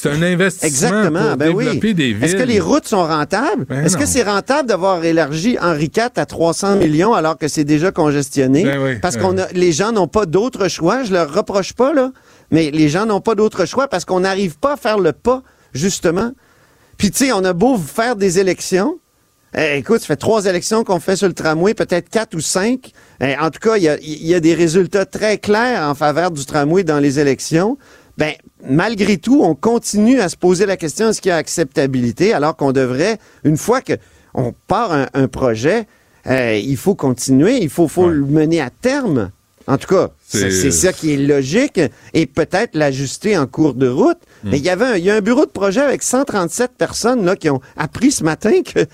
C'est 0.00 0.10
un 0.10 0.22
investissement 0.22 1.10
pour 1.10 1.36
ben 1.36 1.36
développer 1.36 1.92
des 1.92 2.12
villes. 2.12 2.22
Est-ce 2.22 2.36
que 2.36 2.44
les 2.44 2.60
routes 2.60 2.86
sont 2.86 3.02
rentables? 3.02 3.64
Ben 3.64 3.84
Est-ce 3.84 3.96
que 3.96 4.06
c'est 4.06 4.22
rentable 4.22 4.68
d'avoir 4.68 5.04
élargi 5.04 5.58
Henri 5.60 5.90
IV 5.94 6.10
à 6.14 6.24
300 6.24 6.76
millions 6.76 7.14
alors 7.14 7.36
que 7.36 7.48
c'est 7.48 7.64
déjà 7.64 7.90
congestionné? 7.90 8.62
Ben 8.62 9.00
parce 9.00 9.16
qu'on 9.16 9.36
a, 9.38 9.48
les 9.54 9.72
gens 9.72 9.90
n'ont 9.90 10.06
pas 10.06 10.24
d'autre 10.24 10.68
choix. 10.68 11.02
Je 11.02 11.12
leur 11.12 11.34
reproche 11.34 11.72
pas, 11.72 11.92
là. 11.92 12.12
Mais 12.52 12.70
les 12.70 12.88
gens 12.88 13.06
n'ont 13.06 13.20
pas 13.20 13.34
d'autre 13.34 13.66
choix 13.66 13.88
parce 13.88 14.04
qu'on 14.04 14.20
n'arrive 14.20 14.56
pas 14.60 14.74
à 14.74 14.76
faire 14.76 15.00
le 15.00 15.12
pas, 15.12 15.42
justement. 15.72 16.30
Puis, 16.96 17.10
tu 17.10 17.26
sais, 17.26 17.32
on 17.32 17.42
a 17.42 17.52
beau 17.52 17.76
faire 17.76 18.14
des 18.14 18.38
élections. 18.38 19.00
Eh, 19.56 19.78
écoute, 19.78 20.00
ça 20.00 20.06
fait 20.06 20.16
trois 20.16 20.44
élections 20.44 20.84
qu'on 20.84 21.00
fait 21.00 21.16
sur 21.16 21.26
le 21.26 21.32
tramway, 21.32 21.74
peut-être 21.74 22.08
quatre 22.08 22.34
ou 22.36 22.40
cinq. 22.40 22.92
Eh, 23.20 23.36
en 23.36 23.50
tout 23.50 23.58
cas, 23.60 23.76
il 23.78 23.82
y 23.82 24.34
a, 24.34 24.40
des 24.40 24.54
résultats 24.54 25.06
très 25.06 25.38
clairs 25.38 25.82
en 25.88 25.94
faveur 25.94 26.30
du 26.30 26.44
tramway 26.44 26.84
dans 26.84 27.00
les 27.00 27.18
élections 27.18 27.78
ben 28.18 28.34
malgré 28.68 29.16
tout, 29.16 29.42
on 29.44 29.54
continue 29.54 30.20
à 30.20 30.28
se 30.28 30.36
poser 30.36 30.66
la 30.66 30.76
question 30.76 31.08
est-ce 31.08 31.20
qu'il 31.20 31.28
y 31.28 31.32
a 31.32 31.36
acceptabilité, 31.36 32.34
alors 32.34 32.56
qu'on 32.56 32.72
devrait, 32.72 33.18
une 33.44 33.56
fois 33.56 33.80
que 33.80 33.92
on 34.34 34.52
part 34.66 34.90
un, 35.14 35.28
projet, 35.28 35.86
euh, 36.26 36.60
il 36.62 36.76
faut 36.76 36.96
continuer, 36.96 37.58
il 37.62 37.70
faut, 37.70 37.86
faut 37.86 38.08
le 38.08 38.24
mener 38.24 38.60
à 38.60 38.70
terme. 38.70 39.30
En 39.68 39.76
tout 39.76 39.86
cas, 39.86 40.08
c'est 40.26 40.70
ça 40.70 40.94
qui 40.94 41.12
est 41.12 41.16
logique 41.18 41.78
et 42.14 42.24
peut-être 42.24 42.74
l'ajuster 42.74 43.36
en 43.36 43.46
cours 43.46 43.74
de 43.74 43.86
route. 43.86 44.16
Hmm. 44.42 44.48
Mais 44.50 44.58
il 44.58 44.64
y 44.64 44.70
avait 44.70 44.84
un, 44.86 44.96
il 44.96 45.04
y 45.04 45.10
a 45.10 45.16
un 45.16 45.20
bureau 45.20 45.44
de 45.44 45.50
projet 45.50 45.82
avec 45.82 46.02
137 46.02 46.70
personnes 46.78 47.24
là, 47.26 47.36
qui 47.36 47.50
ont 47.50 47.60
appris 47.76 48.10
ce 48.10 48.24
matin 48.24 48.62
que 48.62 48.86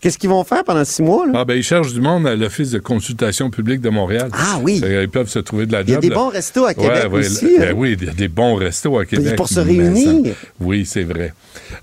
qu'est-ce 0.00 0.18
qu'ils 0.18 0.28
vont 0.28 0.44
faire 0.44 0.64
pendant 0.64 0.84
six 0.84 1.02
mois. 1.02 1.26
Là? 1.26 1.32
Ah 1.36 1.44
ben 1.46 1.54
ils 1.54 1.62
cherchent 1.62 1.94
du 1.94 2.00
monde 2.02 2.26
à 2.26 2.36
l'Office 2.36 2.72
de 2.72 2.78
consultation 2.78 3.48
publique 3.48 3.80
de 3.80 3.88
Montréal. 3.88 4.28
Ah 4.34 4.58
oui. 4.62 4.82
Ils 4.84 5.08
peuvent 5.08 5.30
se 5.30 5.38
trouver 5.38 5.64
de 5.64 5.72
la 5.72 5.78
job. 5.78 5.88
Il 5.88 5.92
y 5.94 5.96
a 5.96 6.00
des 6.00 6.10
bons 6.10 6.28
restos 6.28 6.66
à 6.66 6.74
Québec 6.74 7.08
aussi. 7.10 7.58
Ben 7.58 7.74
oui, 7.74 7.96
il 7.98 8.06
y 8.06 8.10
a 8.10 8.12
des 8.12 8.28
bons 8.28 8.54
restos 8.54 8.98
à 8.98 9.06
Québec. 9.06 9.34
Pour 9.36 9.48
se 9.48 9.60
réunir. 9.60 10.34
oui, 10.60 10.84
c'est 10.84 11.04
vrai. 11.04 11.32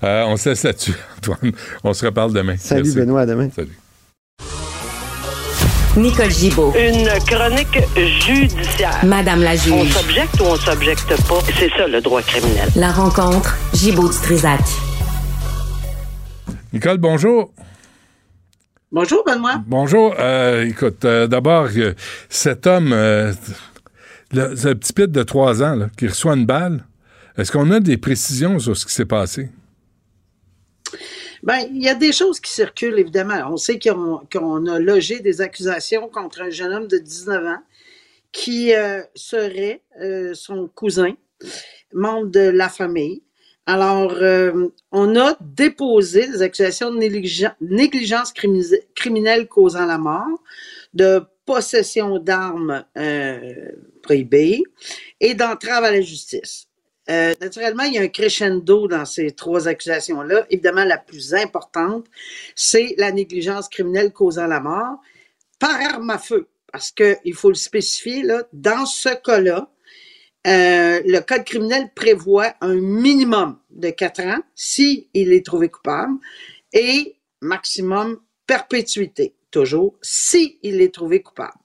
Euh, 0.03 0.23
on 0.27 0.37
se 0.37 0.49
laisse 0.49 0.63
là-dessus, 0.63 0.93
Antoine. 1.17 1.51
On 1.83 1.93
se 1.93 2.05
reparle 2.05 2.31
demain. 2.31 2.55
Salut 2.59 2.93
Benoît, 2.93 3.21
à 3.21 3.25
demain. 3.25 3.49
Salut. 3.55 3.77
Nicole 5.97 6.29
Gibaud. 6.29 6.73
Une 6.77 7.07
chronique 7.25 7.79
judiciaire. 7.95 8.99
Madame 9.05 9.41
la 9.41 9.55
juge. 9.55 9.71
On 9.71 9.85
s'objecte 9.85 10.41
ou 10.41 10.43
on 10.43 10.55
s'objecte 10.57 11.07
pas? 11.27 11.39
C'est 11.57 11.69
ça 11.69 11.87
le 11.87 12.01
droit 12.01 12.21
criminel. 12.21 12.67
La 12.75 12.91
rencontre 12.91 13.55
Gibaud 13.73 14.09
du 14.09 14.17
Trisac. 14.17 14.59
Nicole, 16.73 16.97
bonjour. 16.97 17.53
Bonjour, 18.91 19.23
Benoît. 19.25 19.63
Bonjour. 19.65 20.13
Euh, 20.19 20.65
écoute, 20.65 21.05
euh, 21.05 21.27
d'abord, 21.27 21.69
euh, 21.77 21.93
cet 22.27 22.67
homme, 22.67 22.89
le, 22.89 23.33
ce 24.33 24.73
petit 24.73 24.91
pit 24.91 25.09
de 25.09 25.23
trois 25.23 25.63
ans 25.63 25.87
qui 25.97 26.07
reçoit 26.07 26.35
une 26.35 26.45
balle, 26.45 26.83
est-ce 27.37 27.53
qu'on 27.53 27.71
a 27.71 27.79
des 27.79 27.95
précisions 27.95 28.59
sur 28.59 28.75
ce 28.75 28.85
qui 28.85 28.93
s'est 28.93 29.05
passé? 29.05 29.49
Ben, 31.43 31.59
il 31.71 31.83
y 31.83 31.89
a 31.89 31.95
des 31.95 32.11
choses 32.11 32.39
qui 32.39 32.51
circulent, 32.51 32.99
évidemment. 32.99 33.41
On 33.51 33.57
sait 33.57 33.79
qu'on 33.79 34.65
a 34.65 34.79
logé 34.79 35.19
des 35.19 35.41
accusations 35.41 36.07
contre 36.07 36.41
un 36.41 36.49
jeune 36.49 36.73
homme 36.73 36.87
de 36.87 36.97
19 36.97 37.45
ans 37.45 37.63
qui 38.35 38.75
euh, 38.75 39.01
serait 39.15 39.81
euh, 40.01 40.33
son 40.33 40.67
cousin, 40.67 41.15
membre 41.93 42.27
de 42.27 42.41
la 42.41 42.67
famille. 42.67 43.23
Alors, 43.65 44.11
euh, 44.11 44.67
on 44.91 45.15
a 45.15 45.37
déposé 45.39 46.27
des 46.27 46.41
accusations 46.41 46.93
de 46.93 46.99
négligence 47.61 48.33
criminelle 48.93 49.47
causant 49.47 49.85
la 49.85 49.97
mort, 49.97 50.43
de 50.93 51.21
possession 51.45 52.19
d'armes 52.19 52.83
prohibées 54.01 54.63
et 55.19 55.33
d'entrave 55.33 55.83
à 55.83 55.91
la 55.91 56.01
justice. 56.01 56.67
Euh, 57.09 57.33
naturellement, 57.39 57.83
il 57.83 57.93
y 57.93 57.97
a 57.97 58.01
un 58.01 58.07
crescendo 58.07 58.87
dans 58.87 59.05
ces 59.05 59.31
trois 59.31 59.67
accusations-là. 59.67 60.45
Évidemment, 60.49 60.85
la 60.85 60.97
plus 60.97 61.33
importante, 61.33 62.07
c'est 62.55 62.95
la 62.97 63.11
négligence 63.11 63.69
criminelle 63.69 64.11
causant 64.11 64.47
la 64.47 64.59
mort 64.59 64.99
par 65.59 65.79
arme 65.81 66.09
à 66.09 66.17
feu. 66.17 66.47
Parce 66.71 66.91
qu'il 66.91 67.33
faut 67.33 67.49
le 67.49 67.55
spécifier, 67.55 68.23
là, 68.23 68.43
dans 68.51 68.85
ce 68.85 69.09
cas-là, 69.09 69.71
euh, 70.47 71.01
le 71.05 71.19
code 71.21 71.43
criminel 71.43 71.89
prévoit 71.95 72.53
un 72.61 72.75
minimum 72.75 73.57
de 73.71 73.89
quatre 73.89 74.21
ans 74.21 74.41
si 74.53 75.09
il 75.13 75.33
est 75.33 75.45
trouvé 75.45 75.69
coupable 75.69 76.13
et 76.73 77.15
maximum 77.41 78.19
perpétuité, 78.45 79.35
toujours, 79.49 79.95
si 80.01 80.59
il 80.61 80.81
est 80.81 80.93
trouvé 80.93 81.21
coupable. 81.21 81.57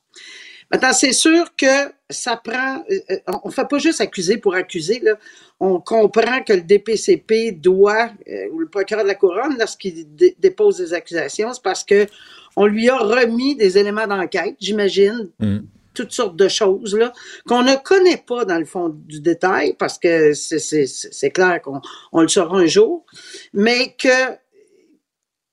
Maintenant, 0.70 0.92
c'est 0.92 1.12
sûr 1.12 1.56
que 1.56 1.92
ça 2.08 2.36
prend. 2.36 2.84
Euh, 2.90 2.98
euh, 3.10 3.16
on 3.42 3.48
ne 3.48 3.52
fait 3.52 3.68
pas 3.68 3.78
juste 3.78 4.00
accuser 4.00 4.36
pour 4.38 4.54
accuser. 4.54 5.00
Là. 5.00 5.14
On 5.58 5.80
comprend 5.80 6.42
que 6.42 6.52
le 6.52 6.62
DPCP 6.62 7.52
doit, 7.52 8.10
euh, 8.28 8.48
ou 8.52 8.60
le 8.60 8.68
procureur 8.68 9.02
de 9.02 9.08
la 9.08 9.16
couronne, 9.16 9.56
lorsqu'il 9.58 10.06
dépose 10.38 10.78
des 10.78 10.94
accusations, 10.94 11.52
c'est 11.52 11.62
parce 11.62 11.84
que 11.84 12.06
on 12.56 12.66
lui 12.66 12.88
a 12.88 12.98
remis 12.98 13.56
des 13.56 13.78
éléments 13.78 14.06
d'enquête, 14.06 14.56
j'imagine. 14.60 15.30
Mm. 15.38 15.58
toutes 15.92 16.12
sortes 16.12 16.36
de 16.36 16.48
choses 16.48 16.96
là 16.96 17.12
qu'on 17.46 17.62
ne 17.62 17.74
connaît 17.74 18.22
pas 18.24 18.44
dans 18.44 18.58
le 18.58 18.64
fond 18.64 18.88
du 18.88 19.20
détail 19.20 19.74
parce 19.76 19.98
que 19.98 20.32
c'est 20.34 21.30
clair 21.30 21.60
qu'on 21.62 21.80
on 22.12 22.22
le 22.22 22.28
saura 22.28 22.58
un 22.58 22.66
jour, 22.66 23.04
mais 23.52 23.94
que 23.98 24.36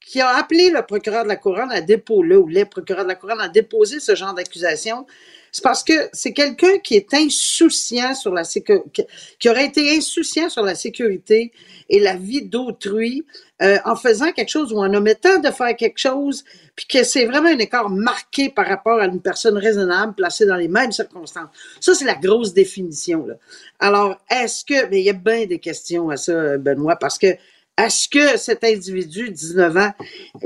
qui 0.07 0.21
a 0.21 0.29
appelé 0.38 0.69
le 0.69 0.81
procureur 0.84 1.23
de 1.23 1.27
la 1.27 1.35
Couronne 1.35 1.69
à 1.69 1.81
déposer, 1.81 2.35
ou 2.35 2.47
les 2.47 2.63
procureurs 2.63 3.03
de 3.03 3.09
la 3.09 3.15
Couronne 3.15 3.41
à 3.41 3.49
déposer 3.49 3.99
ce 3.99 4.15
genre 4.15 4.34
d'accusation, 4.34 5.05
c'est 5.51 5.63
parce 5.63 5.84
que 5.84 5.93
c'est 6.13 6.31
quelqu'un 6.31 6.77
qui 6.79 6.95
est 6.95 7.13
insouciant 7.13 8.13
sur 8.15 8.34
la 8.34 8.45
sécurité, 8.45 9.05
qui 9.38 9.49
aurait 9.49 9.65
été 9.65 9.97
insouciant 9.97 10.49
sur 10.49 10.63
la 10.63 10.75
sécurité 10.75 11.51
et 11.89 11.99
la 11.99 12.15
vie 12.15 12.43
d'autrui 12.43 13.25
euh, 13.61 13.77
en 13.84 13.97
faisant 13.97 14.31
quelque 14.31 14.49
chose 14.49 14.71
ou 14.71 14.77
en 14.77 14.93
omettant 14.93 15.39
de 15.39 15.51
faire 15.51 15.75
quelque 15.75 15.97
chose, 15.97 16.45
puis 16.75 16.85
que 16.88 17.03
c'est 17.03 17.25
vraiment 17.25 17.49
un 17.49 17.57
écart 17.57 17.89
marqué 17.89 18.49
par 18.49 18.67
rapport 18.67 18.99
à 18.99 19.07
une 19.07 19.21
personne 19.21 19.57
raisonnable 19.57 20.15
placée 20.15 20.45
dans 20.45 20.55
les 20.55 20.69
mêmes 20.69 20.93
circonstances. 20.93 21.49
Ça, 21.81 21.95
c'est 21.95 22.05
la 22.05 22.15
grosse 22.15 22.53
définition. 22.53 23.25
Là. 23.25 23.34
Alors, 23.79 24.15
est-ce 24.29 24.63
que, 24.63 24.88
mais 24.89 25.01
il 25.01 25.05
y 25.05 25.09
a 25.09 25.13
bien 25.13 25.45
des 25.47 25.59
questions 25.59 26.09
à 26.09 26.17
ça, 26.17 26.57
Benoît, 26.57 26.95
parce 26.95 27.17
que 27.17 27.35
est-ce 27.77 28.09
que 28.09 28.37
cet 28.37 28.63
individu, 28.63 29.29
19 29.29 29.77
ans, 29.77 29.91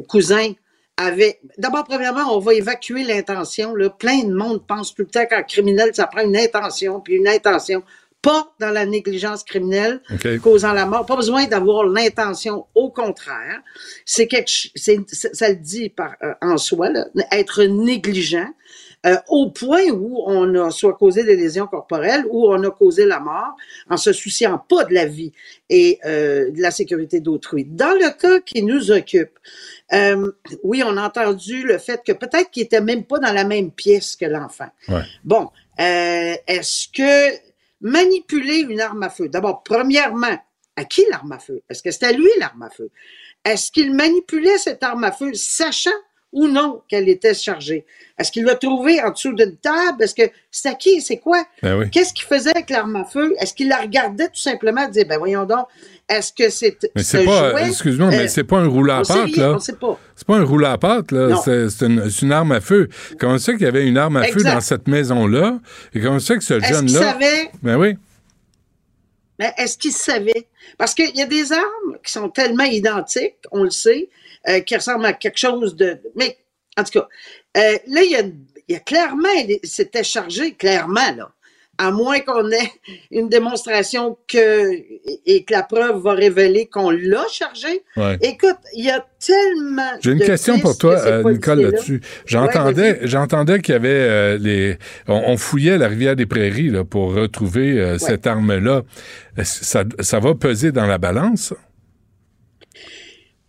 cousin, 0.08 0.54
avait. 0.98 1.40
D'abord, 1.58 1.86
premièrement, 1.86 2.36
on 2.36 2.40
va 2.40 2.54
évacuer 2.54 3.04
l'intention. 3.04 3.74
Plein 3.98 4.24
de 4.24 4.34
monde 4.34 4.66
pense 4.68 4.94
tout 4.94 5.04
le 5.04 5.08
temps 5.08 5.26
qu'un 5.26 5.44
criminel, 5.44 5.92
ça 5.94 6.08
prend 6.08 6.22
une 6.22 6.38
intention, 6.38 7.00
puis 7.00 7.16
une 7.16 7.28
intention. 7.28 7.84
Pas 8.22 8.54
dans 8.60 8.70
la 8.70 8.86
négligence 8.86 9.44
criminelle 9.44 10.00
causant 10.44 10.74
la 10.74 10.86
mort. 10.86 11.08
Pas 11.08 11.16
besoin 11.16 11.46
d'avoir 11.48 11.86
l'intention. 11.86 12.68
Au 12.76 12.92
contraire, 12.92 13.62
c'est 14.06 14.28
quelque, 14.28 14.52
c'est, 14.76 15.00
ça 15.10 15.50
le 15.50 15.56
dit 15.56 15.90
par, 15.90 16.16
euh, 16.22 16.34
en 16.40 16.58
soi, 16.58 16.90
là, 16.90 17.08
être 17.32 17.64
négligent. 17.64 18.48
Euh, 19.04 19.18
au 19.30 19.50
point 19.50 19.90
où 19.90 20.22
on 20.28 20.54
a 20.64 20.70
soit 20.70 20.94
causé 20.94 21.24
des 21.24 21.36
lésions 21.36 21.66
corporelles 21.66 22.24
ou 22.30 22.48
on 22.52 22.64
a 22.64 22.70
causé 22.70 23.06
la 23.06 23.20
mort 23.20 23.56
en 23.90 23.98
se 23.98 24.14
souciant 24.14 24.60
pas 24.60 24.84
de 24.84 24.94
la 24.94 25.06
vie 25.06 25.32
et 25.70 26.00
euh, 26.06 26.52
de 26.52 26.62
la 26.62 26.70
sécurité 26.70 27.20
d'autrui. 27.20 27.66
Dans 27.66 27.98
le 27.98 28.12
cas 28.16 28.40
qui 28.42 28.62
nous 28.62 28.92
occupe, 28.92 29.40
euh, 29.94 30.32
oui, 30.64 30.84
on 30.86 30.98
a 30.98 31.08
entendu 31.08 31.64
le 31.64 31.80
fait 31.80 32.04
que 32.06 32.12
peut-être 32.12 32.52
qu'il 32.52 32.62
était 32.62 32.82
même 32.82 33.04
pas 33.04 33.18
dans 33.18 33.34
la 33.34 33.44
même 33.44 33.72
pièce 33.72 34.16
que 34.16 34.26
l'enfant. 34.26 34.70
Bon, 35.24 35.50
est-ce 35.80 36.88
que 36.90 37.40
manipuler 37.82 38.60
une 38.60 38.82
arme 38.82 39.02
à 39.02 39.10
feu, 39.10 39.30
d'abord, 39.30 39.64
premièrement, 39.64 40.38
à 40.76 40.86
qui 40.86 41.04
l'arme 41.10 41.32
à 41.32 41.40
feu? 41.40 41.64
Est-ce 41.68 41.82
que 41.82 41.90
c'était 41.90 42.14
lui 42.14 42.30
l'arme 42.40 42.62
à 42.62 42.70
feu? 42.70 42.92
Est-ce 43.44 43.72
qu'il 43.72 43.96
manipulait 43.96 44.60
cette 44.60 44.84
arme 44.84 45.04
à 45.06 45.12
feu 45.12 45.34
sachant 45.34 45.90
ou 46.32 46.48
non 46.48 46.82
qu'elle 46.88 47.10
était 47.10 47.34
chargée? 47.34 47.86
Est-ce 48.18 48.32
qu'il 48.32 48.44
l'a 48.44 48.56
trouvée 48.56 49.02
en 49.02 49.12
dessous 49.12 49.34
d'une 49.34 49.58
table? 49.58 50.04
Est-ce 50.04 50.16
que 50.16 50.32
c'est 50.50 50.70
à 50.70 50.76
qui? 50.76 51.02
C'est 51.02 51.18
quoi? 51.18 51.44
Ben 51.62 51.90
Qu'est-ce 51.90 52.14
qu'il 52.14 52.26
faisait 52.26 52.52
avec 52.52 52.70
l'arme 52.70 52.96
à 52.96 53.06
feu? 53.06 53.34
Est-ce 53.40 53.54
qu'il 53.54 53.68
la 53.68 53.78
regardait 53.78 54.28
tout 54.28 54.40
simplement 54.40 54.86
et 54.86 54.88
disait, 54.88 55.06
ben 55.06 55.18
voyons 55.18 55.46
donc, 55.46 55.68
est-ce 56.08 56.34
que 56.34 56.50
c'est. 56.50 56.78
Mais 56.96 57.04
c'est 57.04 57.24
pas, 57.24 57.66
excuse-moi, 57.66 58.10
mais 58.10 58.20
euh, 58.20 58.28
c'est 58.28 58.44
pas 58.44 58.58
un 58.58 58.68
rouleau 58.68 58.94
à 58.94 59.02
pâte, 59.04 59.36
là. 59.38 59.60
Sait 59.60 59.74
pas. 59.74 59.98
C'est 60.16 60.28
pas 60.28 60.38
un 60.38 60.44
rouleau 60.44 60.68
à 60.68 60.78
pâte, 60.78 61.12
là. 61.12 61.42
C'est 61.44 61.86
une, 61.86 62.10
une, 62.22 62.32
arme 62.32 62.52
à 62.52 62.62
feu. 62.62 62.90
Comment 63.20 63.38
ça 63.38 63.54
qu'il 63.54 63.64
y 63.64 63.66
avait 63.66 63.88
une 63.88 63.98
arme 63.98 64.18
à 64.18 64.24
feu 64.24 64.44
dans 64.44 64.62
cette 64.62 64.88
maison-là? 64.88 65.60
Et 65.94 66.02
comment 66.02 66.20
ça 66.20 66.36
que 66.36 66.44
ce 66.44 66.60
jeune-là. 66.60 67.00
savait? 67.00 67.50
Ben 67.64 67.78
oui. 67.78 67.96
Mais 69.40 69.54
est-ce 69.58 69.78
qu'il 69.78 69.92
savait? 69.92 70.48
Parce 70.78 70.94
qu'il 70.94 71.16
y 71.16 71.22
a 71.22 71.26
des 71.26 71.52
armes 71.52 71.98
qui 72.06 72.12
sont 72.12 72.30
tellement 72.30 72.66
identiques, 72.66 73.38
on 73.52 73.64
le 73.64 73.72
sait, 73.72 74.10
euh, 74.50 74.60
qui 74.62 74.76
ressemblent 74.76 75.06
à 75.06 75.14
quelque 75.14 75.38
chose 75.38 75.76
de. 75.76 76.00
Mais 76.16 76.38
en 76.78 76.84
tout 76.84 77.00
cas, 77.00 77.08
euh, 77.58 77.78
là, 77.88 78.02
il 78.04 78.12
y 78.12 78.16
a, 78.16 78.22
il 78.22 78.74
y 78.74 78.76
a 78.76 78.80
clairement, 78.80 79.30
c'était 79.64 80.04
chargé, 80.04 80.54
clairement, 80.54 81.16
là. 81.16 81.32
À 81.78 81.90
moins 81.90 82.20
qu'on 82.20 82.50
ait 82.52 82.72
une 83.12 83.28
démonstration 83.28 84.18
que, 84.28 84.72
et 85.26 85.44
que 85.44 85.54
la 85.54 85.64
preuve 85.64 86.02
va 86.02 86.14
révéler 86.14 86.68
qu'on 86.68 86.92
l'a 86.92 87.26
chargé. 87.32 87.84
Écoute, 88.22 88.58
il 88.74 88.86
y 88.86 88.92
a 88.92 89.04
tellement. 89.20 89.92
J'ai 90.00 90.12
une 90.12 90.20
question 90.20 90.60
pour 90.60 90.78
toi, 90.78 91.00
euh, 91.00 91.24
Nicole, 91.24 91.62
là-dessus. 91.62 92.02
J'entendais, 92.26 93.00
j'entendais 93.04 93.62
qu'il 93.62 93.74
y 93.74 93.76
avait 93.76 93.90
euh, 93.90 94.38
les. 94.38 94.78
On, 95.08 95.38
fouillait 95.38 95.78
la 95.78 95.88
rivière 95.88 96.16
des 96.16 96.28
Prairies 96.28 96.70
là, 96.70 96.84
pour 96.84 97.16
retrouver 97.16 97.98
cette 97.98 98.28
arme-là. 98.28 98.84
Ça, 99.44 99.84
ça 100.00 100.20
va 100.20 100.36
peser 100.36 100.72
dans 100.72 100.86
la 100.86 100.98
balance? 100.98 101.54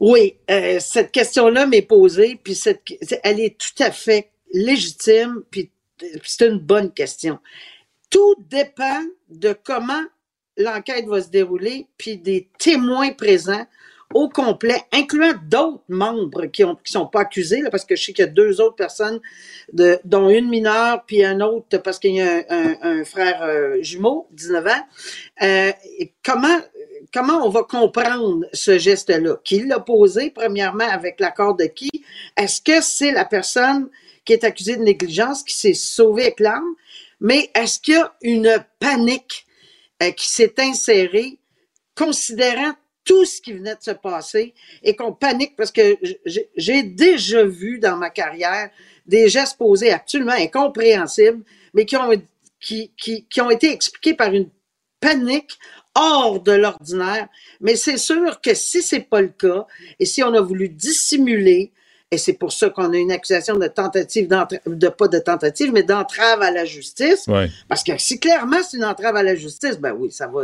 Oui, 0.03 0.35
euh, 0.51 0.81
cette 0.81 1.13
question-là 1.13 1.65
m'est 1.65 1.81
posée, 1.81 2.37
puis 2.43 2.57
cette, 2.57 2.83
elle 3.23 3.39
est 3.39 3.57
tout 3.57 3.81
à 3.81 3.93
fait 3.93 4.31
légitime, 4.53 5.45
puis 5.49 5.71
c'est 6.25 6.49
une 6.49 6.59
bonne 6.59 6.93
question. 6.93 7.39
Tout 8.11 8.35
dépend 8.51 9.01
de 9.29 9.55
comment 9.65 10.03
l'enquête 10.57 11.07
va 11.07 11.23
se 11.23 11.29
dérouler, 11.29 11.87
puis 11.99 12.19
des 12.19 12.49
témoins 12.59 13.13
présents 13.13 13.65
au 14.13 14.29
complet, 14.29 14.81
incluant 14.93 15.35
d'autres 15.49 15.85
membres 15.89 16.47
qui 16.47 16.65
ont 16.65 16.75
qui 16.75 16.91
sont 16.91 17.07
pas 17.07 17.21
accusés, 17.21 17.61
là, 17.61 17.71
parce 17.71 17.85
que 17.85 17.95
je 17.95 18.03
sais 18.03 18.13
qu'il 18.13 18.25
y 18.25 18.29
a 18.29 18.31
deux 18.31 18.61
autres 18.61 18.75
personnes, 18.75 19.21
de, 19.73 20.01
dont 20.05 20.29
une 20.31 20.49
mineure, 20.49 21.05
puis 21.07 21.25
un 21.25 21.41
autre 21.41 21.79
parce 21.79 22.01
qu'il 22.01 22.17
y 22.17 22.21
a 22.21 22.45
un, 22.51 23.05
frère 23.05 23.41
euh, 23.45 23.77
jumeau, 23.83 24.27
19 24.33 24.67
ans. 24.67 24.87
Euh, 25.43 25.73
comment 26.25 26.59
comment 27.13 27.47
on 27.47 27.51
va 27.51 27.63
comprendre 27.63 28.47
ce 28.53 28.79
geste-là? 28.79 29.37
Qui 29.45 29.61
l'a 29.61 29.81
posé, 29.81 30.31
premièrement, 30.31 30.89
avec 30.89 31.21
l'accord 31.21 31.55
de 31.55 31.65
qui? 31.65 31.91
Est-ce 32.37 32.61
que 32.61 32.81
c'est 32.81 33.13
la 33.13 33.25
personne 33.25 33.91
qui 34.25 34.33
est 34.33 34.45
accusée 34.45 34.77
de 34.77 34.83
négligence 34.83 35.43
qui 35.43 35.55
s'est 35.55 35.75
sauvée 35.75 36.23
avec 36.23 36.41
l'arme? 36.41 36.75
Mais 37.21 37.51
est-ce 37.55 37.79
qu'il 37.79 37.95
y 37.95 37.99
a 37.99 38.15
une 38.23 38.65
panique 38.81 39.47
euh, 40.03 40.11
qui 40.11 40.29
s'est 40.29 40.55
insérée, 40.59 41.39
considérant 41.95 42.73
tout 43.05 43.25
ce 43.25 43.41
qui 43.41 43.53
venait 43.53 43.75
de 43.75 43.83
se 43.83 43.91
passer 43.91 44.55
et 44.83 44.97
qu'on 44.97 45.13
panique? 45.13 45.55
Parce 45.57 45.71
que 45.71 45.99
j'ai 46.57 46.83
déjà 46.83 47.45
vu 47.45 47.79
dans 47.79 47.97
ma 47.97 48.11
carrière 48.11 48.71
des 49.07 49.29
gestes 49.29 49.59
posés 49.59 49.93
absolument 49.93 50.33
incompréhensibles, 50.33 51.45
mais 51.75 51.87
qui 51.87 51.97
ont, 51.97 53.51
été 53.51 53.73
expliqués 53.73 54.15
par 54.15 54.33
une 54.33 54.49
panique 55.01 55.59
hors 55.95 56.41
de 56.41 56.53
l'ordinaire. 56.53 57.29
Mais 57.61 57.77
c'est 57.77 57.99
sûr 57.99 58.41
que 58.41 58.55
si 58.55 58.83
c'est 58.83 59.01
pas 59.01 59.21
le 59.21 59.29
cas, 59.29 59.67
et 59.99 60.07
si 60.07 60.23
on 60.23 60.33
a 60.35 60.41
voulu 60.41 60.69
dissimuler, 60.69 61.73
et 62.13 62.19
c'est 62.19 62.35
pour 62.35 62.53
ça 62.53 62.69
qu'on 62.69 62.93
a 62.93 62.97
une 62.99 63.11
accusation 63.11 63.57
de 63.57 63.67
tentative 63.67 64.29
de 64.29 64.89
pas 64.89 65.09
de 65.09 65.19
tentative, 65.19 65.73
mais 65.73 65.83
d'entrave 65.83 66.43
à 66.43 66.51
la 66.51 66.67
justice. 66.67 67.27
Parce 67.69 67.83
que 67.83 67.93
si 67.97 68.21
clairement 68.21 68.59
c'est 68.63 68.77
une 68.77 68.85
entrave 68.85 69.17
à 69.17 69.23
la 69.23 69.35
justice, 69.35 69.79
ben 69.79 69.95
oui, 69.99 70.13
ça 70.13 70.27
va, 70.27 70.43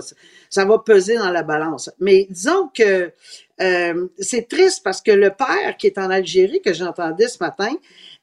ça 0.49 0.65
va 0.65 0.79
peser 0.79 1.19
dans 1.19 1.31
la 1.31 1.43
balance. 1.43 1.91
Mais 2.01 2.27
disons 2.31 2.71
que 2.73 3.13
euh, 3.61 4.09
c'est 4.19 4.49
triste 4.49 4.83
parce 4.83 5.03
que 5.03 5.11
le 5.11 5.29
père 5.29 5.77
qui 5.77 5.89
est 5.89 5.99
en 5.99 6.09
Algérie, 6.09 6.63
que 6.63 6.73
j'entendais 6.73 7.29
ce 7.29 7.37
matin, 7.41 7.75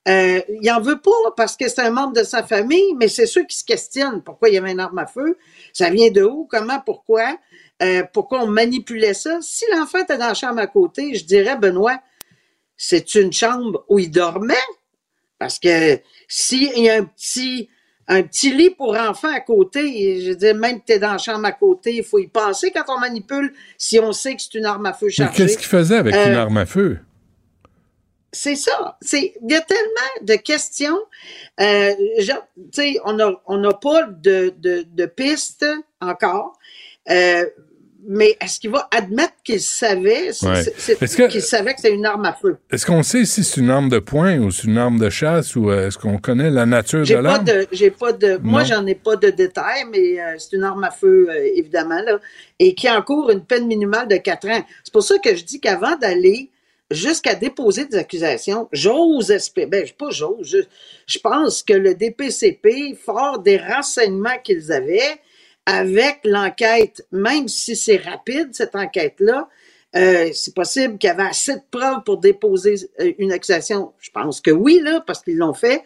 euh, 0.08 0.42
il 0.62 0.72
en 0.72 0.82
veut 0.82 1.00
pas 1.00 1.12
parce 1.36 1.58
que 1.58 1.68
c'est 1.68 1.82
un 1.82 1.90
membre 1.90 2.14
de 2.14 2.24
sa 2.24 2.44
famille, 2.44 2.94
mais 2.96 3.08
c'est 3.08 3.26
ceux 3.26 3.44
qui 3.46 3.58
se 3.58 3.64
questionnent 3.64 4.22
pourquoi 4.22 4.50
il 4.50 4.56
y 4.56 4.58
avait 4.58 4.72
une 4.72 4.80
arme 4.80 5.00
à 5.00 5.08
feu. 5.08 5.38
Ça 5.74 5.90
vient 5.90 6.12
de 6.12 6.24
où? 6.24 6.48
Comment? 6.50 6.80
Pourquoi? 6.86 7.38
Euh, 7.82 8.04
pourquoi 8.14 8.44
on 8.44 8.48
manipulait 8.48 9.16
ça? 9.16 9.40
Si 9.42 9.66
l'enfant 9.74 10.00
était 10.00 10.18
dans 10.18 10.28
la 10.28 10.34
chambre 10.36 10.60
à 10.60 10.68
côté, 10.68 11.16
je 11.16 11.26
dirais, 11.26 11.58
Benoît, 11.58 12.00
c'est 12.78 13.16
une 13.16 13.34
chambre 13.34 13.84
où 13.90 13.98
il 13.98 14.12
dormait. 14.12 14.54
Parce 15.40 15.60
que 15.60 16.00
s'il 16.28 16.78
y 16.78 16.90
a 16.90 16.96
un 16.96 17.04
petit, 17.04 17.70
un 18.08 18.22
petit 18.22 18.54
lit 18.54 18.70
pour 18.70 18.96
enfants 18.96 19.34
à 19.34 19.42
côté, 19.42 20.22
je 20.22 20.30
veux 20.30 20.36
dire, 20.36 20.56
même 20.56 20.80
que 20.80 20.86
tu 20.86 20.94
es 20.94 21.00
dans 21.00 21.14
la 21.14 21.18
chambre 21.18 21.46
à 21.46 21.52
côté, 21.52 21.96
il 21.96 22.04
faut 22.04 22.20
y 22.20 22.28
penser 22.28 22.72
quand 22.72 22.84
on 22.88 23.00
manipule 23.00 23.54
si 23.78 24.00
on 24.00 24.12
sait 24.12 24.36
que 24.36 24.42
c'est 24.42 24.58
une 24.58 24.66
arme 24.66 24.86
à 24.86 24.94
feu 24.94 25.10
chargée. 25.10 25.36
qu'est-ce 25.36 25.58
qu'il 25.58 25.68
faisait 25.68 25.98
avec 25.98 26.14
une 26.14 26.34
euh, 26.34 26.42
arme 26.42 26.58
à 26.58 26.66
feu? 26.66 27.00
C'est 28.36 28.56
ça. 28.56 28.98
C'est, 29.02 29.34
il 29.42 29.52
y 29.52 29.56
a 29.56 29.62
tellement 29.62 30.12
de 30.22 30.36
questions. 30.36 31.00
Euh, 31.60 31.94
on 33.06 33.14
n'a 33.14 33.32
on 33.48 33.64
a 33.64 33.74
pas 33.74 34.04
de, 34.04 34.54
de, 34.58 34.86
de 34.88 35.06
piste 35.06 35.66
encore. 36.02 36.60
Euh, 37.10 37.46
mais 38.08 38.38
est-ce 38.42 38.60
qu'il 38.60 38.70
va 38.70 38.88
admettre 38.92 39.34
qu'il 39.44 39.60
savait, 39.60 40.30
qu'il 40.32 41.42
savait 41.42 41.74
que 41.74 41.82
c'est 41.82 41.94
une 41.94 42.06
arme 42.06 42.26
à 42.26 42.34
feu? 42.34 42.58
Est-ce 42.72 42.86
qu'on 42.86 43.04
sait 43.04 43.26
si 43.26 43.44
c'est 43.44 43.62
une 43.62 43.70
arme 43.70 43.90
de 43.90 44.00
poing 44.00 44.38
ou 44.38 44.52
c'est 44.52 44.68
une 44.68 44.78
arme 44.78 45.00
de 45.00 45.10
chasse 45.10 45.56
ou 45.56 45.70
euh, 45.70 45.88
est-ce 45.88 45.98
qu'on 45.98 46.18
connaît 46.20 46.52
la 46.52 46.66
nature 46.66 47.04
de 47.04 47.16
l'arme? 47.16 47.46
J'ai 47.72 47.92
pas 47.92 48.14
de, 48.14 48.38
moi, 48.44 48.64
j'en 48.64 48.86
ai 48.86 48.96
pas 48.96 49.16
de 49.16 49.30
détails, 49.30 49.86
mais 49.92 50.20
euh, 50.20 50.36
c'est 50.38 50.56
une 50.56 50.64
arme 50.64 50.84
à 50.84 50.92
feu, 50.92 51.28
euh, 51.30 51.50
évidemment, 51.56 52.02
là, 52.02 52.20
et 52.60 52.76
qui 52.76 52.90
encourt 52.90 53.32
une 53.32 53.44
peine 53.44 53.66
minimale 53.66 54.08
de 54.08 54.18
4 54.18 54.48
ans. 54.50 54.66
C'est 54.84 54.94
pour 54.94 55.04
ça 55.04 55.18
que 55.18 55.36
je 55.36 55.44
dis 55.44 55.60
qu'avant 55.60 55.96
d'aller 55.98 56.52
jusqu'à 56.92 57.36
déposer 57.36 57.86
des 57.86 57.98
accusations, 57.98 58.68
j'ose 58.72 59.32
espérer, 59.32 59.68
ben, 59.68 59.88
pas 59.98 60.12
j'ose, 60.12 60.66
je, 61.08 61.20
pense 61.20 61.64
que 61.64 61.74
le 61.74 61.96
DPCP, 61.96 62.96
fort 62.96 63.40
des 63.40 63.58
renseignements 63.58 64.38
qu'ils 64.44 64.72
avaient, 64.72 65.20
avec 65.66 66.20
l'enquête, 66.24 67.06
même 67.12 67.48
si 67.48 67.76
c'est 67.76 67.98
rapide, 67.98 68.50
cette 68.54 68.76
enquête-là, 68.76 69.50
euh, 69.96 70.30
c'est 70.34 70.54
possible 70.54 70.98
qu'il 70.98 71.08
y 71.08 71.12
avait 71.12 71.24
assez 71.24 71.56
de 71.56 71.62
preuves 71.72 72.04
pour 72.04 72.18
déposer 72.18 72.76
euh, 73.00 73.14
une 73.18 73.32
accusation. 73.32 73.94
Je 74.00 74.12
pense 74.12 74.42
que 74.42 74.52
oui, 74.52 74.80
là, 74.84 75.02
parce 75.08 75.22
qu'ils 75.22 75.38
l'ont 75.38 75.54
fait. 75.54 75.84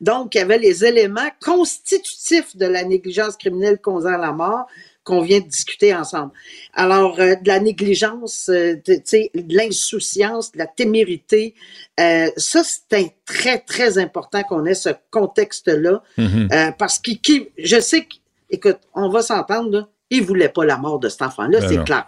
Donc, 0.00 0.34
il 0.34 0.38
y 0.38 0.40
avait 0.40 0.58
les 0.58 0.84
éléments 0.84 1.30
constitutifs 1.40 2.56
de 2.56 2.66
la 2.66 2.82
négligence 2.82 3.36
criminelle 3.36 3.78
causant 3.80 4.18
la 4.18 4.32
mort 4.32 4.66
qu'on 5.04 5.20
vient 5.20 5.40
de 5.40 5.46
discuter 5.48 5.94
ensemble. 5.94 6.30
Alors, 6.74 7.18
euh, 7.18 7.34
de 7.34 7.48
la 7.48 7.58
négligence, 7.58 8.48
euh, 8.48 8.76
de, 8.86 9.54
l'insouciance, 9.54 10.52
de 10.52 10.58
la 10.58 10.66
témérité, 10.66 11.54
euh, 11.98 12.28
ça, 12.36 12.62
c'est 12.64 13.16
très, 13.24 13.58
très 13.58 13.98
important 13.98 14.42
qu'on 14.44 14.64
ait 14.64 14.74
ce 14.74 14.90
contexte-là. 15.10 16.02
Mhm. 16.18 16.48
Parce 16.78 16.98
que 16.98 17.12
qui, 17.12 17.48
je 17.58 17.80
sais 17.80 18.02
que, 18.02 18.14
écoute, 18.50 18.78
on 18.94 19.08
va 19.08 19.22
s'entendre, 19.22 19.88
il 20.10 20.22
voulait 20.22 20.48
pas 20.48 20.64
la 20.64 20.76
mort 20.76 20.98
de 21.00 21.08
cet 21.08 21.22
enfant-là, 21.22 21.60
Ben 21.60 21.68
c'est 21.68 21.84
clair. 21.84 22.06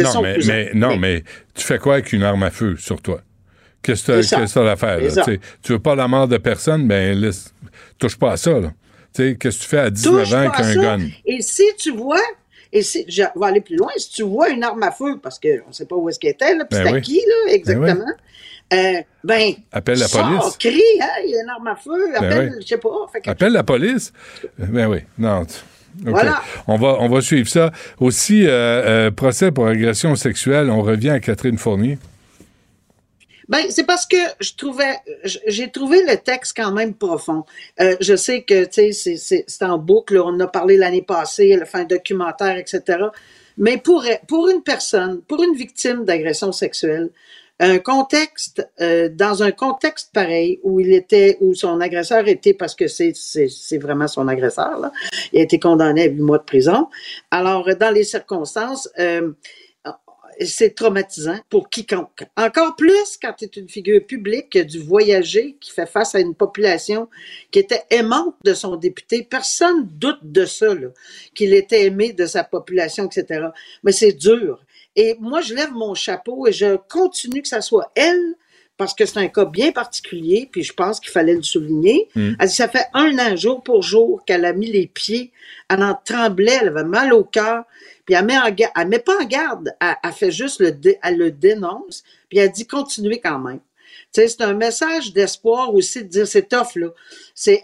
Non, 0.00 0.10
son 0.10 0.22
mais, 0.22 0.38
mais- 0.46 0.70
non, 0.74 0.96
mais 0.96 1.22
tu 1.54 1.62
fais 1.64 1.78
quoi 1.78 1.94
avec 1.94 2.12
une 2.12 2.22
arme 2.22 2.42
à 2.42 2.50
feu 2.50 2.76
sur 2.76 3.00
toi? 3.00 3.20
Qu'est-ce 3.82 4.06
que 4.06 4.52
tu 4.52 4.58
as 4.58 4.70
à 4.70 4.76
faire? 4.76 4.98
Tu 5.62 5.72
veux 5.72 5.78
pas 5.78 5.94
la 5.94 6.08
mort 6.08 6.26
de 6.26 6.38
personne? 6.38 6.88
Ben, 6.88 7.18
laisse- 7.18 7.52
touche 7.98 8.16
pas 8.16 8.32
à 8.32 8.36
ça. 8.36 8.58
là. 8.58 8.72
Sais, 9.16 9.36
Qu'est-ce 9.38 9.58
que 9.58 9.62
tu 9.62 9.68
fais 9.68 9.78
à 9.78 9.90
19 9.90 10.22
Touche 10.24 10.32
ans 10.34 10.38
avec 10.38 10.60
un 10.60 10.74
gun? 10.98 11.06
Et 11.24 11.40
si 11.40 11.62
tu 11.78 11.92
vois, 11.92 12.20
et 12.72 12.82
si, 12.82 13.04
je 13.08 13.22
vais 13.22 13.46
aller 13.46 13.60
plus 13.60 13.76
loin, 13.76 13.90
si 13.96 14.10
tu 14.10 14.22
vois 14.24 14.48
une 14.50 14.64
arme 14.64 14.82
à 14.82 14.90
feu, 14.90 15.18
parce 15.22 15.38
qu'on 15.38 15.68
ne 15.68 15.72
sait 15.72 15.86
pas 15.86 15.94
où 15.96 16.08
est-ce 16.08 16.18
qu'elle 16.18 16.32
était, 16.32 16.54
là, 16.56 16.64
puis 16.64 16.78
Ben 16.78 16.84
c'est 16.84 16.90
à 16.90 16.92
oui. 16.94 17.00
qui, 17.02 17.16
là, 17.46 17.52
exactement, 17.52 18.04
euh, 18.72 18.92
ben, 19.22 19.52
Appelle 19.72 19.98
la 20.00 20.08
sors, 20.08 20.26
police. 20.26 20.56
crie, 20.58 20.82
hein, 21.00 21.06
il 21.24 21.30
y 21.30 21.36
a 21.38 21.42
une 21.44 21.50
arme 21.50 21.66
à 21.68 21.76
feu, 21.76 22.16
appelle, 22.16 22.52
oui. 22.56 22.62
je 22.62 22.66
sais 22.66 22.78
pas. 22.78 22.88
Fait 23.12 23.28
Appelle 23.28 23.52
la 23.52 23.62
police? 23.62 24.12
Ben 24.58 24.88
oui. 24.88 24.98
Non. 25.18 25.44
tu- 25.44 25.54
OK. 26.02 26.08
Voilà. 26.10 26.42
On 26.66 26.76
va, 26.76 26.96
on 26.98 27.08
va 27.08 27.20
suivre 27.20 27.48
ça. 27.48 27.70
Aussi, 28.00 28.44
euh, 28.44 28.50
euh, 28.50 29.10
procès 29.12 29.52
pour 29.52 29.68
agression 29.68 30.16
sexuelle, 30.16 30.68
on 30.70 30.82
revient 30.82 31.10
à 31.10 31.20
Catherine 31.20 31.56
Fournier. 31.56 31.98
Ben, 33.48 33.66
c'est 33.70 33.84
parce 33.84 34.06
que 34.06 34.16
je 34.40 34.52
trouvais, 34.56 34.96
j'ai 35.46 35.70
trouvé 35.70 36.02
le 36.02 36.16
texte 36.16 36.54
quand 36.56 36.72
même 36.72 36.94
profond. 36.94 37.44
Euh, 37.80 37.96
je 38.00 38.16
sais 38.16 38.42
que, 38.42 38.64
tu 38.64 38.92
sais, 38.92 39.16
c'est- 39.16 39.62
en 39.62 39.78
boucle, 39.78 40.16
on 40.18 40.28
en 40.28 40.40
a 40.40 40.46
parlé 40.46 40.76
l'année 40.76 41.02
passée, 41.02 41.50
elle 41.50 41.62
a 41.62 41.66
fait 41.66 41.78
un 41.78 41.84
documentaire, 41.84 42.56
etc. 42.56 43.10
Mais 43.58 43.76
pour, 43.78 44.04
pour 44.28 44.48
une 44.48 44.62
personne, 44.62 45.20
pour 45.22 45.42
une 45.42 45.54
victime 45.54 46.04
d'agression 46.04 46.52
sexuelle, 46.52 47.10
un 47.60 47.78
contexte, 47.78 48.68
euh, 48.80 49.08
dans 49.08 49.44
un 49.44 49.52
contexte 49.52 50.10
pareil 50.12 50.58
où 50.64 50.80
il 50.80 50.92
était, 50.92 51.36
où 51.40 51.54
son 51.54 51.80
agresseur 51.80 52.26
était, 52.26 52.52
parce 52.52 52.74
que 52.74 52.88
c'est 52.88 53.12
c'est 53.14 53.48
c'est 53.48 53.78
vraiment 53.78 54.08
son 54.08 54.26
agresseur, 54.26 54.80
là, 54.80 54.90
il 55.32 55.38
a 55.38 55.42
été 55.44 55.60
condamné 55.60 56.02
à 56.02 56.06
huit 56.06 56.20
mois 56.20 56.38
de 56.38 56.42
prison. 56.44 56.88
Alors, 57.30 57.68
dans 57.78 57.90
les 57.94 58.02
circonstances, 58.02 58.88
euh, 58.98 59.30
c'est 60.40 60.74
traumatisant 60.74 61.38
pour 61.48 61.68
quiconque. 61.70 62.24
Encore 62.36 62.76
plus 62.76 63.18
quand 63.20 63.32
tu 63.32 63.44
es 63.44 63.50
une 63.56 63.68
figure 63.68 64.04
publique 64.04 64.56
dû 64.58 64.80
voyager, 64.80 65.56
qui 65.60 65.70
fait 65.70 65.86
face 65.86 66.14
à 66.14 66.20
une 66.20 66.34
population 66.34 67.08
qui 67.50 67.58
était 67.58 67.82
aimante 67.90 68.34
de 68.44 68.54
son 68.54 68.76
député. 68.76 69.22
Personne 69.22 69.88
doute 69.88 70.20
de 70.22 70.44
ça, 70.44 70.64
qu'il 71.34 71.54
était 71.54 71.84
aimé 71.84 72.12
de 72.12 72.26
sa 72.26 72.44
population, 72.44 73.06
etc. 73.06 73.48
Mais 73.82 73.92
c'est 73.92 74.12
dur. 74.12 74.64
Et 74.96 75.16
moi, 75.20 75.40
je 75.40 75.54
lève 75.54 75.72
mon 75.72 75.94
chapeau 75.94 76.46
et 76.46 76.52
je 76.52 76.76
continue 76.88 77.42
que 77.42 77.48
ça 77.48 77.60
soit 77.60 77.90
elle, 77.94 78.34
parce 78.76 78.94
que 78.94 79.06
c'est 79.06 79.18
un 79.18 79.28
cas 79.28 79.44
bien 79.44 79.72
particulier, 79.72 80.48
puis 80.50 80.62
je 80.62 80.72
pense 80.72 80.98
qu'il 80.98 81.10
fallait 81.10 81.34
le 81.34 81.42
souligner. 81.42 82.08
Mm. 82.14 82.34
Elle 82.38 82.48
dit, 82.48 82.54
ça 82.54 82.68
fait 82.68 82.86
un 82.92 83.18
an, 83.18 83.36
jour 83.36 83.62
pour 83.62 83.82
jour, 83.82 84.24
qu'elle 84.24 84.44
a 84.44 84.52
mis 84.52 84.70
les 84.70 84.86
pieds, 84.86 85.32
elle 85.68 85.82
en 85.82 85.96
tremblait, 86.04 86.58
elle 86.60 86.68
avait 86.68 86.84
mal 86.84 87.12
au 87.12 87.24
cœur, 87.24 87.64
puis 88.04 88.14
elle 88.14 88.24
met, 88.26 88.36
en 88.38 88.46
elle 88.76 88.88
met 88.88 88.98
pas 88.98 89.18
en 89.22 89.24
garde, 89.24 89.74
elle, 89.80 89.96
elle 90.02 90.12
fait 90.12 90.30
juste 90.30 90.60
le, 90.60 90.72
dé- 90.72 90.98
elle 91.02 91.16
le 91.16 91.30
dénonce, 91.30 92.02
puis 92.28 92.38
elle 92.38 92.50
dit 92.52 92.66
continuez 92.66 93.20
quand 93.20 93.38
même. 93.38 93.60
Tu 94.12 94.20
sais, 94.20 94.28
c'est 94.28 94.42
un 94.42 94.54
message 94.54 95.12
d'espoir 95.12 95.74
aussi 95.74 96.02
de 96.04 96.08
dire 96.08 96.26
c'est 96.26 96.48
tough 96.48 96.76
là. 96.76 96.88
C'est, 97.34 97.62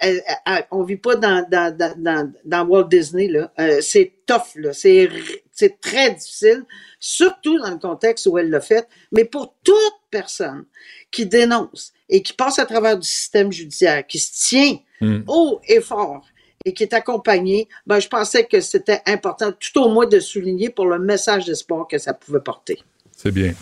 on 0.71 0.83
vit 0.83 0.97
pas 0.97 1.15
dans 1.17 1.47
dans, 1.49 1.77
dans, 1.77 2.33
dans, 2.45 2.67
Walt 2.67 2.85
Disney 2.85 3.29
là. 3.29 3.53
Euh, 3.59 3.81
c'est 3.81 4.13
tough 4.27 4.55
là. 4.57 4.73
C'est 4.73 5.09
c'est 5.53 5.81
très 5.81 6.13
difficile, 6.15 6.65
surtout 6.99 7.59
dans 7.59 7.71
le 7.71 7.79
contexte 7.79 8.27
où 8.27 8.39
elle 8.39 8.49
l'a 8.51 8.61
fait. 8.61 8.89
Mais 9.13 9.25
pour 9.25 9.55
toute 9.63 9.77
personne 10.11 10.65
qui 11.11 11.27
dénonce 11.27 11.93
et 12.09 12.23
qui 12.23 12.33
passe 12.33 12.59
à 12.59 12.67
travers 12.67 12.99
du 12.99 13.07
système 13.07 13.53
judiciaire, 13.53 14.07
qui 14.07 14.19
se 14.19 14.49
tient 14.49 14.79
Mm. 15.03 15.23
haut 15.29 15.63
et 15.67 15.81
fort 15.81 16.27
et 16.65 16.75
qui 16.75 16.83
est 16.83 16.93
accompagné, 16.93 17.69
ben, 17.87 18.01
je 18.01 18.09
pensais 18.09 18.45
que 18.45 18.61
c'était 18.61 19.01
important 19.07 19.53
tout 19.53 19.81
au 19.81 19.89
moins 19.89 20.07
de 20.07 20.21
souligner 20.21 20.69
pour 20.69 20.87
le 20.87 20.99
message 20.99 21.47
d'espoir 21.47 21.87
que 21.89 21.99
ça 21.99 22.13
pouvait 22.13 22.41
porter. 22.41 22.83
C'est 23.17 23.33
bien. 23.33 23.53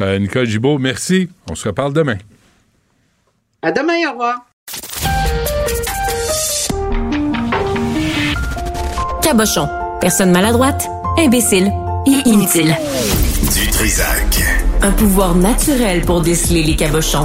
Euh, 0.00 0.18
Nicole 0.18 0.46
Gibault, 0.46 0.78
merci. 0.78 1.28
On 1.50 1.54
se 1.54 1.68
reparle 1.68 1.92
demain. 1.92 2.18
À 3.62 3.72
demain, 3.72 3.94
au 4.08 4.12
revoir. 4.12 4.46
Cabochon. 9.22 9.68
Personne 10.00 10.30
maladroite, 10.32 10.86
imbécile 11.18 11.72
et 12.06 12.28
inutile. 12.28 12.76
Du 13.54 13.70
Trisac. 13.70 14.42
Un 14.82 14.92
pouvoir 14.92 15.34
naturel 15.34 16.02
pour 16.02 16.20
déceler 16.20 16.62
les 16.62 16.76
cabochons. 16.76 17.24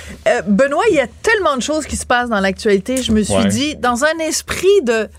Euh, 0.27 0.41
Benoît, 0.47 0.83
il 0.89 0.95
y 0.95 0.99
a 0.99 1.07
tellement 1.07 1.55
de 1.57 1.61
choses 1.61 1.85
qui 1.85 1.95
se 1.95 2.05
passent 2.05 2.29
dans 2.29 2.39
l'actualité. 2.39 2.97
Je 3.01 3.11
me 3.11 3.21
suis 3.23 3.33
Ouais. 3.33 3.47
dit, 3.47 3.75
dans 3.75 4.03
un 4.05 4.17
esprit 4.19 4.81
de 4.83 5.09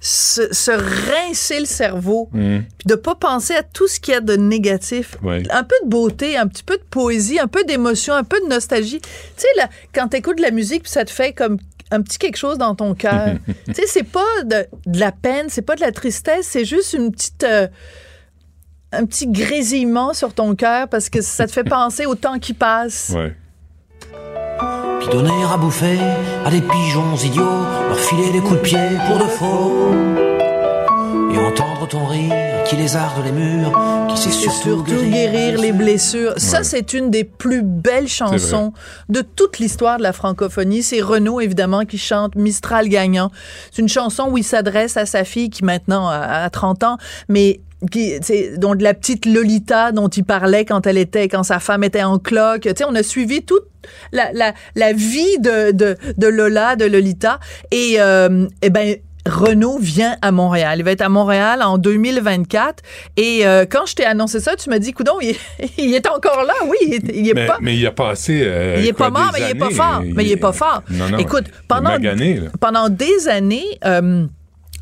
se, 0.00 0.52
se 0.52 0.70
rincer 0.70 1.58
le 1.60 1.66
cerveau, 1.66 2.28
Mm. 2.32 2.58
puis 2.78 2.86
de 2.86 2.94
pas 2.94 3.14
penser 3.14 3.54
à 3.54 3.62
tout 3.62 3.88
ce 3.88 3.98
qu'il 3.98 4.14
y 4.14 4.16
a 4.16 4.20
de 4.20 4.36
négatif. 4.36 5.16
Ouais. 5.22 5.42
Un 5.50 5.62
peu 5.64 5.74
de 5.84 5.88
beauté, 5.88 6.36
un 6.36 6.46
petit 6.46 6.62
peu 6.62 6.76
de 6.76 6.82
poésie, 6.90 7.38
un 7.40 7.48
peu 7.48 7.64
d'émotion, 7.64 8.14
un 8.14 8.22
peu 8.24 8.40
de 8.40 8.46
nostalgie. 8.46 9.00
Tu 9.00 9.08
sais, 9.36 9.48
là, 9.56 9.68
quand 9.94 10.08
tu 10.08 10.16
écoutes 10.18 10.36
de 10.36 10.42
la 10.42 10.50
musique, 10.52 10.84
puis 10.84 10.92
ça 10.92 11.04
te 11.04 11.10
fait 11.10 11.32
comme 11.32 11.58
un 11.90 12.02
petit 12.02 12.18
quelque 12.18 12.36
chose 12.36 12.56
dans 12.58 12.74
ton 12.74 12.94
cœur. 12.94 13.34
tu 13.66 13.74
sais, 13.74 13.86
c'est 13.86 14.02
pas 14.04 14.42
de, 14.44 14.66
de 14.86 14.98
la 15.00 15.12
peine, 15.12 15.46
c'est 15.48 15.62
pas 15.62 15.74
de 15.76 15.80
la 15.80 15.92
tristesse, 15.92 16.46
c'est 16.46 16.64
juste 16.64 16.92
une 16.92 17.10
petite... 17.12 17.44
euh, 17.44 17.66
un 18.92 19.04
petit 19.04 19.26
grésillement 19.26 20.14
sur 20.14 20.32
ton 20.32 20.54
cœur 20.54 20.88
parce 20.88 21.10
que 21.10 21.20
ça 21.20 21.46
te 21.46 21.52
fait 21.52 21.64
penser 21.68 22.06
au 22.06 22.14
temps 22.14 22.38
qui 22.38 22.54
passe. 22.54 23.12
Ouais. 23.14 23.34
Puis 25.06 25.16
donner 25.16 25.44
à 25.44 25.56
bouffer 25.56 25.98
à 26.44 26.50
des 26.50 26.60
pigeons 26.60 27.14
idiots, 27.16 27.44
leur 27.88 27.98
filer 27.98 28.32
des 28.32 28.40
coups 28.40 28.56
de 28.56 28.62
pied 28.62 28.78
pour 29.06 29.18
de 29.18 29.24
faux. 29.24 29.92
Et 31.32 31.38
entendre 31.38 31.86
ton 31.88 32.06
rire 32.06 32.32
qui 32.66 32.74
lézarde 32.74 33.24
les 33.24 33.30
murs, 33.30 33.72
qui 34.08 34.20
sait 34.20 34.30
surtout, 34.30 34.84
surtout 34.84 35.04
guérir 35.04 35.60
les 35.60 35.72
blessures. 35.72 36.34
Ça, 36.38 36.64
c'est 36.64 36.92
une 36.92 37.10
des 37.10 37.22
plus 37.22 37.62
belles 37.62 38.08
chansons 38.08 38.72
de 39.08 39.20
toute 39.20 39.58
l'histoire 39.60 39.98
de 39.98 40.02
la 40.02 40.12
francophonie. 40.12 40.82
C'est 40.82 41.00
Renaud, 41.00 41.40
évidemment, 41.40 41.84
qui 41.84 41.98
chante 41.98 42.34
Mistral 42.34 42.88
gagnant. 42.88 43.30
C'est 43.70 43.82
une 43.82 43.88
chanson 43.88 44.28
où 44.30 44.38
il 44.38 44.44
s'adresse 44.44 44.96
à 44.96 45.06
sa 45.06 45.22
fille 45.22 45.50
qui 45.50 45.64
maintenant 45.64 46.08
a, 46.08 46.16
a 46.16 46.50
30 46.50 46.82
ans, 46.82 46.96
mais 47.28 47.60
qui, 47.90 48.18
donc 48.56 48.80
la 48.80 48.94
petite 48.94 49.26
Lolita 49.26 49.92
dont 49.92 50.08
il 50.08 50.24
parlait 50.24 50.64
quand 50.64 50.86
elle 50.86 50.98
était, 50.98 51.28
quand 51.28 51.42
sa 51.42 51.58
femme 51.60 51.84
était 51.84 52.02
en 52.02 52.18
cloque. 52.18 52.62
Tu 52.62 52.70
sais, 52.76 52.84
on 52.88 52.94
a 52.94 53.02
suivi 53.02 53.42
toute 53.44 53.64
la, 54.12 54.32
la, 54.32 54.54
la 54.74 54.92
vie 54.92 55.38
de, 55.40 55.72
de, 55.72 55.96
de 56.16 56.26
Lola, 56.26 56.76
de 56.76 56.84
Lolita. 56.86 57.38
Et, 57.70 57.96
euh, 57.98 58.46
eh 58.62 58.70
ben, 58.70 58.96
Renault 59.28 59.78
vient 59.80 60.16
à 60.22 60.30
Montréal. 60.30 60.78
Il 60.78 60.84
va 60.84 60.92
être 60.92 61.02
à 61.02 61.08
Montréal 61.08 61.60
en 61.62 61.78
2024. 61.78 62.82
Et 63.16 63.44
euh, 63.44 63.66
quand 63.68 63.84
je 63.84 63.96
t'ai 63.96 64.04
annoncé 64.04 64.38
ça, 64.38 64.54
tu 64.54 64.70
m'as 64.70 64.78
dit, 64.78 64.92
coudon, 64.92 65.14
il, 65.20 65.34
il 65.78 65.94
est 65.94 66.08
encore 66.08 66.44
là. 66.44 66.54
Oui, 66.68 66.76
il, 66.86 66.94
est- 66.94 67.12
il 67.12 67.28
est 67.30 67.34
mais, 67.34 67.46
pas. 67.46 67.58
mais 67.60 67.76
il 67.76 67.84
a 67.86 67.90
passé. 67.90 68.42
euh, 68.44 68.76
il 68.78 68.86
est 68.86 68.92
quoi, 68.92 69.10
pas 69.10 69.20
mort, 69.20 69.30
mais 69.34 69.40
il 69.42 69.50
est 69.50 69.54
pas 69.58 69.70
fort. 69.70 70.02
Mais 70.14 70.24
il 70.24 70.30
est 70.32 70.36
pas 70.36 70.52
fort. 70.52 70.82
Non, 70.90 71.08
non. 71.08 71.18
Écoute, 71.18 71.46
pendant, 71.66 71.90
magané, 71.90 72.40
pendant 72.60 72.88
des 72.88 73.26
années, 73.28 73.66
euh, 73.84 74.26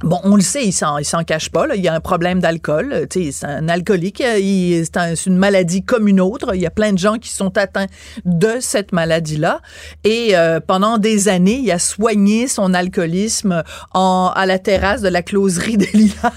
Bon, 0.04 0.20
on 0.22 0.36
le 0.36 0.42
sait, 0.42 0.64
il 0.66 0.72
s'en, 0.72 0.98
il 0.98 1.04
s'en 1.04 1.24
cache 1.24 1.48
pas. 1.50 1.66
Là. 1.66 1.74
Il 1.76 1.82
y 1.82 1.88
a 1.88 1.94
un 1.94 2.00
problème 2.00 2.38
d'alcool. 2.40 2.92
Euh, 2.92 3.06
c'est 3.10 3.46
un 3.46 3.68
alcoolique. 3.68 4.20
euh, 4.20 4.38
il- 4.38 4.84
c'est, 4.84 4.96
un- 4.98 5.16
c'est 5.16 5.26
une 5.30 5.38
maladie 5.38 5.82
comme 5.82 6.06
une 6.08 6.20
autre. 6.20 6.54
Il 6.54 6.60
y 6.60 6.66
a 6.66 6.70
plein 6.70 6.92
de 6.92 6.98
gens 6.98 7.14
qui 7.16 7.30
sont 7.30 7.56
atteints 7.56 7.86
de 8.24 8.58
cette 8.60 8.92
maladie-là. 8.92 9.60
Et 10.04 10.36
euh, 10.36 10.60
pendant 10.60 10.98
des 10.98 11.28
années, 11.28 11.60
il 11.62 11.70
a 11.72 11.78
soigné 11.78 12.48
son 12.48 12.74
alcoolisme 12.74 13.62
en, 13.94 14.30
à 14.34 14.46
la 14.46 14.58
terrasse 14.58 15.00
de 15.00 15.08
la 15.08 15.22
closerie 15.22 15.76
des 15.78 15.90
Lilas 15.94 16.32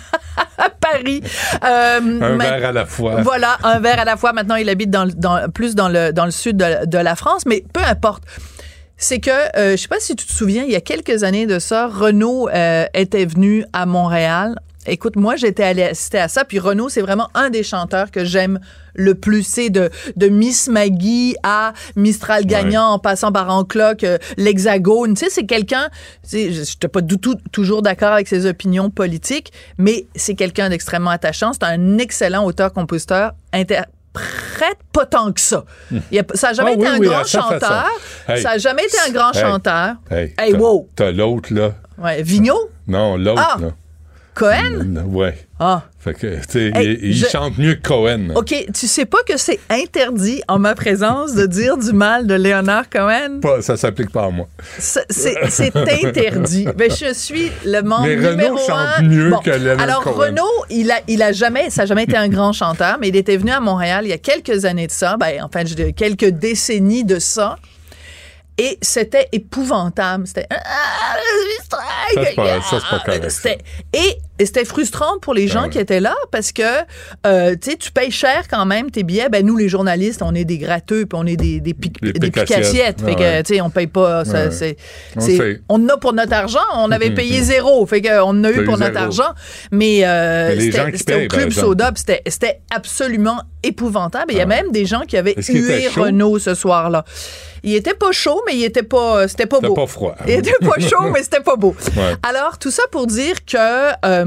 à 0.57 0.69
Paris. 0.69 1.21
Euh, 1.65 1.97
Un 1.99 2.35
ma- 2.35 2.51
verre 2.57 2.69
à 2.69 2.71
la 2.71 2.85
fois. 2.85 3.21
Voilà, 3.21 3.57
un 3.63 3.79
verre 3.79 3.99
à 3.99 4.05
la 4.05 4.15
fois. 4.17 4.31
Maintenant, 4.33 4.55
il 4.55 4.69
habite 4.69 4.89
dans, 4.89 5.05
le- 5.05 5.11
dans- 5.13 5.49
plus 5.51 5.75
dans 5.75 5.89
le, 5.89 6.11
dans 6.13 6.25
le 6.25 6.31
sud 6.31 6.57
de, 6.57 6.85
de 6.85 6.97
la 6.97 7.15
France, 7.15 7.43
mais 7.45 7.63
peu 7.73 7.81
importe. 7.83 8.23
C'est 8.97 9.19
que, 9.19 9.29
euh, 9.57 9.71
je 9.71 9.75
sais 9.77 9.87
pas 9.87 9.99
si 9.99 10.15
tu 10.15 10.25
te 10.25 10.31
souviens, 10.31 10.63
il 10.63 10.71
y 10.71 10.75
a 10.75 10.81
quelques 10.81 11.23
années 11.23 11.45
de 11.45 11.59
ça, 11.59 11.87
Renault 11.87 12.49
euh, 12.49 12.85
était 12.93 13.25
venu 13.25 13.63
à 13.73 13.85
Montréal 13.85 14.55
Écoute, 14.89 15.17
moi, 15.17 15.35
j'étais 15.35 15.63
allée 15.63 15.83
assister 15.83 16.17
à 16.17 16.29
ça. 16.29 16.45
Puis 16.45 16.59
Renaud, 16.59 16.87
c'est 16.87 17.01
vraiment 17.01 17.29
un 17.33 17.49
des 17.49 17.61
chanteurs 17.61 18.09
que 18.09 18.23
j'aime 18.23 18.59
le 18.95 19.15
plus. 19.15 19.43
C'est 19.43 19.69
de, 19.69 19.89
de 20.15 20.29
Miss 20.29 20.69
Maggie 20.69 21.35
à 21.43 21.73
Mistral 21.97 22.45
Gagnant 22.45 22.91
en 22.91 22.99
passant 22.99 23.33
par 23.33 23.49
Encloc, 23.49 24.05
euh, 24.05 24.17
l'Hexagone. 24.37 25.13
Tu 25.13 25.25
sais, 25.25 25.29
c'est 25.29 25.45
quelqu'un, 25.45 25.89
tu 26.23 26.29
sais, 26.29 26.53
je 26.53 26.59
n'étais 26.61 26.87
pas 26.87 27.01
du 27.01 27.17
tout 27.17 27.35
toujours 27.51 27.81
d'accord 27.81 28.13
avec 28.13 28.29
ses 28.29 28.45
opinions 28.45 28.89
politiques, 28.89 29.51
mais 29.77 30.07
c'est 30.15 30.35
quelqu'un 30.35 30.69
d'extrêmement 30.69 31.09
attachant. 31.09 31.51
C'est 31.51 31.63
un 31.63 31.97
excellent 31.97 32.45
auteur-compositeur, 32.45 33.33
interprète 34.17 34.77
pas 34.91 35.05
tant 35.05 35.31
que 35.31 35.39
ça. 35.41 35.63
Il 36.11 36.19
a- 36.19 36.23
ça 36.33 36.47
n'a 36.47 36.53
jamais 36.53 36.71
Ah 36.71 36.73
été 36.73 36.89
oui, 36.99 37.07
un 37.07 37.09
grand 37.11 37.23
chanteur. 37.25 37.85
Ça 38.27 38.35
n'a 38.43 38.57
jamais 38.57 38.83
été 38.85 38.97
un 39.07 39.11
grand 39.11 39.33
chanteur. 39.33 39.95
Hey, 40.11 40.33
Hey, 40.37 40.51
t'as- 40.53 40.57
wow. 40.57 40.89
T'as 40.95 41.11
l'autre, 41.11 41.53
là. 41.53 41.71
Ouais, 41.97 42.21
Vigneault? 42.21 42.69
Non, 42.87 43.17
l'autre, 43.17 43.41
Ah. 43.55 43.57
là. 43.61 43.67
Cohen? 44.37 45.03
Ouais. 45.07 45.35
Ah. 45.59 45.83
Fait 45.99 46.13
que, 46.13 46.35
tu 46.35 46.41
sais, 46.47 46.71
Hey, 46.75 46.99
il, 47.01 47.25
chante 47.25 47.57
mieux 47.57 47.73
que 47.75 47.87
Cohen. 47.87 48.29
OK, 48.35 48.53
tu 48.73 48.87
sais 48.87 49.05
pas 49.05 49.17
que 49.27 49.35
c'est 49.37 49.59
interdit 49.69 50.41
en 50.47 50.59
ma 50.59 50.75
présence 50.75 51.33
de 51.33 51.47
dire 51.47 51.77
du 51.77 51.91
mal 51.91 52.27
de 52.27 52.35
Léonard 52.35 52.89
Cohen? 52.89 53.39
Pas- 53.41 53.61
ça 53.63 53.75
s'applique 53.75 54.11
pas 54.11 54.25
à 54.25 54.29
moi. 54.29 54.47
C'est 54.77 55.75
interdit. 55.75 56.67
Ben, 56.77 56.91
je 56.91 57.13
suis 57.13 57.51
le 57.65 57.81
membre 57.81 58.03
Mais 58.05 58.15
Renaud 58.15 58.29
numéro 58.31 58.57
chante 58.59 58.87
un. 58.97 59.01
mieux 59.01 59.31
que 59.43 59.81
Alors, 59.81 60.03
Cohen. 60.03 60.13
Renaud, 60.13 60.65
il 60.69 60.91
a, 60.91 60.99
il 61.07 61.23
a 61.23 61.31
jamais, 61.31 61.71
ça 61.71 61.81
n'a 61.81 61.85
jamais 61.87 62.03
été 62.03 62.15
un 62.15 62.27
grand 62.29 62.53
chanteur, 62.53 62.97
mais 63.01 63.07
il 63.07 63.15
était 63.15 63.37
venu 63.37 63.51
à 63.51 63.59
Montréal 63.59 64.05
il 64.05 64.09
y 64.09 64.13
a 64.13 64.17
quelques 64.19 64.65
années 64.65 64.85
de 64.87 64.91
ça, 64.91 65.17
ben, 65.17 65.41
enfin, 65.43 65.65
je 65.65 65.73
dirais 65.73 65.93
quelques 65.93 66.29
décennies 66.29 67.03
de 67.03 67.17
ça. 67.17 67.57
Et 68.59 68.77
c'était 68.81 69.27
épouvantable. 69.31 70.25
C'était. 70.25 70.47
Ça, 70.49 72.23
c'est 72.23 72.35
pas- 72.35 72.61
ça, 72.61 72.79
c'est 72.79 72.89
pas 72.89 73.03
correct, 73.05 73.59
Et, 73.93 74.17
et 74.39 74.45
c'était 74.45 74.65
frustrant 74.65 75.17
pour 75.21 75.33
les 75.33 75.47
gens 75.47 75.63
ouais. 75.63 75.69
qui 75.69 75.79
étaient 75.79 75.99
là 75.99 76.15
parce 76.31 76.51
que 76.51 76.61
euh, 77.25 77.55
tu 77.59 77.71
sais, 77.71 77.77
tu 77.77 77.91
payes 77.91 78.11
cher 78.11 78.43
quand 78.49 78.65
même 78.65 78.91
tes 78.91 79.03
billets. 79.03 79.29
Ben, 79.29 79.45
nous, 79.45 79.57
les 79.57 79.69
journalistes, 79.69 80.21
on 80.23 80.33
est 80.35 80.45
des 80.45 80.57
gratteux 80.57 81.05
puis 81.05 81.19
on 81.19 81.25
est 81.25 81.35
des, 81.37 81.59
des, 81.59 81.73
pic- 81.73 82.01
Des 82.01 82.13
des 82.13 82.31
picassiettes. 82.31 83.01
Fait 83.01 83.15
que, 83.15 83.19
ouais. 83.19 83.43
tu 83.43 83.55
sais, 83.55 83.61
on 83.61 83.69
paye 83.69 83.87
pas. 83.87 84.25
ça, 84.25 84.45
Ouais. 84.45 84.51
c'est- 84.51 84.77
On 85.69 85.77
on 85.77 85.85
en 85.85 85.89
a 85.89 85.97
pour 85.97 86.13
notre 86.13 86.33
argent. 86.33 86.59
On 86.75 86.91
avait 86.91 87.09
Mhm. 87.09 87.15
payé 87.15 87.41
zéro. 87.41 87.85
Fait 87.85 88.01
que, 88.01 88.19
on 88.21 88.29
en 88.29 88.43
a 88.43 88.51
eu 88.51 88.63
pour 88.63 88.77
notre 88.77 88.97
argent. 88.97 89.33
Mais, 89.71 90.01
euh, 90.03 90.53
Mais 90.55 90.61
c'était 90.71 90.91
qui 90.91 90.97
c'était 90.97 91.13
payent, 91.13 91.25
au 91.25 91.29
Club. 91.29 91.49
Soda. 91.51 91.91
C'était 91.95 92.21
c'était 92.27 92.59
absolument 92.73 93.41
épouvantable. 93.63 94.31
Il 94.33 94.37
y 94.37 94.41
a 94.41 94.45
même 94.45 94.71
des 94.71 94.85
gens 94.85 95.01
qui 95.01 95.17
avaient 95.17 95.35
hué? 95.49 95.87
Renault 95.95 96.39
ce 96.39 96.53
soir-là. 96.53 97.03
Il 97.63 97.73
était 97.75 97.95
pas 97.95 98.11
chaud, 98.11 98.41
mais 98.45 98.55
il 98.55 98.63
était 98.63 98.83
pas, 98.83 99.27
c'était 99.27 99.45
pas 99.47 99.57
C'était 99.57 99.67
beau. 99.67 99.73
pas 99.73 99.87
froid. 99.87 100.15
Il 100.27 100.33
était 100.35 100.53
pas 100.61 100.79
chaud, 100.79 101.09
mais 101.11 101.23
c'était 101.23 101.41
pas 101.41 101.55
beau. 101.55 101.75
Ouais. 101.97 102.13
Alors, 102.23 102.57
tout 102.59 102.71
ça 102.71 102.83
pour 102.91 103.07
dire 103.07 103.43
que 103.45 103.57
euh, 104.05 104.25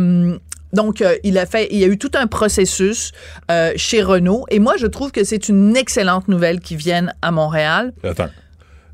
donc 0.72 1.00
euh, 1.02 1.16
il 1.24 1.36
a 1.38 1.46
fait, 1.46 1.68
il 1.72 1.78
y 1.78 1.84
a 1.84 1.88
eu 1.88 1.98
tout 1.98 2.10
un 2.14 2.26
processus 2.26 3.12
euh, 3.50 3.72
chez 3.76 4.02
Renault, 4.02 4.46
et 4.50 4.58
moi 4.60 4.74
je 4.78 4.86
trouve 4.86 5.10
que 5.10 5.24
c'est 5.24 5.48
une 5.48 5.76
excellente 5.76 6.28
nouvelle 6.28 6.60
qui 6.60 6.76
vienne 6.76 7.12
à 7.22 7.30
Montréal. 7.32 7.92
Attends. 8.04 8.28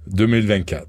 2024. 0.09 0.87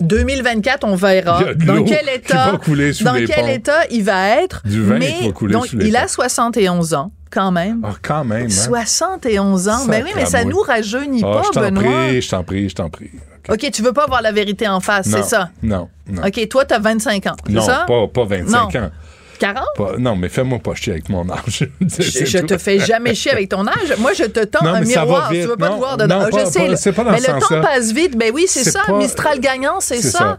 2024, 0.00 0.84
on 0.84 0.96
verra 0.96 1.38
a 1.38 1.54
dans 1.54 1.84
quel 1.84 2.08
état, 2.08 2.52
dans 2.52 2.58
quel 2.58 3.26
ponts. 3.26 3.46
état 3.46 3.84
il 3.90 4.02
va 4.02 4.42
être. 4.42 4.62
Du 4.66 4.82
vin 4.82 4.98
mais 4.98 5.12
qui 5.14 5.26
va 5.28 5.32
couler 5.32 5.52
donc 5.52 5.66
sous 5.68 5.76
les 5.78 5.86
il 5.88 5.96
a 5.96 6.02
ponts. 6.02 6.08
71 6.08 6.94
ans 6.94 7.12
quand 7.30 7.52
même. 7.52 7.80
Ah, 7.84 7.94
quand 8.02 8.24
même. 8.24 8.46
Hein? 8.46 8.50
71 8.50 9.68
ans. 9.68 9.86
Ben 9.86 10.02
oui, 10.04 10.10
mais 10.16 10.26
ça 10.26 10.44
nous 10.44 10.58
rajeunit 10.58 11.22
Ah, 11.24 11.32
pas, 11.32 11.42
je 11.54 11.60
Benoît. 11.60 11.82
prie, 12.08 12.20
je 12.20 12.28
t'en 12.28 12.42
prie, 12.44 12.68
je 12.68 12.74
t'en 12.74 12.90
prie. 12.90 13.10
OK, 13.48 13.70
tu 13.72 13.82
veux 13.82 13.92
pas 13.92 14.06
voir 14.06 14.22
la 14.22 14.32
vérité 14.32 14.68
en 14.68 14.80
face, 14.80 15.06
Non, 15.06 15.16
c'est 15.18 15.28
ça? 15.28 15.50
Non, 15.62 15.88
non. 16.08 16.22
OK, 16.26 16.48
toi, 16.48 16.64
t'as 16.64 16.78
25 16.78 17.26
ans, 17.28 17.36
c'est 17.46 17.52
Non, 17.52 17.62
ça? 17.62 17.84
pas, 17.88 18.06
pas 18.08 18.24
25 18.24 18.74
Non. 18.74 18.80
ans. 18.80 18.90
40? 19.38 19.64
Pas- 19.76 19.96
non, 19.98 20.16
mais 20.16 20.28
fais-moi 20.28 20.58
pas 20.58 20.74
chier 20.74 20.92
avec 20.92 21.08
mon 21.08 21.28
âge. 21.30 21.68
Je, 21.98 22.38
te 22.38 22.58
fais 22.58 22.78
jamais 22.78 23.14
chier 23.14 23.32
avec 23.32 23.48
ton 23.48 23.66
âge. 23.66 23.94
Moi, 23.98 24.12
je 24.12 24.24
te 24.24 24.44
tends 24.44 24.64
Non, 24.64 24.74
un 24.74 24.80
miroir. 24.80 25.30
Tu 25.30 25.40
veux 25.42 25.56
pas 25.56 25.68
Non, 25.68 25.74
te 25.74 25.78
voir 25.78 25.96
dedans. 25.96 26.20
non, 26.20 26.30
pas- 26.30 26.44
je 26.44 26.50
sais. 26.50 26.58
pas- 26.60 26.68
le- 26.68 26.76
c'est 26.76 26.92
pas 26.92 27.04
dans 27.04 27.10
mais 27.12 27.20
ce 27.20 27.30
le 27.32 27.40
temps 27.40 27.60
passe 27.62 27.92
vite. 27.92 28.16
Ben 28.16 28.30
oui, 28.34 28.44
c'est 28.48 28.64
ça. 28.64 28.80
Mistral 28.92 29.40
gagnant, 29.40 29.80
c'est 29.80 30.00
ça. 30.02 30.38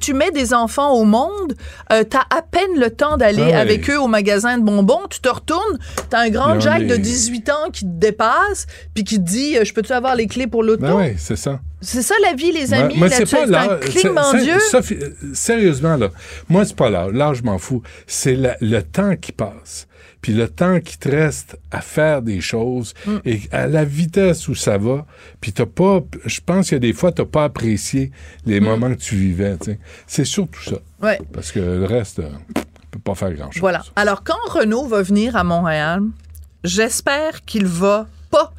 tu 0.00 0.14
mets 0.14 0.30
des 0.30 0.54
enfants 0.54 0.92
au 0.92 1.04
monde, 1.04 1.54
euh, 1.92 2.04
t'as 2.04 2.24
à 2.30 2.42
peine 2.42 2.78
le 2.78 2.90
temps 2.90 3.16
d'aller 3.16 3.52
Ah 3.54 3.60
avec 3.60 3.88
eux 3.90 3.98
au 4.00 4.08
magasin 4.08 4.58
de 4.58 4.62
bonbons. 4.64 5.00
Tu 5.10 5.20
te 5.20 5.28
retournes, 5.28 5.78
t'as 6.10 6.20
un 6.20 6.30
grand 6.30 6.58
Jack 6.60 6.86
de 6.86 6.96
18 6.96 7.50
ans 7.50 7.70
qui 7.72 7.84
te 7.84 7.90
dépasse, 7.90 8.66
puis 8.94 9.04
qui 9.04 9.16
te 9.18 9.24
dit 9.28 9.56
euh, 9.58 9.64
Je 9.64 9.72
peux-tu 9.72 9.92
avoir 9.92 10.14
les 10.16 10.26
clés 10.26 10.46
pour 10.46 10.62
l'auto? 10.62 10.82
Ben 10.82 10.94
oui, 10.96 11.14
c'est 11.18 11.36
ça. 11.36 11.60
C'est 11.82 12.02
ça 12.02 12.14
la 12.22 12.32
vie, 12.34 12.52
les 12.52 12.72
amis. 12.72 12.98
là, 12.98 13.08
c'est 13.10 13.30
pas. 13.30 13.46
Sophie, 14.70 14.94
euh, 15.02 15.10
sérieusement, 15.34 15.96
là, 15.96 16.08
moi, 16.48 16.64
c'est 16.64 16.76
pas 16.76 16.88
l'âge. 16.90 17.12
L'âge, 17.12 17.38
je 17.38 17.42
m'en 17.42 17.58
fous. 17.58 17.82
C'est 18.06 18.36
le 18.60 18.80
temps 18.80 19.16
qui 19.16 19.32
passe. 19.32 19.86
Puis 20.20 20.32
le 20.34 20.48
temps 20.48 20.78
qui 20.78 20.96
te 20.98 21.08
reste 21.08 21.58
à 21.72 21.80
faire 21.80 22.22
des 22.22 22.40
choses 22.40 22.94
Mm. 23.06 23.16
et 23.24 23.40
à 23.50 23.66
la 23.66 23.84
vitesse 23.84 24.46
où 24.46 24.54
ça 24.54 24.78
va. 24.78 25.04
Puis 25.40 25.52
t'as 25.52 25.66
pas, 25.66 26.00
je 26.24 26.38
pense 26.46 26.72
a 26.72 26.78
des 26.78 26.92
fois, 26.92 27.10
t'as 27.10 27.24
pas 27.24 27.42
apprécié 27.44 28.12
les 28.46 28.60
Mm. 28.60 28.64
moments 28.64 28.90
que 28.94 29.00
tu 29.00 29.16
vivais. 29.16 29.56
C'est 30.06 30.24
surtout 30.24 30.62
ça. 30.62 30.76
Ouais. 31.02 31.18
Parce 31.32 31.50
que 31.50 31.58
le 31.58 31.84
reste, 31.86 32.20
euh, 32.20 32.28
peut 32.92 33.00
pas 33.00 33.16
faire 33.16 33.32
grand-chose. 33.32 33.60
Voilà. 33.60 33.82
Alors, 33.96 34.22
quand 34.22 34.36
Renault 34.46 34.86
va 34.86 35.02
venir 35.02 35.34
à 35.34 35.42
Montréal, 35.42 36.02
j'espère 36.62 37.42
qu'il 37.44 37.66
va 37.66 38.06
pas 38.30 38.52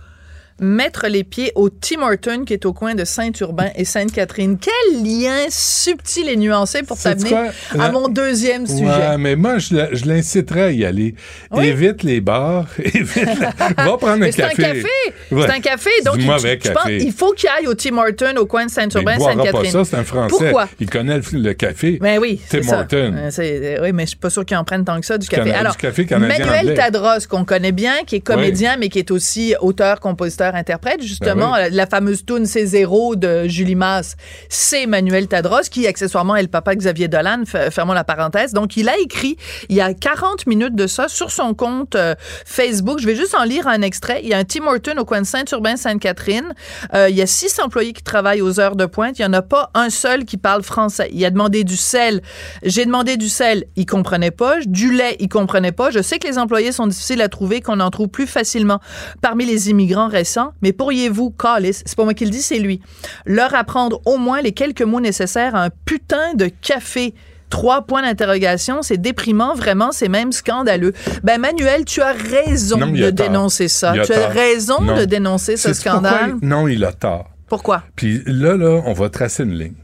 mettre 0.59 1.07
les 1.07 1.23
pieds 1.23 1.51
au 1.55 1.69
Tim 1.69 2.01
Horton 2.01 2.43
qui 2.45 2.53
est 2.53 2.65
au 2.65 2.73
coin 2.73 2.95
de 2.95 3.03
Saint-Urbain 3.05 3.69
et 3.75 3.85
Sainte-Catherine. 3.85 4.57
Quel 4.59 5.03
lien 5.03 5.37
subtil 5.49 6.29
et 6.29 6.35
nuancé 6.35 6.83
pour 6.83 6.97
t'amener 6.97 7.33
à 7.79 7.91
mon 7.91 8.07
deuxième 8.07 8.65
sujet. 8.67 8.85
Ouais, 8.85 9.17
mais 9.17 9.35
moi, 9.35 9.57
je, 9.57 10.05
l'inciterais 10.07 10.61
à 10.61 10.71
y 10.71 10.85
aller. 10.85 11.15
Oui? 11.51 11.67
Évite 11.67 12.03
les 12.03 12.21
bars. 12.21 12.67
Évite 12.79 13.25
la- 13.39 13.51
Va 13.83 13.97
prendre 13.97 14.07
un 14.13 14.17
Mais 14.17 14.31
c'est 14.31 14.43
un 14.43 14.49
café. 14.49 14.83
Ouais. 15.31 15.45
C'est 15.47 15.51
un 15.53 15.59
café. 15.59 15.89
Donc, 16.05 16.15
il- 16.19 17.11
faut 17.11 17.33
qu'il 17.33 17.49
aille 17.49 17.67
au 17.67 17.73
Tim 17.73 17.97
Horton 17.97 18.35
au 18.37 18.45
coin 18.45 18.65
de 18.65 18.71
Mais 18.75 18.81
Saint-Urbain 18.83 19.15
et 19.15 19.17
pas 19.19 19.23
Sainte-Catherine. 19.25 19.71
ça, 19.71 19.85
c'est 19.85 19.95
un 19.97 20.03
Français. 20.03 20.29
Pourquoi? 20.29 20.69
Il 20.79 20.89
connaît 20.89 21.17
le, 21.17 21.23
le 21.39 21.53
café. 21.53 21.97
Ben 22.01 22.19
oui, 22.19 22.39
Tim. 22.49 22.59
Horton. 22.71 23.13
Euh, 23.17 23.29
c'est- 23.31 23.79
oui, 23.81 23.91
mais 23.93 24.03
je 24.03 24.09
suis 24.09 24.17
pas 24.17 24.29
sûr 24.29 24.45
qu'ils 24.45 24.57
en 24.57 24.63
prennent 24.63 24.85
tant 24.85 24.99
que 24.99 25.05
ça 25.05 25.17
du 25.17 25.27
café. 25.27 25.49
Cana- 25.49 25.59
Alors, 25.59 25.71
du 25.73 25.77
café 25.79 26.05
canadien 26.05 26.45
Manuel. 26.45 26.75
Tadros, 26.75 27.27
qu'on 27.29 27.45
connaît 27.45 27.71
bien, 27.71 27.93
qui 28.05 28.15
est 28.17 28.21
comédien, 28.21 28.77
mais 28.77 28.89
qui 28.89 28.99
est 28.99 29.11
aussi 29.11 29.55
auteur, 29.61 29.99
compositeur, 29.99 30.52
interprète, 30.53 31.01
justement, 31.01 31.51
Ben 31.53 31.65
euh, 31.65 31.69
la 31.71 31.85
fameuse 31.87 32.25
tune 32.25 32.45
C'est 32.45 32.65
zéro 32.65 33.15
de 33.15 33.47
Julie 33.47 33.75
Masse, 33.75 34.15
c'est 34.49 34.85
Manuel 34.85 35.27
Tadros, 35.27 35.61
qui 35.69 35.87
accessoirement 35.87 36.35
est 36.35 36.41
le 36.41 36.47
papa 36.47 36.75
de 36.75 36.79
Xavier 36.79 37.07
Dolan, 37.07 37.43
f- 37.43 37.71
fermons 37.71 37.93
la 37.93 38.03
parenthèse. 38.03 38.53
Donc, 38.53 38.77
il 38.77 38.89
a 38.89 38.97
écrit, 38.97 39.37
il 39.69 39.75
y 39.75 39.81
a 39.81 39.93
40 39.93 40.47
minutes 40.47 40.75
de 40.75 40.87
ça, 40.87 41.07
sur 41.07 41.31
son 41.31 41.53
compte 41.53 41.95
euh, 41.95 42.15
Facebook. 42.45 42.99
Je 42.99 43.05
vais 43.05 43.15
juste 43.15 43.35
en 43.35 43.43
lire 43.43 43.67
un 43.67 43.81
extrait. 43.81 44.21
Il 44.23 44.29
y 44.29 44.33
a 44.33 44.37
un 44.37 44.43
Tim 44.43 44.65
Horton 44.65 44.95
au 44.97 45.05
coin 45.05 45.21
de 45.21 45.25
Saint-Urbain, 45.27 45.75
Sainte-Catherine. 45.77 46.53
Euh, 46.93 47.09
il 47.09 47.15
y 47.15 47.21
a 47.21 47.27
six 47.27 47.59
employés 47.59 47.93
qui 47.93 48.03
travaillent 48.03 48.41
aux 48.41 48.59
heures 48.59 48.75
de 48.75 48.85
pointe. 48.85 49.19
Il 49.19 49.21
n'y 49.21 49.27
en 49.27 49.33
a 49.33 49.41
pas 49.41 49.71
un 49.73 49.89
seul 49.89 50.25
qui 50.25 50.37
parle 50.37 50.63
français. 50.63 51.09
Il 51.13 51.23
a 51.25 51.29
demandé 51.29 51.63
du 51.63 51.77
sel. 51.77 52.21
J'ai 52.63 52.85
demandé 52.85 53.17
du 53.17 53.29
sel. 53.29 53.65
Il 53.75 53.85
comprenait 53.85 54.31
pas. 54.31 54.57
Du 54.65 54.93
lait, 54.93 55.15
il 55.19 55.29
comprenait 55.29 55.71
pas. 55.71 55.89
Je 55.91 56.01
sais 56.01 56.19
que 56.19 56.27
les 56.27 56.37
employés 56.37 56.71
sont 56.71 56.87
difficiles 56.87 57.21
à 57.21 57.29
trouver, 57.29 57.61
qu'on 57.61 57.79
en 57.79 57.89
trouve 57.89 58.07
plus 58.09 58.27
facilement 58.27 58.79
parmi 59.21 59.45
les 59.45 59.69
immigrants 59.69 60.07
récents. 60.07 60.32
Mais 60.61 60.73
pourriez-vous, 60.73 61.31
Callis, 61.31 61.81
c'est 61.85 61.95
pas 61.95 62.03
moi 62.03 62.13
qui 62.13 62.25
le 62.25 62.31
dis, 62.31 62.41
c'est 62.41 62.59
lui, 62.59 62.81
leur 63.25 63.53
apprendre 63.55 64.01
au 64.05 64.17
moins 64.17 64.41
les 64.41 64.51
quelques 64.51 64.81
mots 64.81 65.01
nécessaires 65.01 65.55
à 65.55 65.65
un 65.65 65.69
putain 65.85 66.33
de 66.35 66.47
café? 66.47 67.13
Trois 67.49 67.83
points 67.83 68.01
d'interrogation, 68.01 68.81
c'est 68.81 68.97
déprimant, 68.97 69.53
vraiment, 69.53 69.91
c'est 69.91 70.09
même 70.09 70.31
scandaleux. 70.31 70.91
Ben, 71.23 71.39
Manuel, 71.39 71.85
tu 71.85 72.01
as 72.01 72.13
raison 72.13 72.77
Non, 72.79 72.87
de 72.91 73.11
dénoncer 73.11 73.67
ça. 73.67 73.93
Tu 73.93 73.99
as 73.99 74.07
tort. 74.07 74.29
raison 74.31 74.81
Non. 74.81 74.97
de 74.97 75.05
dénoncer 75.05 75.55
ce 75.55 75.67
pourquoi 75.69 75.91
scandale. 75.91 76.35
Non, 76.41 76.67
il 76.67 76.83
a 76.83 76.91
tort. 76.93 77.29
Pourquoi? 77.47 77.83
Puis 77.95 78.23
là, 78.25 78.57
là, 78.57 78.81
on 78.87 78.93
va 78.93 79.09
tracer 79.09 79.43
une 79.43 79.53
ligne. 79.53 79.75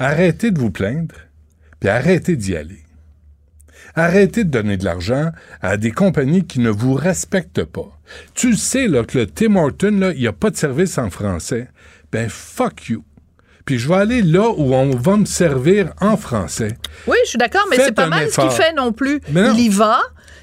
Arrêtez 0.00 0.50
de 0.50 0.58
vous 0.58 0.72
plaindre, 0.72 1.14
puis 1.78 1.88
arrêtez 1.88 2.34
d'y 2.34 2.56
aller. 2.56 2.80
Arrêtez 3.94 4.42
de 4.44 4.50
donner 4.50 4.76
de 4.76 4.84
l'argent 4.84 5.30
à 5.62 5.76
des 5.76 5.92
compagnies 5.92 6.44
qui 6.44 6.58
ne 6.58 6.70
vous 6.70 6.94
respectent 6.94 7.64
pas. 7.64 7.95
Tu 8.34 8.50
le 8.50 8.56
sais, 8.56 8.88
là, 8.88 9.04
que 9.04 9.18
le 9.18 9.26
Tim 9.26 9.56
Horton, 9.56 10.12
il 10.14 10.20
n'y 10.20 10.26
a 10.26 10.32
pas 10.32 10.50
de 10.50 10.56
service 10.56 10.98
en 10.98 11.10
français. 11.10 11.68
Ben, 12.12 12.28
fuck 12.28 12.88
you. 12.88 13.04
Puis 13.64 13.78
je 13.78 13.88
vais 13.88 13.96
aller 13.96 14.22
là 14.22 14.48
où 14.56 14.74
on 14.74 14.90
va 14.90 15.16
me 15.16 15.24
servir 15.24 15.92
en 16.00 16.16
français. 16.16 16.76
Oui, 17.06 17.16
je 17.24 17.30
suis 17.30 17.38
d'accord, 17.38 17.66
mais 17.68 17.76
c'est 17.76 17.92
pas 17.92 18.06
mal 18.06 18.30
ce 18.30 18.40
qu'il 18.40 18.50
fait 18.50 18.72
non 18.72 18.92
plus. 18.92 19.20
Non. 19.30 19.52
Il 19.54 19.60
y 19.60 19.68
va, 19.68 20.00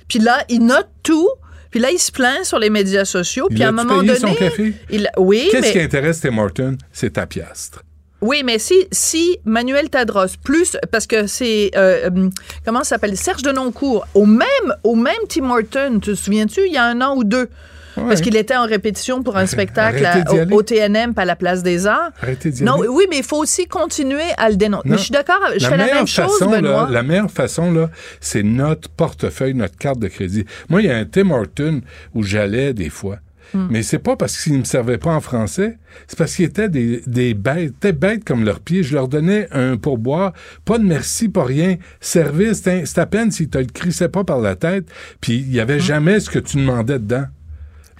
puis 0.09 0.19
là, 0.19 0.43
il 0.49 0.65
note 0.65 0.89
tout, 1.03 1.29
puis 1.71 1.79
là, 1.79 1.89
il 1.89 1.99
se 1.99 2.11
plaint 2.11 2.43
sur 2.43 2.59
les 2.59 2.69
médias 2.69 3.05
sociaux, 3.05 3.47
puis 3.49 3.63
à 3.63 3.69
un 3.69 3.71
moment 3.71 4.01
payé 4.01 4.13
donné... 4.13 4.19
son 4.19 4.35
café? 4.35 4.73
Il, 4.89 5.09
oui, 5.17 5.47
Qu'est-ce 5.51 5.61
mais... 5.61 5.71
qui 5.71 5.79
intéresse 5.79 6.19
Tim 6.19 6.37
Horton? 6.37 6.77
C'est 6.91 7.13
ta 7.13 7.25
piastre. 7.25 7.81
Oui, 8.23 8.41
mais 8.45 8.57
si, 8.57 8.87
si 8.91 9.37
Manuel 9.43 9.89
Tadros, 9.89 10.27
plus, 10.43 10.77
parce 10.91 11.07
que 11.07 11.27
c'est, 11.27 11.71
euh, 11.75 12.09
euh, 12.09 12.29
comment 12.65 12.79
ça 12.79 12.91
s'appelle, 12.95 13.17
Serge 13.17 13.41
Denoncourt, 13.41 14.07
au 14.13 14.25
même, 14.25 14.47
au 14.83 14.95
même 14.95 15.13
Tim 15.27 15.49
Horton, 15.49 15.99
te 16.01 16.15
souviens-tu, 16.15 16.61
il 16.67 16.71
y 16.73 16.77
a 16.77 16.85
un 16.85 17.01
an 17.01 17.15
ou 17.17 17.25
deux, 17.25 17.49
parce 17.95 18.21
qu'il 18.21 18.35
était 18.37 18.55
en 18.55 18.65
répétition 18.65 19.21
pour 19.21 19.35
un 19.37 19.45
spectacle 19.45 20.03
à- 20.05 20.23
au, 20.51 20.63
TNM, 20.63 21.13
pas 21.13 21.23
à 21.23 21.25
la 21.25 21.35
Place 21.35 21.61
des 21.63 21.85
Arts. 21.85 22.11
Arrêtez 22.21 22.49
d'y 22.49 22.63
Non, 22.63 22.79
aller. 22.79 22.87
oui, 22.87 23.05
mais 23.09 23.17
il 23.17 23.23
faut 23.23 23.37
aussi 23.37 23.67
continuer 23.67 24.23
à 24.37 24.49
le 24.49 24.55
dénoncer. 24.55 24.87
Mais 24.89 24.97
je 24.97 25.03
suis 25.03 25.11
d'accord, 25.11 25.39
je 25.57 25.67
fais 25.67 25.77
la 25.77 25.85
même 25.85 26.07
chose, 26.07 26.39
là, 26.41 26.87
la 26.89 27.03
meilleure 27.03 27.29
façon, 27.29 27.71
là, 27.71 27.89
c'est 28.21 28.41
notre 28.41 28.89
portefeuille, 28.89 29.53
notre 29.53 29.77
carte 29.77 29.99
de 29.99 30.07
crédit. 30.07 30.45
Moi, 30.69 30.81
il 30.81 30.87
y 30.87 30.91
a 30.91 30.95
un 30.97 31.05
Tim 31.05 31.29
Horton 31.29 31.81
où 32.15 32.23
j'allais 32.23 32.73
des 32.73 32.89
fois. 32.89 33.17
Hmm. 33.53 33.67
Mais 33.69 33.83
c'est 33.83 33.99
pas 33.99 34.15
parce 34.15 34.41
qu'ils 34.41 34.53
ne 34.53 34.59
me 34.59 34.63
servaient 34.63 34.97
pas 34.97 35.13
en 35.13 35.21
français, 35.21 35.77
c'est 36.07 36.17
parce 36.17 36.35
qu'ils 36.35 36.45
étaient 36.45 36.69
des, 36.69 37.01
des 37.05 37.33
bêtes, 37.33 37.73
étaient 37.75 37.93
bêtes 37.93 38.23
comme 38.23 38.43
leurs 38.43 38.59
pieds. 38.59 38.83
Je 38.83 38.95
leur 38.95 39.07
donnais 39.07 39.47
un 39.51 39.77
pourboire, 39.77 40.33
pas 40.65 40.77
de 40.77 40.83
merci, 40.83 41.29
pas 41.29 41.43
rien. 41.43 41.77
Service, 42.01 42.63
c'est 42.63 42.97
à 42.97 43.05
peine 43.05 43.31
s'ils 43.31 43.49
te 43.49 43.57
le 43.57 43.65
crissaient 43.65 44.09
pas 44.09 44.23
par 44.23 44.39
la 44.39 44.55
tête, 44.55 44.85
puis 45.21 45.37
il 45.37 45.53
y 45.53 45.59
avait 45.59 45.79
jamais 45.79 46.19
ce 46.19 46.29
que 46.29 46.39
tu 46.39 46.57
demandais 46.57 46.99
dedans. 46.99 47.25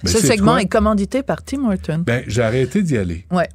Ben, 0.02 0.10
Ce 0.10 0.18
segment 0.18 0.58
est 0.58 0.68
commandité 0.68 1.22
par 1.22 1.42
Tim 1.42 1.64
Horton. 1.64 2.02
Ben, 2.06 2.24
j'ai 2.26 2.42
arrêté 2.42 2.82
d'y 2.82 2.98
aller. 2.98 3.26
Ouais. 3.30 3.48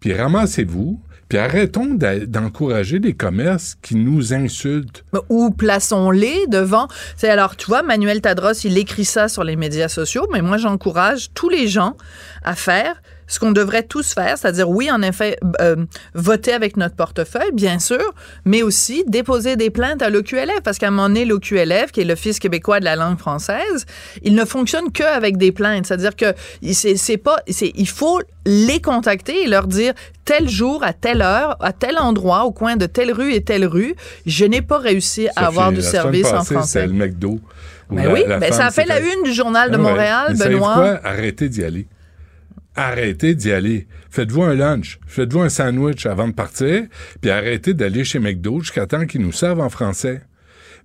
Puis 0.00 0.14
ramassez-vous, 0.14 1.00
puis 1.30 1.38
arrêtons 1.38 1.96
d'encourager 2.26 2.98
des 2.98 3.14
commerces 3.14 3.76
qui 3.82 3.94
nous 3.94 4.34
insultent. 4.34 5.04
Ou 5.28 5.50
plaçons-les 5.50 6.48
devant? 6.48 6.88
C'est 7.16 7.28
alors, 7.28 7.54
tu 7.56 7.66
vois, 7.66 7.84
Manuel 7.84 8.20
Tadros, 8.20 8.52
il 8.64 8.76
écrit 8.76 9.04
ça 9.04 9.28
sur 9.28 9.44
les 9.44 9.54
médias 9.54 9.88
sociaux, 9.88 10.26
mais 10.32 10.42
moi, 10.42 10.56
j'encourage 10.56 11.28
tous 11.32 11.48
les 11.48 11.68
gens 11.68 11.96
à 12.42 12.56
faire 12.56 13.00
ce 13.30 13.38
qu'on 13.38 13.52
devrait 13.52 13.84
tous 13.84 14.12
faire, 14.12 14.36
c'est-à-dire, 14.36 14.68
oui, 14.68 14.90
en 14.90 15.02
effet, 15.02 15.38
euh, 15.60 15.76
voter 16.14 16.52
avec 16.52 16.76
notre 16.76 16.96
portefeuille, 16.96 17.52
bien 17.52 17.78
sûr, 17.78 18.12
mais 18.44 18.62
aussi 18.62 19.04
déposer 19.06 19.54
des 19.54 19.70
plaintes 19.70 20.02
à 20.02 20.10
l'OQLF, 20.10 20.60
parce 20.64 20.78
qu'à 20.78 20.88
un 20.88 20.90
moment 20.90 21.08
donné, 21.08 21.24
l'OQLF, 21.24 21.92
qui 21.92 22.00
est 22.00 22.04
l'Office 22.04 22.40
québécois 22.40 22.80
de 22.80 22.84
la 22.84 22.96
langue 22.96 23.18
française, 23.18 23.86
il 24.24 24.34
ne 24.34 24.44
fonctionne 24.44 24.90
qu'avec 24.92 25.36
des 25.36 25.52
plaintes, 25.52 25.86
c'est-à-dire 25.86 26.16
que 26.16 26.34
c'est 26.72 27.16
pas, 27.18 27.36
il 27.60 27.88
faut 27.88 28.20
les 28.46 28.80
contacter 28.80 29.44
et 29.44 29.46
leur 29.46 29.68
dire 29.68 29.92
tel 30.24 30.48
jour, 30.48 30.82
à 30.82 30.92
telle 30.92 31.22
heure, 31.22 31.56
à 31.60 31.72
tel 31.72 31.98
endroit, 31.98 32.44
au 32.44 32.50
coin 32.50 32.74
de 32.76 32.86
telle 32.86 33.12
rue 33.12 33.32
et 33.32 33.42
telle 33.44 33.64
rue, 33.64 33.94
je 34.26 34.44
n'ai 34.44 34.60
pas 34.62 34.78
réussi 34.78 35.28
à 35.36 35.46
avoir 35.46 35.70
du 35.70 35.82
service 35.82 36.26
en 36.32 36.42
français. 36.42 36.80
C'est 36.80 36.86
le 36.88 36.94
McDo. 36.94 37.38
Ben 37.90 38.04
la- 38.06 38.12
oui, 38.12 38.24
la 38.26 38.38
ben 38.38 38.52
ça 38.52 38.66
a 38.66 38.70
fait 38.70 38.86
la 38.86 38.98
une 39.00 39.22
du 39.24 39.32
Journal 39.32 39.70
de 39.70 39.76
Ah 39.76 39.78
ouais. 39.78 39.82
Montréal, 39.84 40.34
Benoît. 40.36 40.74
quoi? 40.74 41.00
Arrêtez 41.04 41.48
d'y 41.48 41.64
aller. 41.64 41.86
Arrêtez 42.76 43.34
d'y 43.34 43.52
aller. 43.52 43.86
Faites-vous 44.10 44.42
un 44.42 44.54
lunch. 44.54 45.00
Faites-vous 45.06 45.40
un 45.40 45.48
sandwich 45.48 46.06
avant 46.06 46.28
de 46.28 46.32
partir, 46.32 46.84
puis 47.20 47.30
arrêtez 47.30 47.74
d'aller 47.74 48.04
chez 48.04 48.18
McDo 48.18 48.60
jusqu'à 48.60 48.86
temps 48.86 49.06
qu'ils 49.06 49.22
nous 49.22 49.32
servent 49.32 49.60
en 49.60 49.70
français. 49.70 50.22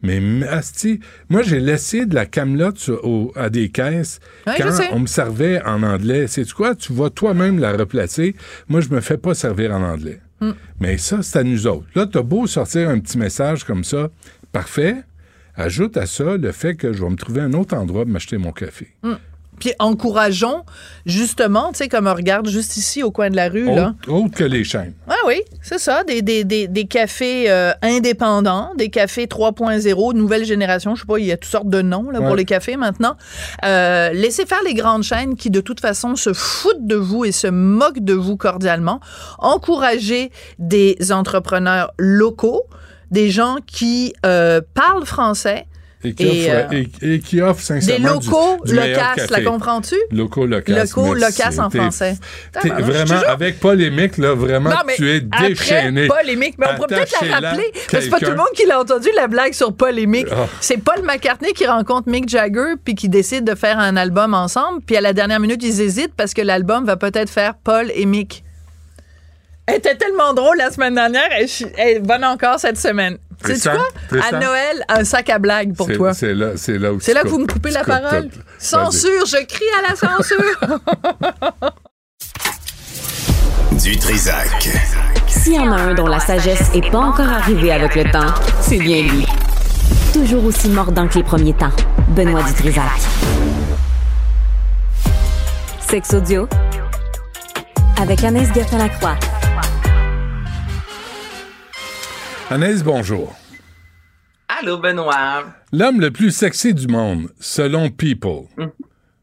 Mais 0.02 0.46
asti, 0.48 1.00
moi 1.30 1.42
j'ai 1.42 1.60
laissé 1.60 2.06
de 2.06 2.16
la 2.16 2.26
camelote 2.26 2.92
à 3.36 3.50
des 3.50 3.70
caisses 3.70 4.20
Ouais, 4.46 4.54
quand 4.58 4.70
on 4.92 5.00
me 5.00 5.08
servait 5.08 5.62
en 5.64 5.84
anglais. 5.84 6.28
C'est 6.28 6.52
quoi? 6.52 6.76
Tu 6.76 6.94
vas 6.94 7.10
toi-même 7.10 7.60
la 7.60 7.72
replacer. 7.72 8.36
Moi 8.68 8.82
je 8.82 8.90
me 8.90 9.02
fais 9.02 9.18
pas 9.18 9.34
servir 9.34 9.74
en 9.74 9.82
anglais. 9.82 10.20
Hmm. 10.42 10.52
Mais 10.80 10.98
ça 10.98 11.24
c'est 11.24 11.40
à 11.40 11.44
nous 11.44 11.66
autres. 11.66 11.88
Là 11.96 12.06
t'as 12.06 12.22
beau 12.22 12.46
sortir 12.46 12.90
un 12.90 13.00
petit 13.00 13.18
message 13.18 13.64
comme 13.64 13.84
ça, 13.84 14.10
parfait. 14.52 14.98
Ajoute 15.56 15.96
à 15.96 16.06
ça 16.06 16.36
le 16.36 16.52
fait 16.52 16.76
que 16.76 16.92
je 16.92 17.02
vais 17.02 17.10
me 17.10 17.16
trouver 17.16 17.42
un 17.42 17.54
autre 17.54 17.76
endroit 17.76 18.04
pour 18.04 18.12
m'acheter 18.12 18.38
mon 18.38 18.52
café. 18.52 18.94
Mm. 19.04 19.14
Puis 19.60 19.74
encourageons, 19.80 20.64
justement, 21.06 21.70
tu 21.72 21.78
sais, 21.78 21.88
comme 21.88 22.08
on 22.08 22.14
regarde 22.14 22.48
juste 22.48 22.78
ici 22.78 23.04
au 23.04 23.12
coin 23.12 23.30
de 23.30 23.36
la 23.36 23.50
rue, 23.50 23.66
là. 23.66 23.96
Autre, 24.08 24.36
que 24.36 24.44
les 24.44 24.64
chaînes. 24.64 24.94
Ah 25.08 25.16
oui, 25.28 25.42
c'est 25.62 25.80
ça, 25.80 26.04
des, 26.04 26.22
des, 26.22 26.44
des, 26.44 26.68
des 26.68 26.86
cafés 26.86 27.50
euh, 27.50 27.72
indépendants, 27.82 28.72
des 28.78 28.90
cafés 28.90 29.26
3.0, 29.26 30.14
nouvelle 30.14 30.46
génération, 30.46 30.96
je 30.96 31.02
sais 31.02 31.08
pas, 31.08 31.20
il 31.20 31.26
y 31.26 31.32
a 31.32 31.38
toutes 31.38 31.52
sortes 31.52 31.70
de 31.70 31.82
noms 31.82 32.10
là, 32.10 32.22
pour 32.22 32.36
les 32.36 32.46
cafés 32.46 32.78
maintenant. 32.78 33.16
Euh, 33.64 34.12
laissez 34.12 34.46
faire 34.46 34.62
les 34.66 34.74
grandes 34.74 35.04
chaînes 35.04 35.36
qui, 35.36 35.50
de 35.50 35.62
toute 35.62 35.80
façon, 35.80 36.16
se 36.16 36.34
foutent 36.34 36.86
de 36.86 36.96
vous 36.96 37.26
et 37.26 37.32
se 37.32 37.48
moquent 37.48 38.04
de 38.04 38.14
vous 38.14 38.38
cordialement. 38.38 39.00
Encouragez 39.40 40.32
des 40.60 40.98
entrepreneurs 41.12 41.94
locaux, 41.98 42.64
des 43.12 43.30
gens 43.30 43.58
qui 43.66 44.14
euh, 44.26 44.62
parlent 44.74 45.06
français. 45.06 45.68
Et 46.06 46.14
qui, 46.14 46.24
Et, 46.28 46.52
offre, 46.52 46.68
euh, 46.72 46.84
et, 47.02 47.14
et 47.16 47.20
qui 47.20 47.42
offre 47.42 47.60
Des 47.60 47.66
sincèrement 47.82 48.18
du- 48.18 48.28
locaux 48.28 48.58
du, 48.66 48.76
loquaces, 48.76 49.16
café. 49.16 49.28
la 49.32 49.42
comprends-tu? 49.42 49.96
Locaux 50.12 50.46
loquaces. 50.46 50.96
Locaux 50.96 51.14
loquaces 51.16 51.60
en 51.60 51.70
français. 51.70 52.18
T'es 52.62 52.70
vraiment, 52.70 53.04
te 53.04 53.08
jure. 53.08 53.30
avec 53.30 53.60
polémique, 53.60 54.18
là, 54.18 54.34
vraiment, 54.34 54.70
Non, 54.70 54.76
mais 54.86 54.96
tu 54.96 55.10
es 55.10 55.20
déchaîné. 55.22 56.06
Après 56.06 56.22
polémique, 56.24 56.56
mais 56.58 56.68
on 56.72 56.76
pourrait 56.76 56.88
peut-être 56.96 57.26
la 57.26 57.50
rappeler. 57.50 57.72
parce 57.74 57.86
que 57.88 58.02
C'est 58.02 58.10
pas 58.10 58.20
tout 58.20 58.32
le 58.32 58.38
monde 58.38 58.48
qui 58.56 58.66
l'a 58.68 58.80
entendu, 58.80 59.10
la 59.16 59.28
blague 59.28 59.54
sur 59.54 59.74
polémique. 59.76 60.28
Ah. 60.32 60.48
C'est 60.62 60.78
Paul 60.78 61.02
McCartney 61.04 61.54
qui 61.54 61.66
rencontre 61.66 62.08
Mick 62.10 62.30
Jagger 62.30 62.76
puis 62.84 62.96
qui 62.96 63.10
décide 63.10 63.44
de 63.44 63.56
faire 63.56 63.80
un 63.80 63.98
album 63.98 64.34
ensemble. 64.34 64.82
Puis 64.86 64.96
à 64.96 65.02
la 65.02 65.14
dernière 65.14 65.40
minute, 65.40 65.62
ils 65.64 65.82
hésitent 65.82 66.14
parce 66.16 66.34
que 66.34 66.42
l'album 66.42 66.86
va 66.86 66.96
peut-être 66.98 67.30
faire 67.30 67.56
Paul 67.64 67.92
et 67.94 68.06
Mick. 68.06 68.44
Elle 69.68 69.76
était 69.78 69.96
tellement 69.96 70.34
drôle 70.34 70.58
la 70.58 70.70
semaine 70.72 70.96
dernière. 70.96 71.28
Elle, 71.32 71.48
elle 71.78 71.88
est 71.98 72.00
bonne 72.00 72.24
encore 72.24 72.60
cette 72.60 72.78
semaine. 72.78 73.18
C'est 73.44 73.62
quoi? 73.62 73.80
Tristan? 74.10 74.38
À 74.38 74.40
Noël, 74.40 74.84
un 74.90 75.04
sac 75.04 75.30
à 75.30 75.40
blagues 75.40 75.76
pour 75.76 75.92
toi. 75.92 76.14
C'est 76.14 76.34
là, 76.34 76.52
c'est 76.56 76.78
là 76.78 76.94
où 76.94 77.00
C'est 77.00 77.12
tu 77.12 77.16
là 77.18 77.24
que 77.24 77.28
vous 77.28 77.38
me 77.40 77.44
coupes- 77.46 77.54
coupez 77.54 77.72
la 77.72 77.84
parole. 77.84 78.30
Censure, 78.60 79.26
je 79.26 79.44
crie 79.46 79.66
à 79.80 79.90
la 79.90 79.96
censure. 79.96 80.80
Du 83.84 83.98
Trisac. 83.98 84.70
S'il 85.28 85.54
y 85.54 85.60
en 85.60 85.72
a 85.72 85.76
un 85.76 85.94
dont 85.94 86.08
la 86.08 86.20
sagesse 86.20 86.72
est 86.74 86.90
pas 86.90 86.98
encore 87.00 87.28
arrivée 87.30 87.72
avec 87.72 87.94
le 87.96 88.10
temps, 88.10 88.34
c'est 88.62 88.78
bien 88.80 89.04
lui. 89.04 89.28
Toujours 90.14 90.44
aussi 90.46 90.70
mordant 90.70 91.08
que 91.08 91.16
les 91.16 91.24
premiers 91.24 91.54
temps. 91.54 91.72
Benoît 92.10 92.42
Dutrisac. 92.44 92.84
Sexe 95.88 96.14
audio 96.14 96.48
avec 98.02 98.24
Anaïs 98.24 98.50
Gertin-Lacroix. 98.56 99.18
Anaïs, 102.50 102.84
bonjour. 102.84 103.36
Allô, 104.48 104.78
Benoît. 104.78 105.46
L'homme 105.74 106.00
le 106.00 106.12
plus 106.12 106.32
sexy 106.32 106.74
du 106.74 106.88
monde, 106.88 107.30
selon 107.40 107.90
People. 107.90 108.44
Mm. 108.58 108.66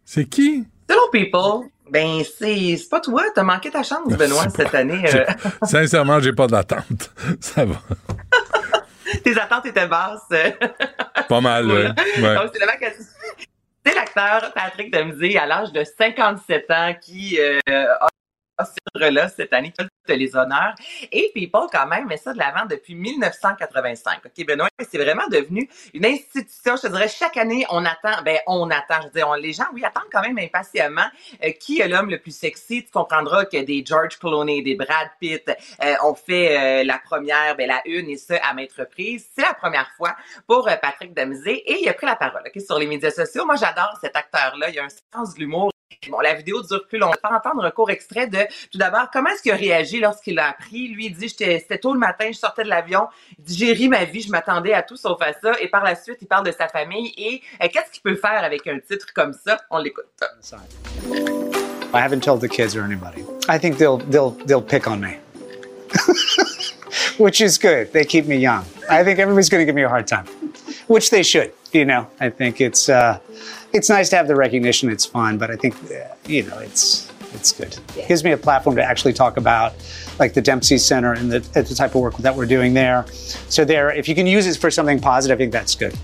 C'est 0.05 0.24
qui? 0.24 0.65
Selon 0.90 1.09
People, 1.12 1.69
ben, 1.90 2.23
c'est 2.39 2.77
pas 2.90 3.01
toi, 3.01 3.23
t'as 3.35 3.44
manqué 3.44 3.70
ta 3.70 3.85
chance, 3.85 4.12
Benoît, 4.12 4.49
cette 4.51 4.74
année. 4.74 5.05
euh, 5.15 5.24
Sincèrement, 5.62 6.19
j'ai 6.20 6.32
pas 6.32 6.49
d'attente. 6.49 7.12
Ça 7.40 7.65
va. 7.65 7.77
tes 9.24 9.39
attentes 9.39 9.66
étaient 9.66 9.86
basses. 9.86 10.28
Pas 11.28 11.40
mal, 11.40 11.66
ouais. 11.66 11.89
Ouais. 12.20 12.35
Donc, 12.35 12.51
c'est 13.85 13.94
l'acteur 13.94 14.53
Patrick 14.53 14.93
Dempsey, 14.93 15.36
à 15.36 15.47
l'âge 15.47 15.73
de 15.73 15.85
57 15.85 16.70
ans, 16.70 16.94
qui 17.01 17.39
euh, 17.39 17.59
a 17.69 18.09
là 19.11 19.29
cette 19.29 19.53
année, 19.53 19.73
a 19.79 20.15
les 20.15 20.37
honneurs. 20.37 20.74
Et 21.11 21.31
People, 21.35 21.66
quand 21.73 21.87
même, 21.87 22.07
met 22.07 22.16
ça 22.16 22.33
de 22.33 22.39
l'avant 22.39 22.66
depuis 22.66 22.95
1985. 22.95 24.20
OK, 24.27 24.47
Benoît, 24.47 24.69
c'est 24.91 24.99
vraiment 24.99 25.27
devenu 25.31 25.69
une 25.95 26.05
institution. 26.05 26.77
Je 26.77 26.83
te 26.83 26.87
dirais, 26.89 27.09
chaque 27.09 27.37
année, 27.37 27.65
on 27.70 27.85
attend, 27.85 28.23
ben, 28.24 28.39
on 28.47 28.69
attend. 28.70 29.01
Je 29.01 29.07
veux 29.07 29.12
dire, 29.12 29.35
les 29.37 29.53
gens, 29.53 29.65
oui, 29.73 29.85
attendent 29.85 30.11
quand 30.12 30.23
même 30.23 30.39
impatiemment 30.39 31.07
euh, 31.45 31.51
qui 31.53 31.81
est 31.81 31.89
l'homme 31.89 32.11
le 32.11 32.19
plus 32.19 32.37
sexy. 32.37 32.85
Tu 32.85 32.91
comprendras 32.91 33.45
que 33.45 33.62
des 33.62 33.85
George 33.87 34.19
Clooney, 34.19 34.62
des 34.62 34.74
Brad 34.74 35.09
Pitt 35.20 35.51
euh, 35.83 35.95
ont 36.03 36.15
fait 36.15 36.83
euh, 36.83 36.85
la 36.85 36.99
première, 36.99 37.57
ben, 37.57 37.69
la 37.69 37.81
une, 37.87 38.11
et 38.11 38.16
ça 38.16 38.37
à 38.43 38.55
maintes 38.55 38.73
reprises. 38.73 39.27
C'est 39.35 39.43
la 39.43 39.55
première 39.55 39.91
fois 39.97 40.16
pour 40.47 40.69
euh, 40.69 40.77
Patrick 40.81 41.15
Dempsey 41.15 41.62
et 41.66 41.83
il 41.83 41.89
a 41.89 41.95
pris 41.95 42.07
la 42.07 42.16
parole 42.16 42.43
OK, 42.45 42.61
sur 42.61 42.79
les 42.79 42.87
médias 42.87 43.11
sociaux. 43.11 43.47
Moi, 43.47 43.57
j'adore 43.57 43.97
cet 44.01 44.16
acteur-là. 44.16 44.70
Il 44.70 44.79
a 44.79 44.85
un 44.85 44.89
sens 44.89 45.35
de 45.35 45.41
l'humour. 45.41 45.72
Bon, 46.10 46.20
la 46.20 46.35
vidéo 46.35 46.62
dure 46.62 46.86
plus 46.86 46.98
longtemps. 46.98 47.19
On 47.24 47.28
va 47.31 47.36
entendre 47.36 47.64
un 47.64 47.70
court 47.70 47.90
extrait 47.90 48.27
de, 48.27 48.39
tout 48.70 48.78
d'abord, 48.78 49.10
comment 49.12 49.31
est-ce 49.31 49.43
qu'il 49.43 49.52
a 49.52 49.56
réagi 49.56 50.01
lorsqu'il 50.01 50.35
l'a 50.35 50.51
appris? 50.51 50.89
Lui, 50.89 51.06
il 51.06 51.14
dit, 51.14 51.28
c'était 51.28 51.78
tôt 51.78 51.93
le 51.93 51.98
matin, 51.98 52.27
je 52.32 52.39
sortais 52.39 52.64
de 52.64 52.69
l'avion. 52.69 53.09
Il 53.39 53.44
dit, 53.44 53.56
j'ai 53.56 53.73
ri 53.73 53.89
ma 53.89 54.05
vie, 54.05 54.20
je 54.23 54.31
m'attendais 54.31 54.74
à 54.74 54.82
tout 54.82 54.97
sauf 54.97 55.20
à 55.23 55.32
ça. 55.32 55.52
Et 55.60 55.69
par 55.69 55.85
la 55.85 55.94
suite, 55.94 56.19
il 56.20 56.27
parle 56.27 56.47
de 56.47 56.52
sa 56.52 56.69
famille 56.69 57.12
et 57.16 57.43
euh, 57.62 57.69
qu'est-ce 57.73 57.90
qu'il 57.90 58.02
peut 58.02 58.16
faire 58.16 58.44
avec 58.44 58.66
un 58.66 58.78
titre 58.78 59.06
comme 59.14 59.32
ça? 59.32 59.59
On 59.70 59.78
l'écoute. 59.78 60.06
I 61.94 62.01
haven't 62.01 62.23
told 62.23 62.40
the 62.40 62.48
kids 62.48 62.74
or 62.74 62.85
anybody. 62.85 63.24
I 63.48 63.59
think 63.59 63.77
they'll 63.77 63.98
they'll 63.98 64.31
they'll 64.47 64.62
pick 64.62 64.86
on 64.86 65.01
me, 65.01 65.19
which 67.19 67.40
is 67.40 67.59
good. 67.59 67.93
They 67.93 68.05
keep 68.05 68.27
me 68.27 68.36
young. 68.36 68.64
I 68.89 69.05
think 69.05 69.19
everybody's 69.19 69.51
going 69.51 69.60
to 69.60 69.66
give 69.66 69.74
me 69.74 69.82
a 69.82 69.90
hard 69.90 70.06
time, 70.06 70.27
which 70.86 71.10
they 71.10 71.23
should. 71.23 71.52
You 71.73 71.85
know, 71.85 72.06
I 72.19 72.31
think 72.31 72.60
it's 72.62 72.89
uh, 72.89 73.19
it's 73.73 73.89
nice 73.89 74.11
to 74.11 74.16
have 74.16 74.28
the 74.28 74.36
recognition. 74.36 74.90
It's 74.90 75.05
fun, 75.05 75.39
but 75.39 75.51
I 75.51 75.57
think 75.57 75.74
uh, 75.90 76.15
you 76.27 76.44
know 76.44 76.59
it's 76.59 77.11
it's 77.35 77.53
good. 77.53 77.77
It 77.97 78.09
gives 78.09 78.24
me 78.24 78.32
a 78.32 78.36
platform 78.36 78.77
to 78.77 78.82
actually 78.82 79.12
talk 79.12 79.36
about 79.36 79.74
like 80.19 80.35
the 80.35 80.43
Dempsey 80.43 80.78
Center 80.78 81.12
and 81.12 81.32
the, 81.32 81.40
the 81.40 81.74
type 81.74 81.94
of 81.94 82.01
work 82.01 82.16
that 82.19 82.36
we're 82.36 82.47
doing 82.47 82.74
there. 82.74 83.07
So 83.49 83.65
there, 83.65 83.90
if 83.90 84.09
you 84.09 84.15
can 84.15 84.27
use 84.27 84.47
it 84.47 84.59
for 84.59 84.70
something 84.70 85.01
positive, 85.01 85.36
I 85.36 85.39
think 85.39 85.53
that's 85.53 85.74
good. 85.74 85.97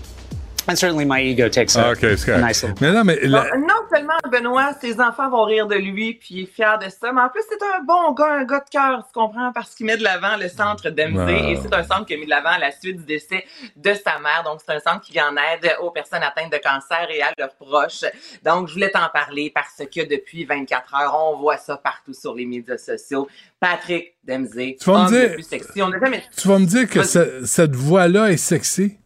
And 0.69 0.75
certainly 0.75 1.05
my 1.05 1.19
ego 1.21 1.49
takes 1.49 1.75
a, 1.75 1.91
OK, 1.91 1.97
c'est 1.99 2.05
a 2.13 2.15
correct. 2.25 2.43
nice 2.47 2.63
little. 2.63 2.75
Mais 2.81 2.91
non, 2.93 3.03
mais 3.03 3.19
la- 3.23 3.41
Bon, 3.51 3.59
non 3.61 3.73
seulement 3.93 4.13
Benoît, 4.31 4.73
ses 4.79 4.99
enfants 5.01 5.29
vont 5.29 5.43
rire 5.43 5.67
de 5.67 5.75
lui, 5.75 6.13
puis 6.13 6.27
il 6.35 6.43
est 6.43 6.45
fier 6.45 6.77
de 6.79 6.89
ça, 6.89 7.11
mais 7.11 7.21
en 7.21 7.29
plus 7.29 7.41
c'est 7.49 7.61
un 7.63 7.83
bon 7.83 8.11
gars, 8.13 8.33
un 8.41 8.43
gars 8.45 8.59
de 8.59 8.69
cœur, 8.69 9.03
tu 9.07 9.13
comprends, 9.19 9.51
parce 9.51 9.73
qu'il 9.75 9.85
met 9.87 9.97
de 9.97 10.03
l'avant 10.03 10.37
le 10.37 10.47
centre 10.47 10.89
d'MZ, 10.89 11.15
Wow. 11.17 11.27
et 11.27 11.59
c'est 11.61 11.73
un 11.73 11.83
centre 11.83 12.05
qui 12.05 12.13
a 12.13 12.17
mis 12.17 12.25
de 12.25 12.29
l'avant 12.29 12.49
à 12.51 12.59
la 12.59 12.71
suite 12.71 12.97
du 12.97 13.03
décès 13.05 13.43
de 13.75 13.93
sa 13.93 14.19
mère. 14.19 14.43
Donc 14.45 14.59
c'est 14.65 14.73
un 14.73 14.79
centre 14.79 15.01
qui 15.01 15.11
vient 15.13 15.29
en 15.29 15.35
aide 15.35 15.71
aux 15.81 15.91
personnes 15.91 16.21
atteintes 16.23 16.51
de 16.51 16.57
cancer 16.59 17.07
et 17.09 17.21
à 17.21 17.31
leurs 17.37 17.55
proches. 17.55 18.05
Donc 18.45 18.67
je 18.67 18.73
voulais 18.73 18.91
t'en 18.91 19.09
parler 19.11 19.51
parce 19.53 19.77
que 19.77 20.07
depuis 20.07 20.45
24 20.45 20.93
heures, 20.95 21.15
on 21.31 21.37
voit 21.37 21.57
ça 21.57 21.77
partout 21.77 22.13
sur 22.13 22.35
les 22.35 22.45
médias 22.45 22.77
sociaux. 22.77 23.27
Patrick 23.59 24.13
Dempsey, 24.23 24.77
Tu 24.79 24.89
vas 24.91 25.03
me 25.05 25.09
dire- 25.09 25.29
le 25.29 25.33
plus 25.33 25.43
sexy. 25.47 25.81
On 25.81 25.89
n'a 25.89 25.99
jamais 25.99 26.23
tu 26.37 26.47
vas 26.47 26.59
me 26.59 26.65
dire 26.65 26.87
que 26.87 27.03
ce- 27.03 27.45
cette 27.45 27.75
voix-là 27.75 28.31
est 28.31 28.37
sexy? 28.37 28.97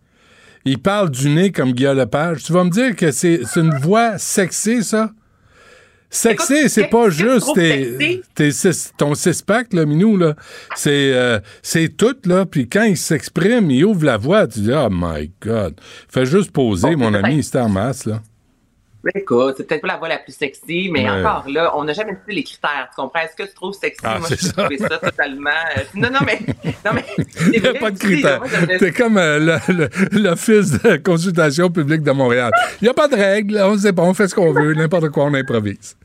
Il 0.65 0.79
parle 0.79 1.09
du 1.11 1.29
nez 1.29 1.51
comme 1.51 1.73
Guillaume 1.73 1.97
Lepage. 1.97 2.43
Tu 2.43 2.53
vas 2.53 2.63
me 2.63 2.69
dire 2.69 2.95
que 2.95 3.11
c'est 3.11 3.41
c'est 3.45 3.59
une 3.59 3.75
voix 3.75 4.17
sexy, 4.17 4.83
ça? 4.83 5.11
Sexy, 6.09 6.69
c'est 6.69 6.89
pas 6.89 7.09
juste 7.09 7.47
tes, 7.55 8.21
tes 8.35 8.51
six- 8.51 8.93
ton 8.95 9.15
six-pack, 9.15 9.73
là, 9.73 9.83
Minou, 9.85 10.15
là. 10.15 10.35
C'est 10.75 11.11
euh, 11.15 11.39
c'est 11.63 11.89
tout, 11.97 12.15
là. 12.25 12.45
Puis 12.45 12.69
quand 12.69 12.83
il 12.83 12.97
s'exprime, 12.97 13.71
il 13.71 13.83
ouvre 13.83 14.05
la 14.05 14.17
voix, 14.17 14.45
tu 14.45 14.59
dis, 14.59 14.71
oh 14.71 14.89
my 14.91 15.31
God. 15.41 15.73
Fais 16.07 16.27
juste 16.27 16.51
poser, 16.51 16.95
mon 16.95 17.13
ami, 17.15 17.41
c'était 17.43 17.59
en 17.61 17.69
masse, 17.69 18.05
là. 18.05 18.21
Écoute, 19.15 19.55
c'est 19.57 19.67
peut-être 19.67 19.81
pas 19.81 19.87
la 19.89 19.97
voix 19.97 20.07
la 20.07 20.17
plus 20.19 20.33
sexy, 20.33 20.89
mais 20.91 21.09
encore 21.09 21.43
là, 21.49 21.73
on 21.75 21.83
n'a 21.83 21.91
jamais 21.93 22.13
vu 22.25 22.33
les 22.33 22.43
critères. 22.43 22.87
Tu 22.89 22.95
comprends? 23.01 23.19
Est-ce 23.21 23.35
que 23.35 23.47
tu 23.47 23.53
trouves 23.53 23.73
sexy? 23.73 23.99
Ah, 24.03 24.17
Moi, 24.19 24.29
je 24.31 24.35
ça. 24.35 24.53
trouvé 24.53 24.77
ça 24.77 24.97
totalement. 24.97 25.49
euh, 25.77 25.81
Non, 25.95 26.09
non, 26.09 26.19
mais. 26.25 26.39
Non, 26.85 26.91
mais. 26.93 27.03
Il 27.53 27.61
n'y 27.61 27.67
a 27.67 27.73
pas 27.73 27.91
de 27.91 27.99
critères. 27.99 28.41
T'es 28.79 28.91
comme 28.91 29.17
euh, 29.17 29.57
l'Office 30.11 30.81
de 30.81 30.95
consultation 30.97 31.69
publique 31.69 32.01
de 32.03 32.11
Montréal. 32.11 32.51
Il 32.81 32.85
n'y 32.85 32.89
a 32.89 32.93
pas 32.93 33.07
de 33.09 33.15
règles. 33.15 33.57
On 33.63 33.77
sait 33.77 33.91
pas, 33.93 34.03
on 34.03 34.13
fait 34.13 34.27
ce 34.29 34.35
qu'on 34.35 34.53
veut. 34.53 34.73
N'importe 34.73 35.09
quoi, 35.09 35.25
on 35.25 35.33
improvise. 35.33 35.97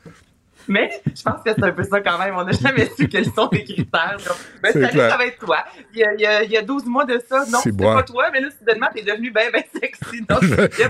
Mais 0.68 0.90
je 1.06 1.22
pense 1.22 1.42
que 1.42 1.50
c'est 1.54 1.62
un 1.64 1.72
peu 1.72 1.82
ça 1.82 2.00
quand 2.00 2.18
même. 2.18 2.34
On 2.36 2.44
n'a 2.44 2.52
jamais 2.52 2.90
su 2.96 3.08
quels 3.08 3.26
sont 3.32 3.48
les 3.52 3.64
critères. 3.64 4.18
Donc, 4.18 4.36
ben, 4.62 4.72
clair. 4.72 5.10
ça 5.10 5.16
va 5.16 5.26
être 5.26 5.38
toi. 5.38 5.64
Il 5.94 6.00
y 6.00 6.04
a, 6.04 6.14
il 6.14 6.20
y 6.20 6.26
a, 6.26 6.42
il 6.44 6.50
y 6.50 6.56
a 6.56 6.62
12 6.62 6.84
mois 6.86 7.04
de 7.04 7.20
ça. 7.28 7.44
Non, 7.50 7.58
C'est 7.62 7.76
pas 7.76 8.02
toi, 8.02 8.26
mais 8.32 8.40
là, 8.40 8.48
soudainement, 8.56 8.88
t'es 8.94 9.02
devenu 9.02 9.30
bien, 9.30 9.50
bien 9.50 9.62
sexy. 9.72 10.22
Donc, 10.28 10.40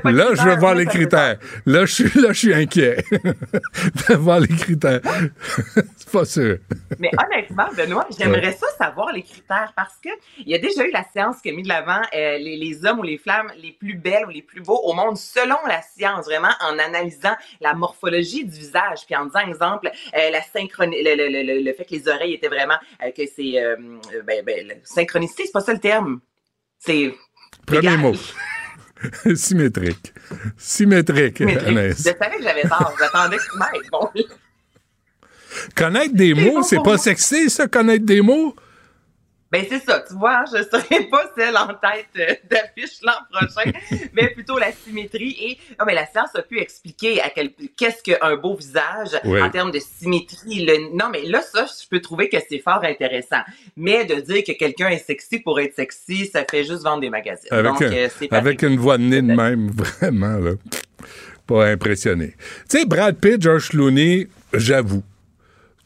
pas 0.03 0.11
Là, 0.11 0.27
je 0.31 0.35
critères. 0.35 0.45
veux 0.47 0.57
voir 0.57 0.75
les 0.75 0.85
ça 0.85 0.91
critères. 0.91 1.39
Là, 1.67 1.87
je 1.87 1.93
suis, 1.95 2.21
là, 2.21 2.29
je 2.33 2.39
suis 2.39 2.55
inquiet 2.55 3.05
de 3.13 4.15
voir 4.15 4.41
les 4.41 4.49
critères. 4.49 5.01
C'est 5.97 6.11
pas 6.11 6.25
sûr. 6.25 6.59
Mais 6.99 7.11
honnêtement, 7.25 7.69
Benoît, 7.77 8.07
j'aimerais 8.19 8.53
ça 8.53 8.67
savoir 8.79 9.13
les 9.13 9.23
critères 9.23 9.73
parce 9.77 9.97
que 10.03 10.09
il 10.39 10.49
y 10.49 10.55
a 10.55 10.59
déjà 10.59 10.85
eu 10.85 10.91
la 10.91 11.05
science 11.13 11.41
qui 11.43 11.51
a 11.51 11.53
mis 11.53 11.63
de 11.63 11.69
l'avant 11.69 12.01
euh, 12.15 12.39
les, 12.39 12.57
les 12.57 12.85
hommes 12.85 13.01
ou 13.01 13.03
les 13.03 13.19
femmes 13.19 13.53
les 13.63 13.73
plus 13.73 13.95
belles 13.95 14.25
ou 14.27 14.31
les 14.31 14.43
plus 14.43 14.63
beaux 14.63 14.81
au 14.85 14.93
monde 14.95 15.17
selon 15.17 15.57
la 15.67 15.83
science, 15.83 16.25
vraiment 16.25 16.53
en 16.61 16.79
analysant 16.79 17.37
la 17.61 17.75
morphologie 17.75 18.45
du 18.45 18.59
visage, 18.59 19.01
puis 19.07 19.15
en 19.15 19.27
disant 19.27 19.41
exemple 19.41 19.68
euh, 19.75 20.31
la 20.31 20.43
synchroni 20.43 21.03
le, 21.03 21.15
le, 21.15 21.43
le, 21.43 21.63
le 21.63 21.73
fait 21.73 21.85
que 21.85 21.95
les 21.95 22.09
oreilles 22.09 22.35
étaient 22.35 22.49
vraiment 22.49 22.79
euh, 23.03 23.11
que 23.11 23.23
c'est 23.27 23.63
euh, 23.63 23.77
ben, 24.25 24.45
ben, 24.45 24.81
synchronicité, 24.85 25.45
c'est 25.47 25.53
pas 25.53 25.61
ça 25.61 25.73
le 25.73 25.81
terme. 25.81 26.21
C'est 26.79 27.15
Premier 27.67 27.97
mot. 27.97 28.15
Symétrique. 29.35 30.13
Symétrique, 30.57 31.41
Mais 31.41 31.55
Je 31.91 31.95
savais 31.95 32.37
que 32.37 32.43
j'avais 32.43 32.63
tort. 32.63 32.95
J'attendais 32.99 33.37
que 33.37 33.43
tu 33.43 33.59
m'aides. 33.59 33.91
Bon. 33.93 34.11
Connaître 35.75 36.15
des 36.15 36.35
mots, 36.35 36.63
c'est 36.63 36.83
pas 36.83 36.99
sexy, 36.99 37.49
ça, 37.51 37.69
connaître 37.69 38.05
des 38.05 38.21
mots? 38.21 38.55
Ben 39.51 39.65
c'est 39.69 39.79
ça, 39.83 40.05
tu 40.07 40.15
vois, 40.15 40.45
je 40.47 40.63
serai 40.63 41.05
pas 41.07 41.23
celle 41.37 41.57
en 41.57 41.69
tête 41.69 42.09
euh, 42.19 42.35
d'affiche 42.51 42.99
l'an 43.03 43.13
prochain, 43.33 43.71
mais 44.13 44.29
plutôt 44.29 44.59
la 44.59 44.73
symétrie 44.73 45.37
et 45.41 45.59
non 45.79 45.87
mais 45.87 45.95
la 45.95 46.07
science 46.07 46.29
a 46.35 46.43
pu 46.43 46.61
expliquer 46.61 47.23
à 47.23 47.31
quel 47.31 47.53
qu'est-ce 47.77 48.03
qu'un 48.03 48.37
beau 48.37 48.55
visage 48.57 49.19
en 49.43 49.49
termes 49.51 49.71
de 49.71 49.79
symétrie. 49.79 50.67
Le, 50.67 50.95
non 50.95 51.09
mais 51.11 51.23
là 51.23 51.41
ça, 51.41 51.65
je 51.65 51.89
peux 51.89 52.01
trouver 52.01 52.29
que 52.29 52.37
c'est 52.47 52.59
fort 52.59 52.85
intéressant, 52.85 53.41
mais 53.77 54.05
de 54.05 54.17
dire 54.17 54.45
que 54.45 54.53
quelqu'un 54.53 54.89
est 54.89 54.99
sexy 55.07 55.39
pour 55.39 55.59
être 55.61 55.75
sexy, 55.75 56.27
ça 56.27 56.45
fait 56.51 56.65
juste 56.65 56.83
vendre 56.83 57.01
des 57.01 57.11
magazines. 57.11 57.49
Avec, 57.51 57.65
Donc 57.73 57.83
un- 57.83 57.93
euh, 57.93 58.09
avec 58.33 58.63
une 58.63 58.77
voix 58.79 58.99
de 58.99 59.05
nez 59.05 59.23
de 59.23 59.33
même, 59.33 59.71
vraiment, 59.75 60.37
là. 60.37 60.53
Pas 61.47 61.69
impressionné. 61.69 62.35
Tu 62.69 62.81
sais, 62.81 62.85
Brad 62.85 63.17
Pitt, 63.17 63.41
George 63.41 63.71
Clooney, 63.71 64.29
j'avoue. 64.53 65.03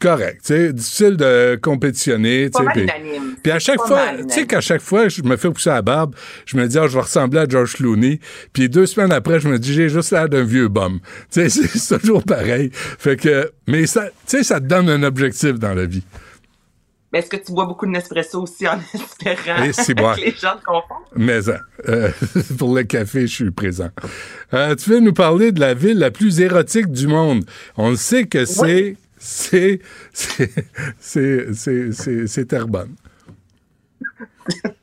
Correct. 0.03 0.41
Tu 0.45 0.53
sais, 0.53 0.73
difficile 0.73 1.15
de 1.17 1.57
compétitionner. 1.61 2.49
puis- 2.73 3.51
à 3.51 3.59
chaque 3.59 3.77
Pas 3.77 3.87
fois, 3.87 4.01
tu 4.17 4.29
sais 4.29 4.45
qu'à 4.45 4.59
chaque 4.59 4.81
fois, 4.81 5.07
je 5.07 5.21
me 5.23 5.37
fais 5.37 5.49
pousser 5.49 5.69
la 5.69 5.81
barbe, 5.81 6.13
je 6.45 6.57
me 6.57 6.67
dis, 6.67 6.77
ah, 6.77 6.87
je 6.87 6.93
vais 6.93 7.01
ressembler 7.01 7.39
à 7.39 7.47
George 7.47 7.75
Clooney. 7.75 8.19
Puis 8.51 8.67
deux 8.67 8.85
semaines 8.85 9.13
après, 9.13 9.39
je 9.39 9.47
me 9.47 9.57
dis, 9.57 9.73
j'ai 9.73 9.87
juste 9.87 10.11
l'air 10.11 10.27
d'un 10.27 10.43
vieux 10.43 10.67
bum. 10.67 10.99
Tu 11.31 11.49
sais, 11.49 11.67
c'est 11.77 11.99
toujours 11.99 12.23
pareil. 12.23 12.69
Fait 12.73 13.15
que, 13.15 13.51
mais 13.67 13.87
ça, 13.87 14.07
tu 14.07 14.37
sais, 14.37 14.43
ça 14.43 14.59
te 14.59 14.65
donne 14.65 14.89
un 14.89 15.03
objectif 15.03 15.53
dans 15.53 15.73
la 15.73 15.85
vie. 15.85 16.03
Mais 17.13 17.19
est-ce 17.19 17.29
que 17.29 17.37
tu 17.37 17.51
bois 17.51 17.65
beaucoup 17.65 17.85
de 17.85 17.91
Nespresso 17.91 18.41
aussi 18.41 18.67
en 18.67 18.79
espérant 18.93 19.71
c'est 19.71 19.93
que 19.95 20.19
les 20.19 20.31
gens 20.31 20.57
te 20.57 20.63
confondent? 20.65 21.05
Mais 21.15 21.39
euh, 21.87 22.09
pour 22.57 22.75
le 22.75 22.83
café, 22.83 23.27
je 23.27 23.33
suis 23.33 23.51
présent. 23.51 23.89
Euh, 24.53 24.75
tu 24.75 24.89
veux 24.89 24.99
nous 24.99 25.13
parler 25.13 25.51
de 25.51 25.59
la 25.59 25.75
ville 25.75 25.99
la 25.99 26.09
plus 26.11 26.41
érotique 26.41 26.91
du 26.91 27.07
monde? 27.07 27.45
On 27.77 27.91
le 27.91 27.95
sait 27.97 28.25
que 28.25 28.45
c'est. 28.45 28.95
C'est. 28.95 28.97
C'est. 29.23 29.79
Terrebonne. 32.47 32.95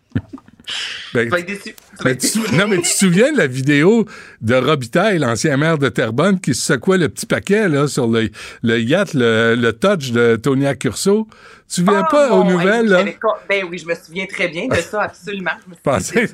Ben, 1.12 1.28
Tu 1.28 1.42
déçu. 1.42 1.74
Tu 1.98 2.56
non, 2.56 2.68
mais 2.68 2.76
tu 2.76 2.82
te 2.82 2.86
souviens 2.86 3.32
de 3.32 3.38
la 3.38 3.48
vidéo 3.48 4.06
de 4.40 4.54
Robitaille, 4.54 5.18
l'ancien 5.18 5.56
maire 5.56 5.78
de 5.78 5.88
Terrebonne, 5.88 6.40
qui 6.40 6.54
se 6.54 6.62
secouait 6.62 6.98
le 6.98 7.08
petit 7.08 7.26
paquet 7.26 7.68
là, 7.68 7.88
sur 7.88 8.06
le, 8.06 8.30
le 8.62 8.80
yacht, 8.80 9.14
le, 9.14 9.56
le 9.56 9.72
touch 9.72 10.12
de 10.12 10.36
Tonia 10.36 10.76
Curso? 10.76 11.26
Tu 11.28 11.66
te 11.66 11.74
souviens 11.74 12.04
Ah, 12.04 12.08
pas 12.08 12.32
aux 12.34 12.44
nouvelles? 12.44 12.86
là? 12.86 13.04
Ben 13.48 13.64
oui, 13.68 13.78
je 13.78 13.86
me 13.86 13.94
souviens 13.96 14.26
très 14.26 14.46
bien 14.48 14.68
de 14.68 14.76
ça, 14.76 15.02
absolument. 15.02 15.50
Je 15.66 15.90
me 15.90 16.00
souviens. 16.00 16.26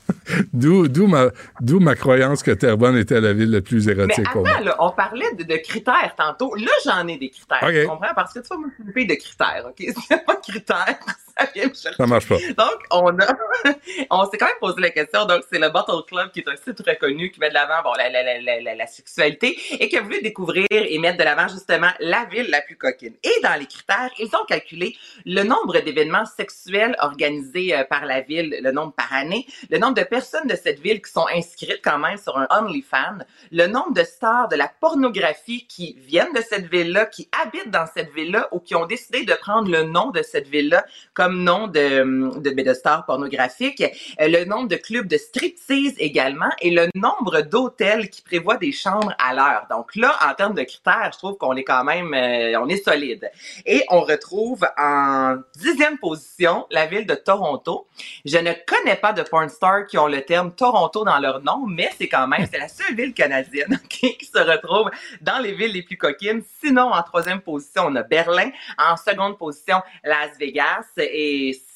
D'où, 0.52 0.88
d'où, 0.88 1.06
ma, 1.06 1.28
d'où 1.60 1.80
ma 1.80 1.94
croyance 1.94 2.42
que 2.42 2.50
Terrebonne 2.50 2.96
était 2.96 3.20
la 3.20 3.32
ville 3.32 3.50
la 3.50 3.60
plus 3.60 3.86
Mais 3.86 3.92
érotique 3.92 4.26
attends, 4.28 4.42
là, 4.42 4.76
on 4.78 4.90
parlait 4.90 5.32
de, 5.34 5.44
de 5.44 5.56
critères 5.56 6.14
tantôt. 6.16 6.54
Là, 6.54 6.70
j'en 6.84 7.06
ai 7.08 7.16
des 7.16 7.30
critères. 7.30 7.62
Ok. 7.62 7.72
Tu 7.72 7.86
comprends? 7.86 8.14
Parce 8.14 8.32
que 8.32 8.40
tu 8.40 8.48
vois, 8.48 8.58
moi, 8.58 8.68
je 8.70 8.74
suis 8.74 8.84
une 8.84 8.92
fille 8.92 9.06
de 9.06 9.14
critères, 9.14 9.64
OK? 9.68 10.10
A 10.10 10.18
pas 10.18 10.34
de 10.34 10.40
critères, 10.40 10.98
ça 11.38 11.48
vient 11.54 11.68
me 11.68 11.74
chercher. 11.74 11.96
Ça 11.96 12.06
marche 12.06 12.28
pas. 12.28 12.36
Donc, 12.36 12.78
on 12.90 13.18
a, 13.18 13.26
on 14.10 14.30
s'est 14.30 14.38
quand 14.38 14.46
même 14.46 14.54
posé 14.60 14.80
la 14.80 14.90
question. 14.90 15.24
Donc, 15.26 15.42
c'est 15.50 15.58
le 15.58 15.68
Bottle 15.70 16.04
Club 16.06 16.30
qui 16.32 16.40
est 16.40 16.48
un 16.48 16.56
site 16.56 16.80
reconnu 16.86 17.30
qui 17.30 17.40
met 17.40 17.48
de 17.48 17.54
l'avant, 17.54 17.82
bon, 17.84 17.92
la, 17.96 18.08
la, 18.08 18.22
la, 18.22 18.40
la, 18.40 18.60
la, 18.60 18.74
la 18.74 18.86
sexualité 18.86 19.58
et 19.78 19.88
qui 19.88 19.96
a 19.96 20.02
voulu 20.02 20.20
découvrir 20.22 20.66
et 20.70 20.98
mettre 20.98 21.18
de 21.18 21.24
l'avant, 21.24 21.48
justement, 21.48 21.90
la 22.00 22.24
ville 22.26 22.48
la 22.50 22.60
plus 22.62 22.76
coquine. 22.76 23.14
Et 23.22 23.40
dans 23.42 23.58
les 23.58 23.66
critères, 23.66 24.10
ils 24.18 24.34
ont 24.34 24.44
calculé 24.46 24.96
le 25.24 25.42
nombre 25.42 25.78
d'événements 25.80 26.26
sexuels 26.26 26.96
organisés 27.00 27.76
euh, 27.76 27.84
par 27.84 28.04
la 28.04 28.20
ville, 28.20 28.56
le 28.60 28.72
nombre 28.72 28.92
par 28.92 29.12
année, 29.12 29.46
le 29.70 29.78
nombre 29.78 29.94
de 29.94 30.04
personnes 30.04 30.48
de 30.48 30.56
cette 30.56 30.80
ville 30.80 31.00
qui 31.02 31.10
sont 31.10 31.26
inscrites 31.34 31.80
quand 31.82 31.98
même 31.98 32.18
sur 32.18 32.36
un 32.36 32.46
OnlyFans, 32.50 33.18
le 33.52 33.66
nombre 33.66 33.92
de 33.92 34.02
stars 34.02 34.48
de 34.48 34.56
la 34.56 34.68
pornographie 34.80 35.66
qui 35.66 35.96
viennent 35.98 36.32
de 36.34 36.40
cette 36.40 36.66
ville-là, 36.66 37.06
qui 37.06 37.28
habitent 37.42 37.70
dans 37.70 37.86
cette 37.86 38.12
ville-là 38.12 38.48
ou 38.52 38.60
qui 38.60 38.74
ont 38.74 38.86
décidé 38.86 39.24
de 39.24 39.34
prendre 39.34 39.70
le 39.70 39.82
nom 39.82 40.10
de 40.10 40.22
cette 40.22 40.48
ville-là 40.48 40.84
comme 41.14 41.27
nom 41.34 41.66
de, 41.68 42.40
de, 42.40 42.50
de 42.50 42.74
stars 42.74 43.04
pornographiques, 43.06 43.82
euh, 44.20 44.28
le 44.28 44.44
nombre 44.44 44.68
de 44.68 44.76
clubs 44.76 45.06
de 45.06 45.16
striptease 45.16 45.94
également 45.98 46.50
et 46.60 46.70
le 46.70 46.88
nombre 46.94 47.42
d'hôtels 47.42 48.10
qui 48.10 48.22
prévoient 48.22 48.56
des 48.56 48.72
chambres 48.72 49.14
à 49.18 49.34
l'heure. 49.34 49.66
Donc 49.70 49.94
là, 49.96 50.16
en 50.28 50.34
termes 50.34 50.54
de 50.54 50.62
critères, 50.62 51.10
je 51.12 51.18
trouve 51.18 51.36
qu'on 51.36 51.56
est 51.56 51.64
quand 51.64 51.84
même, 51.84 52.12
euh, 52.14 52.58
on 52.60 52.68
est 52.68 52.82
solide. 52.82 53.30
Et 53.66 53.84
on 53.88 54.00
retrouve 54.00 54.66
en 54.76 55.36
dixième 55.56 55.98
position 55.98 56.66
la 56.70 56.86
ville 56.86 57.06
de 57.06 57.14
Toronto. 57.14 57.86
Je 58.24 58.38
ne 58.38 58.52
connais 58.66 58.96
pas 58.96 59.12
de 59.12 59.22
porn 59.22 59.48
stars 59.48 59.86
qui 59.86 59.98
ont 59.98 60.08
le 60.08 60.22
terme 60.22 60.52
Toronto 60.52 61.04
dans 61.04 61.18
leur 61.18 61.42
nom, 61.42 61.64
mais 61.66 61.90
c'est 61.98 62.08
quand 62.08 62.26
même, 62.26 62.46
c'est 62.50 62.58
la 62.58 62.68
seule 62.68 62.94
ville 62.94 63.14
canadienne 63.14 63.78
qui 63.88 64.16
se 64.24 64.38
retrouve 64.38 64.90
dans 65.20 65.38
les 65.38 65.52
villes 65.52 65.72
les 65.72 65.82
plus 65.82 65.96
coquines. 65.96 66.42
Sinon, 66.62 66.92
en 66.92 67.02
troisième 67.02 67.40
position, 67.40 67.84
on 67.86 67.96
a 67.96 68.02
Berlin. 68.02 68.50
En 68.78 68.96
seconde 68.96 69.38
position, 69.38 69.80
Las 70.04 70.36
Vegas. 70.38 70.86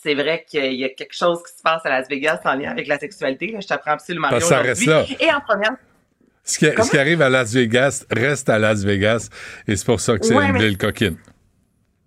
C'est 0.02 0.14
vrai 0.14 0.44
qu'il 0.48 0.74
y 0.74 0.84
a 0.84 0.88
quelque 0.90 1.14
chose 1.14 1.42
qui 1.42 1.56
se 1.56 1.62
passe 1.62 1.82
à 1.84 1.90
Las 1.90 2.08
Vegas 2.08 2.40
en 2.44 2.54
lien 2.54 2.70
avec 2.70 2.86
la 2.86 2.98
sexualité. 2.98 3.48
là. 3.52 3.60
Je 3.60 3.66
t'apprends 3.66 3.92
absolument 3.92 4.28
rien 4.28 4.38
aujourd'hui. 4.38 4.86
là. 4.86 5.04
Et 5.20 5.32
en 5.32 5.40
première, 5.40 5.76
Ce 6.44 6.58
qui, 6.58 6.68
Comment? 6.70 6.84
ce 6.84 6.90
qui 6.90 6.98
arrive 6.98 7.22
à 7.22 7.28
Las 7.28 7.52
Vegas 7.52 8.04
reste 8.10 8.48
à 8.48 8.58
Las 8.58 8.82
Vegas 8.84 9.28
et 9.68 9.76
c'est 9.76 9.86
pour 9.86 10.00
ça 10.00 10.18
que 10.18 10.26
c'est 10.26 10.34
Ouais, 10.34 10.46
une 10.46 10.52
mais- 10.52 10.58
ville 10.58 10.76
coquine. 10.78 11.16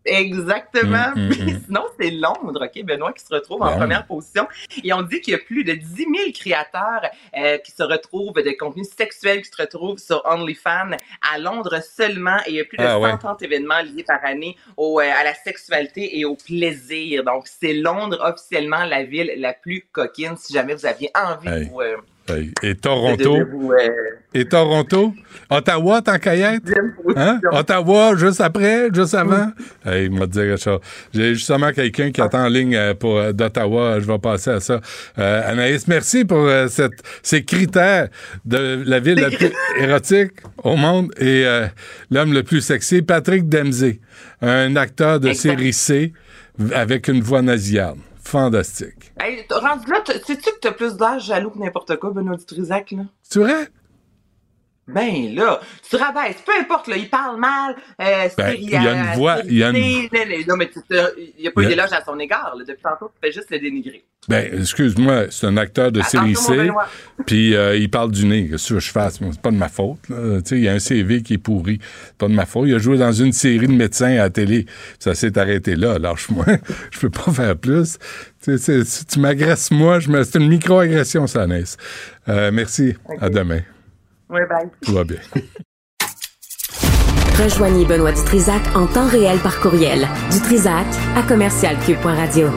Exactement. 0.06 1.12
Mm, 1.16 1.20
mm, 1.28 1.30
mm. 1.30 1.62
Sinon, 1.66 1.84
c'est 2.00 2.12
Londres, 2.12 2.66
OK, 2.66 2.84
Benoît, 2.84 3.14
qui 3.14 3.24
se 3.24 3.34
retrouve 3.34 3.62
en 3.62 3.76
première 3.76 4.06
position. 4.06 4.48
Et 4.84 4.94
on 4.94 5.02
dit 5.02 5.22
qu'il 5.22 5.32
y 5.34 5.36
a 5.36 5.40
plus 5.40 5.64
de 5.64 5.74
10 5.74 5.96
000 5.96 6.08
créateurs 6.34 7.10
euh, 7.38 7.58
qui 7.60 7.72
se 7.72 7.84
retrouvent 7.84 8.34
de 8.36 8.52
contenu 8.58 8.84
sexuel 8.84 9.42
qui 9.42 9.50
se 9.50 9.62
retrouvent 9.62 9.98
sur 9.98 10.22
OnlyFans 10.26 10.92
à 11.34 11.38
Londres 11.40 11.80
seulement. 11.84 12.38
Et 12.46 12.52
il 12.52 12.56
y 12.56 12.62
a 12.62 12.66
plus 12.66 12.78
de 12.78 12.84
Ah, 12.84 13.00
ouais. 13.00 13.12
130 13.12 13.42
événements 13.44 13.82
liés 13.82 14.04
par 14.04 14.24
année 14.24 14.56
au, 14.78 15.00
euh, 15.00 15.04
à 15.04 15.24
la 15.24 15.34
sexualité 15.34 16.20
et 16.20 16.26
au 16.26 16.36
plaisir. 16.36 17.24
Donc, 17.24 17.48
c'est 17.48 17.74
Londres 17.74 18.20
officiellement 18.24 18.84
la 18.86 19.04
ville 19.04 19.32
la 19.38 19.54
plus 19.54 19.86
coquine. 19.92 20.36
Si 20.38 20.54
jamais 20.54 20.76
vous 20.76 20.86
aviez 20.86 21.10
envie 21.16 21.48
Hey. 21.50 21.66
de 21.66 21.70
vous, 21.72 21.82
euh, 21.82 21.98
Et 22.64 22.74
Toronto? 22.76 23.38
Euh, 23.38 23.90
Et 24.34 24.46
Toronto? 24.46 25.14
Ottawa, 25.50 26.02
tant 26.02 26.18
qu'à 26.18 26.36
y 26.36 26.42
être? 26.42 26.72
Hein? 27.16 27.40
Ottawa, 27.52 28.16
juste 28.18 28.42
après, 28.42 28.90
juste 28.92 29.14
avant? 29.14 29.52
Hey, 29.86 30.06
il 30.06 30.12
m'a 30.12 30.26
dit 30.26 30.40
Richard. 30.42 30.80
J'ai 31.14 31.36
justement 31.36 31.72
quelqu'un 31.72 32.12
qui 32.12 32.20
attend 32.20 32.46
en 32.46 32.50
ligne 32.50 32.76
euh, 32.76 32.94
pour 32.96 33.20
euh, 33.20 33.32
d'Ottawa. 33.32 34.00
Je 34.00 34.08
vais 34.08 34.18
passer 34.18 34.50
à 34.50 34.60
ça. 34.60 34.82
Euh, 35.20 35.52
Anaïs, 35.52 35.88
merci 35.88 36.26
pour 36.26 36.40
euh, 36.48 36.68
cette, 36.68 37.04
ces 37.22 37.46
critères 37.46 38.10
de 38.44 38.82
la 38.86 39.00
ville 39.00 39.20
la 39.20 39.30
plus 39.30 39.52
érotique 39.80 40.32
au 40.64 40.76
monde 40.76 41.14
et 41.20 41.46
euh, 41.46 41.68
l'homme 42.10 42.34
le 42.34 42.42
plus 42.42 42.62
sexy, 42.62 43.04
Patrick 43.04 43.48
Dempsey, 43.48 44.00
un 44.42 44.76
acteur 44.76 45.20
de 45.20 45.30
Exact. 45.30 45.42
série 45.52 45.74
C 45.74 46.12
avec 46.74 47.08
une 47.08 47.22
voix 47.22 47.44
nasillarde. 47.44 48.00
Fantastique. 48.24 49.05
Hey, 49.20 49.46
rendu 49.50 49.90
là, 49.90 50.04
sais-tu 50.06 50.52
que 50.52 50.60
t'as 50.62 50.72
plus 50.72 50.96
d'âge 50.98 51.26
jaloux 51.26 51.50
que 51.50 51.60
n'importe 51.60 51.98
quoi, 51.98 52.12
Benoît 52.12 52.36
Dutrisac, 52.36 52.92
là? 52.92 53.04
C'est 53.24 53.40
vrai? 53.40 53.70
Ben 54.88 55.34
là, 55.34 55.60
tu 55.90 55.96
rabaisses, 55.96 56.38
peu 56.46 56.52
importe, 56.60 56.88
là, 56.88 56.96
il 56.98 57.10
parle 57.10 57.40
mal, 57.40 57.76
euh, 58.02 58.30
Ben, 58.38 58.56
il 58.60 58.70
y 58.70 58.76
a 58.76 58.94
une 59.14 59.18
voix, 59.18 59.40
il 59.46 59.58
y 59.58 59.64
a 59.64 59.70
une- 59.70 60.46
Non, 60.48 60.58
mais 60.58 60.70
il 61.18 61.42
n'y 61.42 61.48
a 61.48 61.52
pas 61.52 61.62
eu 61.64 61.66
d'éloge 61.66 61.92
à 61.92 62.04
son 62.06 62.20
égard, 62.20 62.54
là. 62.56 62.64
Depuis 62.68 62.84
tantôt, 62.84 63.12
tu 63.14 63.20
fais 63.28 63.32
juste 63.34 63.50
le 63.50 63.58
dénigrer. 63.58 64.04
Ben, 64.28 64.60
excuse-moi, 64.60 65.26
c'est 65.32 65.46
un 65.48 65.58
acteur 65.58 65.92
de 65.92 66.00
Attention, 66.02 66.36
série 66.36 66.68
C, 66.68 66.72
puis 67.28 67.56
euh, 67.56 67.76
il 67.78 67.90
parle 67.92 68.12
du 68.12 68.26
nez. 68.26 68.48
Qu'est-ce 68.50 68.74
que 68.76 68.80
je 68.80 68.92
fasse? 68.92 69.20
C'est 69.20 69.42
pas 69.42 69.52
de 69.52 69.56
ma 69.58 69.70
faute. 69.70 70.08
là. 70.10 70.42
Tu 70.42 70.50
sais, 70.50 70.56
il 70.58 70.64
y 70.64 70.70
a 70.70 70.74
un 70.74 70.80
CV 70.80 71.22
qui 71.22 71.36
est 71.36 71.38
pourri. 71.40 71.80
C'est 72.08 72.18
pas 72.18 72.28
de 72.28 72.34
ma 72.34 72.46
faute. 72.48 72.68
Il 72.68 72.74
a 72.76 72.80
joué 72.80 72.98
dans 72.98 73.12
une 73.12 73.34
série 73.34 73.68
de 73.68 73.74
médecins 73.74 74.14
à 74.14 74.16
la 74.24 74.30
télé. 74.32 74.66
Ça 75.00 75.14
s'est 75.14 75.38
arrêté 75.38 75.76
là. 75.76 76.00
Lâche-moi. 76.00 76.46
je 76.92 77.00
peux 77.00 77.12
pas 77.12 77.32
faire 77.32 77.56
plus. 77.56 77.98
Tu 78.44 78.52
sais, 78.52 78.58
c'est- 78.58 78.84
si 78.86 79.06
tu 79.06 79.20
m'agresses, 79.20 79.70
moi, 79.72 80.00
je 80.00 80.10
me... 80.10 80.24
c'est 80.24 80.40
une 80.40 80.48
micro-agression, 80.50 81.28
ça. 81.28 81.46
Euh, 82.28 82.52
merci. 82.52 82.96
À 83.22 83.30
demain. 83.30 83.62
Ouais, 84.36 84.46
bye. 84.48 84.70
Tout 84.82 84.94
va 84.94 85.04
bien. 85.06 85.20
Rejoignez 87.42 87.86
Benoît 87.86 88.12
Dutrisac 88.12 88.62
en 88.76 88.86
temps 88.86 89.08
réel 89.08 89.40
par 89.40 89.62
courriel. 89.62 90.08
Dutrisac 90.32 90.88
à 91.16 91.24
commercialcube.radio. 91.24 92.50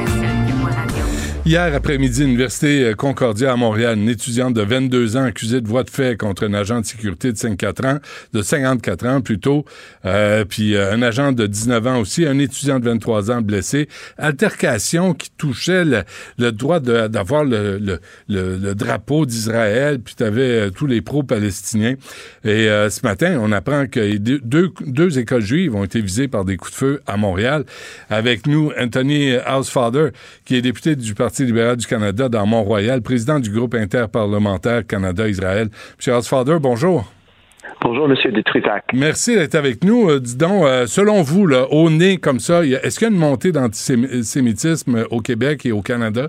Hier 1.46 1.74
après-midi, 1.74 2.24
l'Université 2.24 2.84
euh, 2.84 2.94
Concordia 2.94 3.52
à 3.52 3.56
Montréal, 3.56 3.96
une 3.96 4.08
étudiante 4.08 4.52
de 4.52 4.60
22 4.60 5.16
ans 5.16 5.24
accusée 5.24 5.62
de 5.62 5.68
voie 5.68 5.82
de 5.82 5.88
fait 5.88 6.18
contre 6.18 6.46
un 6.46 6.52
agent 6.52 6.80
de 6.80 6.84
sécurité 6.84 7.32
de 7.32 7.38
54 7.38 7.84
ans, 7.86 7.98
de 8.34 8.42
54 8.42 9.06
ans 9.06 9.20
plutôt, 9.22 9.64
euh, 10.04 10.44
puis 10.44 10.74
euh, 10.74 10.92
un 10.92 11.00
agent 11.00 11.32
de 11.32 11.46
19 11.46 11.86
ans 11.86 12.00
aussi, 12.00 12.26
un 12.26 12.38
étudiant 12.38 12.80
de 12.80 12.84
23 12.84 13.30
ans 13.30 13.40
blessé. 13.40 13.88
Altercation 14.18 15.14
qui 15.14 15.30
touchait 15.38 15.84
le, 15.84 16.52
droit 16.52 16.80
d'avoir 16.80 17.44
le, 17.44 17.98
drapeau 18.74 19.24
d'Israël, 19.24 20.00
puis 20.00 20.16
tu 20.16 20.24
avais 20.24 20.70
tous 20.72 20.86
les 20.86 21.00
pro-palestiniens. 21.00 21.94
Et 22.44 22.66
ce 22.66 23.00
matin, 23.06 23.38
on 23.40 23.52
apprend 23.52 23.86
que 23.86 24.16
deux, 24.16 24.70
deux 24.86 25.18
écoles 25.18 25.42
juives 25.42 25.74
ont 25.74 25.84
été 25.84 26.00
visées 26.00 26.28
par 26.28 26.44
des 26.44 26.56
coups 26.56 26.72
de 26.72 26.76
feu 26.76 27.00
à 27.06 27.16
Montréal. 27.16 27.64
Avec 28.10 28.46
nous, 28.46 28.72
Anthony 28.78 29.34
Housefather, 29.36 30.08
qui 30.44 30.56
est 30.56 30.62
député 30.62 30.96
du 30.96 31.14
Parti 31.14 31.27
libéral 31.38 31.76
du 31.76 31.86
Canada 31.86 32.28
dans 32.28 32.46
Mont-Royal, 32.46 33.02
président 33.02 33.38
du 33.38 33.50
groupe 33.50 33.74
interparlementaire 33.74 34.86
Canada-Israël. 34.86 35.68
Monsieur 35.96 36.14
Housefather, 36.14 36.58
bonjour. 36.60 37.12
Bonjour, 37.80 38.08
Monsieur 38.08 38.32
Détrisac. 38.32 38.84
Merci 38.92 39.36
d'être 39.36 39.54
avec 39.54 39.84
nous. 39.84 40.10
Euh, 40.10 40.18
dis 40.18 40.36
donc, 40.36 40.64
euh, 40.64 40.86
selon 40.86 41.22
vous, 41.22 41.46
là, 41.46 41.66
au 41.70 41.90
nez 41.90 42.16
comme 42.16 42.40
ça, 42.40 42.64
est-ce 42.64 42.98
qu'il 42.98 43.08
y 43.08 43.10
a 43.10 43.14
une 43.14 43.20
montée 43.20 43.52
d'antisémitisme 43.52 45.04
au 45.10 45.20
Québec 45.20 45.64
et 45.66 45.72
au 45.72 45.82
Canada? 45.82 46.28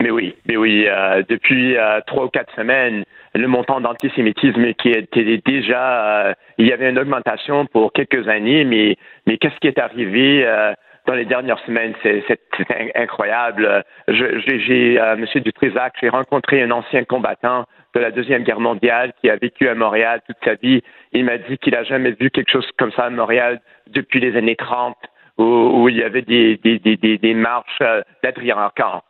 Mais 0.00 0.10
oui, 0.10 0.34
mais 0.46 0.56
oui. 0.56 0.86
euh, 0.86 1.22
depuis 1.28 1.76
euh, 1.76 2.00
trois 2.06 2.26
ou 2.26 2.28
quatre 2.28 2.54
semaines, 2.54 3.04
le 3.34 3.48
montant 3.48 3.80
d'antisémitisme 3.80 4.72
qui 4.74 4.90
était 4.90 5.40
déjà, 5.44 6.26
euh, 6.26 6.34
il 6.58 6.66
y 6.66 6.72
avait 6.72 6.90
une 6.90 6.98
augmentation 6.98 7.66
pour 7.66 7.92
quelques 7.92 8.28
années, 8.28 8.64
mais 8.64 8.96
mais 9.26 9.38
qu'est-ce 9.38 9.58
qui 9.60 9.68
est 9.68 9.78
arrivé 9.78 10.44
euh, 10.46 10.74
dans 11.06 11.14
les 11.14 11.24
dernières 11.24 11.58
semaines 11.60 11.94
C'est 12.02 12.22
c'est- 12.28 12.40
c'est 12.56 12.70
in- 12.70 13.02
incroyable. 13.02 13.84
J'ai, 14.08 15.00
euh, 15.00 15.16
Monsieur 15.16 15.40
Dutrisac, 15.40 15.94
j'ai 16.00 16.08
rencontré 16.08 16.62
un 16.62 16.70
ancien 16.70 17.04
combattant 17.04 17.64
de 17.94 18.00
la 18.00 18.10
deuxième 18.10 18.42
guerre 18.42 18.60
mondiale 18.60 19.12
qui 19.20 19.30
a 19.30 19.36
vécu 19.36 19.68
à 19.68 19.74
Montréal 19.74 20.20
toute 20.26 20.36
sa 20.44 20.54
vie. 20.54 20.82
Il 21.12 21.24
m'a 21.24 21.38
dit 21.38 21.58
qu'il 21.58 21.74
a 21.74 21.84
jamais 21.84 22.12
vu 22.12 22.30
quelque 22.30 22.50
chose 22.50 22.68
comme 22.78 22.92
ça 22.92 23.04
à 23.04 23.10
Montréal 23.10 23.60
depuis 23.88 24.20
les 24.20 24.36
années 24.36 24.56
30, 24.56 24.96
où, 25.38 25.44
où 25.44 25.88
il 25.88 25.96
y 25.96 26.02
avait 26.02 26.22
des 26.22 26.56
des 26.58 26.78
des, 26.78 26.96
des, 26.96 27.18
des 27.18 27.34
marches 27.34 27.78
euh, 27.82 28.02
d'Adrien 28.22 28.56
Arcan. 28.58 29.02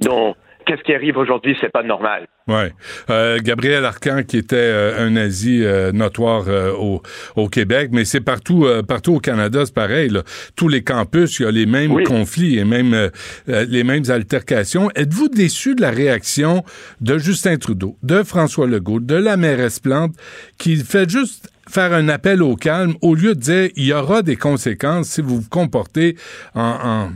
Donc, 0.00 0.36
qu'est-ce 0.66 0.82
qui 0.82 0.94
arrive 0.94 1.16
aujourd'hui, 1.16 1.56
c'est 1.60 1.70
pas 1.72 1.82
normal. 1.82 2.26
Ouais. 2.46 2.72
Euh, 3.10 3.38
Gabriel 3.42 3.84
Arcan, 3.84 4.22
qui 4.22 4.36
était 4.36 4.56
euh, 4.56 5.06
un 5.06 5.10
nazi 5.10 5.64
euh, 5.64 5.92
notoire 5.92 6.44
au, 6.78 7.02
au 7.36 7.48
Québec, 7.48 7.90
mais 7.92 8.04
c'est 8.04 8.20
partout, 8.20 8.66
partout 8.86 9.14
au 9.14 9.20
Canada, 9.20 9.62
c'est 9.64 9.74
pareil. 9.74 10.08
Là. 10.10 10.22
Tous 10.56 10.68
les 10.68 10.82
campus, 10.82 11.38
il 11.38 11.42
y 11.44 11.46
a 11.46 11.50
les 11.50 11.66
mêmes 11.66 12.02
conflits 12.04 12.58
et 12.58 12.64
même 12.64 13.10
les 13.46 13.84
mêmes 13.84 14.04
altercations. 14.10 14.90
Êtes-vous 14.94 15.28
déçu 15.28 15.74
de 15.74 15.80
la 15.80 15.90
réaction 15.90 16.64
de 17.00 17.18
Justin 17.18 17.56
Trudeau, 17.56 17.96
de 18.02 18.22
François 18.22 18.66
Legault, 18.66 19.00
de 19.00 19.14
la 19.16 19.36
mairesse 19.36 19.80
Plante, 19.80 20.14
qui 20.58 20.76
fait 20.76 21.08
juste 21.08 21.50
faire 21.66 21.94
un 21.94 22.08
appel 22.10 22.42
au 22.42 22.56
calme 22.56 22.94
au 23.00 23.14
lieu 23.14 23.34
de 23.34 23.40
dire 23.40 23.70
il 23.76 23.86
y 23.86 23.92
aura 23.94 24.20
des 24.22 24.36
conséquences 24.36 25.08
si 25.08 25.22
vous 25.22 25.40
vous 25.40 25.48
comportez 25.48 26.16
en, 26.54 26.60
en- 26.60 27.12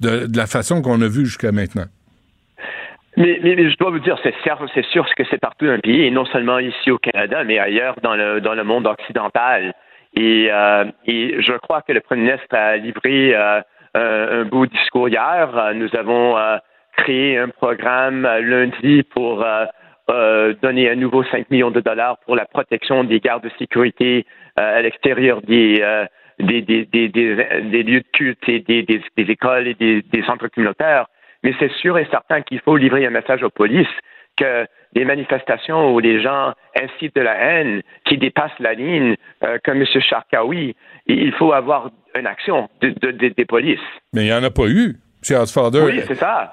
de, 0.00 0.26
de 0.26 0.36
la 0.36 0.46
façon 0.46 0.80
qu'on 0.82 1.00
a 1.02 1.08
vu 1.08 1.24
jusqu'à 1.26 1.52
maintenant? 1.52 1.84
Mais, 3.16 3.38
mais, 3.42 3.54
mais 3.54 3.70
je 3.70 3.76
dois 3.76 3.90
vous 3.90 4.00
dire, 4.00 4.18
c'est 4.22 4.34
sûr, 4.42 4.58
c'est 4.74 4.84
sûr 4.86 5.06
que 5.14 5.22
c'est 5.30 5.38
partout 5.38 5.66
un 5.66 5.78
pays, 5.78 6.04
et 6.04 6.10
non 6.10 6.24
seulement 6.26 6.58
ici 6.58 6.90
au 6.90 6.98
Canada, 6.98 7.44
mais 7.44 7.58
ailleurs 7.58 7.94
dans 8.02 8.16
le, 8.16 8.40
dans 8.40 8.54
le 8.54 8.64
monde 8.64 8.86
occidental. 8.86 9.72
Et, 10.16 10.48
euh, 10.50 10.84
et 11.06 11.36
je 11.40 11.52
crois 11.54 11.82
que 11.82 11.92
le 11.92 12.00
Premier 12.00 12.22
ministre 12.22 12.54
a 12.54 12.76
livré 12.76 13.34
euh, 13.34 13.60
un, 13.94 14.44
beau 14.44 14.66
discours 14.66 15.08
hier. 15.08 15.72
Nous 15.74 15.94
avons 15.96 16.36
euh, 16.36 16.56
créé 16.96 17.38
un 17.38 17.48
programme 17.48 18.24
euh, 18.24 18.40
lundi 18.40 19.02
pour 19.02 19.44
euh, 19.44 19.66
euh, 20.10 20.54
donner 20.62 20.88
à 20.88 20.94
nouveau 20.94 21.24
5 21.24 21.50
millions 21.50 21.70
de 21.70 21.80
dollars 21.80 22.18
pour 22.24 22.36
la 22.36 22.44
protection 22.44 23.04
des 23.04 23.20
gardes 23.20 23.44
de 23.44 23.50
sécurité 23.58 24.26
à 24.56 24.82
l'extérieur 24.82 25.40
des, 25.42 25.82
des, 26.38 26.62
des, 26.62 26.86
des, 26.86 27.82
lieux 27.82 28.00
de 28.00 28.06
culte 28.12 28.48
et 28.48 28.60
des 28.60 29.00
écoles 29.16 29.66
et 29.66 29.74
des, 29.74 30.02
des 30.02 30.22
centres 30.22 30.46
communautaires. 30.48 31.06
Mais 31.44 31.54
c'est 31.60 31.70
sûr 31.72 31.96
et 31.98 32.06
certain 32.10 32.42
qu'il 32.42 32.58
faut 32.60 32.76
livrer 32.76 33.06
un 33.06 33.10
message 33.10 33.42
aux 33.44 33.50
polices 33.50 33.86
que 34.36 34.66
des 34.94 35.04
manifestations 35.04 35.94
où 35.94 36.00
les 36.00 36.20
gens 36.20 36.52
incitent 36.80 37.14
de 37.14 37.20
la 37.20 37.34
haine 37.36 37.82
qui 38.04 38.18
dépassent 38.18 38.58
la 38.58 38.74
ligne, 38.74 39.14
euh, 39.44 39.58
comme 39.64 39.80
M. 39.80 39.86
Charkaoui, 40.00 40.74
il 41.06 41.32
faut 41.34 41.52
avoir 41.52 41.90
une 42.18 42.26
action 42.26 42.68
de, 42.80 42.88
de- 42.90 43.12
de- 43.12 43.28
des 43.28 43.44
polices. 43.44 43.78
Mais 44.12 44.22
il 44.22 44.26
n'y 44.26 44.32
en 44.32 44.42
a 44.42 44.50
pas 44.50 44.66
eu, 44.66 44.96
M. 45.30 45.36
Housefather. 45.40 45.82
Oui, 45.84 46.00
c'est 46.06 46.14
ça. 46.16 46.52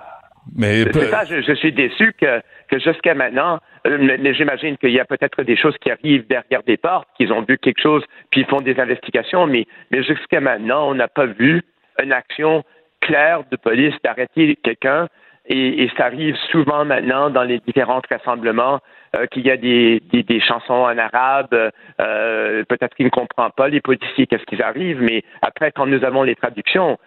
Mais 0.56 0.84
C'est 0.92 1.06
ça, 1.06 1.24
je, 1.26 1.40
je 1.42 1.54
suis 1.54 1.72
déçu 1.72 2.14
que, 2.20 2.42
que 2.68 2.80
jusqu'à 2.80 3.14
maintenant, 3.14 3.60
euh, 3.86 4.18
j'imagine 4.34 4.76
qu'il 4.78 4.90
y 4.92 5.00
a 5.00 5.06
peut-être 5.06 5.44
des 5.44 5.56
choses 5.56 5.78
qui 5.80 5.92
arrivent 5.92 6.26
derrière 6.28 6.64
des 6.64 6.78
portes, 6.78 7.08
qu'ils 7.16 7.32
ont 7.32 7.44
vu 7.48 7.60
quelque 7.60 7.80
chose, 7.82 8.04
puis 8.32 8.42
ils 8.42 8.48
font 8.48 8.60
des 8.62 8.80
investigations, 8.80 9.46
mais, 9.46 9.66
mais 9.92 10.02
jusqu'à 10.04 10.42
maintenant, 10.42 10.90
on 10.90 10.96
n'a 10.96 11.08
pas 11.08 11.28
vu 11.28 11.62
une 12.04 12.12
action 12.12 12.64
claire 13.02 13.44
de 13.52 13.58
police 13.58 13.96
d'arrêter 14.04 14.58
quelqu'un. 14.64 15.08
Et, 15.48 15.90
ça 15.98 16.06
arrive 16.06 16.36
souvent 16.52 16.86
maintenant 16.86 17.30
dans 17.30 17.44
les 17.44 17.60
différents 17.60 18.02
rassemblements 18.10 18.80
euh, 19.16 19.26
qu'il 19.26 19.46
y 19.46 19.52
a 19.52 19.58
des, 19.58 20.02
des, 20.14 20.40
chansons 20.40 20.74
en 20.74 20.98
arabe, 20.98 21.72
euh, 22.00 22.64
peut-être 22.70 22.96
qu'ils 22.96 23.08
ne 23.08 23.12
comprennent 23.12 23.52
pas 23.58 23.68
les 23.68 23.82
policiers 23.82 24.28
qu'est-ce 24.28 24.46
qu'ils 24.46 24.62
arrivent, 24.62 25.02
mais 25.02 25.24
après 25.42 25.72
quand 25.72 25.88
nous 25.88 26.06
avons 26.06 26.24
les 26.24 26.36
traductions, 26.36 26.98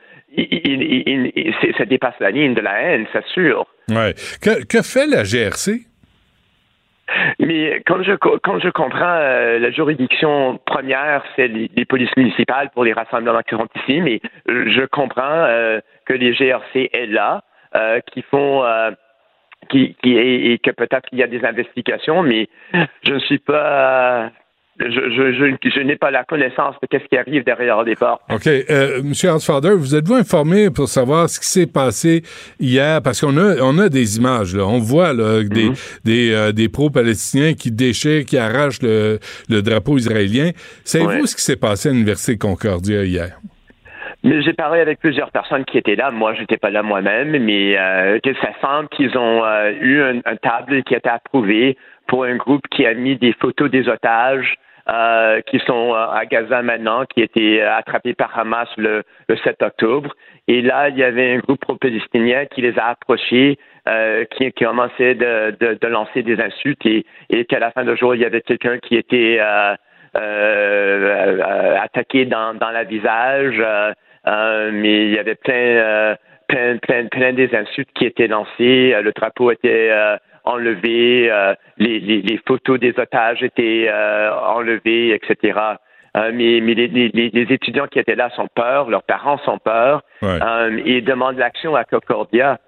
ça 1.78 1.84
dépasse 1.84 2.16
la 2.20 2.30
ligne 2.30 2.54
de 2.54 2.60
la 2.60 2.82
haine, 2.82 3.06
c'est 3.12 3.24
sûr. 3.26 3.66
Ouais. 3.88 4.14
Que, 4.42 4.64
que 4.64 4.82
fait 4.82 5.06
la 5.06 5.22
GRC? 5.22 5.86
Mais 7.38 7.82
comme 7.86 8.02
je, 8.02 8.14
comme 8.14 8.60
je 8.60 8.68
comprends, 8.70 9.16
euh, 9.18 9.58
la 9.58 9.70
juridiction 9.70 10.58
première, 10.64 11.22
c'est 11.36 11.48
les, 11.48 11.70
les 11.74 11.84
polices 11.84 12.16
municipales 12.16 12.70
pour 12.70 12.84
les 12.84 12.92
rassemblements 12.92 13.42
qui 13.42 13.56
sont 13.56 13.68
ici, 13.76 14.00
mais 14.00 14.20
euh, 14.48 14.64
je 14.68 14.84
comprends 14.86 15.22
euh, 15.22 15.80
que 16.06 16.14
les 16.14 16.32
GRC 16.32 16.90
est 16.92 17.06
là, 17.06 17.42
euh, 17.74 18.00
qui 18.12 18.22
font, 18.22 18.64
euh, 18.64 18.90
qui, 19.68 19.96
qui 20.02 20.14
et, 20.16 20.52
et 20.52 20.58
que 20.58 20.70
peut-être 20.70 21.08
il 21.12 21.18
y 21.18 21.22
a 21.22 21.26
des 21.26 21.44
investigations, 21.44 22.22
mais 22.22 22.48
je 23.02 23.14
ne 23.14 23.18
suis 23.20 23.38
pas, 23.38 24.30
je, 24.80 24.86
je, 24.86 25.32
je, 25.32 25.70
je 25.70 25.80
n'ai 25.80 25.96
pas 25.96 26.10
la 26.10 26.24
connaissance 26.24 26.74
de 26.82 26.86
qu'est-ce 26.88 27.04
qui 27.04 27.16
arrive 27.16 27.44
derrière 27.44 27.82
les 27.82 27.94
portes. 27.94 28.22
OK. 28.32 28.46
Euh, 28.46 29.02
Monsieur 29.02 29.30
Hansfader, 29.30 29.74
vous 29.76 29.94
êtes-vous 29.94 30.14
informé 30.14 30.70
pour 30.70 30.88
savoir 30.88 31.28
ce 31.28 31.38
qui 31.38 31.46
s'est 31.46 31.66
passé 31.70 32.22
hier? 32.58 33.00
Parce 33.02 33.20
qu'on 33.20 33.36
a, 33.36 33.56
on 33.62 33.78
a 33.78 33.88
des 33.88 34.16
images, 34.18 34.54
là. 34.56 34.64
On 34.66 34.78
voit 34.78 35.12
là, 35.12 35.42
des, 35.44 35.70
des, 36.04 36.32
euh, 36.34 36.52
des 36.52 36.68
pro-palestiniens 36.68 37.54
qui 37.54 37.70
déchirent, 37.70 38.24
qui 38.24 38.36
arrachent 38.36 38.82
le, 38.82 39.18
le 39.48 39.62
drapeau 39.62 39.96
israélien. 39.98 40.50
Savez-vous 40.84 41.10
Ouais. 41.20 41.26
ce 41.26 41.36
qui 41.36 41.42
s'est 41.42 41.56
passé 41.56 41.90
à 41.90 41.92
l'Université 41.92 42.36
Concordia 42.36 43.04
hier? 43.04 43.38
Mais 44.24 44.40
j'ai 44.42 44.54
parlé 44.54 44.80
avec 44.80 45.00
plusieurs 45.00 45.30
personnes 45.30 45.64
qui 45.66 45.76
étaient 45.76 45.96
là. 45.96 46.10
Moi, 46.10 46.32
j'étais 46.34 46.56
pas 46.56 46.70
là 46.70 46.82
moi-même, 46.82 47.30
mais 47.44 47.76
euh, 47.78 48.18
que 48.20 48.32
ça 48.40 48.48
semble 48.62 48.88
qu'ils 48.88 49.16
ont 49.18 49.44
euh, 49.44 49.70
eu 49.80 50.00
un, 50.02 50.16
un, 50.24 50.36
table 50.36 50.82
qui 50.84 50.94
a 50.94 50.98
été 50.98 51.10
approuvé 51.10 51.76
pour 52.08 52.24
un 52.24 52.36
groupe 52.36 52.62
qui 52.70 52.86
a 52.86 52.94
mis 52.94 53.16
des 53.16 53.34
photos 53.34 53.70
des 53.70 53.86
otages 53.88 54.54
euh, 54.88 55.40
qui 55.42 55.58
sont 55.60 55.94
à 55.94 56.26
Gaza 56.26 56.62
maintenant, 56.62 57.04
qui 57.06 57.22
étaient 57.22 57.62
attrapés 57.62 58.14
par 58.14 58.38
Hamas 58.38 58.68
le, 58.76 59.02
le 59.28 59.36
7 59.38 59.62
octobre. 59.62 60.14
Et 60.46 60.60
là, 60.60 60.90
il 60.90 60.98
y 60.98 61.02
avait 61.02 61.32
un 61.32 61.38
groupe 61.38 61.60
pro-palestinien 61.60 62.44
qui 62.46 62.60
les 62.60 62.78
a 62.78 62.88
approchés, 62.88 63.58
euh, 63.88 64.24
qui, 64.26 64.50
qui 64.52 64.64
commençait 64.64 65.14
de, 65.14 65.86
lancer 65.86 66.22
des 66.22 66.40
insultes 66.40 66.84
et, 66.84 67.04
qu'à 67.46 67.58
la 67.58 67.70
fin 67.70 67.84
du 67.84 67.96
jour, 67.96 68.14
il 68.14 68.20
y 68.20 68.24
avait 68.24 68.42
quelqu'un 68.42 68.78
qui 68.78 68.96
était 68.96 69.38
euh, 69.40 69.74
euh, 70.16 71.76
attaqué 71.80 72.26
dans, 72.26 72.54
dans 72.54 72.70
la 72.70 72.84
visage, 72.84 73.62
mais 74.26 75.06
il 75.06 75.14
y 75.14 75.18
avait 75.18 75.34
plein, 75.34 76.16
plein, 76.46 76.76
plein, 76.78 77.06
plein 77.06 77.32
des 77.32 77.54
insultes 77.54 77.90
qui 77.94 78.04
étaient 78.04 78.28
lancées. 78.28 78.94
Le 79.02 79.12
drapeau 79.12 79.50
était 79.50 79.90
enlevé, 80.44 81.30
les, 81.78 82.00
les, 82.00 82.22
les, 82.22 82.40
photos 82.46 82.78
des 82.78 82.94
otages 82.98 83.42
étaient 83.42 83.90
enlevées, 83.90 85.14
etc. 85.14 85.76
Euh, 86.16 86.30
mais, 86.32 86.60
mais 86.60 86.74
les, 86.74 86.86
les, 86.86 87.08
les, 87.08 87.52
étudiants 87.52 87.88
qui 87.88 87.98
étaient 87.98 88.14
là 88.14 88.30
sont 88.36 88.46
peur, 88.54 88.88
leurs 88.88 89.02
parents 89.02 89.38
sont 89.38 89.58
peur, 89.58 90.02
ouais. 90.22 90.38
euh, 90.40 90.80
et 90.84 91.00
demandent 91.00 91.38
l'action 91.38 91.74
à 91.74 91.84
Concordia. 91.84 92.60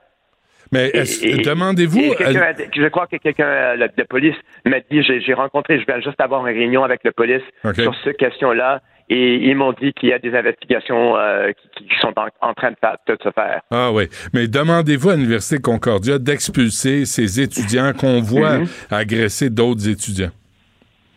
Mais 0.73 0.91
demandez-vous. 0.91 2.15
Je 2.19 2.89
crois 2.89 3.07
que 3.07 3.17
quelqu'un 3.19 3.77
de 3.77 4.03
police 4.03 4.35
m'a 4.65 4.81
dit 4.81 5.01
j'ai 5.01 5.35
rencontré, 5.35 5.79
je 5.79 5.87
viens 5.87 6.01
juste 6.01 6.21
avoir 6.21 6.45
une 6.45 6.57
réunion 6.57 6.83
avec 6.83 7.05
la 7.05 7.13
police 7.13 7.43
okay. 7.65 7.83
sur 7.83 7.95
cette 8.03 8.17
question-là. 8.17 8.83
Et 9.09 9.37
ils 9.37 9.55
m'ont 9.55 9.73
dit 9.73 9.93
qu'il 9.93 10.09
y 10.09 10.13
a 10.13 10.19
des 10.19 10.35
investigations 10.35 11.17
euh, 11.17 11.53
qui, 11.77 11.87
qui, 11.87 11.97
sont 12.01 12.13
en, 12.17 12.27
en 12.41 12.55
train 12.55 12.71
de, 12.71 12.77
de, 13.15 13.19
se 13.23 13.31
faire. 13.31 13.61
Ah 13.71 13.93
oui. 13.93 14.09
Mais 14.35 14.49
demandez-vous 14.49 15.11
à 15.11 15.15
l'Université 15.15 15.63
Concordia 15.63 16.19
d'expulser 16.19 17.05
ces 17.05 17.41
étudiants 17.41 17.93
qu'on 17.93 18.21
voit 18.21 18.59
-hmm. 18.59 18.95
agresser 19.03 19.49
d'autres 19.51 19.89
étudiants. 19.89 20.35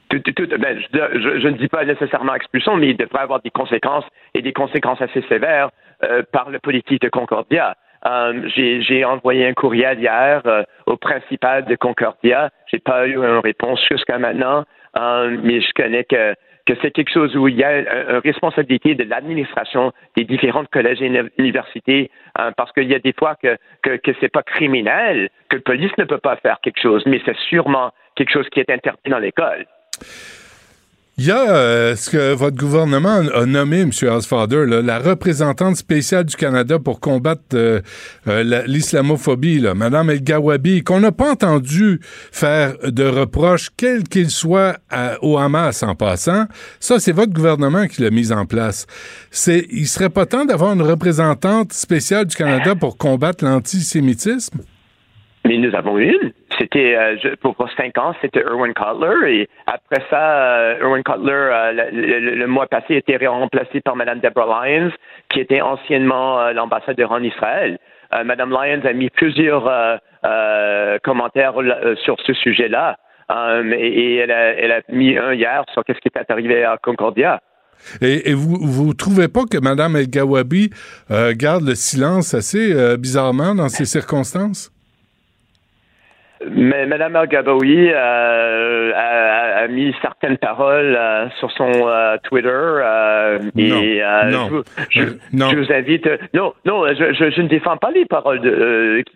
Tout, 0.09 0.19
tout, 0.19 0.47
ben, 0.57 0.79
je, 0.79 1.19
je, 1.19 1.39
je, 1.39 1.47
ne 1.47 1.57
dis 1.57 1.67
pas 1.67 1.85
nécessairement 1.85 2.35
expulsion, 2.35 2.75
mais 2.77 2.89
il 2.89 2.97
devrait 2.97 3.21
avoir 3.21 3.41
des 3.41 3.51
conséquences 3.51 4.05
et 4.33 4.41
des 4.41 4.53
conséquences 4.53 5.01
assez 5.01 5.23
sévères 5.29 5.69
euh, 6.03 6.23
par 6.31 6.49
le 6.49 6.59
politique 6.59 7.01
de 7.01 7.09
Concordia. 7.09 7.75
Euh, 8.05 8.47
j'ai 8.55 9.03
envoyé 9.03 9.45
un 9.45 9.53
courriel 9.53 9.99
hier 9.99 10.41
euh, 10.45 10.63
au 10.85 10.95
principal 10.95 11.65
de 11.65 11.75
Concordia. 11.75 12.49
J'ai 12.71 12.79
pas 12.79 13.07
eu 13.07 13.15
une 13.15 13.39
réponse 13.43 13.79
jusqu'à 13.91 14.17
maintenant, 14.17 14.63
euh, 14.97 15.37
mais 15.43 15.59
je 15.61 15.71
connais 15.75 16.05
que 16.05 16.33
que 16.69 16.79
c'est 16.83 16.91
quelque 16.91 17.11
chose 17.11 17.35
où 17.35 17.47
il 17.47 17.55
y 17.55 17.63
a 17.63 17.79
une 17.79 18.21
responsabilité 18.23 18.93
de 18.93 19.03
l'administration 19.03 19.91
des 20.15 20.23
différentes 20.23 20.69
collèges 20.69 21.01
et 21.01 21.11
universités, 21.39 22.11
hein, 22.35 22.51
parce 22.55 22.71
qu'il 22.73 22.87
y 22.87 22.93
a 22.93 22.99
des 22.99 23.13
fois 23.13 23.35
que, 23.41 23.57
que, 23.81 23.97
que 23.97 24.11
c'est 24.21 24.29
pas 24.29 24.43
criminel, 24.43 25.29
que 25.49 25.55
la 25.55 25.61
police 25.63 25.91
ne 25.97 26.03
peut 26.03 26.19
pas 26.19 26.35
faire 26.35 26.59
quelque 26.61 26.79
chose, 26.79 27.01
mais 27.07 27.19
c'est 27.25 27.35
sûrement 27.49 27.91
quelque 28.15 28.31
chose 28.31 28.47
qui 28.49 28.59
est 28.59 28.69
interdit 28.69 29.09
dans 29.09 29.17
l'école. 29.17 29.65
Il 31.21 31.25
y 31.25 31.31
a 31.31 31.53
euh, 31.53 31.97
ce 31.97 32.09
que 32.09 32.33
votre 32.33 32.55
gouvernement 32.55 33.21
a 33.35 33.45
nommé, 33.45 33.81
M. 33.81 33.91
Osfader, 34.09 34.65
là, 34.65 34.81
la 34.81 34.99
représentante 34.99 35.75
spéciale 35.75 36.23
du 36.23 36.37
Canada 36.37 36.79
pour 36.79 37.01
combattre 37.01 37.41
euh, 37.55 37.81
euh, 38.29 38.63
l'islamophobie, 38.65 39.59
Mme 39.75 40.11
El 40.11 40.23
Gawabi, 40.23 40.81
qu'on 40.81 41.01
n'a 41.01 41.11
pas 41.11 41.29
entendu 41.29 41.99
faire 42.31 42.75
de 42.85 43.03
reproches, 43.03 43.69
quels 43.75 44.03
qu'ils 44.03 44.29
soient, 44.29 44.77
au 45.21 45.37
Hamas 45.37 45.83
en 45.83 45.93
passant. 45.93 46.45
Ça, 46.79 46.99
c'est 46.99 47.11
votre 47.11 47.33
gouvernement 47.33 47.87
qui 47.87 48.01
l'a 48.01 48.11
mis 48.11 48.31
en 48.31 48.45
place. 48.45 48.87
C'est, 49.29 49.67
il 49.71 49.87
serait 49.87 50.09
pas 50.09 50.25
temps 50.25 50.45
d'avoir 50.45 50.71
une 50.71 50.83
représentante 50.83 51.73
spéciale 51.73 52.27
du 52.27 52.35
Canada 52.37 52.75
pour 52.75 52.97
combattre 52.97 53.43
l'antisémitisme? 53.43 54.59
Mais 55.45 55.57
nous 55.57 55.75
avons 55.75 55.97
une. 55.97 56.31
C'était 56.59 56.95
euh, 56.95 57.35
pour, 57.41 57.55
cinq 57.77 57.97
ans, 57.97 58.13
c'était 58.21 58.43
Erwin 58.43 58.73
Cutler. 58.73 59.41
Et 59.41 59.49
après 59.65 60.03
ça, 60.09 60.19
euh, 60.19 60.79
Erwin 60.81 61.03
Cutler, 61.03 61.31
euh, 61.31 61.89
le, 61.91 62.47
mois 62.47 62.67
passé, 62.67 62.95
était 62.95 63.25
remplacé 63.25 63.81
par 63.81 63.95
Mme 63.95 64.19
Deborah 64.19 64.67
Lyons, 64.67 64.91
qui 65.29 65.39
était 65.39 65.61
anciennement 65.61 66.51
l'ambassadeur 66.51 67.11
en 67.11 67.23
Israël. 67.23 67.79
Mme 68.11 68.49
Lyons 68.49 68.85
a 68.85 68.93
mis 68.93 69.09
plusieurs 69.09 69.71
commentaires 71.03 71.53
sur 72.03 72.17
ce 72.25 72.33
sujet-là. 72.33 72.97
et, 73.71 74.15
elle, 74.17 74.31
a, 74.31 74.53
elle 74.55 74.71
a 74.71 74.81
mis 74.89 75.17
un 75.17 75.33
hier 75.33 75.63
sur 75.73 75.83
qu'est-ce 75.83 75.99
qui 75.99 76.09
est 76.13 76.31
arrivé 76.31 76.63
à 76.63 76.77
Concordia. 76.81 77.39
Et, 78.01 78.33
vous 78.33 78.57
vous 78.61 78.93
trouvez 78.93 79.27
pas 79.27 79.45
que 79.45 79.57
Mme 79.57 79.95
El 79.95 80.09
Gawabi 80.09 80.69
euh, 81.11 81.33
garde 81.35 81.65
le 81.65 81.75
silence 81.75 82.33
assez 82.33 82.73
euh, 82.73 82.97
bizarrement 82.97 83.55
dans 83.55 83.69
ces 83.69 83.85
circonstances? 83.85 84.71
Mais 86.47 86.85
Mme 86.85 87.15
Al-Gabaoui 87.17 87.91
euh, 87.91 88.93
a, 88.95 89.63
a, 89.63 89.67
mis 89.67 89.93
certaines 90.01 90.37
paroles 90.37 90.95
euh, 90.97 91.27
sur 91.39 91.51
son 91.51 91.69
euh, 91.73 92.17
Twitter 92.23 92.49
et 93.57 94.01
non, 94.31 94.63
je, 94.89 95.01
je, 95.01 95.03
non. 95.33 95.49
je, 95.49 95.57
vous 95.57 95.71
invite. 95.73 96.09
non, 96.33 96.53
non, 96.65 96.87
je, 96.87 97.13
je, 97.13 97.41
ne 97.41 97.47
défends 97.47 97.75
pas 97.75 97.91
les 97.91 98.05
paroles 98.05 98.39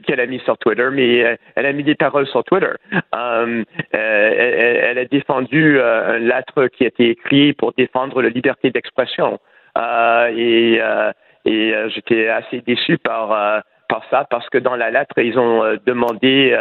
qu'elle 0.06 0.20
a 0.20 0.26
mises 0.26 0.41
sur 0.41 0.58
Twitter, 0.58 0.90
mais 0.91 1.38
elle 1.56 1.66
a 1.66 1.72
mis 1.72 1.84
des 1.84 1.95
paroles 1.95 2.28
sur 2.28 2.44
Twitter. 2.44 2.72
Elle, 2.91 3.66
elle, 3.91 4.98
a 4.98 5.06
défendu 5.06 5.80
un 5.80 6.20
lettre 6.20 6.68
qui 6.68 6.84
a 6.84 6.88
été 6.88 7.12
écrit 7.12 7.54
pour 7.54 7.72
défendre 7.74 8.22
la 8.22 8.30
liberté 8.30 8.70
d'expression. 8.70 9.40
et 9.78 10.80
et 11.45 11.74
j'étais 11.94 12.28
assez 12.28 12.62
déçu 12.62 12.98
par 12.98 13.64
par 13.88 14.02
ça 14.10 14.26
parce 14.30 14.50
que 14.50 14.58
dans 14.58 14.76
la 14.76 14.91
lettre 14.91 15.18
ils 15.20 15.38
ont 15.40 15.78
demandé 15.86 16.56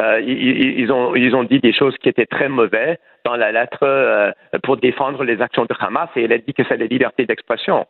euh, 0.00 0.20
ils, 0.20 0.90
ont, 0.90 1.14
ils 1.14 1.34
ont 1.34 1.44
dit 1.44 1.60
des 1.60 1.72
choses 1.72 1.96
qui 1.98 2.08
étaient 2.08 2.26
très 2.26 2.48
mauvaises 2.48 2.96
dans 3.24 3.36
la 3.36 3.52
lettre 3.52 3.78
euh, 3.82 4.32
pour 4.62 4.76
défendre 4.76 5.22
les 5.24 5.40
actions 5.40 5.64
de 5.64 5.74
Hamas 5.78 6.08
et 6.16 6.24
elle 6.24 6.32
a 6.32 6.38
dit 6.38 6.52
que 6.52 6.62
c'est 6.68 6.76
la 6.76 6.86
liberté 6.86 7.26
d'expression. 7.26 7.86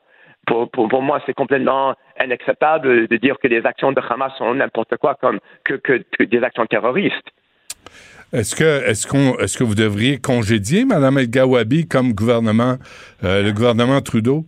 Pour, 0.47 0.71
pour, 0.71 1.01
moi, 1.01 1.23
c'est 1.25 1.33
complètement 1.33 1.95
inacceptable 2.23 3.09
de 3.09 3.17
dire 3.17 3.39
que 3.39 3.49
les 3.49 3.65
actions 3.65 3.93
de 3.93 4.01
Hamas 4.07 4.33
sont 4.37 4.55
n'importe 4.55 4.97
quoi 4.99 5.15
comme 5.15 5.41
que, 5.65 5.75
que, 5.75 6.23
des 6.23 6.43
actions 6.43 6.67
terroristes. 6.67 7.31
Est-ce 8.33 8.55
que 8.55 8.87
est-ce 8.89 9.43
est-ce 9.43 9.57
que 9.57 9.65
vous 9.65 9.75
devriez 9.75 10.19
congédier 10.19 10.85
Mme 10.85 11.19
El 11.19 11.31
Gawabi 11.31 11.87
comme 11.87 12.13
gouvernement 12.13 12.77
euh, 13.23 13.43
le 13.43 13.53
gouvernement 13.53 14.01
Trudeau? 14.01 14.45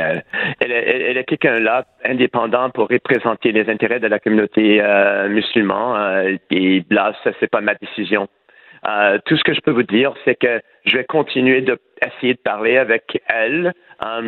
Elle, 0.00 0.22
elle, 0.60 1.16
est 1.16 1.24
quelqu'un 1.24 1.60
là, 1.60 1.84
indépendant, 2.04 2.70
pour 2.70 2.88
représenter 2.88 3.52
les 3.52 3.68
intérêts 3.70 4.00
de 4.00 4.06
la 4.06 4.18
communauté 4.18 4.80
euh, 4.80 5.28
musulmane. 5.28 6.26
Euh, 6.26 6.36
et 6.50 6.84
là, 6.90 7.12
ça, 7.22 7.30
c'est 7.40 7.50
pas 7.50 7.60
ma 7.60 7.74
décision. 7.74 8.28
Euh, 8.86 9.18
tout 9.24 9.36
ce 9.36 9.44
que 9.44 9.54
je 9.54 9.60
peux 9.60 9.70
vous 9.70 9.82
dire, 9.82 10.12
c'est 10.24 10.34
que 10.34 10.60
je 10.84 10.96
vais 10.96 11.04
continuer 11.04 11.62
d'essayer 11.62 12.34
de, 12.34 12.38
de 12.38 12.42
parler 12.42 12.76
avec 12.76 13.22
elle. 13.28 13.72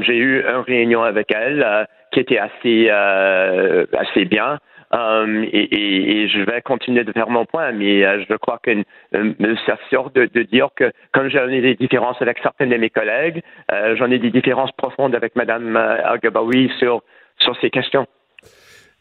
J'ai 0.01 0.17
eu 0.17 0.41
une 0.41 0.63
réunion 0.67 1.03
avec 1.03 1.31
elle 1.35 1.87
qui 2.13 2.21
était 2.21 2.39
assez, 2.39 2.89
assez 2.89 4.25
bien. 4.25 4.59
Um, 4.93 5.43
et, 5.43 5.49
et, 5.49 6.23
et, 6.23 6.29
je 6.29 6.39
vais 6.39 6.63
continuer 6.63 7.03
de 7.03 7.11
faire 7.11 7.29
mon 7.29 7.45
point, 7.45 7.73
mais 7.73 8.05
euh, 8.05 8.25
je 8.29 8.37
crois 8.37 8.61
que 8.63 8.71
euh, 9.15 9.55
ça 9.67 9.77
sort 9.91 10.11
de, 10.13 10.31
de, 10.33 10.43
dire 10.43 10.69
que 10.77 10.93
comme 11.13 11.29
j'en 11.29 11.49
ai 11.49 11.61
des 11.61 11.75
différences 11.75 12.23
avec 12.23 12.39
certains 12.41 12.69
de 12.69 12.77
mes 12.77 12.91
collègues, 12.91 13.43
euh, 13.73 13.97
j'en 13.97 14.11
ai 14.13 14.21
des 14.21 14.31
différences 14.31 14.71
profondes 14.77 15.17
avec 15.17 15.35
Mme 15.35 15.77
Al-Gabawi 15.77 16.71
sur, 16.79 17.03
sur 17.41 17.57
ces 17.61 17.71
questions. 17.71 18.07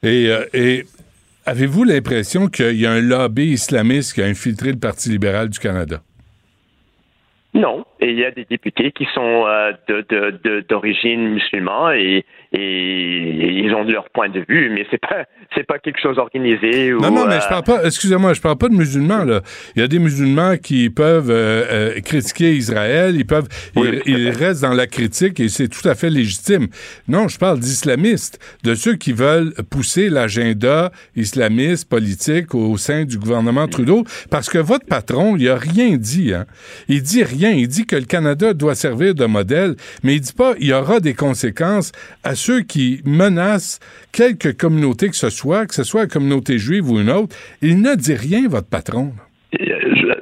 Et, 0.01 0.31
et 0.53 0.85
avez-vous 1.45 1.83
l'impression 1.83 2.47
qu'il 2.47 2.81
y 2.81 2.87
a 2.87 2.91
un 2.91 3.01
lobby 3.01 3.51
islamiste 3.51 4.13
qui 4.13 4.23
a 4.23 4.25
infiltré 4.25 4.71
le 4.71 4.79
Parti 4.79 5.09
libéral 5.09 5.49
du 5.49 5.59
Canada? 5.59 6.01
Non, 7.53 7.85
et 7.99 8.09
il 8.09 8.19
y 8.19 8.25
a 8.25 8.31
des 8.31 8.45
députés 8.45 8.91
qui 8.91 9.07
sont 9.13 9.45
euh, 9.47 9.71
d'origine 10.69 11.23
de, 11.23 11.29
de, 11.29 11.33
musulmane 11.33 11.95
et, 11.95 12.25
ils 12.57 13.73
ont 13.75 13.83
leur 13.83 14.09
point 14.11 14.29
de 14.29 14.45
vue, 14.47 14.71
mais 14.73 14.87
c'est 14.89 15.01
pas 15.01 15.25
c'est 15.53 15.65
pas 15.65 15.77
quelque 15.77 15.99
chose 15.99 16.17
organisé. 16.17 16.93
Ou, 16.93 17.01
non, 17.01 17.11
non, 17.11 17.25
mais 17.25 17.35
euh... 17.35 17.41
je 17.41 17.49
parle 17.49 17.63
pas. 17.63 17.83
Excusez-moi, 17.83 18.33
je 18.33 18.39
parle 18.39 18.57
pas 18.57 18.69
de 18.69 18.75
musulmans 18.75 19.25
là. 19.25 19.41
Il 19.75 19.81
y 19.81 19.83
a 19.83 19.87
des 19.87 19.99
musulmans 19.99 20.55
qui 20.55 20.89
peuvent 20.89 21.29
euh, 21.29 21.65
euh 21.69 22.01
critiquer 22.01 22.53
Israël, 22.53 23.15
ils 23.17 23.25
peuvent, 23.25 23.47
oui, 23.75 23.99
ils, 24.05 24.19
ils 24.19 24.29
restent 24.29 24.61
dans 24.61 24.73
la 24.73 24.87
critique 24.87 25.39
et 25.41 25.49
c'est 25.49 25.67
tout 25.67 25.85
à 25.87 25.95
fait 25.95 26.09
légitime. 26.09 26.67
Non, 27.09 27.27
je 27.27 27.37
parle 27.37 27.59
d'islamistes, 27.59 28.39
de 28.63 28.73
ceux 28.73 28.95
qui 28.95 29.11
veulent 29.11 29.53
pousser 29.69 30.09
l'agenda 30.09 30.91
islamiste 31.15 31.89
politique 31.89 32.55
au 32.55 32.77
sein 32.77 33.03
du 33.03 33.17
gouvernement 33.17 33.67
Trudeau, 33.67 34.03
parce 34.29 34.49
que 34.49 34.57
votre 34.57 34.85
patron, 34.85 35.35
il 35.35 35.49
a 35.49 35.57
rien 35.57 35.97
dit. 35.97 36.33
Hein. 36.33 36.45
Il 36.87 37.01
dit 37.01 37.23
rien. 37.23 37.51
Il 37.51 37.67
dit 37.67 37.84
que 37.85 37.95
le 37.95 38.05
Canada 38.05 38.53
doit 38.53 38.75
servir 38.75 39.15
de 39.15 39.25
modèle, 39.25 39.75
mais 40.03 40.15
il 40.15 40.21
dit 40.21 40.33
pas 40.33 40.55
il 40.59 40.67
y 40.67 40.73
aura 40.73 40.99
des 40.99 41.13
conséquences 41.13 41.91
à 42.23 42.35
ceux 42.35 42.61
qui 42.61 43.01
menacent 43.05 43.79
quelque 44.11 44.49
communauté 44.49 45.09
que 45.09 45.15
ce 45.15 45.29
soit, 45.29 45.65
que 45.65 45.75
ce 45.75 45.83
soit 45.83 46.01
la 46.01 46.07
communauté 46.07 46.57
juive 46.57 46.89
ou 46.89 46.99
une 46.99 47.09
autre. 47.09 47.35
Il 47.61 47.81
ne 47.81 47.95
dit 47.95 48.15
rien, 48.15 48.47
votre 48.47 48.67
patron. 48.67 49.13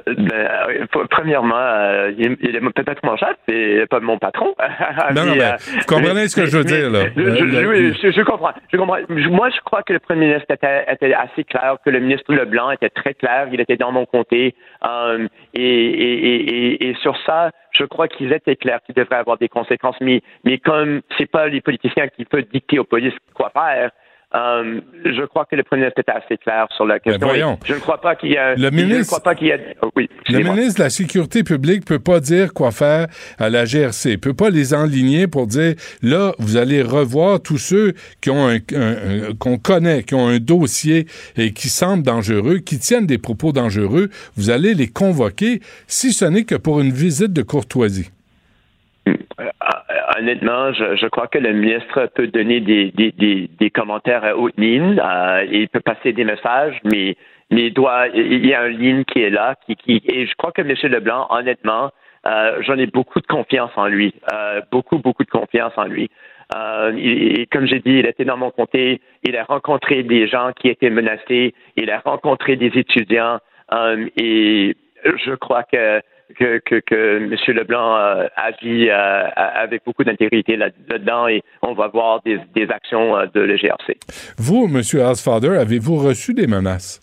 Je, 0.06 0.12
ben, 0.12 0.32
euh, 0.32 1.06
premièrement, 1.10 1.54
euh, 1.56 2.12
il, 2.18 2.56
est 2.56 2.60
peut-être 2.60 3.04
mon 3.04 3.16
chef 3.16 3.36
et 3.48 3.86
pas 3.86 4.00
mon 4.00 4.18
patron. 4.18 4.54
non, 5.14 5.24
non, 5.24 5.34
mais, 5.36 5.52
vous 5.58 5.86
comprenez 5.86 6.28
ce 6.28 6.36
que 6.36 6.46
je 6.46 6.58
veux 6.58 6.64
dire, 6.64 6.90
là? 6.90 7.04
oui, 7.16 7.94
je, 8.02 8.22
comprends, 8.22 8.52
je 8.70 8.76
comprends. 8.76 8.98
Moi, 9.08 9.50
je 9.50 9.60
crois 9.64 9.82
que 9.82 9.92
le 9.92 9.98
premier 9.98 10.26
ministre 10.26 10.50
était, 10.50 11.14
assez 11.14 11.44
clair, 11.44 11.76
que 11.84 11.90
le 11.90 12.00
ministre 12.00 12.32
Leblanc 12.34 12.70
était 12.70 12.90
très 12.90 13.14
clair, 13.14 13.48
il 13.52 13.60
était 13.60 13.76
dans 13.76 13.92
mon 13.92 14.04
comté. 14.06 14.54
et, 14.84 15.24
et, 15.54 16.88
et, 16.88 16.94
sur 17.02 17.16
ça, 17.24 17.50
je 17.72 17.84
crois 17.84 18.08
qu'ils 18.08 18.32
étaient 18.32 18.56
clairs 18.56 18.80
qu'il 18.84 18.94
devrait 18.94 19.16
avoir 19.16 19.38
des 19.38 19.48
conséquences. 19.48 19.96
Mais, 20.00 20.22
mais 20.44 20.58
comme 20.58 21.00
c'est 21.18 21.30
pas 21.30 21.48
les 21.48 21.60
politiciens 21.60 22.08
qui 22.08 22.24
peuvent 22.24 22.46
dicter 22.52 22.78
aux 22.78 22.84
polices 22.84 23.14
quoi 23.34 23.50
faire, 23.50 23.90
euh, 24.34 24.80
je 25.04 25.24
crois 25.26 25.44
que 25.44 25.54
le 25.54 25.62
premier 25.62 25.86
était 25.86 26.10
assez 26.10 26.36
clair 26.38 26.66
sur 26.74 26.84
la 26.84 26.98
question. 26.98 27.26
Ben 27.26 27.56
je 27.64 27.74
ne 27.74 27.78
crois 27.78 28.00
pas 28.00 28.16
qu'il 28.16 28.32
y 28.32 28.36
a. 28.36 28.56
Le 28.56 28.70
ministre, 28.70 29.20
oh, 29.82 29.90
oui, 29.94 30.10
le 30.28 30.38
ministre 30.40 30.78
de 30.78 30.84
la 30.84 30.90
Sécurité 30.90 31.44
publique 31.44 31.84
peut 31.84 32.00
pas 32.00 32.18
dire 32.18 32.52
quoi 32.52 32.72
faire 32.72 33.06
à 33.38 33.48
la 33.48 33.64
GRC. 33.64 34.10
Il 34.10 34.18
peut 34.18 34.34
pas 34.34 34.50
les 34.50 34.74
enligner 34.74 35.28
pour 35.28 35.46
dire 35.46 35.74
là, 36.02 36.32
vous 36.38 36.56
allez 36.56 36.82
revoir 36.82 37.40
tous 37.40 37.58
ceux 37.58 37.92
qui 38.20 38.30
ont 38.30 38.48
un, 38.48 38.58
qu'on 39.38 39.58
connaît, 39.58 40.02
qui 40.02 40.14
ont 40.14 40.26
un 40.26 40.38
dossier 40.38 41.06
et 41.36 41.52
qui 41.52 41.68
semblent 41.68 42.02
dangereux, 42.02 42.58
qui 42.58 42.80
tiennent 42.80 43.06
des 43.06 43.18
propos 43.18 43.52
dangereux. 43.52 44.10
Vous 44.36 44.50
allez 44.50 44.74
les 44.74 44.88
convoquer, 44.88 45.60
si 45.86 46.12
ce 46.12 46.24
n'est 46.24 46.44
que 46.44 46.56
pour 46.56 46.80
une 46.80 46.92
visite 46.92 47.32
de 47.32 47.42
courtoisie. 47.42 48.10
Euh, 50.24 50.30
honnêtement, 50.30 50.72
je, 50.72 51.06
crois 51.08 51.26
que 51.26 51.38
le 51.38 51.52
ministre 51.52 52.06
peut 52.14 52.26
donner 52.28 52.60
des, 52.60 53.70
commentaires 53.70 54.24
à 54.24 54.36
haute 54.36 54.56
ligne. 54.58 55.00
Euh, 55.02 55.44
il 55.50 55.68
peut 55.68 55.80
passer 55.80 56.12
des 56.12 56.24
messages, 56.24 56.78
mais, 56.84 57.16
il, 57.50 57.72
doit, 57.72 58.08
il 58.08 58.46
y 58.46 58.54
a 58.54 58.66
une 58.66 58.78
ligne 58.78 59.04
qui 59.04 59.20
est 59.20 59.30
là. 59.30 59.54
Qui, 59.66 60.02
et 60.06 60.26
je 60.26 60.34
crois 60.36 60.52
que 60.52 60.62
M. 60.62 60.74
Leblanc, 60.84 61.26
honnêtement, 61.30 61.90
euh, 62.26 62.62
j'en 62.62 62.78
ai 62.78 62.86
beaucoup 62.86 63.20
de 63.20 63.26
confiance 63.26 63.70
en 63.76 63.86
lui. 63.86 64.14
beaucoup, 64.70 64.98
beaucoup 64.98 65.24
de 65.24 65.30
confiance 65.30 65.72
en 65.76 65.84
lui. 65.84 66.10
et 66.96 67.46
comme 67.52 67.66
j'ai 67.66 67.80
dit, 67.80 67.98
il 67.98 68.06
était 68.06 68.24
dans 68.24 68.36
mon 68.36 68.50
comté. 68.50 69.00
Il 69.24 69.36
a 69.36 69.44
rencontré 69.44 70.02
des 70.02 70.26
gens 70.26 70.52
qui 70.52 70.68
étaient 70.68 70.90
menacés. 70.90 71.54
Il 71.76 71.90
a 71.90 72.00
rencontré 72.00 72.56
des 72.56 72.72
étudiants. 72.78 73.38
et 74.16 74.76
je 75.04 75.34
crois 75.34 75.64
que 75.64 76.00
que, 76.34 76.58
que, 76.58 76.80
que 76.80 77.16
M. 77.16 77.56
Leblanc 77.56 77.96
euh, 77.96 78.26
agit 78.36 78.90
euh, 78.90 79.28
avec 79.36 79.82
beaucoup 79.84 80.04
d'intégrité 80.04 80.56
là-dedans 80.56 81.28
et 81.28 81.42
on 81.62 81.74
va 81.74 81.88
voir 81.88 82.20
des, 82.24 82.38
des 82.54 82.68
actions 82.70 83.16
euh, 83.16 83.26
de 83.34 83.40
l'EGRC. 83.40 83.96
Vous, 84.38 84.64
M. 84.64 84.76
Housefather, 84.76 85.56
avez-vous 85.58 85.96
reçu 85.96 86.34
des 86.34 86.46
menaces? 86.46 87.00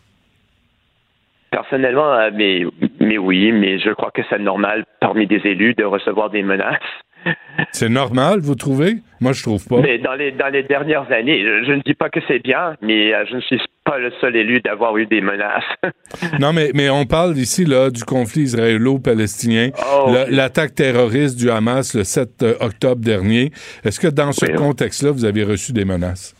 Personnellement, 1.51 2.29
mais, 2.33 2.63
mais 2.99 3.17
oui, 3.17 3.51
mais 3.51 3.79
je 3.79 3.89
crois 3.91 4.11
que 4.11 4.21
c'est 4.29 4.39
normal 4.39 4.85
parmi 5.01 5.27
des 5.27 5.41
élus 5.43 5.73
de 5.73 5.83
recevoir 5.83 6.29
des 6.29 6.43
menaces. 6.43 6.79
C'est 7.71 7.89
normal, 7.89 8.39
vous 8.39 8.55
trouvez? 8.55 8.95
Moi, 9.19 9.33
je 9.33 9.43
trouve 9.43 9.63
pas. 9.67 9.79
Mais 9.79 9.99
dans 9.99 10.15
les, 10.15 10.31
dans 10.31 10.47
les 10.47 10.63
dernières 10.63 11.11
années, 11.11 11.45
je 11.65 11.71
ne 11.71 11.81
dis 11.81 11.93
pas 11.93 12.09
que 12.09 12.19
c'est 12.27 12.39
bien, 12.39 12.75
mais 12.81 13.13
je 13.27 13.35
ne 13.35 13.41
suis 13.41 13.61
pas 13.83 13.97
le 13.97 14.11
seul 14.21 14.35
élu 14.35 14.61
d'avoir 14.61 14.97
eu 14.97 15.05
des 15.05 15.21
menaces. 15.21 15.63
non, 16.39 16.53
mais, 16.53 16.71
mais 16.73 16.89
on 16.89 17.05
parle 17.05 17.37
ici 17.37 17.65
là, 17.65 17.89
du 17.89 18.03
conflit 18.03 18.43
israélo-palestinien, 18.43 19.69
oh, 19.93 20.13
l'attaque 20.29 20.75
terroriste 20.75 21.37
du 21.37 21.49
Hamas 21.49 21.95
le 21.95 22.03
7 22.03 22.43
euh, 22.43 22.53
octobre 22.59 23.01
dernier. 23.01 23.51
Est-ce 23.83 23.99
que 23.99 24.07
dans 24.07 24.31
ce 24.31 24.45
contexte-là, 24.45 25.11
vous 25.11 25.25
avez 25.25 25.43
reçu 25.43 25.73
des 25.73 25.85
menaces? 25.85 26.35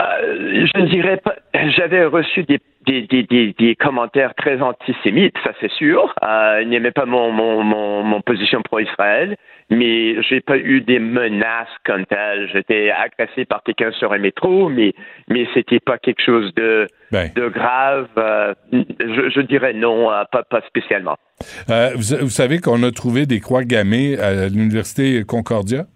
Euh, 0.00 0.66
je 0.74 0.80
ne 0.80 0.88
dirais 0.88 1.18
pas. 1.18 1.34
J'avais 1.76 2.04
reçu 2.04 2.42
des 2.44 2.58
des, 2.86 3.06
des, 3.06 3.54
des, 3.58 3.76
commentaires 3.76 4.34
très 4.34 4.60
antisémites, 4.60 5.34
ça 5.42 5.52
c'est 5.60 5.70
sûr. 5.72 6.14
Euh, 6.22 6.60
il 6.62 6.68
n'aimait 6.68 6.90
pas 6.90 7.06
mon, 7.06 7.30
mon, 7.30 7.62
mon, 7.62 8.20
position 8.20 8.62
pro-Israël, 8.62 9.36
mais 9.70 10.22
j'ai 10.22 10.40
pas 10.40 10.58
eu 10.58 10.80
des 10.80 10.98
menaces 10.98 11.68
comme 11.84 12.04
telles. 12.06 12.50
J'étais 12.52 12.90
agressé 12.90 13.44
par 13.44 13.62
quelqu'un 13.62 13.90
sur 13.92 14.12
un 14.12 14.18
métro, 14.18 14.68
mais 14.68 14.92
mais 15.28 15.46
c'était 15.54 15.80
pas 15.80 15.98
quelque 15.98 16.22
chose 16.22 16.52
de 16.54 16.86
ben. 17.10 17.30
de 17.34 17.48
grave. 17.48 18.08
Euh, 18.18 18.54
je, 18.72 19.30
je, 19.34 19.40
dirais 19.40 19.72
non, 19.72 20.10
euh, 20.10 20.24
pas, 20.30 20.42
pas 20.42 20.60
spécialement. 20.66 21.16
Vous, 21.68 22.16
vous, 22.20 22.28
savez 22.28 22.58
qu'on 22.58 22.82
a 22.82 22.90
trouvé 22.90 23.26
des 23.26 23.40
croix 23.40 23.64
gammées 23.64 24.18
à 24.18 24.48
l'université 24.48 25.24
Concordia? 25.24 25.86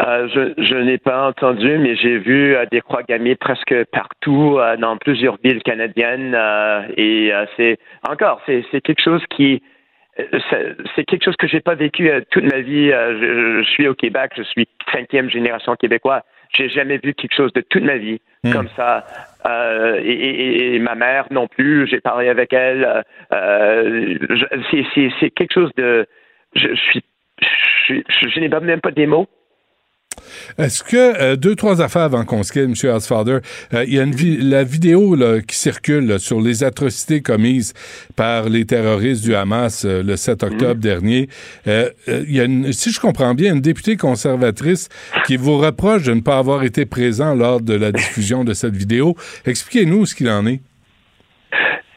Euh, 0.00 0.28
je, 0.28 0.62
je 0.62 0.76
n'ai 0.76 0.98
pas 0.98 1.26
entendu, 1.26 1.76
mais 1.78 1.96
j'ai 1.96 2.18
vu 2.18 2.54
euh, 2.54 2.66
des 2.70 2.80
croix 2.80 3.02
gammées 3.02 3.34
presque 3.34 3.74
partout 3.86 4.56
euh, 4.58 4.76
dans 4.76 4.96
plusieurs 4.96 5.38
villes 5.42 5.62
canadiennes. 5.62 6.36
et 6.96 7.32
c'est 7.56 7.78
encore, 8.08 8.40
c'est, 8.46 8.64
c'est 8.70 8.80
quelque 8.80 9.02
chose 9.02 9.22
qui, 9.30 9.60
c'est 10.16 11.04
quelque 11.04 11.24
chose 11.24 11.36
que 11.36 11.48
j'ai 11.48 11.60
pas 11.60 11.74
vécu 11.74 12.10
toute 12.30 12.44
ma 12.44 12.60
vie. 12.60 12.90
Je, 12.90 13.62
je, 13.62 13.70
suis 13.70 13.88
au 13.88 13.94
Québec, 13.94 14.32
je 14.36 14.42
suis 14.42 14.68
cinquième 14.92 15.30
génération 15.30 15.74
québécois. 15.74 16.22
J'ai 16.54 16.68
jamais 16.68 16.98
vu 16.98 17.12
quelque 17.14 17.34
chose 17.34 17.52
de 17.52 17.60
toute 17.60 17.82
ma 17.82 17.96
vie 17.96 18.20
hmm. 18.44 18.52
comme 18.52 18.68
ça. 18.76 19.04
Et, 20.00 20.12
et, 20.12 20.74
et, 20.74 20.78
ma 20.78 20.94
mère 20.94 21.26
non 21.30 21.46
plus. 21.46 21.88
J'ai 21.88 22.00
parlé 22.00 22.28
avec 22.28 22.52
elle. 22.52 23.04
c'est, 23.30 24.84
c'est, 24.94 25.10
c'est 25.18 25.30
quelque 25.30 25.52
chose 25.52 25.70
de. 25.76 26.06
Je, 26.54 26.74
suis, 26.74 27.04
je, 27.88 27.94
je 28.28 28.40
n'ai 28.40 28.48
même 28.48 28.80
pas 28.80 28.90
des 28.90 29.06
mots 29.06 29.28
est-ce 30.58 30.82
que, 30.82 30.96
euh, 30.96 31.36
deux, 31.36 31.54
trois 31.54 31.80
affaires 31.80 32.02
avant 32.02 32.24
qu'on 32.24 32.42
se 32.42 32.52
quitte, 32.52 32.64
M. 32.64 32.90
Asfather, 32.94 33.38
euh, 33.74 33.84
il 33.86 33.94
y 33.94 33.98
a 33.98 34.02
une 34.02 34.14
la 34.48 34.64
vidéo 34.64 35.14
là, 35.14 35.40
qui 35.40 35.56
circule 35.56 36.18
sur 36.18 36.40
les 36.40 36.64
atrocités 36.64 37.22
commises 37.22 37.74
par 38.16 38.48
les 38.48 38.64
terroristes 38.64 39.22
du 39.22 39.34
Hamas 39.34 39.84
euh, 39.84 40.02
le 40.02 40.16
7 40.16 40.42
octobre 40.42 40.74
mhm. 40.74 40.80
dernier. 40.80 41.28
il 41.66 42.32
y 42.32 42.40
a 42.40 42.44
une, 42.44 42.72
si 42.72 42.90
je 42.90 43.00
comprends 43.00 43.34
bien, 43.34 43.54
une 43.54 43.60
députée 43.60 43.96
conservatrice 43.96 44.88
qui 45.26 45.36
vous 45.36 45.58
reproche 45.58 46.04
de 46.04 46.14
ne 46.14 46.20
pas 46.20 46.38
avoir 46.38 46.64
été 46.64 46.86
présent 46.86 47.34
lors 47.34 47.60
de 47.60 47.74
la 47.74 47.92
diffusion 47.92 48.44
de 48.44 48.54
cette 48.54 48.74
vidéo. 48.74 49.16
Expliquez-nous 49.46 50.06
ce 50.06 50.14
qu'il 50.14 50.28
en 50.28 50.46
est. 50.46 50.60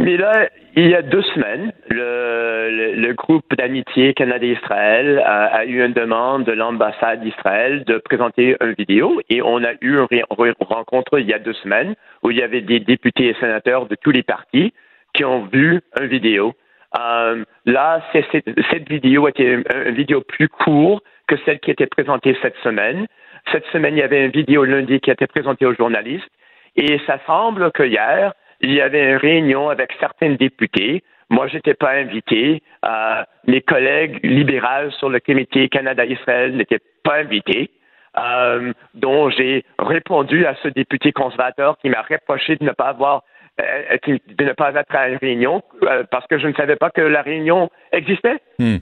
Mais 0.01 0.17
là, 0.17 0.49
il 0.75 0.87
y 0.87 0.95
a 0.95 1.03
deux 1.03 1.21
semaines, 1.21 1.71
le, 1.89 2.95
le, 2.95 3.13
groupe 3.13 3.45
d'amitié 3.55 4.15
Canada-Israël 4.15 5.21
a, 5.23 5.45
a, 5.45 5.65
eu 5.65 5.83
une 5.83 5.93
demande 5.93 6.43
de 6.43 6.53
l'ambassade 6.53 7.21
d'Israël 7.21 7.83
de 7.83 7.99
présenter 7.99 8.57
une 8.61 8.73
vidéo 8.73 9.21
et 9.29 9.43
on 9.43 9.63
a 9.63 9.73
eu 9.81 9.99
une 10.09 10.53
rencontre 10.59 11.19
il 11.19 11.27
y 11.27 11.33
a 11.33 11.39
deux 11.39 11.53
semaines 11.53 11.93
où 12.23 12.31
il 12.31 12.37
y 12.37 12.41
avait 12.41 12.61
des 12.61 12.79
députés 12.79 13.27
et 13.27 13.35
sénateurs 13.35 13.85
de 13.85 13.95
tous 13.95 14.09
les 14.09 14.23
partis 14.23 14.73
qui 15.13 15.23
ont 15.23 15.45
vu 15.53 15.81
une 15.99 16.07
vidéo. 16.07 16.53
Euh, 16.99 17.43
là, 17.65 18.01
cette 18.13 18.89
vidéo 18.89 19.27
était 19.27 19.53
une, 19.53 19.63
une 19.85 19.95
vidéo 19.95 20.21
plus 20.21 20.49
courte 20.49 21.03
que 21.27 21.35
celle 21.45 21.59
qui 21.59 21.69
était 21.69 21.85
présentée 21.85 22.35
cette 22.41 22.57
semaine. 22.63 23.05
Cette 23.51 23.65
semaine, 23.67 23.95
il 23.95 23.99
y 23.99 24.03
avait 24.03 24.25
une 24.25 24.31
vidéo 24.31 24.65
lundi 24.65 24.99
qui 24.99 25.11
a 25.11 25.13
été 25.13 25.27
présentée 25.27 25.67
aux 25.67 25.75
journalistes 25.75 26.29
et 26.75 26.99
ça 27.05 27.19
semble 27.27 27.71
que 27.71 27.83
hier, 27.83 28.33
il 28.61 28.73
y 28.73 28.81
avait 28.81 29.11
une 29.11 29.17
réunion 29.17 29.69
avec 29.69 29.91
certains 29.99 30.31
députés. 30.31 31.03
Moi, 31.29 31.47
je 31.47 31.55
n'étais 31.55 31.73
pas 31.73 31.91
invité. 31.91 32.61
Euh, 32.85 33.23
mes 33.47 33.61
collègues 33.61 34.19
libéraux 34.23 34.91
sur 34.99 35.09
le 35.09 35.19
comité 35.19 35.69
Canada-Israël 35.69 36.55
n'étaient 36.55 36.81
pas 37.03 37.17
invités. 37.17 37.71
Euh, 38.17 38.73
dont 38.93 39.29
j'ai 39.29 39.63
répondu 39.79 40.45
à 40.45 40.53
ce 40.61 40.67
député 40.67 41.13
conservateur 41.13 41.77
qui 41.77 41.87
m'a 41.87 42.01
reproché 42.01 42.57
de 42.57 42.65
ne 42.65 42.71
pas 42.71 42.89
avoir 42.89 43.23
euh, 43.61 43.97
de 44.05 44.43
ne 44.43 44.51
pas 44.51 44.73
être 44.73 44.93
à 44.93 45.07
une 45.07 45.15
réunion 45.15 45.63
euh, 45.83 46.03
parce 46.11 46.27
que 46.27 46.37
je 46.37 46.47
ne 46.47 46.53
savais 46.53 46.75
pas 46.75 46.89
que 46.89 46.99
la 46.99 47.21
réunion 47.21 47.69
existait. 47.93 48.39
Hmm. 48.59 48.79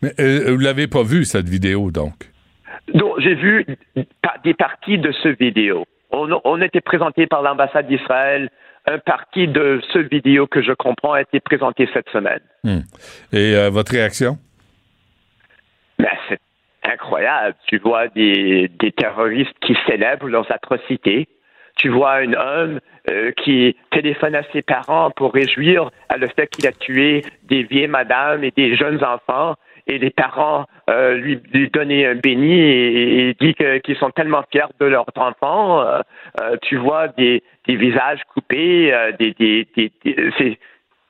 Mais 0.00 0.12
vous 0.50 0.58
l'avez 0.58 0.86
pas 0.86 1.02
vu 1.02 1.26
cette 1.26 1.50
vidéo 1.50 1.90
donc? 1.90 2.14
Donc 2.94 3.20
j'ai 3.20 3.34
vu 3.34 3.66
des 4.42 4.54
parties 4.54 4.96
de 4.96 5.12
ce 5.22 5.28
vidéo. 5.28 5.84
On, 6.10 6.40
on 6.42 6.62
était 6.62 6.80
présenté 6.80 7.26
par 7.26 7.42
l'ambassade 7.42 7.88
d'Israël 7.88 8.48
un 8.86 8.98
parti 8.98 9.48
de 9.48 9.80
ce 9.92 9.98
vidéo 9.98 10.46
que 10.46 10.62
je 10.62 10.72
comprends 10.72 11.12
a 11.12 11.22
été 11.22 11.40
présenté 11.40 11.88
cette 11.92 12.08
semaine. 12.10 12.40
Hmm. 12.64 12.80
Et 13.32 13.54
euh, 13.54 13.70
votre 13.70 13.92
réaction? 13.92 14.38
Ben, 15.98 16.08
c'est 16.28 16.40
incroyable. 16.82 17.56
Tu 17.68 17.78
vois 17.78 18.08
des, 18.08 18.68
des, 18.80 18.92
terroristes 18.92 19.54
qui 19.60 19.76
célèbrent 19.86 20.26
leurs 20.26 20.50
atrocités. 20.50 21.28
Tu 21.76 21.88
vois 21.88 22.14
un 22.14 22.32
homme 22.32 22.80
euh, 23.10 23.32
qui 23.32 23.76
téléphone 23.90 24.34
à 24.34 24.42
ses 24.52 24.62
parents 24.62 25.10
pour 25.10 25.32
réjouir 25.32 25.90
à 26.08 26.16
le 26.16 26.28
fait 26.28 26.48
qu'il 26.48 26.66
a 26.66 26.72
tué 26.72 27.22
des 27.44 27.62
vieilles 27.62 27.88
madames 27.88 28.44
et 28.44 28.50
des 28.50 28.76
jeunes 28.76 29.02
enfants 29.04 29.54
et 29.86 29.98
les 29.98 30.10
parents 30.10 30.66
euh, 30.90 31.14
lui, 31.14 31.40
lui 31.52 31.70
donner 31.70 32.06
un 32.06 32.14
béni 32.14 32.52
et, 32.52 33.28
et 33.28 33.34
dit 33.40 33.54
qu'ils 33.54 33.96
sont 33.96 34.10
tellement 34.10 34.42
fiers 34.50 34.66
de 34.80 34.86
leurs 34.86 35.06
enfants. 35.16 35.82
Euh, 35.82 36.00
euh, 36.40 36.56
tu 36.62 36.76
vois 36.76 37.08
des, 37.08 37.42
des 37.66 37.76
visages 37.76 38.20
coupés, 38.32 38.92
des, 39.18 39.32
des, 39.32 40.58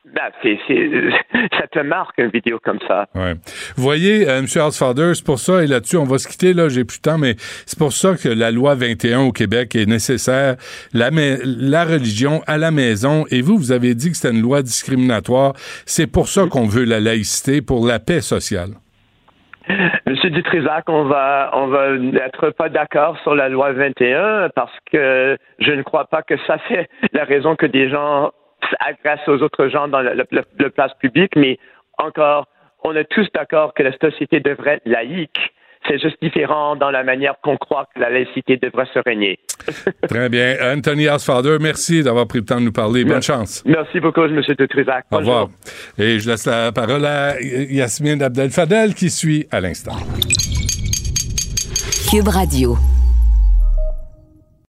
Ben, 0.05 0.31
c'est, 0.43 0.59
c'est, 0.67 0.91
ça 1.59 1.67
te 1.69 1.79
marque 1.79 2.19
une 2.19 2.31
vidéo 2.31 2.59
comme 2.63 2.81
ça. 2.89 3.07
Ouais. 3.15 3.35
Vous 3.77 3.83
voyez, 3.83 4.29
euh, 4.29 4.41
M. 4.41 4.45
Housefather, 4.45 5.15
c'est 5.15 5.25
pour 5.25 5.39
ça, 5.39 5.63
et 5.63 5.69
là-dessus, 5.69 5.97
on 5.97 6.05
va 6.05 6.19
se 6.19 6.27
quitter, 6.27 6.55
là, 6.55 6.69
j'ai 6.69 6.85
plus 6.85 6.99
de 6.99 7.03
temps, 7.03 7.19
mais 7.19 7.35
c'est 7.67 7.79
pour 7.79 7.93
ça 7.93 8.15
que 8.17 8.29
la 8.29 8.51
loi 8.51 8.75
21 8.75 9.21
au 9.21 9.33
Québec 9.33 9.77
est 9.77 9.87
nécessaire. 9.87 10.57
La, 10.93 11.11
la 11.13 11.85
religion 11.85 12.43
à 12.49 12.59
la 12.59 12.73
maison, 12.73 13.27
et 13.31 13.43
vous, 13.43 13.57
vous 13.57 13.71
avez 13.71 13.95
dit 13.95 14.11
que 14.11 14.17
c'était 14.17 14.35
une 14.35 14.43
loi 14.43 14.63
discriminatoire. 14.63 15.53
C'est 15.87 16.11
pour 16.11 16.27
ça 16.27 16.47
qu'on 16.51 16.67
veut 16.67 16.85
la 16.85 16.99
laïcité, 16.99 17.63
pour 17.63 17.87
la 17.87 18.01
paix 18.01 18.21
sociale. 18.21 18.71
Monsieur 20.07 20.31
Dutrisac, 20.31 20.89
on 20.89 21.05
va, 21.05 21.51
on 21.55 21.69
va 21.69 21.91
être 22.25 22.51
pas 22.51 22.69
d'accord 22.69 23.17
sur 23.23 23.37
la 23.37 23.49
loi 23.49 23.73
21 23.73 24.49
parce 24.55 24.77
que 24.91 25.37
je 25.61 25.71
ne 25.71 25.83
crois 25.83 26.07
pas 26.07 26.23
que 26.23 26.35
ça 26.47 26.59
fait 26.59 26.89
la 27.13 27.25
raison 27.25 27.55
que 27.55 27.67
des 27.67 27.89
gens 27.89 28.33
agressent 28.81 29.29
aux 29.29 29.43
autres 29.43 29.69
gens 29.69 29.89
dans 29.89 30.01
la, 30.01 30.15
place 30.71 30.93
publique, 31.01 31.37
mais 31.37 31.59
encore, 31.99 32.47
on 32.85 32.95
est 32.97 33.05
tous 33.05 33.27
d'accord 33.35 33.75
que 33.75 33.83
la 33.83 33.93
société 33.99 34.41
devrait 34.41 34.77
être 34.77 34.87
laïque. 34.87 35.39
C'est 35.89 36.01
juste 36.01 36.17
différent 36.23 36.77
dans 36.77 36.93
la 36.93 37.03
manière 37.03 37.35
qu'on 37.43 37.57
croit 37.57 37.89
que 37.93 37.99
la 38.01 38.09
laïcité 38.09 38.57
devrait 38.57 38.87
se 38.95 39.01
régner. 39.01 39.41
Très 40.09 40.29
bien. 40.29 40.55
Anthony 40.77 41.09
Asfader, 41.09 41.57
merci 41.61 42.05
d'avoir 42.05 42.29
pris 42.29 42.39
le 42.39 42.45
temps 42.45 42.61
de 42.61 42.67
nous 42.67 42.73
parler. 42.73 43.05
Bonne 43.05 43.23
chance. 43.23 43.65
Merci 43.67 43.99
beaucoup, 43.99 44.23
M. 44.23 44.41
de 44.41 44.67
Trisac. 44.67 45.07
Au 45.11 45.19
revoir. 45.19 45.49
Et 45.99 46.21
je 46.21 46.31
laisse 46.31 46.47
la 46.47 46.71
parole 46.71 47.05
à 47.05 47.41
Yasmine 47.41 48.23
Abdel-Fadel 48.23 48.95
qui 48.95 49.11
suit 49.11 49.47
à 49.51 49.61
l'instant. 49.61 49.97
Cube 52.09 52.29
Radio. 52.29 52.77